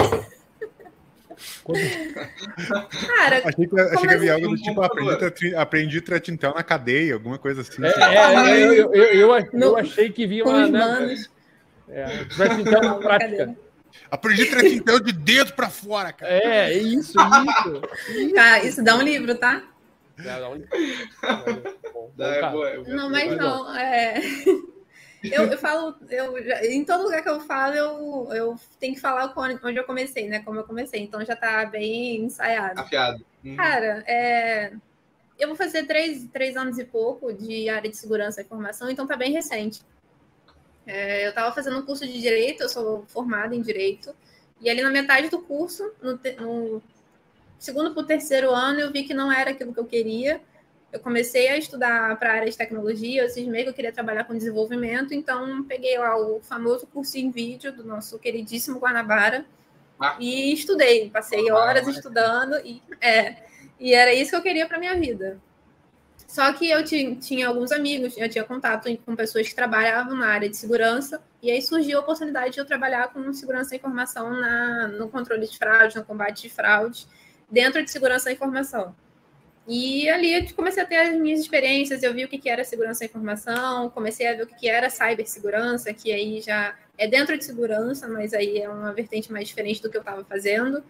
Como? 1.64 1.78
Cara, 3.08 3.42
achei 3.46 3.68
que, 3.68 3.80
achei 3.80 4.08
que 4.08 4.14
havia 4.14 4.34
algo 4.36 4.48
do 4.50 4.56
tipo, 4.56 4.82
aprendi, 4.82 5.56
aprendi 5.56 6.02
tratintel 6.02 6.54
na 6.54 6.64
cadeia, 6.64 7.16
alguma 7.16 7.38
coisa 7.38 7.62
assim. 7.62 7.84
É, 7.84 7.90
é, 7.90 8.64
eu, 8.64 8.94
eu, 8.94 9.04
eu, 9.04 9.50
eu, 9.52 9.78
achei 9.78 10.10
que 10.10 10.26
via 10.26 10.46
uma. 10.46 10.68
Né, 10.68 11.16
é, 11.90 12.26
tratintel 12.26 12.82
na 12.82 12.96
prática. 12.96 13.56
Aprendi 14.10 14.46
trequintel 14.46 15.00
de 15.00 15.12
dedo 15.12 15.54
pra 15.54 15.70
fora, 15.70 16.14
cara. 16.14 16.32
É, 16.32 16.74
é 16.74 16.78
isso, 16.78 17.14
isso. 17.18 18.34
Cara, 18.34 18.64
isso 18.66 18.84
dá 18.84 18.96
um 18.96 19.02
livro, 19.02 19.36
tá? 19.36 19.64
Dá, 20.18 20.50
um 20.50 20.56
livro. 20.56 20.70
não, 22.96 23.10
mas 23.10 23.36
não, 23.36 23.76
é... 23.76 24.22
Eu, 25.32 25.46
eu 25.46 25.58
falo, 25.58 25.96
eu, 26.10 26.38
em 26.70 26.84
todo 26.84 27.04
lugar 27.04 27.24
que 27.24 27.30
eu 27.30 27.40
falo, 27.40 27.74
eu, 27.74 28.30
eu 28.34 28.60
tenho 28.78 28.94
que 28.94 29.00
falar 29.00 29.34
onde 29.38 29.80
eu 29.80 29.86
comecei, 29.86 30.28
né? 30.28 30.42
Como 30.44 30.60
eu 30.60 30.66
comecei. 30.66 31.02
Então 31.02 31.24
já 31.24 31.34
tá 31.34 31.66
bem 31.66 32.26
ensaiado. 32.26 32.82
Afiado. 32.82 33.26
Uhum. 33.44 33.56
Cara, 33.56 34.04
é, 34.06 34.74
eu 35.40 35.48
vou 35.48 35.56
fazer 35.56 35.86
três, 35.86 36.26
três 36.32 36.58
anos 36.58 36.78
e 36.78 36.84
pouco 36.84 37.34
de 37.34 37.70
área 37.70 37.90
de 37.90 37.96
segurança 37.96 38.42
e 38.42 38.44
informação, 38.44 38.90
então 38.90 39.08
tá 39.08 39.16
bem 39.16 39.32
recente. 39.32 39.82
É, 40.86 41.26
eu 41.26 41.30
estava 41.30 41.54
fazendo 41.54 41.78
um 41.80 41.86
curso 41.86 42.06
de 42.06 42.22
direito, 42.22 42.64
eu 42.64 42.70
sou 42.70 43.06
formada 43.08 43.56
em 43.56 43.62
direito, 43.62 44.14
e 44.60 44.70
ali 44.70 44.82
na 44.82 44.90
metade 44.90 45.30
do 45.30 45.40
curso, 45.40 45.92
no, 46.02 46.18
te, 46.18 46.36
no 46.36 46.82
segundo 47.58 47.94
para 47.94 48.04
o 48.04 48.06
terceiro 48.06 48.52
ano, 48.52 48.80
eu 48.80 48.92
vi 48.92 49.04
que 49.04 49.14
não 49.14 49.32
era 49.32 49.52
aquilo 49.52 49.74
que 49.74 49.80
eu 49.80 49.86
queria. 49.86 50.42
Eu 50.92 51.00
comecei 51.00 51.48
a 51.48 51.58
estudar 51.58 52.18
para 52.20 52.32
a 52.32 52.34
área 52.36 52.52
de 52.52 52.58
tecnologia, 52.58 53.24
eu 53.24 53.30
cismei 53.30 53.64
que 53.64 53.70
eu 53.70 53.74
queria 53.74 53.92
trabalhar 53.92 54.26
com 54.26 54.38
desenvolvimento, 54.38 55.14
então 55.14 55.64
peguei 55.64 55.98
lá 55.98 56.16
o 56.16 56.40
famoso 56.42 56.86
curso 56.88 57.18
em 57.18 57.32
vídeo 57.32 57.72
do 57.72 57.84
nosso 57.84 58.20
queridíssimo 58.20 58.80
Guanabara 58.80 59.46
ah. 60.00 60.16
e 60.20 60.54
estudei. 60.54 61.10
Passei 61.10 61.52
horas 61.52 61.88
estudando 61.88 62.58
e, 62.64 62.82
é, 63.02 63.38
e 63.80 63.94
era 63.94 64.14
isso 64.14 64.32
que 64.32 64.36
eu 64.36 64.42
queria 64.44 64.68
para 64.68 64.78
minha 64.78 64.96
vida. 64.96 65.40
Só 66.34 66.52
que 66.52 66.68
eu 66.68 66.84
tinha 66.84 67.48
alguns 67.48 67.72
amigos, 67.72 68.18
eu 68.18 68.28
tinha 68.28 68.44
contato 68.44 68.90
com 69.06 69.16
pessoas 69.16 69.48
que 69.48 69.54
trabalhavam 69.54 70.18
na 70.18 70.30
área 70.30 70.50
de 70.50 70.58
segurança, 70.58 71.22
e 71.44 71.52
aí 71.52 71.62
surgiu 71.62 72.00
a 72.00 72.02
oportunidade 72.02 72.56
de 72.56 72.60
eu 72.60 72.66
trabalhar 72.66 73.14
com 73.14 73.32
segurança 73.32 73.76
e 73.76 73.78
informação 73.78 74.32
na, 74.32 74.88
no 74.88 75.08
controle 75.10 75.48
de 75.48 75.56
fraude, 75.56 75.96
no 75.96 76.04
combate 76.04 76.42
de 76.42 76.50
fraude, 76.50 77.06
dentro 77.52 77.84
de 77.84 77.92
segurança 77.92 78.32
e 78.32 78.34
informação. 78.34 78.96
E 79.68 80.10
ali 80.10 80.34
eu 80.34 80.56
comecei 80.56 80.82
a 80.82 80.88
ter 80.88 80.96
as 80.96 81.16
minhas 81.16 81.40
experiências, 81.40 82.02
eu 82.02 82.12
vi 82.12 82.26
o 82.26 82.28
que 82.28 82.50
era 82.50 82.64
segurança 82.64 83.04
e 83.04 83.08
informação, 83.08 83.92
comecei 83.92 84.28
a 84.28 84.34
ver 84.34 84.42
o 84.42 84.48
que 84.48 84.68
era 84.68 84.90
cibersegurança, 84.90 85.94
que 85.94 86.12
aí 86.12 86.42
já 86.42 86.76
é 86.98 87.08
dentro 87.08 87.38
de 87.38 87.46
segurança, 87.46 88.08
mas 88.08 88.34
aí 88.34 88.58
é 88.58 88.68
uma 88.68 88.92
vertente 88.92 89.32
mais 89.32 89.48
diferente 89.48 89.84
do 89.84 89.88
que 89.88 89.98
eu 89.98 90.02
estava 90.02 90.26
fazendo. 90.26 90.84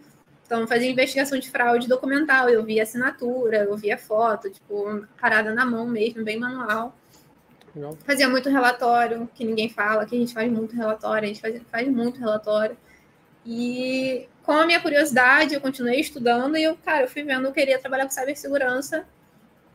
Então, 0.44 0.66
fazia 0.66 0.90
investigação 0.90 1.38
de 1.38 1.50
fraude 1.50 1.88
documental, 1.88 2.48
eu 2.50 2.62
via 2.62 2.82
assinatura, 2.82 3.64
eu 3.64 3.76
via 3.76 3.96
foto, 3.96 4.50
tipo, 4.50 5.06
parada 5.20 5.54
na 5.54 5.64
mão 5.64 5.86
mesmo, 5.86 6.22
bem 6.22 6.38
manual. 6.38 6.94
Legal. 7.74 7.96
Fazia 8.04 8.28
muito 8.28 8.48
relatório, 8.48 9.28
que 9.34 9.44
ninguém 9.44 9.68
fala, 9.68 10.04
que 10.06 10.14
a 10.14 10.18
gente 10.18 10.34
faz 10.34 10.50
muito 10.52 10.76
relatório, 10.76 11.24
a 11.24 11.26
gente 11.26 11.40
faz, 11.40 11.60
faz 11.70 11.88
muito 11.88 12.20
relatório. 12.20 12.76
E 13.44 14.28
com 14.42 14.52
a 14.52 14.66
minha 14.66 14.80
curiosidade, 14.80 15.54
eu 15.54 15.60
continuei 15.60 16.00
estudando 16.00 16.56
e 16.56 16.62
eu, 16.62 16.76
cara, 16.76 17.04
eu 17.04 17.08
fui 17.08 17.22
vendo, 17.22 17.46
eu 17.46 17.52
queria 17.52 17.78
trabalhar 17.78 18.04
com 18.04 18.10
cibersegurança. 18.10 19.06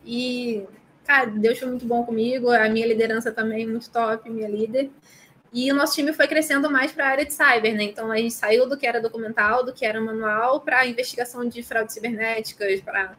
E, 0.05 0.63
cara, 1.03 1.25
Deus 1.25 1.59
foi 1.59 1.67
muito 1.67 1.85
bom 1.85 2.05
comigo, 2.05 2.51
a 2.51 2.69
minha 2.69 2.87
liderança 2.87 3.31
também 3.31 3.67
muito 3.67 3.89
top, 3.89 4.29
minha 4.29 4.47
líder. 4.47 4.91
E 5.51 5.71
o 5.71 5.75
nosso 5.75 5.95
time 5.95 6.13
foi 6.13 6.27
crescendo 6.27 6.69
mais 6.69 6.91
para 6.91 7.05
a 7.05 7.09
área 7.09 7.25
de 7.25 7.33
cyber, 7.33 7.75
né? 7.75 7.83
Então 7.83 8.11
a 8.11 8.17
gente 8.17 8.33
saiu 8.33 8.69
do 8.69 8.77
que 8.77 8.85
era 8.85 9.01
documental, 9.01 9.65
do 9.65 9.73
que 9.73 9.85
era 9.85 9.99
manual, 9.99 10.61
para 10.61 10.85
investigação 10.85 11.47
de 11.47 11.63
fraudes 11.63 11.93
cibernéticas, 11.95 12.81
para 12.81 13.15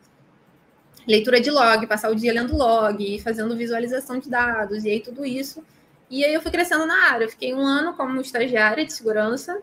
leitura 1.07 1.41
de 1.41 1.51
log, 1.51 1.87
passar 1.87 2.11
o 2.11 2.15
dia 2.15 2.33
lendo 2.33 2.57
log, 2.57 3.21
fazendo 3.21 3.57
visualização 3.57 4.19
de 4.19 4.31
dados, 4.31 4.85
e 4.85 4.91
aí 4.91 5.01
tudo 5.01 5.25
isso. 5.25 5.65
E 6.09 6.25
aí 6.25 6.33
eu 6.33 6.41
fui 6.41 6.51
crescendo 6.51 6.87
na 6.87 7.11
área. 7.11 7.25
Eu 7.25 7.31
fiquei 7.31 7.53
um 7.53 7.61
ano 7.61 7.95
como 7.95 8.21
estagiária 8.21 8.87
de 8.87 8.93
segurança, 8.93 9.61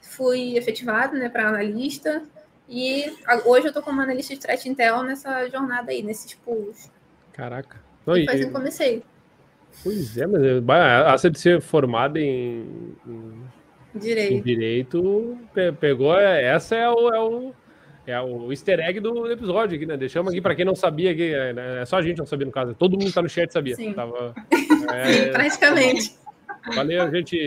fui 0.00 0.56
efetivada 0.56 1.18
né, 1.18 1.28
para 1.28 1.48
analista, 1.48 2.22
e 2.68 3.12
hoje 3.44 3.66
eu 3.66 3.70
estou 3.70 3.82
como 3.82 4.00
analista 4.00 4.34
de 4.34 4.40
threat 4.40 4.68
intel 4.68 5.02
nessa 5.02 5.48
jornada 5.48 5.90
aí, 5.90 6.02
nesses 6.02 6.34
pools. 6.34 6.90
Caraca. 7.32 7.80
E 8.06 8.24
foi 8.24 8.34
assim 8.34 8.46
que 8.46 8.52
comecei. 8.52 9.02
Pois 9.82 10.16
é, 10.16 10.26
mas 10.26 10.42
essa 11.14 11.30
de 11.30 11.38
ser 11.38 11.60
formada 11.60 12.18
em, 12.18 12.94
em 13.06 13.98
direito, 13.98 14.32
em 14.32 14.42
direito 14.42 15.38
pegou. 15.78 16.18
É, 16.18 16.44
essa 16.44 16.74
é 16.74 16.88
o, 16.88 17.08
é 17.14 17.20
o, 17.20 17.54
é 18.06 18.20
o 18.20 18.50
easter 18.52 18.80
egg 18.80 19.00
do 19.00 19.30
episódio 19.30 19.76
aqui, 19.76 19.86
né? 19.86 19.96
Deixamos 19.96 20.32
aqui 20.32 20.40
para 20.40 20.54
quem 20.54 20.64
não 20.64 20.74
sabia, 20.74 21.12
aqui, 21.12 21.32
é, 21.32 21.52
né? 21.52 21.82
é, 21.82 21.84
só 21.84 21.96
a 21.96 22.02
gente 22.02 22.18
não 22.18 22.26
sabia 22.26 22.46
no 22.46 22.52
caso, 22.52 22.74
todo 22.74 22.98
mundo 22.98 23.12
tá 23.12 23.22
no 23.22 23.28
chat 23.28 23.52
sabia. 23.52 23.76
Sim, 23.76 23.92
Tava, 23.92 24.34
é, 24.92 25.24
Sim 25.24 25.30
praticamente. 25.30 26.16
Valeu, 26.74 27.10
gente. 27.12 27.38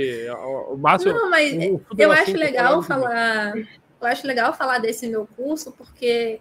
O 0.69 0.77
máximo. 0.77 1.13
Não, 1.13 1.29
mas 1.29 1.53
eu 1.97 2.11
acho 2.11 2.37
legal 2.37 2.81
falar. 2.81 3.53
Eu 3.57 4.07
acho 4.07 4.25
legal 4.25 4.53
falar 4.53 4.77
desse 4.77 5.07
meu 5.07 5.27
curso, 5.35 5.73
porque 5.73 6.39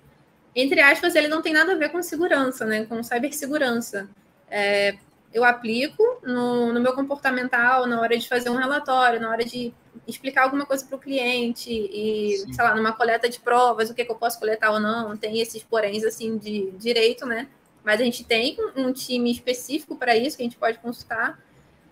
entre 0.55 0.81
aspas, 0.81 1.15
ele 1.15 1.29
não 1.29 1.43
tem 1.43 1.53
nada 1.53 1.73
a 1.73 1.77
ver 1.77 1.91
com 1.91 2.03
segurança, 2.03 2.65
né? 2.65 2.85
Com 2.85 3.03
cibersegurança. 3.03 4.09
É, 4.51 4.97
eu 5.33 5.45
aplico 5.45 6.03
no, 6.23 6.73
no 6.73 6.81
meu 6.81 6.95
comportamental, 6.95 7.87
na 7.87 8.01
hora 8.01 8.17
de 8.17 8.29
fazer 8.29 8.51
um 8.51 8.57
relatório, 8.57 9.21
na 9.21 9.29
hora 9.29 9.45
de 9.45 9.73
explicar 10.07 10.45
alguma 10.45 10.65
coisa 10.65 10.85
para 10.85 10.97
o 10.97 10.99
cliente 10.99 11.71
e, 11.71 12.39
Sim. 12.39 12.53
sei 12.53 12.65
lá, 12.65 12.75
numa 12.75 12.93
coleta 12.93 13.29
de 13.29 13.39
provas, 13.39 13.91
o 13.91 13.95
que, 13.95 14.05
que 14.05 14.11
eu 14.11 14.17
posso 14.17 14.39
coletar 14.39 14.71
ou 14.71 14.81
não, 14.81 15.17
tem 15.17 15.41
esses 15.41 15.63
poréns, 15.63 16.05
assim, 16.05 16.39
de 16.39 16.71
direito, 16.73 17.27
né? 17.27 17.49
Mas 17.85 18.01
a 18.01 18.05
gente 18.05 18.25
tem 18.25 18.57
um 18.77 18.93
time 18.93 19.31
específico 19.31 19.97
para 19.97 20.17
isso 20.17 20.37
que 20.37 20.43
a 20.43 20.47
gente 20.47 20.57
pode 20.57 20.79
consultar. 20.79 21.39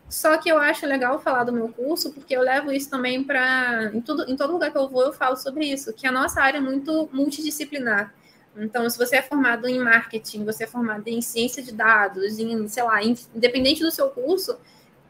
Só 0.08 0.36
que 0.38 0.48
eu 0.48 0.58
acho 0.58 0.86
legal 0.86 1.18
falar 1.18 1.44
do 1.44 1.52
meu 1.52 1.68
curso, 1.68 2.12
porque 2.12 2.36
eu 2.36 2.40
levo 2.40 2.70
isso 2.70 2.88
também 2.88 3.24
para. 3.24 3.90
Em, 3.92 4.00
tudo, 4.00 4.30
em 4.30 4.36
todo 4.36 4.52
lugar 4.52 4.70
que 4.70 4.78
eu 4.78 4.88
vou, 4.88 5.02
eu 5.02 5.12
falo 5.12 5.36
sobre 5.36 5.66
isso, 5.66 5.92
que 5.92 6.06
a 6.06 6.12
nossa 6.12 6.40
área 6.40 6.58
é 6.58 6.60
muito 6.60 7.08
multidisciplinar. 7.12 8.14
Então, 8.56 8.88
se 8.88 8.96
você 8.96 9.16
é 9.16 9.22
formado 9.22 9.68
em 9.68 9.78
marketing, 9.78 10.44
você 10.44 10.64
é 10.64 10.66
formado 10.66 11.06
em 11.08 11.20
ciência 11.20 11.62
de 11.62 11.72
dados, 11.72 12.38
em, 12.38 12.66
sei 12.68 12.82
lá, 12.82 13.02
independente 13.02 13.82
do 13.82 13.90
seu 13.90 14.08
curso, 14.08 14.58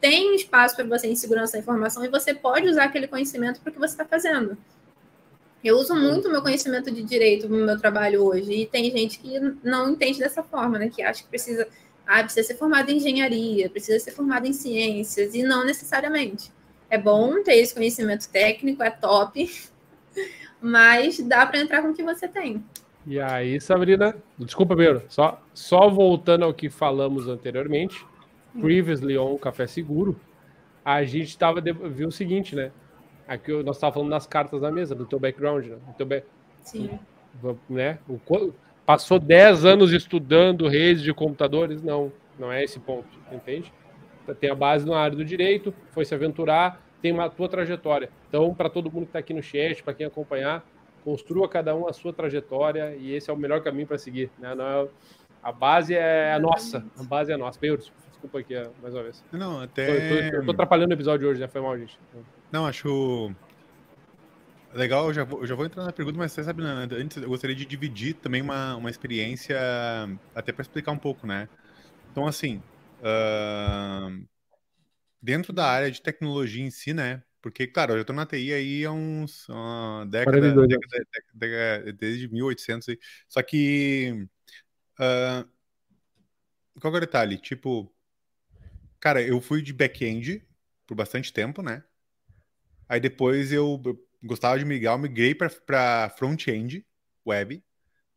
tem 0.01 0.35
espaço 0.35 0.75
para 0.75 0.85
você 0.85 1.07
em 1.07 1.15
segurança 1.15 1.53
da 1.53 1.59
informação 1.59 2.03
e 2.03 2.09
você 2.09 2.33
pode 2.33 2.67
usar 2.67 2.85
aquele 2.85 3.07
conhecimento 3.07 3.61
para 3.61 3.69
o 3.69 3.73
que 3.73 3.79
você 3.79 3.93
está 3.93 4.05
fazendo. 4.05 4.57
Eu 5.63 5.77
uso 5.77 5.95
muito 5.95 6.29
meu 6.29 6.41
conhecimento 6.41 6.91
de 6.91 7.03
direito 7.03 7.49
no 7.49 7.65
meu 7.65 7.79
trabalho 7.79 8.23
hoje, 8.23 8.51
e 8.53 8.65
tem 8.67 8.91
gente 8.91 9.19
que 9.19 9.39
não 9.63 9.89
entende 9.91 10.19
dessa 10.19 10.43
forma, 10.43 10.77
né? 10.77 10.89
Que 10.89 11.01
acha 11.01 11.23
que 11.23 11.29
precisa, 11.29 11.67
ah, 12.05 12.23
precisa 12.23 12.47
ser 12.47 12.55
formado 12.55 12.89
em 12.89 12.97
engenharia, 12.97 13.69
precisa 13.69 13.99
ser 13.99 14.11
formado 14.11 14.45
em 14.45 14.53
ciências, 14.53 15.33
e 15.33 15.43
não 15.43 15.65
necessariamente. 15.65 16.51
É 16.89 16.97
bom 16.97 17.43
ter 17.43 17.55
esse 17.55 17.73
conhecimento 17.73 18.29
técnico, 18.29 18.83
é 18.83 18.91
top, 18.91 19.51
mas 20.61 21.19
dá 21.19 21.45
para 21.45 21.59
entrar 21.59 21.81
com 21.81 21.89
o 21.89 21.93
que 21.93 22.03
você 22.03 22.27
tem. 22.27 22.63
E 23.09 23.21
aí, 23.21 23.61
Sabrina, 23.61 24.13
desculpa, 24.37 24.75
Pedro, 24.75 25.01
só, 25.07 25.41
só 25.53 25.89
voltando 25.89 26.43
ao 26.43 26.53
que 26.53 26.69
falamos 26.69 27.29
anteriormente, 27.29 28.05
previously 28.59 29.17
on 29.17 29.37
Café 29.37 29.65
Seguro, 29.65 30.19
a 30.83 31.01
gente 31.05 31.37
tava, 31.37 31.61
viu 31.61 32.09
o 32.09 32.11
seguinte, 32.11 32.53
né? 32.53 32.69
Aqui 33.25 33.53
nós 33.63 33.77
estávamos 33.77 33.93
falando 33.93 34.09
das 34.09 34.27
cartas 34.27 34.59
da 34.59 34.69
mesa, 34.69 34.93
do 34.93 35.05
teu 35.05 35.21
background, 35.21 35.67
né? 35.67 35.77
Do 35.87 36.05
teu. 36.05 36.23
Sim. 36.61 36.99
Né? 37.69 37.97
O, 38.09 38.19
passou 38.85 39.19
10 39.19 39.63
anos 39.63 39.93
estudando 39.93 40.67
redes 40.67 41.01
de 41.01 41.13
computadores? 41.13 41.81
Não, 41.81 42.11
não 42.37 42.51
é 42.51 42.61
esse 42.61 42.77
ponto, 42.77 43.07
entende? 43.31 43.71
Tem 44.41 44.49
a 44.49 44.55
base 44.55 44.85
na 44.85 44.97
área 44.97 45.15
do 45.15 45.23
direito, 45.23 45.73
foi 45.91 46.03
se 46.03 46.13
aventurar, 46.13 46.85
tem 47.01 47.13
uma 47.13 47.29
tua 47.29 47.47
trajetória. 47.47 48.09
Então, 48.27 48.53
para 48.53 48.69
todo 48.69 48.91
mundo 48.91 49.03
que 49.03 49.09
está 49.11 49.19
aqui 49.19 49.33
no 49.33 49.41
chat, 49.41 49.81
para 49.81 49.93
quem 49.93 50.05
acompanhar, 50.05 50.65
construa 51.07 51.47
cada 51.47 51.73
um 51.73 51.87
a 51.87 51.93
sua 51.93 52.11
trajetória 52.11 52.93
e 52.97 53.13
esse 53.13 53.29
é 53.29 53.33
o 53.33 53.37
melhor 53.37 53.63
caminho 53.63 53.87
para 53.87 53.97
seguir. 53.97 54.29
Né? 54.37 54.51
É, 54.51 54.87
a 55.41 55.53
base 55.53 55.95
é 55.95 56.33
a 56.33 56.39
nossa, 56.39 56.85
a 56.99 57.03
base 57.03 57.31
é 57.31 57.35
a 57.35 57.37
nossa. 57.37 57.57
Bem, 57.57 57.73
desculpa 57.77 58.39
aqui 58.39 58.53
mais 58.81 58.93
uma 58.93 59.03
vez. 59.03 59.23
Não, 59.31 59.61
até. 59.61 60.31
Tô, 60.31 60.43
tô 60.47 60.51
atrapalhando 60.51 60.89
o 60.91 60.93
episódio 60.93 61.29
hoje, 61.29 61.39
né? 61.39 61.47
Foi 61.47 61.61
mal, 61.61 61.77
gente. 61.77 61.97
Não, 62.51 62.65
acho. 62.65 63.33
Legal, 64.73 65.07
eu 65.07 65.13
já 65.13 65.23
vou, 65.23 65.39
eu 65.39 65.47
já 65.47 65.55
vou 65.55 65.65
entrar 65.65 65.85
na 65.85 65.93
pergunta, 65.93 66.17
mas 66.17 66.33
você 66.33 66.43
sabe, 66.43 66.61
né, 66.61 66.87
antes 66.91 67.15
eu 67.15 67.29
gostaria 67.29 67.55
de 67.55 67.65
dividir 67.65 68.15
também 68.15 68.41
uma, 68.41 68.75
uma 68.75 68.89
experiência, 68.89 69.57
até 70.35 70.51
para 70.51 70.61
explicar 70.61 70.91
um 70.91 70.97
pouco, 70.97 71.25
né? 71.25 71.47
Então, 72.11 72.27
assim, 72.27 72.61
uh, 72.99 74.27
dentro 75.21 75.53
da 75.53 75.67
área 75.67 75.89
de 75.89 76.01
tecnologia 76.01 76.65
em 76.65 76.69
si, 76.69 76.93
né? 76.93 77.23
Porque, 77.47 77.65
claro, 77.65 77.93
eu 77.93 78.01
estou 78.01 78.13
na 78.13 78.25
TI 78.25 78.51
aí 78.51 78.83
há 78.83 78.91
uns 78.91 79.47
uma 79.47 80.05
década, 80.05 80.67
década, 80.67 81.07
década, 81.33 81.93
desde 81.93 82.27
1800. 82.27 82.87
Só 83.25 83.41
que. 83.41 84.27
Uh, 84.99 85.47
qual 86.81 86.93
é 86.93 86.97
o 86.97 86.99
detalhe? 86.99 87.37
Tipo, 87.37 87.89
cara, 88.99 89.21
eu 89.21 89.39
fui 89.39 89.61
de 89.61 89.71
back-end 89.71 90.45
por 90.85 90.95
bastante 90.95 91.31
tempo, 91.31 91.61
né? 91.61 91.85
Aí 92.89 92.99
depois 92.99 93.53
eu, 93.53 93.81
eu 93.85 93.97
gostava 94.21 94.59
de 94.59 94.65
migrar, 94.65 94.95
eu 94.95 94.99
migrei 94.99 95.33
para 95.33 96.09
front-end 96.17 96.85
web. 97.25 97.63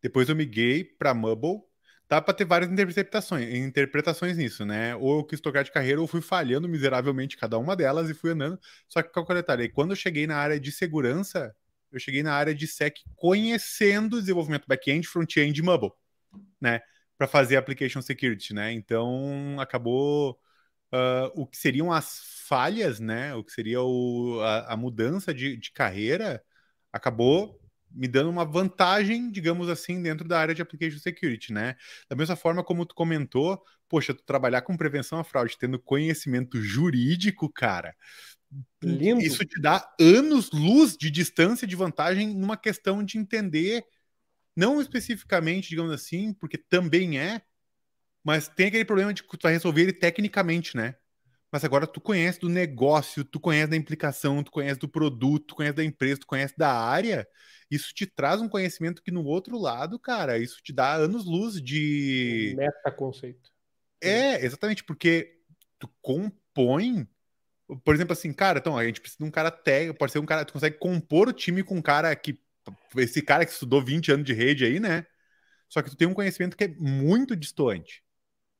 Depois 0.02 0.28
eu 0.28 0.34
migrei 0.34 0.82
para 0.82 1.14
mobile 1.14 1.62
dá 2.10 2.20
para 2.20 2.34
ter 2.34 2.44
várias 2.44 2.70
interpretações, 2.70 3.54
interpretações 3.54 4.36
nisso, 4.36 4.66
né? 4.66 4.96
Ou 4.96 5.18
eu 5.18 5.24
quis 5.24 5.40
tocar 5.40 5.62
de 5.62 5.70
carreira 5.70 6.00
ou 6.00 6.08
fui 6.08 6.20
falhando 6.20 6.68
miseravelmente 6.68 7.36
cada 7.36 7.56
uma 7.56 7.76
delas 7.76 8.10
e 8.10 8.14
fui 8.14 8.32
andando. 8.32 8.58
Só 8.88 9.00
que 9.00 9.10
qual 9.10 9.24
é 9.28 9.32
o 9.32 9.34
detalhe? 9.36 9.68
Quando 9.68 9.90
eu 9.92 9.96
cheguei 9.96 10.26
na 10.26 10.36
área 10.36 10.58
de 10.58 10.72
segurança, 10.72 11.54
eu 11.92 12.00
cheguei 12.00 12.24
na 12.24 12.34
área 12.34 12.52
de 12.52 12.66
SEC 12.66 12.96
conhecendo 13.14 14.20
desenvolvimento 14.20 14.66
back-end, 14.66 15.06
front-end 15.06 15.56
e 15.60 15.62
mobile, 15.62 15.92
né? 16.60 16.80
Para 17.16 17.28
fazer 17.28 17.56
application 17.56 18.02
security, 18.02 18.54
né? 18.54 18.72
Então 18.72 19.56
acabou 19.60 20.32
uh, 20.92 21.30
o 21.34 21.46
que 21.46 21.56
seriam 21.56 21.92
as 21.92 22.22
falhas, 22.48 22.98
né? 22.98 23.34
O 23.36 23.44
que 23.44 23.52
seria 23.52 23.82
o, 23.82 24.40
a, 24.42 24.72
a 24.72 24.76
mudança 24.76 25.32
de, 25.32 25.56
de 25.56 25.70
carreira 25.70 26.42
acabou 26.92 27.59
me 27.90 28.06
dando 28.06 28.30
uma 28.30 28.44
vantagem, 28.44 29.30
digamos 29.30 29.68
assim, 29.68 30.02
dentro 30.02 30.26
da 30.26 30.38
área 30.38 30.54
de 30.54 30.62
application 30.62 30.98
security, 30.98 31.52
né? 31.52 31.76
Da 32.08 32.16
mesma 32.16 32.36
forma 32.36 32.62
como 32.62 32.86
tu 32.86 32.94
comentou, 32.94 33.62
poxa, 33.88 34.14
tu 34.14 34.22
trabalhar 34.22 34.62
com 34.62 34.76
prevenção 34.76 35.18
à 35.18 35.24
fraude, 35.24 35.58
tendo 35.58 35.78
conhecimento 35.78 36.60
jurídico, 36.62 37.52
cara, 37.52 37.94
Lindo. 38.82 39.20
isso 39.22 39.44
te 39.44 39.60
dá 39.60 39.88
anos 40.00 40.50
luz 40.52 40.96
de 40.96 41.10
distância 41.10 41.66
de 41.66 41.76
vantagem 41.76 42.34
numa 42.34 42.56
questão 42.56 43.04
de 43.04 43.18
entender, 43.18 43.84
não 44.56 44.80
especificamente, 44.80 45.68
digamos 45.68 45.92
assim, 45.92 46.32
porque 46.34 46.58
também 46.58 47.18
é, 47.18 47.42
mas 48.22 48.48
tem 48.48 48.66
aquele 48.66 48.84
problema 48.84 49.14
de 49.14 49.22
que 49.22 49.36
tu 49.36 49.42
vai 49.42 49.52
resolver 49.52 49.82
ele 49.82 49.92
tecnicamente, 49.92 50.76
né? 50.76 50.94
Mas 51.52 51.64
agora 51.64 51.86
tu 51.86 52.00
conhece 52.00 52.38
do 52.38 52.48
negócio, 52.48 53.24
tu 53.24 53.40
conhece 53.40 53.70
da 53.70 53.76
implicação, 53.76 54.42
tu 54.42 54.52
conhece 54.52 54.78
do 54.78 54.88
produto, 54.88 55.46
tu 55.46 55.54
conhece 55.56 55.74
da 55.74 55.84
empresa, 55.84 56.20
tu 56.20 56.26
conhece 56.26 56.54
da 56.56 56.72
área. 56.72 57.26
Isso 57.68 57.92
te 57.92 58.06
traz 58.06 58.40
um 58.40 58.48
conhecimento 58.48 59.02
que 59.02 59.10
no 59.10 59.24
outro 59.24 59.58
lado, 59.58 59.98
cara, 59.98 60.38
isso 60.38 60.60
te 60.62 60.72
dá 60.72 60.94
anos-luz 60.94 61.60
de. 61.60 62.54
Meta 62.56 62.92
conceito. 62.92 63.50
É, 64.00 64.44
exatamente, 64.44 64.84
porque 64.84 65.40
tu 65.78 65.88
compõe. 66.00 67.06
Por 67.84 67.94
exemplo, 67.94 68.12
assim, 68.12 68.32
cara, 68.32 68.58
então, 68.58 68.76
a 68.76 68.84
gente 68.84 69.00
precisa 69.00 69.22
de 69.22 69.28
um 69.28 69.30
cara 69.30 69.50
técnico, 69.50 69.98
pode 69.98 70.12
ser 70.12 70.18
um 70.18 70.26
cara, 70.26 70.44
tu 70.44 70.52
consegue 70.52 70.78
compor 70.78 71.28
o 71.28 71.32
time 71.32 71.62
com 71.62 71.76
um 71.76 71.82
cara 71.82 72.14
que. 72.14 72.40
Esse 72.96 73.22
cara 73.22 73.44
que 73.44 73.52
estudou 73.52 73.82
20 73.82 74.12
anos 74.12 74.24
de 74.24 74.32
rede 74.32 74.64
aí, 74.64 74.78
né? 74.78 75.06
Só 75.68 75.82
que 75.82 75.90
tu 75.90 75.96
tem 75.96 76.06
um 76.06 76.14
conhecimento 76.14 76.56
que 76.56 76.64
é 76.64 76.68
muito 76.68 77.34
distante, 77.34 78.04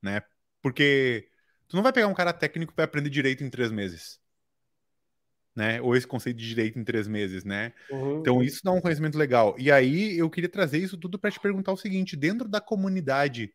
né? 0.01 0.21
Porque 0.61 1.30
Tu 1.71 1.75
não 1.77 1.83
vai 1.83 1.93
pegar 1.93 2.07
um 2.07 2.13
cara 2.13 2.33
técnico 2.33 2.73
vai 2.75 2.83
aprender 2.83 3.09
direito 3.09 3.45
em 3.45 3.49
três 3.49 3.71
meses. 3.71 4.19
Né? 5.55 5.81
Ou 5.81 5.95
esse 5.95 6.05
conceito 6.05 6.35
de 6.35 6.45
direito 6.45 6.77
em 6.77 6.83
três 6.83 7.07
meses, 7.07 7.45
né? 7.45 7.71
Uhum. 7.89 8.19
Então 8.19 8.43
isso 8.43 8.59
dá 8.61 8.73
um 8.73 8.81
conhecimento 8.81 9.17
legal. 9.17 9.55
E 9.57 9.71
aí 9.71 10.17
eu 10.17 10.29
queria 10.29 10.49
trazer 10.49 10.79
isso 10.79 10.97
tudo 10.97 11.17
para 11.17 11.31
te 11.31 11.39
perguntar 11.39 11.71
o 11.71 11.77
seguinte: 11.77 12.17
dentro 12.17 12.49
da 12.49 12.59
comunidade 12.59 13.53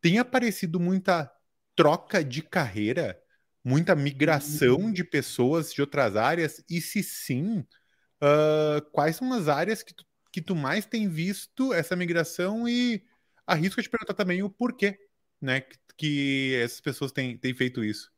tem 0.00 0.18
aparecido 0.18 0.80
muita 0.80 1.30
troca 1.74 2.24
de 2.24 2.40
carreira, 2.40 3.20
muita 3.62 3.94
migração 3.94 4.76
uhum. 4.76 4.92
de 4.92 5.04
pessoas 5.04 5.74
de 5.74 5.82
outras 5.82 6.16
áreas? 6.16 6.64
E 6.70 6.80
se 6.80 7.02
sim, 7.02 7.58
uh, 7.58 8.80
quais 8.92 9.16
são 9.16 9.30
as 9.34 9.46
áreas 9.46 9.82
que 9.82 9.92
tu, 9.92 10.06
que 10.32 10.40
tu 10.40 10.56
mais 10.56 10.86
tem 10.86 11.06
visto 11.06 11.74
essa 11.74 11.94
migração? 11.94 12.66
E 12.66 13.04
arrisco 13.46 13.82
te 13.82 13.90
perguntar 13.90 14.14
também 14.14 14.42
o 14.42 14.48
porquê, 14.48 14.98
né? 15.38 15.60
que 15.60 15.76
essas 16.62 16.80
pessoas 16.80 17.12
têm, 17.12 17.36
têm 17.36 17.54
feito 17.54 17.82
isso? 17.82 18.10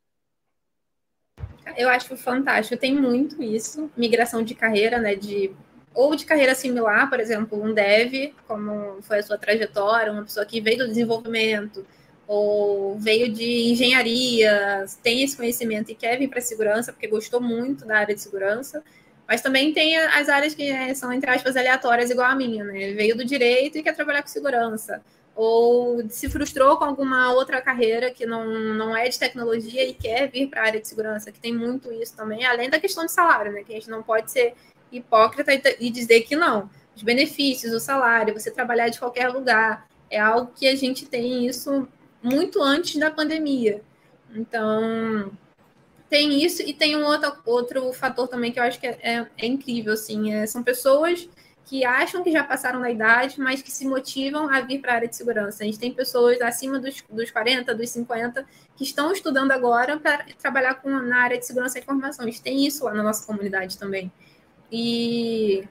Eu 1.76 1.88
acho 1.88 2.16
fantástico. 2.16 2.80
Tem 2.80 2.94
muito 2.94 3.42
isso, 3.42 3.90
migração 3.96 4.42
de 4.42 4.54
carreira, 4.54 4.98
né? 4.98 5.14
De 5.14 5.52
ou 5.94 6.14
de 6.14 6.24
carreira 6.24 6.54
similar, 6.54 7.08
por 7.08 7.18
exemplo, 7.18 7.60
um 7.60 7.74
dev, 7.74 8.32
como 8.46 9.02
foi 9.02 9.18
a 9.18 9.22
sua 9.22 9.36
trajetória, 9.36 10.12
uma 10.12 10.22
pessoa 10.22 10.46
que 10.46 10.60
veio 10.60 10.78
do 10.78 10.86
desenvolvimento 10.86 11.84
ou 12.26 12.96
veio 12.98 13.32
de 13.32 13.70
engenharia, 13.70 14.84
tem 15.02 15.22
esse 15.22 15.36
conhecimento 15.36 15.90
e 15.90 15.94
quer 15.94 16.18
vir 16.18 16.28
para 16.28 16.40
segurança 16.40 16.92
porque 16.92 17.08
gostou 17.08 17.40
muito 17.40 17.84
da 17.84 17.98
área 17.98 18.14
de 18.14 18.20
segurança. 18.20 18.82
Mas 19.26 19.40
também 19.42 19.72
tem 19.72 19.96
as 19.96 20.28
áreas 20.28 20.54
que 20.54 20.72
né, 20.72 20.94
são, 20.94 21.12
entre 21.12 21.30
aspas, 21.30 21.56
aleatórias, 21.56 22.10
igual 22.10 22.30
a 22.30 22.34
minha, 22.34 22.64
né? 22.64 22.92
Veio 22.92 23.16
do 23.16 23.24
direito 23.24 23.76
e 23.76 23.82
quer 23.82 23.94
trabalhar 23.94 24.22
com 24.22 24.28
segurança 24.28 25.02
ou 25.38 26.02
se 26.10 26.28
frustrou 26.28 26.76
com 26.76 26.84
alguma 26.84 27.32
outra 27.32 27.62
carreira 27.62 28.10
que 28.10 28.26
não, 28.26 28.44
não 28.74 28.96
é 28.96 29.08
de 29.08 29.16
tecnologia 29.16 29.86
e 29.86 29.94
quer 29.94 30.28
vir 30.28 30.48
para 30.48 30.62
a 30.62 30.64
área 30.64 30.80
de 30.80 30.88
segurança, 30.88 31.30
que 31.30 31.38
tem 31.38 31.54
muito 31.54 31.92
isso 31.92 32.16
também, 32.16 32.44
além 32.44 32.68
da 32.68 32.80
questão 32.80 33.06
de 33.06 33.12
salário, 33.12 33.52
né? 33.52 33.62
Que 33.62 33.70
a 33.70 33.76
gente 33.76 33.88
não 33.88 34.02
pode 34.02 34.32
ser 34.32 34.54
hipócrita 34.90 35.52
e 35.78 35.90
dizer 35.90 36.22
que 36.22 36.34
não. 36.34 36.68
Os 36.96 37.04
benefícios, 37.04 37.72
o 37.72 37.78
salário, 37.78 38.34
você 38.34 38.50
trabalhar 38.50 38.88
de 38.88 38.98
qualquer 38.98 39.28
lugar, 39.28 39.86
é 40.10 40.18
algo 40.18 40.50
que 40.56 40.66
a 40.66 40.74
gente 40.74 41.06
tem 41.06 41.46
isso 41.46 41.86
muito 42.20 42.60
antes 42.60 42.98
da 42.98 43.08
pandemia. 43.08 43.80
Então, 44.34 45.30
tem 46.10 46.42
isso 46.42 46.62
e 46.62 46.74
tem 46.74 46.96
um 46.96 47.04
outro, 47.04 47.32
outro 47.46 47.92
fator 47.92 48.26
também 48.26 48.50
que 48.50 48.58
eu 48.58 48.64
acho 48.64 48.80
que 48.80 48.88
é, 48.88 48.98
é, 49.00 49.26
é 49.38 49.46
incrível, 49.46 49.92
assim, 49.92 50.32
é, 50.32 50.44
são 50.48 50.64
pessoas 50.64 51.28
que 51.68 51.84
acham 51.84 52.22
que 52.24 52.32
já 52.32 52.42
passaram 52.42 52.80
da 52.80 52.90
idade, 52.90 53.38
mas 53.38 53.60
que 53.60 53.70
se 53.70 53.86
motivam 53.86 54.48
a 54.48 54.62
vir 54.62 54.80
para 54.80 54.92
a 54.92 54.94
área 54.94 55.08
de 55.08 55.14
segurança. 55.14 55.62
A 55.62 55.66
gente 55.66 55.78
tem 55.78 55.92
pessoas 55.92 56.40
acima 56.40 56.78
dos, 56.78 57.04
dos 57.10 57.30
40, 57.30 57.74
dos 57.74 57.90
50, 57.90 58.46
que 58.74 58.84
estão 58.84 59.12
estudando 59.12 59.52
agora 59.52 59.98
para 59.98 60.24
trabalhar 60.40 60.76
com, 60.76 60.88
na 60.88 61.18
área 61.18 61.36
de 61.38 61.44
segurança 61.44 61.78
e 61.78 61.82
informação. 61.82 62.24
A 62.24 62.28
gente 62.28 62.40
tem 62.40 62.66
isso 62.66 62.86
lá 62.86 62.94
na 62.94 63.02
nossa 63.02 63.26
comunidade 63.26 63.76
também. 63.76 64.10
E 64.72 65.62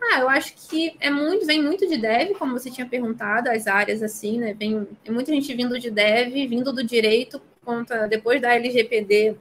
ah, 0.00 0.20
eu 0.20 0.28
acho 0.28 0.54
que 0.68 0.96
é 1.00 1.10
muito, 1.10 1.44
vem 1.44 1.60
muito 1.60 1.84
de 1.88 1.96
dev, 1.96 2.36
como 2.38 2.52
você 2.52 2.70
tinha 2.70 2.86
perguntado, 2.86 3.50
as 3.50 3.66
áreas 3.66 4.04
assim, 4.04 4.38
né? 4.38 4.54
Vem, 4.54 4.86
tem 5.02 5.12
muita 5.12 5.32
gente 5.32 5.52
vindo 5.52 5.80
de 5.80 5.90
dev, 5.90 6.32
vindo 6.48 6.72
do 6.72 6.84
direito, 6.84 7.42
conta 7.64 8.06
depois 8.06 8.40
da 8.40 8.54
LGPD, 8.54 9.36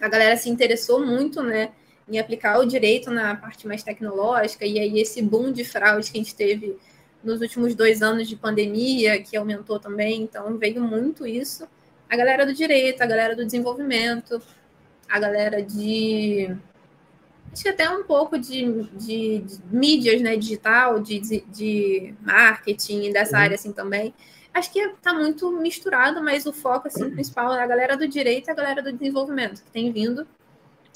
a 0.00 0.08
galera 0.08 0.38
se 0.38 0.48
interessou 0.48 1.04
muito, 1.04 1.42
né? 1.42 1.72
Em 2.08 2.18
aplicar 2.18 2.58
o 2.58 2.66
direito 2.66 3.10
na 3.10 3.34
parte 3.34 3.66
mais 3.66 3.82
tecnológica, 3.82 4.64
e 4.64 4.78
aí 4.78 5.00
esse 5.00 5.20
boom 5.20 5.52
de 5.52 5.64
fraude 5.64 6.10
que 6.10 6.18
a 6.18 6.22
gente 6.22 6.34
teve 6.34 6.76
nos 7.22 7.40
últimos 7.40 7.74
dois 7.74 8.02
anos 8.02 8.28
de 8.28 8.36
pandemia, 8.36 9.20
que 9.20 9.36
aumentou 9.36 9.80
também, 9.80 10.22
então 10.22 10.56
veio 10.56 10.80
muito 10.80 11.26
isso. 11.26 11.66
A 12.08 12.16
galera 12.16 12.46
do 12.46 12.54
direito, 12.54 13.02
a 13.02 13.06
galera 13.06 13.34
do 13.34 13.44
desenvolvimento, 13.44 14.40
a 15.08 15.18
galera 15.18 15.60
de. 15.60 16.56
Acho 17.52 17.62
que 17.62 17.68
até 17.68 17.88
um 17.90 18.04
pouco 18.04 18.38
de, 18.38 18.84
de, 18.92 19.38
de 19.38 19.58
mídias, 19.70 20.20
né, 20.20 20.36
digital, 20.36 21.00
de, 21.00 21.18
de, 21.18 22.14
marketing, 22.20 23.10
dessa 23.12 23.36
uhum. 23.36 23.42
área 23.42 23.54
assim 23.54 23.72
também. 23.72 24.14
Acho 24.52 24.72
que 24.72 24.78
está 24.78 25.12
muito 25.12 25.50
misturado, 25.52 26.22
mas 26.22 26.46
o 26.46 26.52
foco 26.52 26.86
assim, 26.86 27.10
principal 27.10 27.54
é 27.54 27.62
a 27.62 27.66
galera 27.66 27.96
do 27.96 28.06
direito 28.06 28.48
e 28.48 28.50
a 28.50 28.54
galera 28.54 28.82
do 28.82 28.92
desenvolvimento, 28.92 29.62
que 29.62 29.70
tem 29.70 29.90
vindo 29.90 30.26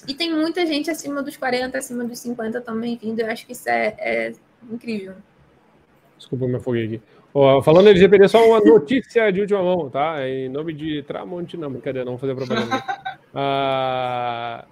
e 0.07 0.15
tem 0.15 0.33
muita 0.33 0.65
gente 0.67 0.91
acima 0.91 1.23
dos 1.23 1.37
40, 1.37 1.77
acima 1.77 2.05
dos 2.05 2.19
50 2.19 2.61
também 2.61 2.97
vindo. 2.97 3.21
Eu 3.21 3.31
acho 3.31 3.47
que 3.47 3.53
isso 3.53 3.69
é, 3.69 3.95
é 3.99 4.33
incrível. 4.71 5.15
Desculpa, 6.17 6.47
me 6.47 6.57
afoguei 6.57 6.85
aqui. 6.87 7.03
Oh, 7.33 7.63
falando 7.63 7.89
LGPD, 7.89 8.29
só 8.29 8.45
uma 8.45 8.61
notícia 8.61 9.31
de 9.31 9.41
última 9.41 9.63
mão, 9.63 9.89
tá? 9.89 10.29
Em 10.29 10.49
nome 10.49 10.73
de 10.73 11.03
Tramonte, 11.05 11.57
não, 11.57 11.71
brincadeira, 11.71 12.05
não 12.05 12.17
vou 12.17 12.19
fazer 12.19 12.35
propaganda. 12.35 12.83
ah, 13.33 14.67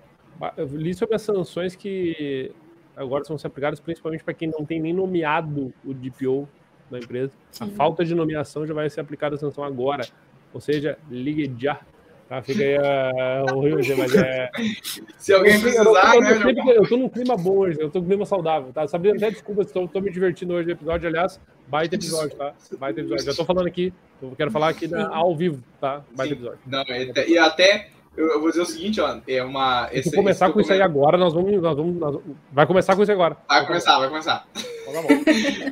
eu 0.57 0.67
li 0.67 0.93
sobre 0.93 1.15
as 1.15 1.23
sanções 1.23 1.77
que 1.77 2.51
agora 2.97 3.25
são 3.25 3.37
aplicadas 3.45 3.79
principalmente 3.79 4.25
para 4.25 4.35
quem 4.35 4.49
não 4.49 4.65
tem 4.65 4.81
nem 4.81 4.93
nomeado 4.93 5.73
o 5.85 5.95
DPO 5.95 6.49
da 6.91 6.99
empresa. 6.99 7.33
Sim. 7.53 7.65
A 7.65 7.69
falta 7.69 8.05
de 8.05 8.15
nomeação 8.15 8.67
já 8.67 8.75
vai 8.75 8.91
ser 8.91 9.01
aplicada 9.01 9.37
a 9.37 9.39
sanção 9.39 9.63
agora. 9.63 10.05
Ou 10.53 10.61
seja, 10.61 10.99
ligue 11.09 11.55
já 11.59 11.81
Tá, 12.29 12.43
fica 12.43 12.63
aí 12.63 12.77
uh, 12.77 13.57
horrível, 13.57 13.97
mas 13.97 14.15
é. 14.15 14.51
Se 15.17 15.33
alguém 15.33 15.59
precisar, 15.59 16.15
eu, 16.15 16.21
né? 16.21 16.33
Eu, 16.33 16.51
eu, 16.51 16.83
eu 16.83 16.89
tô 16.89 16.99
num 16.99 17.09
clima 17.09 17.35
bom 17.39 17.57
hoje, 17.57 17.81
eu 17.81 17.89
tô 17.89 18.01
num 18.01 18.07
clima 18.07 18.27
saudável, 18.27 18.71
tá? 18.71 18.87
Sabe, 18.87 19.13
até 19.13 19.31
desculpa, 19.31 19.63
estou, 19.63 19.89
tô 19.89 19.99
me 19.99 20.11
divertindo 20.11 20.53
hoje 20.53 20.67
no 20.67 20.73
episódio, 20.73 21.09
aliás, 21.09 21.41
baita 21.67 21.95
episódio, 21.95 22.37
tá? 22.37 22.53
Baita 22.79 23.01
episódio. 23.01 23.25
Já 23.25 23.35
tô 23.35 23.47
falando 23.47 23.67
aqui, 23.67 23.95
eu 24.21 24.35
quero 24.37 24.51
falar 24.51 24.69
aqui 24.69 24.87
na, 24.87 25.09
ao 25.09 25.35
vivo, 25.35 25.63
tá? 25.81 26.03
Baita 26.15 26.35
Sim. 26.35 26.41
episódio. 26.41 26.61
Não, 26.67 26.85
e 27.27 27.39
até 27.39 27.89
eu, 28.19 28.41
vou 28.41 28.51
dizer 28.51 28.63
o 28.63 28.67
seguinte, 28.67 29.01
ó, 29.01 29.21
é 29.29 29.43
uma. 29.45 29.89
Se 30.03 30.15
começar 30.15 30.47
esse 30.47 30.53
com 30.53 30.61
isso 30.61 30.73
aí 30.73 30.83
agora, 30.83 31.17
nós 31.17 31.33
vamos, 31.33 31.53
nós 31.63 31.77
vamos, 31.77 31.97
nós 31.97 32.15
vamos, 32.15 32.37
Vai 32.53 32.67
começar 32.67 32.97
com 32.97 33.03
isso 33.03 33.13
agora. 33.13 33.37
Vai 33.49 33.65
começar, 33.65 33.99
vai 33.99 34.09
começar. 34.09 34.45
Então, 34.89 35.05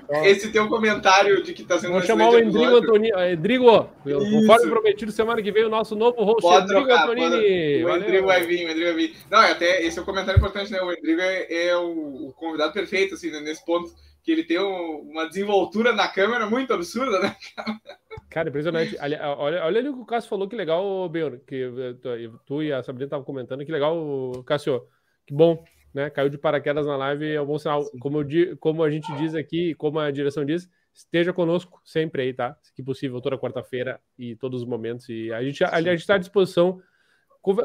tá 0.06 0.26
esse 0.28 0.52
teu 0.52 0.68
comentário 0.68 1.42
de 1.42 1.52
que 1.52 1.62
está 1.62 1.76
sendo. 1.76 1.94
Vou 1.94 2.02
chamar 2.02 2.30
o 2.30 2.38
Endrigo 2.38 2.76
Antonini. 2.76 3.32
Endrigo, 3.32 3.88
conforme 4.04 4.70
prometido, 4.70 5.10
semana 5.10 5.42
que 5.42 5.50
vem 5.50 5.64
o 5.64 5.68
nosso 5.68 5.96
novo 5.96 6.22
host, 6.22 6.42
pode 6.42 6.64
Endrigo 6.64 6.86
trocar, 6.86 7.02
Antonini. 7.04 7.82
Pode... 7.82 7.84
O 7.84 7.96
Endrigo 7.96 8.26
vai 8.26 8.42
vir, 8.42 8.66
o 8.66 8.70
Endrigo 8.70 8.86
vai 8.86 8.94
vir. 8.94 9.16
Não, 9.28 9.42
é 9.42 9.50
até 9.50 9.82
esse 9.82 9.98
é 9.98 10.02
um 10.02 10.04
comentário 10.04 10.38
importante, 10.38 10.70
né? 10.70 10.80
O 10.80 10.92
Endrigo 10.92 11.20
é, 11.20 11.46
é 11.50 11.76
o, 11.76 12.28
o, 12.28 12.32
convidado 12.36 12.72
perfeito, 12.72 13.14
assim, 13.14 13.30
né? 13.30 13.40
nesse 13.40 13.64
ponto, 13.64 13.92
que 14.22 14.30
ele 14.30 14.44
tem 14.44 14.60
um, 14.60 15.08
uma 15.10 15.26
desenvoltura 15.26 15.92
na 15.92 16.06
câmera 16.06 16.46
muito 16.46 16.72
absurda, 16.72 17.18
né? 17.18 17.34
Cara, 17.56 17.76
impressionante. 18.44 18.96
Olha, 19.00 19.64
olha 19.64 19.78
ali 19.78 19.88
o 19.88 19.94
que 19.94 20.00
o 20.00 20.06
Cássio 20.06 20.28
falou, 20.28 20.48
que 20.48 20.56
legal, 20.56 21.08
Ben, 21.08 21.38
que 21.46 21.62
eh, 21.64 22.30
tu 22.44 22.62
e 22.62 22.72
a 22.72 22.82
Sabrina 22.82 23.06
estavam 23.06 23.24
comentando, 23.24 23.64
que 23.64 23.72
legal, 23.72 24.42
Cássio. 24.44 24.82
Que 25.26 25.34
bom, 25.34 25.64
né? 25.92 26.10
Caiu 26.10 26.28
de 26.28 26.38
paraquedas 26.38 26.86
na 26.86 26.96
live, 26.96 27.32
é 27.32 27.40
um 27.40 27.46
bom 27.46 27.58
sinal. 27.58 27.84
Como, 27.98 28.20
eu, 28.22 28.56
como 28.58 28.84
a 28.84 28.90
gente 28.90 29.10
diz 29.16 29.34
aqui, 29.34 29.74
como 29.74 29.98
a 29.98 30.10
direção 30.10 30.44
diz, 30.44 30.68
esteja 30.94 31.32
conosco 31.32 31.80
sempre 31.84 32.22
aí, 32.22 32.34
tá? 32.34 32.56
Se 32.62 32.82
possível, 32.82 33.20
toda 33.20 33.38
quarta-feira 33.38 34.00
e 34.18 34.36
todos 34.36 34.62
os 34.62 34.68
momentos. 34.68 35.08
E 35.08 35.32
a 35.32 35.42
gente 35.42 35.64
a, 35.64 35.80
está 35.94 36.14
à 36.14 36.18
disposição. 36.18 36.80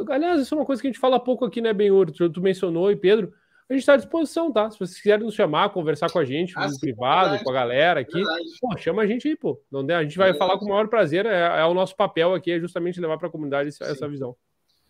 Aliás, 0.10 0.42
isso 0.42 0.54
é 0.54 0.58
uma 0.58 0.66
coisa 0.66 0.82
que 0.82 0.88
a 0.88 0.92
gente 0.92 1.00
fala 1.00 1.20
pouco 1.20 1.46
aqui, 1.46 1.62
né, 1.62 1.74
Benhur? 1.74 2.12
Tu, 2.12 2.30
tu 2.30 2.42
mencionou 2.42 2.92
e 2.92 2.96
Pedro. 2.96 3.34
A 3.72 3.74
gente 3.74 3.84
está 3.84 3.94
à 3.94 3.98
disposição, 3.98 4.52
tá? 4.52 4.70
Se 4.70 4.78
vocês 4.78 5.00
quiserem 5.00 5.24
nos 5.24 5.34
chamar, 5.34 5.70
conversar 5.70 6.12
com 6.12 6.20
a 6.20 6.26
gente, 6.26 6.52
ah, 6.58 6.66
no 6.66 6.74
sim, 6.74 6.80
privado, 6.82 7.22
verdade, 7.30 7.44
com 7.46 7.52
a 7.52 7.54
galera 7.54 8.02
aqui, 8.02 8.22
pô, 8.60 8.78
chama 8.78 9.04
a 9.04 9.08
gente 9.08 9.30
aí, 9.30 9.36
pô. 9.38 9.62
Não, 9.72 9.80
a 9.80 10.04
gente 10.04 10.18
vai 10.18 10.34
verdade. 10.34 10.38
falar 10.38 10.60
com 10.60 10.66
o 10.66 10.68
maior 10.68 10.90
prazer. 10.90 11.26
É, 11.26 11.62
é, 11.62 11.64
o 11.64 11.74
nosso 11.74 11.96
papel 11.96 12.34
aqui, 12.34 12.52
é 12.52 12.60
justamente 12.60 13.00
levar 13.00 13.18
para 13.18 13.30
a 13.30 13.32
comunidade 13.32 13.70
essa, 13.70 13.86
essa 13.86 14.10
visão. 14.10 14.36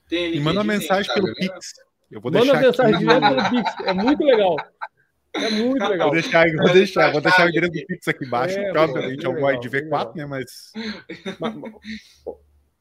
e 0.09 0.39
manda 0.39 0.61
uma 0.61 0.73
mensagem 0.73 1.13
pelo 1.13 1.31
Pix. 1.35 1.73
Eu 2.09 2.19
vou 2.19 2.31
Manda 2.31 2.59
mensagem 2.59 2.95
aqui. 2.95 3.05
direto 3.05 3.21
pelo 3.21 3.49
Pix. 3.51 3.75
É 3.85 3.93
muito 3.93 4.23
legal. 4.23 4.55
É 5.35 5.49
muito 5.51 5.87
legal. 5.87 6.07
Vou 6.07 6.19
deixar, 6.19 6.51
vou 6.51 6.73
deixar, 6.73 7.11
vou 7.11 7.21
deixar 7.21 7.45
o 7.45 7.49
endereço 7.49 7.71
do 7.73 7.85
Pix 7.85 8.07
aqui 8.07 8.25
embaixo, 8.25 8.57
é, 8.57 8.75
obviamente 8.75 9.23
é 9.23 9.29
o 9.29 9.39
Void 9.39 9.69
V4, 9.69 10.15
né? 10.15 10.25
Mas. 10.25 10.71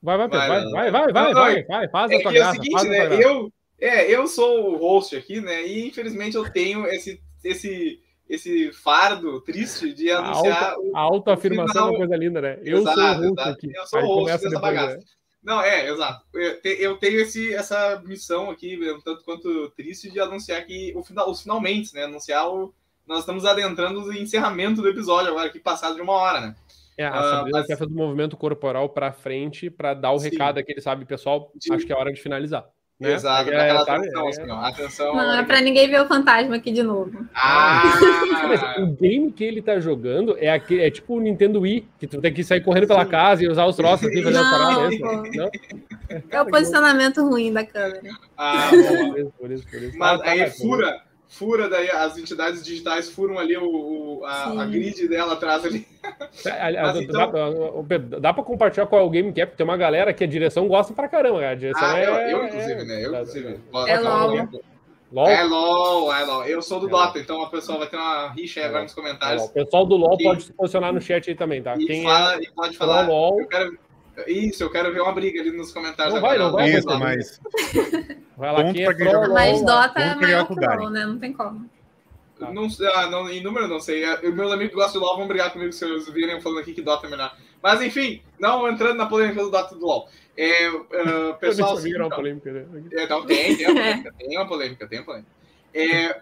Vai, 0.02 0.16
vai, 0.16 0.28
vai, 0.28 0.48
vai, 0.48 0.90
vai, 0.90 1.12
vai, 1.12 1.34
vai, 1.34 1.64
vai, 1.64 1.88
faz 1.90 2.10
a 2.10 2.14
é 2.14 2.22
tua 2.22 2.32
graça. 2.32 2.56
É 2.56 2.60
o 2.60 2.62
seguinte, 2.62 2.88
né? 2.88 3.22
Eu, 3.22 3.52
é, 3.80 4.14
eu 4.14 4.26
sou 4.26 4.72
o 4.72 4.76
host 4.76 5.16
aqui, 5.16 5.40
né? 5.40 5.66
E 5.66 5.88
infelizmente 5.88 6.36
eu 6.36 6.50
tenho 6.50 6.86
esse, 6.86 7.20
esse, 7.42 8.00
esse 8.28 8.72
fardo 8.72 9.40
triste 9.40 9.92
de 9.92 10.10
anunciar. 10.10 10.74
A 10.94 11.00
autoafirmação 11.00 11.88
é 11.88 11.90
uma 11.90 11.98
coisa 11.98 12.16
linda, 12.16 12.40
né? 12.40 12.60
Eu 12.62 12.78
exato, 12.78 13.00
sou 13.00 13.04
o 13.04 13.14
host 13.14 13.32
exato. 13.32 13.50
aqui. 13.50 13.72
Eu 13.74 13.86
sou 13.86 14.00
o 14.02 14.06
host 14.06 14.44
dessa 14.44 14.60
bagaça. 14.60 14.96
Né? 14.96 15.02
Não, 15.42 15.62
é, 15.62 15.88
exato. 15.88 16.24
Eu 16.62 16.98
tenho 16.98 17.20
esse, 17.20 17.54
essa 17.54 18.02
missão 18.04 18.50
aqui, 18.50 18.78
tanto 19.04 19.24
quanto 19.24 19.70
triste, 19.70 20.10
de 20.10 20.20
anunciar 20.20 20.64
que 20.66 20.92
o 20.94 21.02
final, 21.02 21.30
os 21.30 21.42
finalmente, 21.42 21.94
né? 21.94 22.04
Anunciar 22.04 22.48
o. 22.52 22.74
Nós 23.06 23.20
estamos 23.20 23.44
adentrando 23.44 24.02
o 24.02 24.12
encerramento 24.12 24.82
do 24.82 24.88
episódio 24.88 25.30
agora, 25.30 25.48
aqui 25.48 25.58
passado 25.58 25.96
de 25.96 26.02
uma 26.02 26.12
hora, 26.12 26.40
né? 26.40 26.54
É, 26.96 27.06
a 27.06 27.22
Sabrina 27.22 27.58
uh, 27.58 27.60
mas... 27.60 27.66
quer 27.66 27.78
fazer 27.78 27.90
o 27.90 27.96
movimento 27.96 28.36
corporal 28.36 28.90
para 28.90 29.10
frente 29.10 29.70
para 29.70 29.94
dar 29.94 30.12
o 30.12 30.18
Sim. 30.18 30.28
recado 30.28 30.58
aquele, 30.58 30.82
sabe, 30.82 31.06
pessoal? 31.06 31.50
De... 31.54 31.72
Acho 31.72 31.86
que 31.86 31.92
é 31.92 31.96
hora 31.96 32.12
de 32.12 32.20
finalizar. 32.20 32.68
Né? 33.00 33.14
Exato, 33.14 33.50
é, 33.50 33.58
aquela 33.58 33.86
tá, 33.86 33.96
atenção, 33.96 34.26
é, 34.26 34.28
assim, 34.28 34.50
ó, 34.50 34.60
atenção. 34.60 35.16
Não, 35.16 35.38
é 35.38 35.42
pra 35.42 35.62
ninguém 35.62 35.88
ver 35.88 36.02
o 36.02 36.06
fantasma 36.06 36.56
aqui 36.56 36.70
de 36.70 36.82
novo. 36.82 37.26
Ah! 37.34 37.82
o 38.78 38.88
game 38.88 39.32
que 39.32 39.42
ele 39.42 39.62
tá 39.62 39.80
jogando 39.80 40.36
é, 40.38 40.50
aquele, 40.50 40.82
é 40.82 40.90
tipo 40.90 41.16
o 41.16 41.20
Nintendo 41.20 41.60
Wii, 41.60 41.88
que 41.98 42.06
tu 42.06 42.20
tem 42.20 42.30
que 42.30 42.44
sair 42.44 42.60
correndo 42.60 42.88
pela 42.88 43.06
casa 43.06 43.42
e 43.42 43.48
usar 43.48 43.64
os 43.64 43.74
troços 43.74 44.06
assim, 44.06 44.22
fazer 44.22 44.36
as 44.36 44.50
paradas. 44.50 44.98
Não? 45.34 45.50
É 46.28 46.42
o 46.42 46.46
posicionamento 46.46 47.26
ruim 47.26 47.50
da 47.54 47.64
câmera. 47.64 48.10
Ah, 48.36 48.70
bom. 48.70 49.12
Por 49.16 49.18
isso, 49.18 49.32
por 49.38 49.50
isso, 49.50 49.66
por 49.70 49.82
isso. 49.82 49.98
Mas 49.98 50.20
ah, 50.20 50.22
tá, 50.22 50.30
aí 50.32 50.50
fura, 50.50 51.00
fura 51.30 51.68
daí 51.68 51.88
as 51.88 52.18
entidades 52.18 52.62
digitais 52.62 53.08
furam 53.08 53.38
ali 53.38 53.56
o, 53.56 53.64
o 53.64 54.24
a, 54.24 54.62
a, 54.62 54.66
grid 54.66 55.08
dela 55.08 55.34
atrás 55.34 55.64
ali. 55.64 55.86
É, 56.44 56.82
Mas, 56.82 57.00
então... 57.00 57.30
Dá, 57.86 58.18
dá 58.18 58.34
para 58.34 58.42
compartilhar 58.42 58.86
qual 58.86 59.02
é 59.02 59.04
o 59.04 59.10
game 59.10 59.32
que 59.32 59.40
é, 59.40 59.46
porque 59.46 59.56
tem 59.56 59.64
uma 59.64 59.76
galera 59.76 60.12
que 60.12 60.24
a 60.24 60.26
direção 60.26 60.66
gosta 60.66 60.92
pra 60.92 61.08
caramba. 61.08 61.46
A 61.46 61.54
direção 61.54 61.86
ah, 61.86 61.98
é, 61.98 62.08
eu, 62.08 62.14
eu, 62.14 62.46
inclusive, 62.46 62.84
né? 62.84 63.04
Eu, 63.04 63.12
inclusive. 63.12 63.60
É 63.86 64.00
LOL. 64.00 64.48
LOL. 65.12 65.28
É 65.28 65.44
LOL, 65.44 66.12
é 66.14 66.24
LOL. 66.24 66.44
Eu 66.44 66.62
sou 66.62 66.80
do 66.80 66.88
é 66.88 66.90
Dota, 66.90 67.18
então 67.18 67.42
a 67.42 67.48
pessoa 67.48 67.78
vai 67.78 67.88
ter 67.88 67.96
uma 67.96 68.30
rixa 68.30 68.60
aí 68.60 68.66
agora 68.66 68.82
nos 68.82 68.94
comentários. 68.94 69.42
É 69.42 69.46
o 69.46 69.48
pessoal 69.48 69.86
do 69.86 69.96
LOL 69.96 70.16
e, 70.18 70.24
pode 70.24 70.42
se 70.42 70.52
posicionar 70.52 70.92
no 70.92 71.00
chat 71.00 71.28
aí 71.28 71.36
também, 71.36 71.62
tá? 71.62 71.76
E, 71.76 71.86
Quem 71.86 72.02
fala, 72.02 72.34
é, 72.34 72.42
e 72.42 72.50
pode 72.50 72.76
falar. 72.76 73.08
LOL, 73.08 73.40
eu 73.40 73.46
quero, 73.46 73.78
isso, 74.26 74.62
eu 74.62 74.70
quero 74.70 74.92
ver 74.92 75.00
uma 75.00 75.12
briga 75.12 75.40
ali 75.40 75.50
nos 75.50 75.72
comentários. 75.72 76.14
Não 76.14 76.20
vai, 76.20 76.38
não 76.38 76.52
vai. 76.52 76.70
Isso, 76.70 76.86
mas... 76.98 77.40
Vai 78.36 78.52
lá, 78.52 78.72
quem 78.72 78.84
é 78.84 78.94
pro, 78.94 79.32
Mas 79.32 79.62
Dota 79.62 80.00
é 80.00 80.14
maior 80.14 80.46
que 80.46 80.54
LOL, 80.54 80.90
né? 80.90 81.04
Não 81.04 81.18
tem 81.18 81.32
como. 81.32 81.68
Não, 82.40 82.68
ah, 82.94 83.06
não, 83.10 83.28
em 83.28 83.42
número 83.42 83.68
não 83.68 83.78
sei. 83.78 84.02
Meus 84.32 84.50
amigos 84.50 84.70
que 84.70 84.80
gostam 84.80 85.00
de 85.00 85.06
LoL 85.06 85.18
vão 85.18 85.28
brigar 85.28 85.52
comigo 85.52 85.72
se 85.72 85.84
eles 85.84 86.08
virem 86.08 86.40
falando 86.40 86.60
aqui 86.60 86.72
que 86.72 86.80
Dota 86.80 87.06
é 87.06 87.10
melhor. 87.10 87.36
Mas 87.62 87.82
enfim, 87.82 88.22
não 88.38 88.66
entrando 88.66 88.96
na 88.96 89.06
polêmica 89.06 89.42
do 89.42 89.50
Dota 89.50 89.74
do 89.74 89.84
LoL. 89.84 90.08
É, 90.36 90.70
uh, 90.72 91.34
pessoal. 91.38 91.74
Assim, 91.74 91.90
então, 91.90 92.08
polêmica, 92.08 92.50
né? 92.50 92.64
é, 92.92 93.06
não, 93.06 93.26
tem, 93.26 93.56
tem 93.56 93.66
uma 93.66 93.76
polêmica, 93.76 94.14
tem 94.18 94.38
uma 94.38 94.48
polêmica, 94.48 94.88
tem 94.88 94.98
uma 94.98 95.04
polêmica. 95.04 95.30
É, 95.74 96.20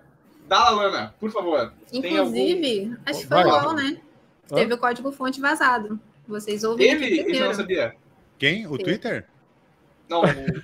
Dala 0.49 0.71
Lana, 0.71 1.15
por 1.21 1.31
favor. 1.31 1.73
Inclusive, 1.93 2.81
algum... 2.81 2.97
acho 3.07 3.21
que 3.21 3.27
foi 3.27 3.45
o 3.45 3.47
LoL, 3.47 3.75
né? 3.75 4.01
Hã? 4.51 4.57
Teve 4.57 4.75
o 4.75 4.79
código 4.79 5.13
fonte 5.13 5.41
vazado. 5.41 6.01
Vocês 6.29 6.63
ouviram. 6.63 7.01
Teve? 7.01 7.23
Isso 7.23 7.43
eu 7.43 7.47
não 7.47 7.55
sabia. 7.55 7.97
Quem? 8.39 8.67
O 8.67 8.73
Teve. 8.73 8.85
Twitter? 8.85 9.27
Não, 10.09 10.23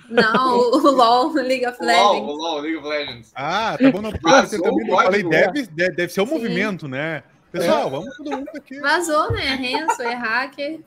não, 0.09 0.57
o 0.57 0.77
LOL, 0.91 1.33
League 1.33 1.67
of 1.67 1.83
Legends. 1.83 2.03
O 2.03 2.25
LOL, 2.25 2.25
o 2.25 2.33
LOL, 2.37 2.59
League 2.61 2.77
of 2.77 2.87
Legends. 2.87 3.31
Ah, 3.35 3.77
tá 3.79 3.91
bom 3.91 4.01
no 4.01 4.11
Twitter 4.11 4.61
também. 4.61 4.89
Eu 4.89 4.97
falei, 4.97 5.23
deve, 5.23 5.67
deve 5.67 6.09
ser 6.09 6.21
o 6.21 6.23
um 6.23 6.27
movimento, 6.27 6.87
né? 6.87 7.23
Pessoal, 7.51 7.87
é. 7.87 7.89
vamos 7.89 8.17
todo 8.17 8.31
mundo 8.31 8.49
aqui. 8.55 8.79
Vazou, 8.79 9.31
né? 9.31 9.55
Renzo, 9.55 10.01
é 10.01 10.13
hacker, 10.13 10.79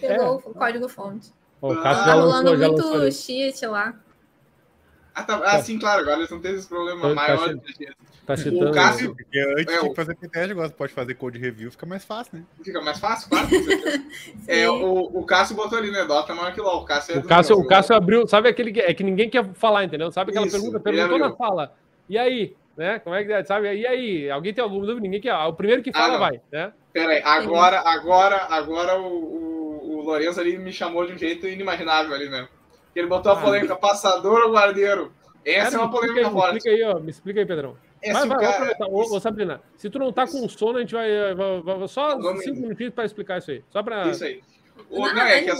pegou 0.00 0.42
é. 0.44 0.48
o 0.48 0.54
código 0.54 0.88
fonte. 0.88 1.32
O 1.60 1.74
Cássio 1.76 2.04
tá 2.04 2.14
rolando 2.14 2.56
muito 2.56 3.12
cheat 3.12 3.64
lá. 3.66 3.94
Ah, 5.14 5.22
tá, 5.22 5.40
ah, 5.44 5.62
sim, 5.62 5.78
claro, 5.78 6.02
agora 6.02 6.18
eles 6.18 6.30
não 6.30 6.40
têm 6.40 6.54
esse 6.54 6.68
problema 6.68 7.14
maior. 7.14 7.54
Tá 8.30 8.36
citando, 8.36 8.70
o 8.70 8.72
Cássio, 8.72 9.14
porque 9.14 9.38
antes 9.40 9.74
é, 9.74 9.80
que 9.80 9.94
fazer 9.94 10.14
PTS, 10.14 10.50
agora 10.52 10.70
pode 10.70 10.92
fazer 10.92 11.14
code 11.14 11.38
review, 11.38 11.70
fica 11.70 11.84
mais 11.84 12.04
fácil, 12.04 12.38
né? 12.38 12.44
Fica 12.62 12.80
mais 12.80 13.00
fácil, 13.00 13.28
claro. 13.28 13.48
é, 14.46 14.70
o, 14.70 15.18
o 15.18 15.24
Cássio 15.24 15.56
botou 15.56 15.76
ali, 15.76 15.90
né? 15.90 16.04
Dota 16.04 16.32
maior 16.32 16.52
que. 16.54 16.60
O 16.60 16.84
Cássio, 16.84 17.16
é 17.16 17.18
o 17.18 17.24
Cássio, 17.24 17.58
o 17.58 17.66
Cássio 17.66 17.96
abriu, 17.96 18.28
sabe 18.28 18.48
aquele 18.48 18.72
que, 18.72 18.80
é 18.80 18.94
que 18.94 19.02
ninguém 19.02 19.28
quer 19.28 19.44
falar, 19.54 19.84
entendeu? 19.84 20.12
Sabe 20.12 20.30
aquela 20.30 20.46
Isso, 20.46 20.56
pergunta? 20.56 20.78
Perguntou 20.78 21.18
na 21.18 21.32
fala. 21.32 21.74
E 22.08 22.16
aí? 22.16 22.54
Né? 22.76 22.98
Como 23.00 23.16
é 23.16 23.24
que 23.24 23.32
é? 23.32 23.44
Sabe? 23.44 23.74
E 23.74 23.86
aí? 23.86 24.30
Alguém 24.30 24.54
tem 24.54 24.62
alguma 24.62 24.86
dúvida? 24.86 25.02
Ninguém 25.02 25.20
quer. 25.20 25.34
O 25.34 25.52
primeiro 25.52 25.82
que 25.82 25.92
fala 25.92 26.14
ah, 26.14 26.18
vai, 26.18 26.40
né? 26.52 26.72
Peraí, 26.92 27.20
agora, 27.24 27.80
agora, 27.80 28.46
agora 28.48 28.98
o, 29.00 29.06
o, 29.06 29.96
o 29.96 30.02
Lourenço 30.02 30.40
ali 30.40 30.56
me 30.56 30.72
chamou 30.72 31.06
de 31.06 31.12
um 31.12 31.18
jeito 31.18 31.46
inimaginável 31.46 32.14
ali, 32.14 32.28
né? 32.28 32.48
Ele 32.94 33.06
botou 33.06 33.32
a 33.32 33.38
ah. 33.38 33.40
polêmica, 33.40 33.76
passador 33.76 34.42
ou 34.42 34.52
guardeiro? 34.52 35.12
Essa 35.44 35.72
cara, 35.72 35.76
é 35.76 35.78
uma 35.78 35.90
polêmica 35.90 36.28
me 36.28 36.30
forte. 36.30 36.52
Me 36.52 36.58
explica 36.58 36.76
aí, 36.76 36.82
ó, 36.84 37.00
me 37.00 37.10
explica 37.10 37.40
aí, 37.40 37.46
Pedrão. 37.46 37.76
Esse 38.02 38.26
vai, 38.26 38.28
vai, 38.28 38.74
cara... 38.74 38.88
Ô, 38.88 39.00
ô, 39.00 39.20
Sabrina, 39.20 39.62
se 39.76 39.90
tu 39.90 39.98
não 39.98 40.12
tá 40.12 40.26
com 40.26 40.48
sono, 40.48 40.78
a 40.78 40.80
gente 40.80 40.94
vai, 40.94 41.34
vai, 41.34 41.60
vai 41.60 41.88
só 41.88 42.16
Vamos 42.18 42.42
cinco 42.44 42.60
minutinhos 42.60 42.94
para 42.94 43.04
explicar 43.04 43.38
isso 43.38 43.50
aí. 43.50 43.64
Só 43.70 43.82
para 43.82 44.08
Isso 44.08 44.24
aí. 44.24 44.42
O, 44.88 45.00
não, 45.00 45.14
não, 45.14 45.22
é, 45.22 45.42
que 45.42 45.50
é, 45.50 45.54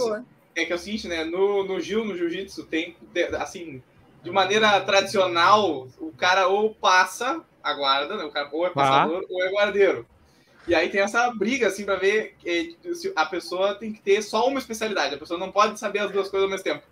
é 0.55 0.65
que 0.65 0.73
é 0.73 0.75
o 0.75 0.79
seguinte, 0.79 1.07
né? 1.07 1.23
No, 1.23 1.63
no 1.63 1.79
Gil, 1.79 2.03
no 2.03 2.15
Jiu-Jitsu, 2.15 2.65
tem, 2.65 2.95
assim, 3.39 3.81
de 4.23 4.31
maneira 4.31 4.79
tradicional, 4.81 5.87
o 5.99 6.11
cara 6.11 6.47
ou 6.47 6.73
passa 6.73 7.41
a 7.63 7.73
guarda, 7.73 8.17
né? 8.17 8.23
O 8.23 8.31
cara 8.31 8.49
ou 8.51 8.65
é 8.65 8.69
passador 8.69 9.21
ah. 9.23 9.27
ou 9.29 9.43
é 9.43 9.51
guardeiro. 9.51 10.05
E 10.67 10.75
aí 10.75 10.89
tem 10.89 11.01
essa 11.01 11.31
briga, 11.31 11.67
assim, 11.67 11.85
para 11.85 11.95
ver 11.95 12.35
que 12.39 12.77
a 13.15 13.25
pessoa 13.25 13.75
tem 13.75 13.91
que 13.91 14.01
ter 14.01 14.21
só 14.21 14.47
uma 14.47 14.59
especialidade. 14.59 15.15
A 15.15 15.17
pessoa 15.17 15.39
não 15.39 15.51
pode 15.51 15.79
saber 15.79 15.99
as 15.99 16.11
duas 16.11 16.29
coisas 16.29 16.45
ao 16.45 16.49
mesmo 16.49 16.63
tempo. 16.63 16.83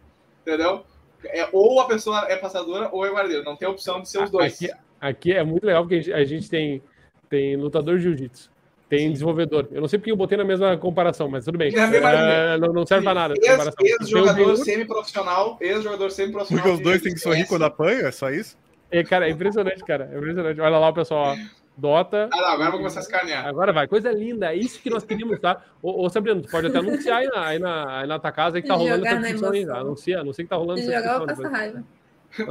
Entendeu? 0.41 0.85
É, 1.25 1.47
ou 1.51 1.79
a 1.79 1.85
pessoa 1.85 2.25
é 2.29 2.35
passadora 2.35 2.89
ou 2.91 3.05
é 3.05 3.09
guardeiro. 3.09 3.43
Não 3.43 3.55
tem 3.55 3.67
opção 3.67 4.01
de 4.01 4.09
ser 4.09 4.23
os 4.23 4.29
dois. 4.29 4.55
Aqui, 4.55 4.71
aqui 4.99 5.33
é 5.33 5.43
muito 5.43 5.65
legal 5.65 5.85
porque 5.85 6.11
a 6.11 6.23
gente 6.23 6.49
tem, 6.49 6.81
tem 7.29 7.55
lutador 7.55 7.97
de 7.97 8.03
jiu-jitsu. 8.03 8.51
Tem 8.89 9.01
Sim. 9.01 9.11
desenvolvedor. 9.11 9.67
Eu 9.71 9.81
não 9.81 9.87
sei 9.87 9.99
porque 9.99 10.11
eu 10.11 10.15
botei 10.15 10.35
na 10.35 10.43
mesma 10.43 10.75
comparação, 10.75 11.29
mas 11.29 11.45
tudo 11.45 11.59
bem. 11.59 11.71
É, 11.75 12.57
não, 12.57 12.73
não, 12.73 12.85
serve 12.87 13.03
para 13.03 13.13
nada. 13.13 13.35
Ex-jogador 13.37 14.49
ex 14.49 14.59
semi-profissional, 14.61 15.57
ex-jogador 15.61 16.09
semi-profissional. 16.09 16.63
Porque 16.63 16.77
os 16.77 16.83
dois 16.83 17.01
têm 17.01 17.13
que 17.13 17.19
sorrir 17.19 17.45
quando 17.45 17.65
apanha, 17.65 18.07
é 18.07 18.11
só 18.11 18.31
isso? 18.31 18.57
É, 18.89 19.03
cara, 19.03 19.27
é 19.27 19.31
impressionante, 19.31 19.83
cara. 19.85 20.09
É 20.11 20.17
impressionante. 20.17 20.59
Olha 20.59 20.79
lá 20.79 20.89
o 20.89 20.93
pessoal, 20.93 21.35
ó. 21.35 21.59
Dota. 21.77 22.27
Ah, 22.33 22.41
não, 22.41 22.47
agora 22.47 22.71
vou 22.71 22.79
começar 22.79 22.99
a 22.99 23.03
escanear. 23.03 23.47
Agora 23.47 23.71
vai, 23.71 23.87
coisa 23.87 24.11
linda, 24.11 24.53
é 24.53 24.55
isso 24.57 24.81
que 24.81 24.89
nós 24.89 25.05
queríamos, 25.05 25.39
tá? 25.39 25.63
Ô, 25.81 26.03
ô 26.03 26.09
Sabrina, 26.09 26.41
tu 26.41 26.49
pode 26.49 26.67
até 26.67 26.79
anunciar 26.79 27.19
aí 27.19 27.27
na, 27.27 27.45
aí 27.45 27.59
na, 27.59 27.99
aí 27.99 28.07
na 28.07 28.19
tua 28.19 28.31
casa 28.31 28.57
aí 28.57 28.61
que 28.61 28.67
tá 28.67 28.73
rolando 28.73 29.05
essa 29.05 29.21
discussão 29.21 29.51
aí. 29.51 29.63
Anuncia, 29.63 30.19
anuncia 30.19 30.43
que 30.43 30.49
tá 30.49 30.57
rolando 30.57 30.81
essa 30.81 30.91
discussão. 30.91 31.19
Jogar 31.19 31.35
passa 31.35 31.49
raiva. 31.49 31.83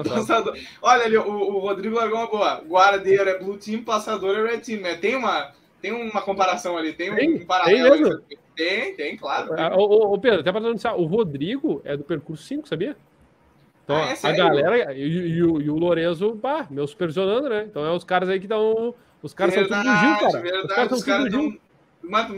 Passador. 0.04 0.56
Olha 0.82 1.04
ali, 1.04 1.16
o, 1.16 1.30
o 1.30 1.58
Rodrigo 1.58 1.96
largou 1.96 2.18
uma 2.18 2.26
boa. 2.26 2.62
Guardeiro 2.66 3.28
é 3.28 3.38
Blue 3.38 3.56
Team, 3.56 3.82
passador 3.82 4.36
é 4.36 4.50
Red 4.50 4.60
Team, 4.60 4.80
né? 4.80 4.96
Tem 4.96 5.16
uma, 5.16 5.52
tem 5.80 5.92
uma 5.92 6.20
comparação 6.22 6.76
ali, 6.76 6.92
tem, 6.92 7.14
tem 7.14 7.34
um 7.34 7.46
paralelo. 7.46 8.20
Tem, 8.20 8.38
tem, 8.56 8.94
tem, 8.94 9.16
claro. 9.16 9.54
Ah, 9.56 9.76
ô, 9.76 10.12
ô, 10.14 10.18
Pedro, 10.18 10.40
até 10.40 10.50
para 10.50 10.60
anunciar, 10.60 10.98
o 10.98 11.04
Rodrigo 11.04 11.80
é 11.84 11.96
do 11.96 12.04
percurso 12.04 12.42
5, 12.44 12.68
sabia? 12.68 12.96
Então, 13.84 13.96
ah, 13.96 14.10
é 14.10 14.26
a 14.26 14.32
galera 14.32 14.94
e, 14.94 15.00
e, 15.00 15.28
e, 15.36 15.42
o, 15.42 15.62
e 15.62 15.70
o 15.70 15.76
Lorenzo, 15.76 16.36
pá, 16.36 16.66
meu 16.68 16.86
supervisionando, 16.86 17.48
né? 17.48 17.66
Então 17.70 17.86
é 17.86 17.90
os 17.90 18.04
caras 18.04 18.28
aí 18.28 18.38
que 18.38 18.44
estão 18.44 18.94
os 19.22 19.34
caras 19.34 19.54
são 19.54 19.64
tudo 19.64 19.76
do 19.76 19.82
Gil, 19.82 20.18
cara. 20.18 20.40
Verdade, 20.40 20.66
os 20.66 20.74
caras 20.74 21.00
são 21.00 21.18
tudo 21.18 21.30
do 21.30 21.40
Gil. 21.42 21.60
Mas, 22.02 22.28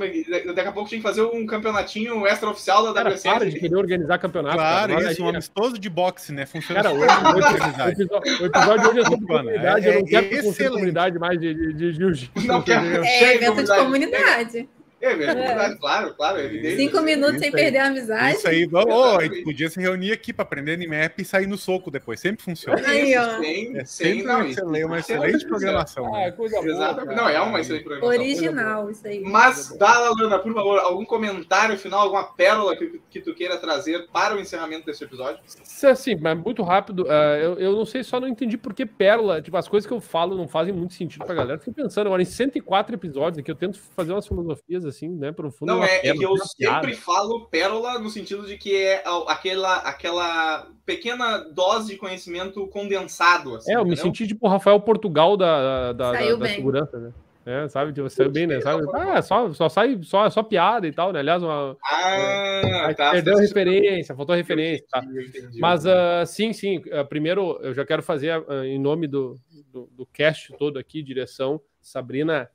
daqui 0.55 0.69
a 0.69 0.73
pouco 0.73 0.89
tinha 0.89 0.99
que 1.01 1.07
fazer 1.07 1.23
um 1.23 1.45
campeonatinho 1.47 2.27
extra-oficial 2.27 2.83
da 2.83 2.95
cara, 2.95 3.11
WSL. 3.11 3.33
Para 3.33 3.51
de 3.51 3.61
querer 3.61 3.77
organizar 3.77 4.19
campeonato. 4.19 4.57
Claro, 4.57 4.95
cara. 4.95 5.13
isso, 5.13 5.23
um 5.23 5.29
amistoso 5.29 5.79
de 5.79 5.89
boxe, 5.89 6.33
né? 6.33 6.47
Funciona 6.47 6.83
cara, 6.83 6.95
hoje, 6.95 7.05
hoje, 7.05 8.09
o, 8.41 8.47
episódio, 8.47 8.83
de 8.83 8.89
hoje 8.89 9.01
é 9.01 9.05
sobre 9.05 9.27
comunidade. 9.27 9.87
É, 9.87 9.91
eu 9.91 10.01
não 10.01 10.07
quero 10.07 10.27
é 10.35 10.69
comunidade 10.69 11.19
mais 11.19 11.41
de, 11.41 11.55
de, 11.55 11.73
de 11.75 11.93
jiu-jitsu. 11.93 12.47
Não 12.47 12.63
quero. 12.63 13.05
É 13.05 13.35
evento 13.35 13.63
de 13.63 13.77
comunidade. 13.77 14.69
É, 15.01 15.13
é, 15.13 15.77
claro, 15.77 16.15
claro, 16.15 16.39
é 16.39 16.45
evidente. 16.45 16.77
Cinco 16.77 17.01
minutos 17.01 17.39
sem 17.39 17.51
perder 17.51 17.79
a 17.79 17.87
amizade. 17.87 18.37
Isso 18.37 18.49
aí, 18.49 18.67
vamos, 18.67 18.95
oh, 18.95 19.19
a 19.19 19.23
gente 19.23 19.43
podia 19.43 19.71
se 19.71 19.81
reunir 19.81 20.13
aqui 20.13 20.31
para 20.33 20.43
aprender 20.43 20.75
animap 20.75 21.19
e 21.19 21.25
sair 21.25 21.47
no 21.47 21.57
soco 21.57 21.91
depois, 21.91 22.21
sempre 22.21 22.45
funciona. 22.45 22.87
Aí, 22.87 23.17
ó. 23.17 23.39
Sem, 23.39 23.79
é 23.79 23.85
sempre 23.85 24.23
não, 24.25 24.47
excelente, 24.47 24.85
uma 24.85 24.99
excelente 24.99 25.47
programação. 25.47 26.15
Ah, 26.15 26.31
coisa 26.33 26.61
boa, 26.61 27.05
Não, 27.07 27.29
é 27.29 27.41
uma 27.41 27.61
excelente 27.61 27.85
programação. 27.85 28.21
Original, 28.21 28.91
isso 28.91 29.07
aí. 29.07 29.21
Mas, 29.21 29.77
Dala, 29.79 30.15
Lana, 30.19 30.39
por 30.39 30.53
favor, 30.53 30.79
algum 30.79 31.05
comentário 31.05 31.79
final, 31.79 32.01
alguma 32.01 32.25
pérola 32.35 32.77
que, 32.77 33.01
que 33.11 33.21
tu 33.21 33.35
queira 33.35 33.57
trazer 33.57 34.07
para 34.13 34.37
o 34.37 34.41
encerramento 34.41 34.85
desse 34.85 35.03
episódio? 35.03 35.41
Sim, 35.47 36.17
mas 36.21 36.39
muito 36.39 36.63
rápido. 36.63 37.05
Uh, 37.05 37.37
eu, 37.41 37.55
eu 37.55 37.73
não 37.73 37.87
sei, 37.87 38.05
só 38.05 38.21
não 38.21 38.29
entendi 38.29 38.59
por 38.59 38.75
que 38.75 38.85
pérola. 38.85 39.41
Tipo, 39.41 39.57
as 39.57 39.67
coisas 39.67 39.87
que 39.87 39.95
eu 39.95 40.01
falo 40.01 40.37
não 40.37 40.47
fazem 40.47 40.75
muito 40.75 40.93
sentido 40.93 41.25
pra 41.25 41.35
galera. 41.35 41.59
Fiquei 41.59 41.73
pensando 41.73 42.07
agora 42.07 42.21
em 42.21 42.27
104 42.27 42.95
episódios 42.95 43.39
aqui, 43.39 43.51
eu 43.51 43.57
tento 43.57 43.79
fazer 43.97 44.13
umas 44.13 44.27
filosofias 44.27 44.90
assim, 44.91 45.09
né, 45.09 45.33
pro 45.33 45.51
fundo 45.51 45.73
não, 45.73 45.83
é, 45.83 46.07
é, 46.07 46.13
que 46.13 46.23
eu 46.23 46.37
sempre 46.37 46.95
falo 46.95 47.47
pérola 47.47 47.99
no 47.99 48.11
sentido 48.11 48.47
de 48.47 48.59
que 48.59 48.77
é 48.77 49.03
aquela, 49.27 49.77
aquela 49.79 50.69
pequena 50.85 51.39
dose 51.39 51.93
de 51.93 51.99
conhecimento 51.99 52.67
condensado. 52.69 53.57
Assim, 53.57 53.71
é, 53.71 53.75
eu 53.75 53.81
entendeu? 53.81 53.97
me 53.97 54.03
senti 54.03 54.27
tipo 54.27 54.47
o 54.47 54.51
Rafael 54.51 54.79
Portugal 54.81 55.37
da, 55.37 55.93
da, 55.93 56.13
da, 56.13 56.35
da 56.37 56.49
segurança, 56.49 56.99
né? 56.99 57.13
É, 57.47 57.67
sabe? 57.69 57.93
Tipo, 57.93 58.09
saiu 58.11 58.31
bem, 58.31 58.47
né? 58.47 58.61
Sabe? 58.61 58.87
Ah, 58.95 59.23
só, 59.23 59.53
só 59.53 59.69
sai 59.69 59.99
só, 60.03 60.29
só 60.29 60.43
piada 60.43 60.87
e 60.87 60.93
tal, 60.93 61.11
né? 61.11 61.21
Aliás, 61.21 61.43
uma. 61.43 61.77
Ah, 61.83 62.91
é, 62.91 62.95
tá, 62.95 63.13
perdeu 63.13 63.39
referência, 63.39 64.15
faltou 64.15 64.37
referência. 64.37 64.85
Tá? 64.91 65.03
Entendi, 65.03 65.59
Mas 65.59 65.87
uh, 65.87 66.27
sim, 66.27 66.53
sim. 66.53 66.79
Uh, 66.79 67.05
primeiro, 67.09 67.59
eu 67.63 67.73
já 67.73 67.85
quero 67.85 68.03
fazer 68.03 68.39
uh, 68.39 68.65
em 68.65 68.79
nome 68.79 69.07
do, 69.09 69.37
do, 69.73 69.89
do 69.91 70.07
cast 70.07 70.53
todo 70.59 70.79
aqui, 70.79 71.03
direção, 71.03 71.61
Sabrina 71.81 72.49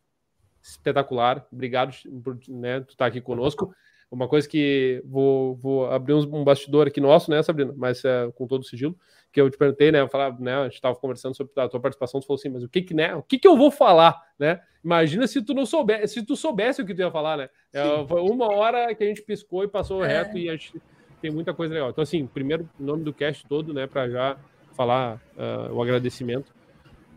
espetacular. 0.71 1.45
Obrigado 1.51 1.93
por 2.23 2.37
né, 2.47 2.79
tu 2.81 2.91
estar 2.91 3.05
tá 3.05 3.05
aqui 3.05 3.21
conosco. 3.21 3.73
Uma 4.09 4.27
coisa 4.27 4.47
que 4.47 5.01
vou, 5.05 5.55
vou 5.55 5.91
abrir 5.91 6.13
um 6.13 6.43
bastidor 6.43 6.87
aqui 6.87 7.01
nosso, 7.01 7.29
né, 7.29 7.41
Sabrina? 7.43 7.73
Mas 7.75 8.03
é, 8.05 8.31
com 8.35 8.47
todo 8.47 8.61
o 8.61 8.65
sigilo, 8.65 8.95
que 9.31 9.41
eu 9.41 9.49
te 9.49 9.57
perguntei, 9.57 9.91
né? 9.91 9.99
Eu 9.99 10.07
falava, 10.07 10.39
né? 10.39 10.55
A 10.55 10.63
gente 10.63 10.75
estava 10.75 10.95
conversando 10.95 11.35
sobre 11.35 11.51
a 11.57 11.67
tua 11.67 11.79
participação, 11.79 12.19
tu 12.19 12.27
falou 12.27 12.39
assim, 12.39 12.49
mas 12.49 12.63
o 12.63 12.69
que 12.69 12.81
que, 12.81 12.93
né? 12.93 13.15
O 13.15 13.23
que 13.23 13.37
que 13.37 13.47
eu 13.47 13.57
vou 13.57 13.69
falar, 13.69 14.21
né? 14.39 14.61
Imagina 14.83 15.27
se 15.27 15.41
tu 15.41 15.53
não 15.53 15.65
soubesse, 15.65 16.13
se 16.13 16.25
tu 16.25 16.35
soubesse 16.35 16.81
o 16.81 16.85
que 16.85 16.93
tu 16.93 17.01
ia 17.01 17.11
falar, 17.11 17.37
né? 17.37 17.49
É, 17.73 17.83
foi 18.07 18.21
uma 18.21 18.53
hora 18.53 18.93
que 18.95 19.03
a 19.03 19.07
gente 19.07 19.21
piscou 19.23 19.63
e 19.63 19.67
passou 19.67 20.05
é. 20.05 20.07
reto 20.07 20.37
e 20.37 20.47
a 20.47 20.53
gente 20.53 20.81
tem 21.21 21.31
muita 21.31 21.53
coisa 21.53 21.73
legal. 21.73 21.89
Então, 21.89 22.03
assim, 22.03 22.25
primeiro, 22.27 22.69
nome 22.79 23.03
do 23.03 23.13
cast 23.13 23.45
todo, 23.47 23.73
né, 23.73 23.87
para 23.87 24.09
já 24.09 24.37
falar 24.73 25.21
uh, 25.35 25.73
o 25.73 25.81
agradecimento. 25.81 26.53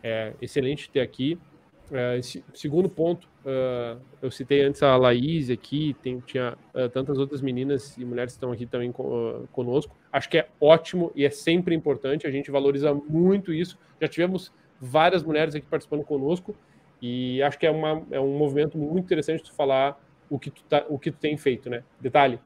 É 0.02 0.32
excelente 0.40 0.90
ter 0.90 1.00
aqui. 1.00 1.38
É, 1.90 2.20
segundo 2.52 2.88
ponto, 2.88 3.26
uh, 3.44 4.00
eu 4.20 4.30
citei 4.30 4.62
antes 4.62 4.82
a 4.82 4.96
Laís 4.96 5.48
aqui, 5.48 5.96
tem, 6.02 6.20
tinha 6.20 6.56
uh, 6.74 6.88
tantas 6.90 7.18
outras 7.18 7.40
meninas 7.40 7.96
e 7.96 8.04
mulheres 8.04 8.34
que 8.34 8.36
estão 8.36 8.52
aqui 8.52 8.66
também 8.66 8.90
uh, 8.90 9.48
conosco. 9.52 9.96
Acho 10.12 10.28
que 10.28 10.38
é 10.38 10.48
ótimo 10.60 11.10
e 11.14 11.24
é 11.24 11.30
sempre 11.30 11.74
importante, 11.74 12.26
a 12.26 12.30
gente 12.30 12.50
valoriza 12.50 12.92
muito 12.92 13.52
isso. 13.52 13.78
Já 14.00 14.06
tivemos 14.06 14.52
várias 14.78 15.22
mulheres 15.22 15.54
aqui 15.54 15.66
participando 15.66 16.04
conosco 16.04 16.54
e 17.00 17.42
acho 17.42 17.58
que 17.58 17.66
é, 17.66 17.70
uma, 17.70 18.06
é 18.10 18.20
um 18.20 18.36
movimento 18.36 18.76
muito 18.76 19.04
interessante 19.04 19.44
de 19.44 19.52
falar 19.52 19.98
o 20.28 20.38
que 20.38 20.50
tu, 20.50 20.62
tá, 20.64 20.84
o 20.88 20.98
que 20.98 21.10
tu 21.10 21.18
tem 21.18 21.38
feito, 21.38 21.70
né? 21.70 21.82
Detalhe, 21.98 22.38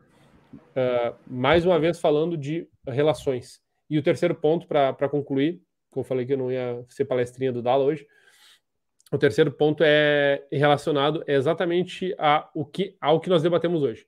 mais 1.26 1.66
uma 1.66 1.80
vez 1.80 1.98
falando 1.98 2.36
de 2.36 2.68
relações. 2.86 3.60
E 3.90 3.98
o 3.98 4.02
terceiro 4.02 4.34
ponto, 4.34 4.68
para 4.68 5.08
concluir, 5.08 5.60
que 5.92 5.98
eu 5.98 6.04
falei 6.04 6.24
que 6.24 6.32
eu 6.32 6.38
não 6.38 6.52
ia 6.52 6.84
ser 6.88 7.04
palestrinha 7.04 7.52
do 7.52 7.60
Dala 7.60 7.84
hoje, 7.84 8.06
o 9.12 9.18
terceiro 9.18 9.52
ponto 9.52 9.84
é 9.84 10.46
relacionado 10.50 11.22
exatamente 11.26 12.14
a, 12.18 12.48
o 12.54 12.64
que, 12.64 12.96
ao 12.98 13.20
que 13.20 13.28
nós 13.28 13.42
debatemos 13.42 13.82
hoje, 13.82 14.06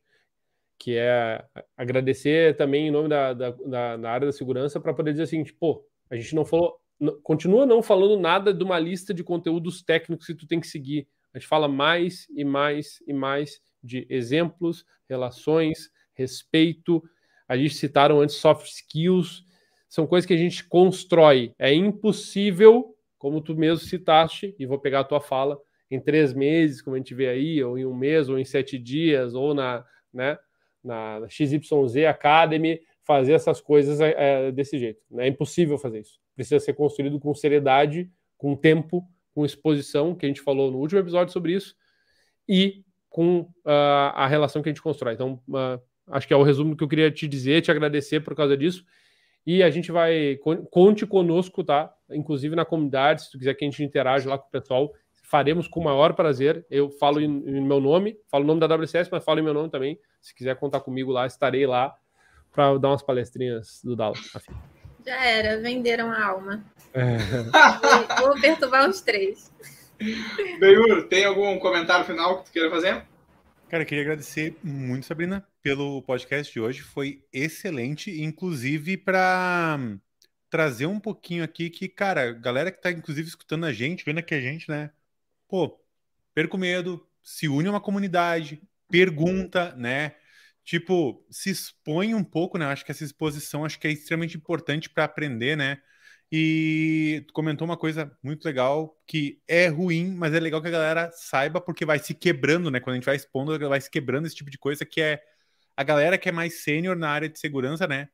que 0.79 0.97
é 0.97 1.45
agradecer 1.77 2.57
também 2.57 2.89
em 2.89 2.91
nome 2.91 3.11
da, 3.11 3.35
da, 3.35 3.51
da, 3.51 3.97
da 3.99 4.11
área 4.11 4.27
da 4.27 4.33
segurança 4.33 4.81
para 4.81 4.95
poder 4.95 5.11
dizer 5.11 5.25
assim, 5.25 5.45
pô, 5.61 5.87
a 6.09 6.17
gente 6.17 6.35
não 6.35 6.45
falou, 6.47 6.81
continua 7.23 7.67
não 7.67 7.83
falando 7.83 8.19
nada 8.19 8.53
de 8.53 8.65
uma 8.65 8.79
lista 8.79 9.13
de 9.13 9.23
conteúdos 9.23 9.83
técnicos 9.83 10.27
que 10.27 10.35
tu 10.35 10.47
tem 10.47 10.59
que 10.59 10.67
seguir. 10.67 11.07
A 11.35 11.39
gente 11.39 11.49
fala 11.49 11.69
mais 11.69 12.27
e 12.35 12.43
mais 12.43 13.03
e 13.07 13.13
mais 13.13 13.61
de 13.83 14.07
exemplos, 14.09 14.87
relações, 15.07 15.91
respeito. 16.15 17.03
A 17.47 17.59
gente 17.59 17.75
citaram 17.75 18.23
antes 18.23 18.37
soft 18.37 18.67
skills, 18.67 19.45
são 19.87 20.07
coisas 20.07 20.27
que 20.27 20.33
a 20.33 20.39
gente 20.39 20.67
constrói. 20.67 21.53
É 21.59 21.75
impossível 21.75 22.94
como 23.25 23.41
tu 23.41 23.57
mesmo 23.57 23.79
citaste, 23.79 24.55
e 24.59 24.67
vou 24.67 24.79
pegar 24.79 25.01
a 25.01 25.05
tua 25.05 25.19
fala, 25.19 25.59
em 25.91 25.99
três 25.99 26.35
meses, 26.35 26.83
como 26.83 26.95
a 26.95 26.99
gente 26.99 27.15
vê 27.15 27.27
aí, 27.27 27.65
ou 27.65 27.79
em 27.79 27.87
um 27.87 27.95
mês, 27.95 28.29
ou 28.29 28.39
em 28.39 28.45
sete 28.45 28.79
dias, 28.79 29.35
ou 29.35 29.55
na, 29.55 29.83
né, 30.13 30.39
na 30.85 31.27
XYZ 31.27 32.05
Academy, 32.07 32.83
fazer 33.03 33.33
essas 33.33 33.63
coisas 33.63 33.99
é, 33.99 34.15
é, 34.49 34.53
desse 34.53 34.79
jeito. 34.79 35.01
Né? 35.11 35.25
É 35.25 35.29
impossível 35.29 35.79
fazer 35.79 36.01
isso. 36.01 36.21
Precisa 36.37 36.61
ser 36.61 36.75
construído 36.75 37.19
com 37.19 37.35
seriedade, 37.35 38.11
com 38.37 38.55
tempo, 38.55 39.03
com 39.35 39.43
exposição, 39.43 40.15
que 40.15 40.27
a 40.27 40.29
gente 40.29 40.43
falou 40.43 40.71
no 40.71 40.77
último 40.77 41.01
episódio 41.01 41.33
sobre 41.33 41.55
isso, 41.55 41.75
e 42.47 42.85
com 43.09 43.41
uh, 43.41 44.13
a 44.13 44.27
relação 44.27 44.61
que 44.61 44.69
a 44.69 44.73
gente 44.73 44.83
constrói. 44.83 45.15
Então, 45.15 45.41
uh, 45.49 45.81
acho 46.09 46.29
que 46.29 46.35
é 46.35 46.37
o 46.37 46.43
resumo 46.43 46.77
que 46.77 46.85
eu 46.85 46.89
queria 46.89 47.11
te 47.11 47.27
dizer, 47.27 47.63
te 47.63 47.71
agradecer 47.71 48.21
por 48.21 48.37
causa 48.37 48.55
disso. 48.55 48.85
E 49.47 49.63
a 49.63 49.71
gente 49.71 49.93
vai. 49.93 50.39
Conte 50.71 51.07
conosco, 51.07 51.63
tá? 51.63 51.93
Inclusive 52.11 52.57
na 52.57 52.65
comunidade, 52.65 53.25
se 53.25 53.31
tu 53.31 53.39
quiser 53.39 53.55
que 53.55 53.65
a 53.65 53.71
gente 53.71 53.83
interaja 53.83 54.29
lá 54.29 54.39
com 54.39 54.49
o 54.49 54.51
pessoal, 54.51 54.93
faremos 55.23 55.69
com 55.69 55.81
o 55.81 55.85
maior 55.85 56.15
prazer. 56.15 56.65
Eu 56.71 56.91
falo 56.91 57.21
em, 57.21 57.27
em 57.27 57.61
meu 57.61 57.81
nome, 57.81 58.17
falo 58.31 58.45
o 58.45 58.47
nome 58.47 58.61
da 58.61 58.75
WCS, 58.75 59.09
mas 59.11 59.25
falo 59.25 59.41
em 59.41 59.43
meu 59.43 59.55
nome 59.55 59.71
também. 59.71 59.99
Se 60.21 60.35
quiser 60.35 60.57
contar 60.57 60.81
comigo 60.81 61.13
lá, 61.13 61.27
estarei 61.27 61.67
lá 61.67 61.95
para 62.53 62.79
dar 62.79 62.89
umas 62.89 63.03
palestrinhas 63.03 63.81
do 63.83 63.97
Dallas. 63.97 64.21
Já 65.05 65.25
era, 65.25 65.61
venderam 65.61 66.11
a 66.11 66.25
alma. 66.25 66.65
É. 66.95 67.19
Vou 68.21 68.41
perturbar 68.41 68.89
os 68.89 69.03
três. 69.03 69.53
Beiur, 70.59 71.09
tem 71.09 71.25
algum 71.25 71.59
comentário 71.59 72.05
final 72.07 72.39
que 72.39 72.47
tu 72.47 72.53
queira 72.53 72.71
fazer? 72.71 73.05
Cara, 73.75 73.85
queria 73.85 74.05
agradecer 74.05 74.57
muito, 74.63 75.05
Sabrina, 75.05 75.45
pelo 75.61 76.01
podcast 76.03 76.53
de 76.53 76.61
hoje. 76.61 76.81
Foi 76.81 77.25
excelente, 77.33 78.23
inclusive 78.23 78.97
para 78.97 79.99
trazer 80.49 80.87
um 80.87 81.01
pouquinho 81.01 81.43
aqui 81.43 81.69
que, 81.69 81.89
cara, 81.89 82.31
galera 82.31 82.71
que 82.71 82.81
tá 82.81 82.93
inclusive 82.93 83.27
escutando 83.27 83.67
a 83.67 83.73
gente, 83.73 84.05
vendo 84.05 84.19
aqui 84.19 84.33
a 84.33 84.41
gente, 84.41 84.71
né? 84.71 84.93
Pô, 85.49 85.77
perco 86.33 86.57
medo, 86.57 87.05
se 87.21 87.49
une 87.49 87.67
a 87.67 87.73
uma 87.73 87.81
comunidade, 87.81 88.63
pergunta, 88.89 89.75
né? 89.75 90.15
Tipo, 90.63 91.27
se 91.29 91.51
expõe 91.51 92.15
um 92.15 92.23
pouco, 92.23 92.57
né? 92.57 92.67
Acho 92.67 92.85
que 92.85 92.93
essa 92.93 93.03
exposição 93.03 93.65
acho 93.65 93.81
que 93.81 93.89
é 93.89 93.91
extremamente 93.91 94.37
importante 94.37 94.89
para 94.89 95.03
aprender, 95.03 95.57
né? 95.57 95.83
E 96.37 97.25
comentou 97.33 97.65
uma 97.65 97.77
coisa 97.77 98.11
muito 98.21 98.45
legal, 98.45 99.01
que 99.07 99.41
é 99.47 99.69
ruim, 99.69 100.17
mas 100.17 100.35
é 100.35 100.41
legal 100.41 100.61
que 100.61 100.67
a 100.67 100.73
galera 100.73 101.09
saiba, 101.13 101.61
porque 101.61 101.87
vai 101.87 102.01
se 102.01 102.13
quebrando, 102.13 102.73
né? 102.73 102.81
Quando 102.81 102.95
a 102.95 102.97
gente 102.97 103.05
vai 103.05 103.15
expondo, 103.15 103.57
vai 103.69 103.81
se 103.81 103.89
quebrando 103.89 104.27
esse 104.27 104.35
tipo 104.35 104.51
de 104.51 104.59
coisa, 104.59 104.85
que 104.85 105.01
é 105.01 105.23
a 105.77 105.85
galera 105.85 106.19
que 106.19 106.29
é 106.29 106.33
mais 106.33 106.65
sênior 106.65 106.97
na 106.97 107.09
área 107.09 107.29
de 107.29 107.39
segurança, 107.39 107.87
né? 107.87 108.09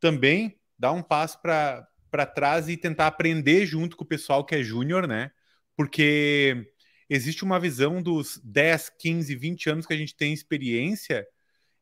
Também 0.00 0.58
dá 0.78 0.92
um 0.92 1.02
passo 1.02 1.42
para 1.42 2.26
trás 2.34 2.70
e 2.70 2.76
tentar 2.78 3.06
aprender 3.06 3.66
junto 3.66 3.98
com 3.98 4.04
o 4.04 4.08
pessoal 4.08 4.46
que 4.46 4.54
é 4.54 4.62
júnior, 4.62 5.06
né? 5.06 5.30
Porque 5.76 6.72
existe 7.06 7.44
uma 7.44 7.60
visão 7.60 8.00
dos 8.00 8.40
10, 8.42 8.92
15, 8.98 9.36
20 9.36 9.68
anos 9.68 9.84
que 9.84 9.92
a 9.92 9.98
gente 9.98 10.16
tem 10.16 10.32
experiência 10.32 11.26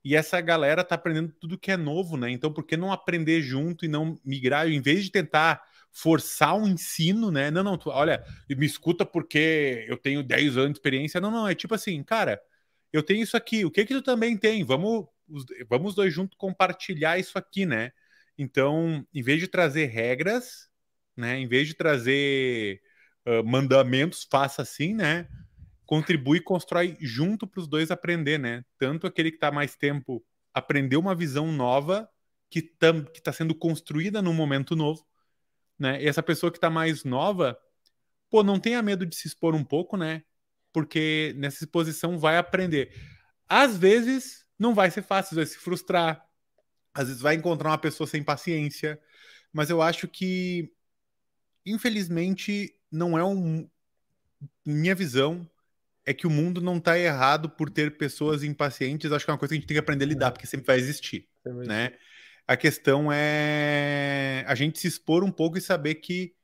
e 0.05 0.17
essa 0.17 0.41
galera 0.41 0.83
tá 0.83 0.97
aprendendo 0.97 1.33
tudo 1.41 1.57
que 1.57 1.71
é 1.71 1.77
novo, 1.77 2.17
né? 2.17 2.29
Então, 2.29 2.53
por 2.53 2.65
que 2.65 2.77
não 2.77 2.91
aprender 2.91 3.41
junto 3.41 3.85
e 3.85 3.89
não 3.89 4.19
migrar? 4.25 4.67
Em 4.69 4.81
vez 4.81 5.05
de 5.05 5.13
tentar 5.13 5.63
forçar 5.97 6.55
um 6.55 6.68
ensino, 6.68 7.31
né? 7.31 7.51
Não, 7.51 7.62
não, 7.62 7.78
tu, 7.78 7.89
olha, 7.89 8.23
me 8.51 8.66
escuta 8.66 9.06
porque 9.06 9.86
eu 9.89 9.97
tenho 9.97 10.23
10 10.23 10.59
anos 10.59 10.73
de 10.73 10.78
experiência. 10.78 11.20
Não, 11.23 11.31
não, 11.31 11.48
é 11.48 11.55
tipo 11.55 11.74
assim, 11.74 12.02
cara, 12.02 12.39
eu 12.93 13.02
tenho 13.02 13.23
isso 13.23 13.35
aqui, 13.35 13.64
o 13.64 13.70
que 13.70 13.86
que 13.86 13.94
tu 13.94 14.02
também 14.02 14.36
tem? 14.36 14.62
Vamos, 14.62 15.06
vamos 15.66 15.94
dois 15.94 16.12
juntos 16.12 16.36
compartilhar 16.36 17.18
isso 17.18 17.39
aqui, 17.39 17.64
né? 17.64 17.93
Então, 18.36 19.06
em 19.14 19.23
vez 19.23 19.40
de 19.40 19.48
trazer 19.48 19.86
regras, 19.86 20.68
né? 21.16 21.39
Em 21.39 21.48
vez 21.48 21.66
de 21.66 21.74
trazer 21.74 22.82
uh, 23.27 23.43
mandamentos, 23.43 24.27
faça 24.31 24.60
assim, 24.60 24.93
né? 24.93 25.27
Contribui 25.86 26.39
e 26.39 26.43
constrói 26.43 26.94
junto 27.01 27.47
para 27.47 27.60
os 27.60 27.66
dois 27.66 27.90
aprender, 27.90 28.39
né? 28.39 28.62
Tanto 28.78 29.06
aquele 29.06 29.31
que 29.31 29.39
está 29.39 29.51
mais 29.51 29.77
tempo 29.77 30.23
aprender 30.52 30.98
uma 30.98 31.14
visão 31.14 31.51
nova 31.51 32.06
que 32.51 32.70
está 33.14 33.32
sendo 33.32 33.55
construída 33.55 34.20
num 34.20 34.35
momento 34.35 34.77
novo, 34.77 35.06
né? 35.78 36.03
E 36.03 36.09
essa 36.09 36.23
pessoa 36.23 36.51
que 36.51 36.59
está 36.59 36.70
mais 36.70 37.05
nova, 37.05 37.59
pô, 38.31 38.43
não 38.43 38.59
tenha 38.59 38.82
medo 38.82 39.07
de 39.07 39.16
se 39.16 39.28
expor 39.28 39.55
um 39.55 39.65
pouco, 39.65 39.97
né? 39.97 40.23
Porque 40.73 41.35
nessa 41.36 41.65
exposição 41.65 42.19
vai 42.19 42.36
aprender. 42.36 42.93
Às 43.48 43.77
vezes 43.77 44.44
não 44.59 44.74
vai 44.74 44.90
ser 44.90 45.03
fácil, 45.03 45.36
vai 45.36 45.47
se 45.47 45.59
frustrar. 45.59 46.24
Às 46.94 47.09
vezes 47.09 47.23
vai 47.23 47.35
encontrar 47.35 47.70
uma 47.70 47.78
pessoa 47.78 48.07
sem 48.07 48.23
paciência, 48.23 49.01
mas 49.53 49.69
eu 49.69 49.82
acho 49.82 50.09
que 50.09 50.73
infelizmente 51.65 52.74
não 52.90 53.19
é 53.19 53.24
um 53.24 53.69
minha 54.65 54.94
visão 54.94 55.48
é 56.07 56.15
que 56.15 56.27
o 56.27 56.31
mundo 56.31 56.61
não 56.61 56.77
está 56.77 56.97
errado 56.98 57.51
por 57.51 57.69
ter 57.69 57.97
pessoas 57.98 58.44
impacientes. 58.44 59.11
Acho 59.11 59.24
que 59.24 59.31
é 59.31 59.35
uma 59.35 59.39
coisa 59.39 59.51
que 59.51 59.57
a 59.57 59.61
gente 59.61 59.66
tem 59.66 59.74
que 59.74 59.81
aprender 59.81 60.05
a 60.05 60.09
lidar, 60.09 60.31
porque 60.31 60.47
sempre 60.47 60.66
vai 60.66 60.78
existir, 60.78 61.28
né? 61.44 61.93
A 62.47 62.56
questão 62.56 63.10
é 63.12 64.44
a 64.47 64.55
gente 64.55 64.78
se 64.78 64.86
expor 64.86 65.24
um 65.24 65.32
pouco 65.32 65.59
e 65.59 65.60
saber 65.60 65.97
que 65.97 66.35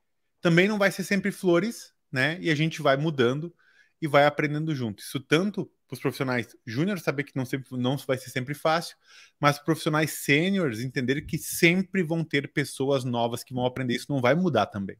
também 0.40 0.66
não 0.66 0.78
vai 0.78 0.90
ser 0.90 1.04
sempre 1.04 1.30
flores, 1.30 1.92
né? 2.10 2.38
E 2.40 2.50
a 2.50 2.54
gente 2.54 2.82
vai 2.82 2.96
mudando 2.96 3.54
e 4.00 4.08
vai 4.08 4.26
aprendendo 4.26 4.74
junto. 4.74 5.00
Isso 5.00 5.20
tanto 5.20 5.70
para 5.86 5.94
os 5.94 6.00
profissionais 6.00 6.56
júniores 6.66 7.04
saber 7.04 7.22
que 7.22 7.36
não, 7.36 7.44
sempre, 7.44 7.68
não 7.78 7.96
vai 7.98 8.18
ser 8.18 8.30
sempre 8.30 8.54
fácil, 8.54 8.96
mas 9.38 9.58
profissionais 9.58 10.10
sêniores 10.24 10.80
entender 10.80 11.22
que 11.22 11.38
sempre 11.38 12.02
vão 12.02 12.24
ter 12.24 12.52
pessoas 12.52 13.04
novas 13.04 13.44
que 13.44 13.54
vão 13.54 13.64
aprender. 13.64 13.94
Isso 13.94 14.10
não 14.10 14.20
vai 14.20 14.34
mudar 14.34 14.66
também. 14.66 14.96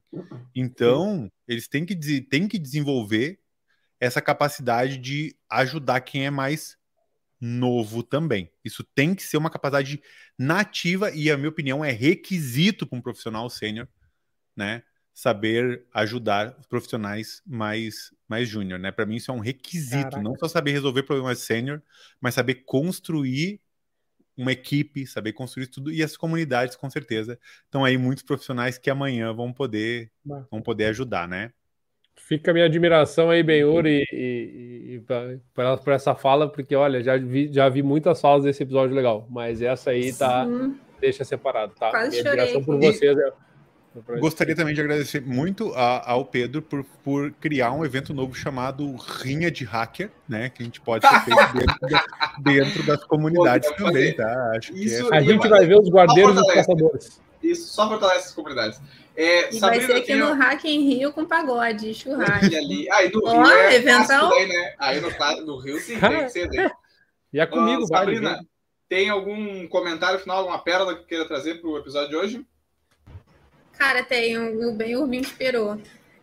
Então, 0.55 1.33
eles 1.49 1.67
têm 1.67 1.85
que, 1.85 1.97
têm 2.21 2.47
que 2.47 2.59
desenvolver 2.59 3.41
essa 3.99 4.21
capacidade 4.21 4.99
de 4.99 5.35
ajudar 5.51 6.01
quem 6.03 6.27
é 6.27 6.31
mais 6.31 6.77
novo 7.45 8.05
também. 8.05 8.49
Isso 8.65 8.85
tem 8.95 9.17
que 9.17 9.23
ser 9.25 9.37
uma 9.37 9.51
capacidade 9.51 10.01
nativa 10.39 11.11
e, 11.11 11.29
a 11.29 11.37
minha 11.37 11.49
opinião, 11.49 11.85
é 11.85 11.91
requisito 11.91 12.87
para 12.87 12.97
um 12.97 13.03
profissional 13.03 13.51
sênior, 13.51 13.89
né? 14.57 14.85
Saber 15.13 15.85
ajudar 15.93 16.57
os 16.61 16.67
profissionais 16.67 17.43
mais, 17.45 18.15
mais 18.29 18.49
júnior, 18.49 18.79
né? 18.79 18.93
Para 18.93 19.05
mim, 19.05 19.17
isso 19.17 19.33
é 19.33 19.35
um 19.35 19.41
requisito. 19.41 20.11
Caraca. 20.11 20.23
Não 20.23 20.37
só 20.39 20.47
saber 20.47 20.71
resolver 20.71 21.03
problemas 21.03 21.41
sênior, 21.41 21.83
mas 22.21 22.35
saber 22.35 22.63
construir 22.65 23.61
uma 24.37 24.53
equipe, 24.53 25.05
saber 25.05 25.33
construir 25.33 25.67
tudo 25.67 25.91
e 25.91 26.01
as 26.01 26.17
comunidades, 26.17 26.77
com 26.77 26.89
certeza. 26.89 27.39
Então, 27.69 27.85
aí, 27.85 27.99
muitos 27.99 28.23
profissionais 28.23 28.79
que 28.79 28.89
amanhã 28.89 29.33
vão 29.33 29.53
poder, 29.53 30.13
vão 30.49 30.63
poder 30.63 30.85
ajudar, 30.87 31.27
né? 31.27 31.53
Fica 32.17 32.51
a 32.51 32.55
minha 32.55 32.67
admiração 32.67 33.31
aí, 33.31 33.43
Benhur, 33.43 33.87
e, 33.87 34.05
e, 34.13 34.95
e 34.97 35.05
por 35.85 35.93
essa 35.93 36.15
fala, 36.15 36.49
porque 36.49 36.75
olha, 36.75 37.03
já 37.03 37.17
vi, 37.17 37.53
já 37.53 37.69
vi 37.69 37.83
muitas 37.83 38.21
falas 38.21 38.45
desse 38.45 38.63
episódio 38.63 38.95
legal, 38.95 39.27
mas 39.31 39.61
essa 39.61 39.91
aí 39.91 40.13
tá. 40.13 40.47
Sim. 40.47 40.77
Deixa 41.01 41.25
separado, 41.25 41.75
tá? 41.79 41.91
Quase 41.91 42.11
minha 42.11 42.23
admiração 42.23 42.63
por 42.63 42.79
vocês 42.79 43.19
é. 43.19 43.33
Gostaria 44.19 44.57
também 44.57 44.75
de 44.75 44.81
agradecer 44.81 45.21
muito 45.21 45.75
a, 45.75 46.11
ao 46.11 46.25
Pedro 46.25 46.63
por, 46.63 46.83
por 47.05 47.31
criar 47.33 47.73
um 47.73 47.85
evento 47.85 48.15
novo 48.15 48.35
chamado 48.35 48.95
Rinha 48.97 49.51
de 49.51 49.65
Hacker, 49.65 50.11
né? 50.27 50.49
Que 50.49 50.63
a 50.63 50.65
gente 50.65 50.81
pode 50.81 51.07
ter 51.07 51.21
feito 51.21 51.53
dentro, 51.53 52.43
dentro 52.43 52.83
das 52.85 53.05
comunidades 53.05 53.69
Pô, 53.71 53.85
também, 53.85 54.15
tá? 54.15 54.53
Acho 54.57 54.73
que 54.73 54.95
é... 54.95 55.17
A 55.17 55.21
gente 55.21 55.47
vai 55.47 55.67
ver 55.67 55.79
os 55.79 55.91
guardeiros 55.91 56.37
e 56.37 56.41
os 56.41 56.55
caçadores. 56.55 57.21
Isso, 57.43 57.69
só 57.75 57.89
fortalece 57.89 58.21
essas 58.21 58.35
comunidades. 58.35 58.81
É, 59.15 59.55
e 59.55 59.59
vai 59.59 59.81
ser 59.81 59.97
aqui 59.97 60.15
no 60.15 60.33
Hack 60.33 60.65
em 60.65 60.81
Rio 60.81 61.13
com 61.13 61.25
pagode, 61.25 61.93
churrasco. 61.95 62.47
Ali, 62.47 62.91
aí 62.91 63.11
no 63.13 63.21
Rio 63.21 63.43
oh, 63.43 63.51
é 63.51 63.75
eventão... 63.75 64.31
daí, 64.31 64.49
né? 64.49 64.75
Aí 64.79 65.01
no, 65.01 65.11
no 65.45 65.59
Rio 65.59 65.79
sim, 65.79 65.99
tem 66.01 66.25
que 66.25 66.29
ser 66.31 66.49
daí. 66.49 66.71
E 67.33 67.41
é 67.41 67.47
comigo, 67.47 67.83
uh, 67.83 67.87
Sabrina, 67.87 68.33
vale, 68.33 68.47
tem 68.91 69.09
algum 69.09 69.67
comentário 69.69 70.19
final, 70.19 70.41
alguma 70.41 70.59
pérola 70.59 70.95
que 70.95 71.07
queira 71.07 71.27
trazer 71.27 71.63
para 71.63 71.71
o 71.71 71.79
episódio 71.79 72.11
de 72.11 72.17
hoje? 72.17 72.47
Cara, 73.79 74.03
tem. 74.03 74.37
O 74.37 74.75
Ben 74.75 74.95
me 75.07 75.17
inspirou. 75.17 75.81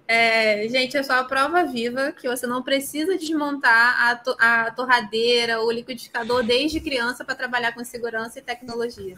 É, 0.07 0.67
gente, 0.67 0.95
é 0.97 1.03
só 1.03 1.13
a 1.13 1.23
prova 1.23 1.63
viva 1.65 2.11
que 2.11 2.27
você 2.27 2.45
não 2.45 2.61
precisa 2.63 3.17
desmontar 3.17 4.09
a, 4.09 4.15
to 4.15 4.35
a 4.39 4.71
torradeira, 4.71 5.61
o 5.61 5.71
liquidificador 5.71 6.43
desde 6.43 6.79
criança 6.79 7.25
para 7.25 7.35
trabalhar 7.35 7.73
com 7.73 7.83
segurança 7.83 8.37
e 8.39 8.41
tecnologia. 8.41 9.15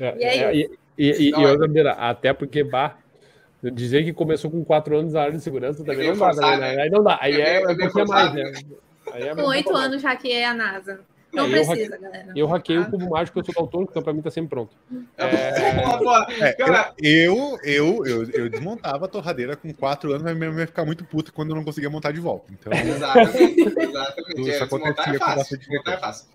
É, 0.00 0.18
e 0.18 0.24
é, 0.24 0.54
isso. 0.54 0.81
E, 1.02 1.10
e, 1.10 1.28
e 1.30 1.42
eu, 1.42 1.58
Gamira, 1.58 1.94
até 1.94 2.32
porque, 2.32 2.62
bah, 2.62 2.96
dizer 3.60 4.04
que 4.04 4.12
começou 4.12 4.48
com 4.48 4.64
quatro 4.64 4.96
anos 4.96 5.14
na 5.14 5.22
área 5.22 5.32
de 5.32 5.40
segurança 5.40 5.82
também 5.84 6.14
não 6.14 6.16
dá, 6.16 6.32
né? 6.32 6.76
né? 6.76 6.82
Aí 6.82 6.90
não 6.90 7.02
dá, 7.02 7.18
aí 7.20 7.40
é, 7.40 7.60
é, 7.60 7.68
um 7.68 7.76
pouquinho 7.76 8.06
mais, 8.06 8.32
né? 8.32 8.52
É 9.14 9.34
com 9.34 9.42
oito 9.42 9.74
anos 9.74 10.00
hackeei 10.00 10.44
a 10.44 10.54
NASA. 10.54 11.00
Não 11.32 11.46
é, 11.46 11.50
precisa, 11.50 11.96
eu 11.96 12.00
galera. 12.00 12.32
Eu 12.36 12.46
hackei 12.46 12.78
o 12.78 12.88
cubo 12.88 13.10
mágico, 13.10 13.40
eu 13.40 13.44
sou 13.44 13.54
autônomo, 13.56 13.88
então 13.90 14.00
pra 14.00 14.12
mim 14.12 14.22
tá 14.22 14.30
sempre 14.30 14.50
pronto. 14.50 14.76
É... 15.18 15.26
é 16.40 16.94
eu, 17.02 17.58
eu, 17.64 18.06
eu, 18.06 18.30
eu, 18.30 18.48
desmontava 18.48 19.06
a 19.06 19.08
torradeira 19.08 19.56
com 19.56 19.72
quatro 19.74 20.10
anos, 20.10 20.22
mas 20.22 20.36
mesmo 20.36 20.60
ia 20.60 20.66
ficar 20.68 20.84
muito 20.84 21.04
puto 21.04 21.32
quando 21.32 21.50
eu 21.50 21.56
não 21.56 21.64
conseguia 21.64 21.90
montar 21.90 22.12
de 22.12 22.20
volta. 22.20 22.52
Então, 22.52 22.72
exatamente, 22.72 23.60
exatamente. 23.60 24.50
Isso 24.50 24.62
acontecia 24.62 25.14
é 25.14 25.18
fácil, 25.18 25.58
com 25.58 25.90
é 25.90 25.96
fácil. 25.96 26.26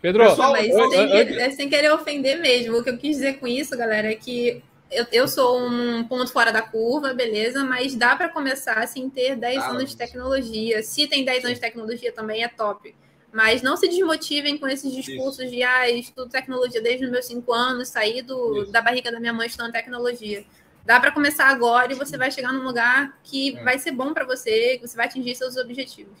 Pedro, 0.00 0.24
Pessoal, 0.24 0.52
mas 0.52 0.72
sem, 0.72 1.08
querer, 1.08 1.52
sem 1.52 1.68
querer 1.68 1.92
ofender 1.92 2.40
mesmo. 2.40 2.78
O 2.78 2.82
que 2.82 2.90
eu 2.90 2.96
quis 2.96 3.16
dizer 3.16 3.38
com 3.38 3.46
isso, 3.46 3.76
galera, 3.76 4.10
é 4.10 4.14
que 4.14 4.62
eu, 4.90 5.06
eu 5.12 5.28
sou 5.28 5.60
um 5.60 6.04
ponto 6.04 6.32
fora 6.32 6.50
da 6.52 6.62
curva, 6.62 7.12
beleza, 7.12 7.62
mas 7.64 7.94
dá 7.94 8.16
para 8.16 8.28
começar 8.28 8.86
sem 8.88 9.08
ter 9.08 9.36
10 9.36 9.58
ah, 9.58 9.70
anos 9.70 9.90
de 9.90 9.96
tecnologia. 9.96 10.82
Se 10.82 11.06
tem 11.06 11.24
10 11.24 11.44
anos 11.44 11.56
de 11.56 11.60
tecnologia 11.60 12.12
também 12.12 12.42
é 12.42 12.48
top. 12.48 12.94
Mas 13.32 13.62
não 13.62 13.76
se 13.76 13.86
desmotivem 13.86 14.58
com 14.58 14.66
esses 14.66 14.92
discursos 14.92 15.44
Isso. 15.44 15.54
de 15.54 15.62
ah, 15.62 15.88
estudo 15.88 16.30
tecnologia 16.30 16.82
desde 16.82 17.04
os 17.04 17.10
meus 17.10 17.26
5 17.26 17.52
anos, 17.52 17.88
saí 17.88 18.22
do, 18.22 18.64
da 18.72 18.82
barriga 18.82 19.12
da 19.12 19.20
minha 19.20 19.32
mãe 19.32 19.46
estudando 19.46 19.70
tecnologia. 19.70 20.44
Dá 20.84 20.98
para 20.98 21.12
começar 21.12 21.48
agora 21.48 21.92
e 21.92 21.94
você 21.94 22.16
vai 22.16 22.30
chegar 22.30 22.52
num 22.52 22.64
lugar 22.64 23.16
que 23.22 23.56
é. 23.56 23.62
vai 23.62 23.78
ser 23.78 23.92
bom 23.92 24.12
para 24.12 24.24
você, 24.24 24.78
que 24.78 24.88
você 24.88 24.96
vai 24.96 25.06
atingir 25.06 25.36
seus 25.36 25.56
objetivos. 25.56 26.18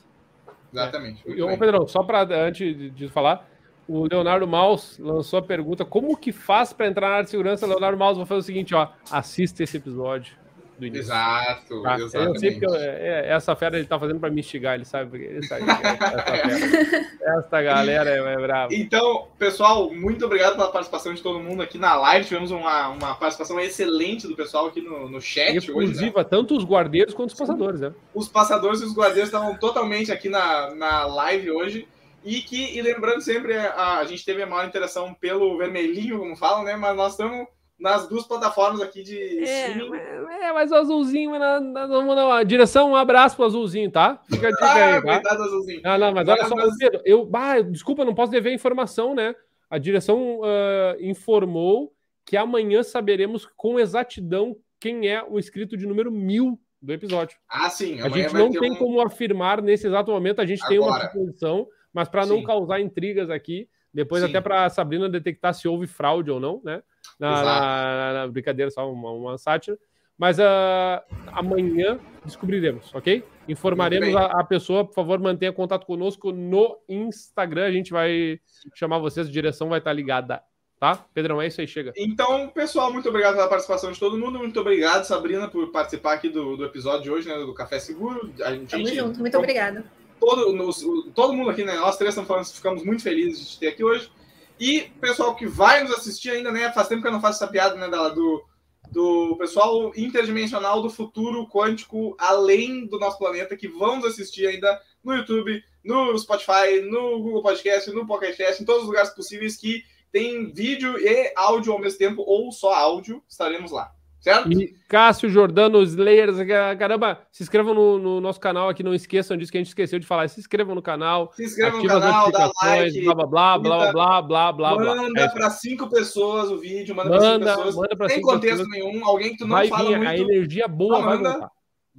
Exatamente. 0.72 1.24
Ô, 1.42 1.58
Pedrão, 1.58 1.88
só 1.88 2.04
para 2.04 2.22
antes 2.22 2.94
de 2.94 3.08
falar, 3.08 3.48
O 3.92 4.06
Leonardo 4.08 4.46
Maus 4.46 4.96
lançou 5.00 5.40
a 5.40 5.42
pergunta: 5.42 5.84
como 5.84 6.16
que 6.16 6.30
faz 6.30 6.72
para 6.72 6.86
entrar 6.86 7.08
na 7.08 7.14
área 7.14 7.24
de 7.24 7.30
segurança? 7.30 7.66
Leonardo 7.66 7.98
Maus, 7.98 8.16
vou 8.16 8.24
fazer 8.24 8.38
o 8.38 8.44
seguinte: 8.44 8.72
ó, 8.72 8.86
assista 9.10 9.64
esse 9.64 9.78
episódio 9.78 10.38
do 10.78 10.86
início. 10.86 11.02
Exato, 11.02 11.82
tá? 11.82 11.98
Eu 11.98 12.38
sei 12.38 12.56
que 12.56 12.64
eu, 12.64 12.72
é, 12.72 13.28
essa 13.32 13.56
fera 13.56 13.76
ele 13.76 13.88
tá 13.88 13.98
fazendo 13.98 14.20
para 14.20 14.30
me 14.30 14.38
instigar, 14.38 14.76
ele 14.76 14.84
sabe, 14.84 15.24
ele 15.24 15.44
sabe 15.44 15.64
essa, 15.68 17.16
essa 17.38 17.62
galera 17.62 18.10
é, 18.10 18.32
é 18.32 18.36
brava. 18.36 18.72
Então, 18.72 19.26
pessoal, 19.36 19.92
muito 19.92 20.24
obrigado 20.24 20.52
pela 20.52 20.70
participação 20.70 21.12
de 21.12 21.20
todo 21.20 21.40
mundo 21.40 21.60
aqui 21.60 21.76
na 21.76 21.96
live. 21.96 22.28
Tivemos 22.28 22.52
uma, 22.52 22.90
uma 22.90 23.16
participação 23.16 23.58
excelente 23.58 24.28
do 24.28 24.36
pessoal 24.36 24.66
aqui 24.66 24.80
no, 24.80 25.08
no 25.08 25.20
chat 25.20 25.56
Exclusiva, 25.56 26.00
hoje, 26.00 26.16
né? 26.16 26.24
tanto 26.24 26.56
os 26.56 26.64
guardeiros 26.64 27.12
quanto 27.12 27.30
os 27.30 27.36
passadores, 27.36 27.80
né? 27.80 27.92
Os 28.14 28.28
passadores 28.28 28.82
e 28.82 28.84
os 28.84 28.94
guardeiros 28.94 29.30
estavam 29.30 29.56
totalmente 29.56 30.12
aqui 30.12 30.28
na, 30.28 30.72
na 30.76 31.06
live 31.06 31.50
hoje. 31.50 31.88
E 32.24 32.42
que, 32.42 32.76
e 32.76 32.82
lembrando 32.82 33.20
sempre, 33.22 33.56
a, 33.56 33.98
a 33.98 34.04
gente 34.04 34.24
teve 34.24 34.42
a 34.42 34.46
maior 34.46 34.66
interação 34.66 35.14
pelo 35.14 35.56
vermelhinho, 35.56 36.18
como 36.18 36.36
falam, 36.36 36.64
né? 36.64 36.76
Mas 36.76 36.96
nós 36.96 37.12
estamos 37.12 37.46
nas 37.78 38.06
duas 38.06 38.26
plataformas 38.26 38.82
aqui 38.82 39.02
de 39.02 39.42
é, 39.42 39.70
É, 39.70 40.52
mas 40.52 40.70
o 40.70 40.74
azulzinho, 40.74 41.30
na, 41.38 41.58
na, 41.58 41.86
na, 41.86 42.14
na, 42.14 42.42
direção, 42.42 42.90
um 42.90 42.96
abraço 42.96 43.36
pro 43.36 43.46
azulzinho, 43.46 43.90
tá? 43.90 44.20
Fica 44.28 44.48
a 44.48 44.50
dica 44.50 44.66
ah, 44.68 45.14
aí, 45.14 45.22
tá? 45.22 45.34
azulzinho. 45.34 45.80
Não, 45.82 45.98
não, 45.98 46.12
mas 46.12 46.28
olha 46.28 46.44
só, 46.44 46.54
mas... 46.54 46.76
Pedro, 46.76 47.00
eu, 47.06 47.24
bah, 47.24 47.62
desculpa, 47.62 48.04
não 48.04 48.14
posso 48.14 48.30
dever 48.30 48.52
informação, 48.52 49.14
né? 49.14 49.34
A 49.70 49.78
direção 49.78 50.40
uh, 50.40 51.00
informou 51.00 51.92
que 52.26 52.36
amanhã 52.36 52.82
saberemos 52.82 53.46
com 53.56 53.80
exatidão 53.80 54.56
quem 54.78 55.08
é 55.08 55.22
o 55.22 55.38
inscrito 55.38 55.76
de 55.76 55.86
número 55.86 56.10
mil 56.10 56.60
do 56.82 56.92
episódio. 56.92 57.36
Ah, 57.48 57.68
sim. 57.68 58.00
A 58.00 58.08
gente 58.08 58.32
não 58.34 58.50
tem 58.50 58.72
um... 58.72 58.76
como 58.76 59.00
afirmar 59.00 59.62
nesse 59.62 59.86
exato 59.86 60.10
momento, 60.10 60.40
a 60.40 60.46
gente 60.46 60.62
Agora. 60.62 60.70
tem 60.70 60.78
uma 60.78 61.00
suposição, 61.00 61.66
mas 61.92 62.08
para 62.08 62.26
não 62.26 62.42
causar 62.42 62.80
intrigas 62.80 63.30
aqui, 63.30 63.68
depois 63.92 64.22
sim. 64.22 64.28
até 64.28 64.40
para 64.40 64.64
a 64.64 64.70
Sabrina 64.70 65.08
detectar 65.08 65.52
se 65.54 65.66
houve 65.66 65.86
fraude 65.86 66.30
ou 66.30 66.38
não, 66.38 66.60
né? 66.64 66.82
na, 67.20 67.44
na, 67.44 68.12
na 68.12 68.28
brincadeira, 68.28 68.70
só 68.70 68.90
uma, 68.90 69.12
uma 69.12 69.38
sátira. 69.38 69.78
Mas 70.16 70.38
uh, 70.38 71.02
amanhã 71.32 71.98
descobriremos, 72.24 72.94
ok? 72.94 73.24
Informaremos 73.48 74.14
a, 74.14 74.26
a, 74.40 74.44
pessoa, 74.44 74.84
por 74.84 74.94
favor, 74.94 75.18
mantenha 75.18 75.52
contato 75.52 75.86
conosco 75.86 76.30
no 76.30 76.78
Instagram. 76.86 77.64
A 77.64 77.72
gente 77.72 77.90
vai 77.90 78.38
chamar 78.74 78.98
vocês, 78.98 79.26
a 79.26 79.30
direção 79.30 79.70
vai 79.70 79.78
estar 79.78 79.94
ligada, 79.94 80.42
tá? 80.78 80.94
Pedrão, 81.14 81.40
é 81.40 81.46
isso 81.46 81.62
aí, 81.62 81.66
chega. 81.66 81.92
Então, 81.96 82.50
pessoal, 82.50 82.92
muito 82.92 83.08
obrigado 83.08 83.36
pela 83.36 83.48
participação 83.48 83.90
de 83.90 83.98
todo 83.98 84.18
mundo. 84.18 84.38
Muito 84.38 84.60
obrigado, 84.60 85.04
Sabrina, 85.04 85.48
por 85.48 85.72
participar 85.72 86.12
aqui 86.12 86.28
do, 86.28 86.54
do 86.54 86.66
episódio 86.66 87.02
de 87.02 87.10
hoje, 87.10 87.26
né? 87.26 87.36
Do 87.38 87.54
Café 87.54 87.78
Seguro. 87.78 88.30
A 88.44 88.52
gente, 88.52 88.70
Tamo 88.70 88.86
junto, 88.88 89.20
muito 89.20 89.38
obrigada. 89.38 89.84
Todo, 90.20 90.52
nos, 90.52 90.84
todo 91.14 91.32
mundo 91.32 91.50
aqui, 91.50 91.64
né? 91.64 91.74
Nós 91.76 91.96
três 91.96 92.10
estamos 92.10 92.28
falando, 92.28 92.46
ficamos 92.46 92.84
muito 92.84 93.02
felizes 93.02 93.50
de 93.50 93.58
ter 93.58 93.68
aqui 93.68 93.82
hoje. 93.82 94.12
E 94.58 94.82
pessoal 95.00 95.34
que 95.34 95.46
vai 95.46 95.82
nos 95.82 95.92
assistir 95.92 96.30
ainda, 96.30 96.52
né? 96.52 96.70
Faz 96.72 96.86
tempo 96.86 97.00
que 97.00 97.08
eu 97.08 97.12
não 97.12 97.20
faço 97.20 97.42
essa 97.42 97.50
piada, 97.50 97.74
né, 97.76 97.88
Dala, 97.88 98.10
do, 98.10 98.44
do 98.92 99.36
pessoal 99.36 99.90
interdimensional 99.96 100.82
do 100.82 100.90
futuro 100.90 101.48
quântico 101.48 102.14
além 102.18 102.86
do 102.86 102.98
nosso 102.98 103.18
planeta, 103.18 103.56
que 103.56 103.66
vão 103.66 103.96
nos 103.96 104.06
assistir 104.06 104.46
ainda 104.46 104.80
no 105.02 105.14
YouTube, 105.14 105.64
no 105.82 106.16
Spotify, 106.18 106.82
no 106.82 107.22
Google 107.22 107.42
Podcast, 107.42 107.90
no 107.90 108.06
Pocket 108.06 108.38
em 108.38 108.64
todos 108.64 108.82
os 108.82 108.88
lugares 108.88 109.10
possíveis 109.10 109.56
que 109.56 109.82
tem 110.12 110.52
vídeo 110.52 110.98
e 110.98 111.32
áudio 111.36 111.72
ao 111.72 111.78
mesmo 111.78 111.98
tempo, 111.98 112.22
ou 112.26 112.52
só 112.52 112.74
áudio, 112.74 113.22
estaremos 113.28 113.70
lá. 113.70 113.92
Certo? 114.20 114.52
E 114.52 114.74
Cássio 114.86 115.30
Jordano 115.30 115.82
Slayers, 115.82 116.36
caramba, 116.78 117.20
se 117.32 117.42
inscrevam 117.42 117.72
no, 117.72 117.98
no, 117.98 118.20
nosso 118.20 118.38
canal 118.38 118.68
aqui, 118.68 118.82
não 118.82 118.92
esqueçam 118.92 119.36
disso 119.36 119.50
que 119.50 119.56
a 119.56 119.60
gente 119.60 119.68
esqueceu 119.68 119.98
de 119.98 120.06
falar. 120.06 120.28
Se 120.28 120.38
inscrevam 120.38 120.74
no 120.74 120.82
canal, 120.82 121.32
se 121.34 121.44
inscrevam 121.44 121.82
no 121.82 121.88
canal, 121.88 122.30
dá 122.30 122.50
like, 122.62 123.02
blá 123.02 123.14
blá 123.14 123.58
blá 123.58 123.92
blá 123.92 123.92
blá 123.92 124.52
blá 124.52 124.76
blá. 124.76 124.94
Manda 124.96 125.20
é 125.22 125.28
para 125.28 125.48
cinco 125.48 125.88
pessoas 125.88 126.50
o 126.50 126.58
vídeo, 126.58 126.94
manda, 126.94 127.10
manda 127.10 127.44
para 127.46 127.54
cinco 127.54 127.66
pessoas. 127.66 127.76
Manda 127.76 128.08
Sem 128.08 128.20
contexto 128.20 128.64
pessoas. 128.64 128.68
nenhum, 128.68 129.06
alguém 129.06 129.30
que 129.30 129.38
tu 129.38 129.46
não 129.46 129.56
vai 129.56 129.68
fala 129.68 129.88
vir, 129.88 129.96
muito. 129.96 130.10
A 130.10 130.16
energia 130.18 130.68
boa 130.68 131.00
vai 131.00 131.16
voltar 131.16 131.50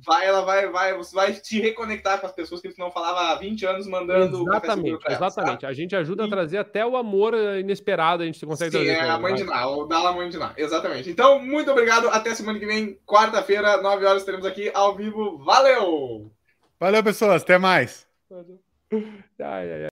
vai, 0.05 0.25
ela 0.25 0.41
vai, 0.41 0.69
vai, 0.69 0.93
você 0.95 1.15
vai 1.15 1.33
te 1.33 1.59
reconectar 1.59 2.19
com 2.19 2.27
as 2.27 2.31
pessoas 2.31 2.61
que 2.61 2.71
você 2.71 2.81
não 2.81 2.91
falava 2.91 3.31
há 3.31 3.35
20 3.35 3.65
anos 3.65 3.87
mandando. 3.87 4.41
Exatamente, 4.49 5.03
exatamente. 5.07 5.61
Tá? 5.61 5.67
A 5.67 5.73
gente 5.73 5.95
ajuda 5.95 6.23
e... 6.23 6.27
a 6.27 6.29
trazer 6.29 6.57
até 6.57 6.85
o 6.85 6.95
amor 6.95 7.33
inesperado, 7.59 8.23
a 8.23 8.25
gente 8.25 8.45
consegue 8.45 8.71
Sim, 8.71 8.85
trazer. 8.85 8.99
É 8.99 9.09
a 9.09 9.19
mãe 9.19 9.35
de 9.35 9.43
Ná, 9.43 9.67
o 9.67 9.85
Dala 9.85 10.11
Mãe 10.11 10.29
de 10.29 10.37
Ná, 10.37 10.53
exatamente. 10.57 11.09
Então, 11.09 11.39
muito 11.39 11.71
obrigado. 11.71 12.07
Até 12.09 12.33
semana 12.35 12.59
que 12.59 12.65
vem, 12.65 12.97
quarta-feira, 13.05 13.81
9 13.81 14.05
horas, 14.05 14.21
estaremos 14.21 14.45
aqui 14.45 14.71
ao 14.73 14.95
vivo. 14.95 15.37
Valeu! 15.39 16.31
Valeu, 16.79 17.03
pessoas. 17.03 17.43
Até 17.43 17.57
mais. 17.57 18.07
Ai, 19.39 19.71
ai, 19.71 19.85
ai. 19.85 19.89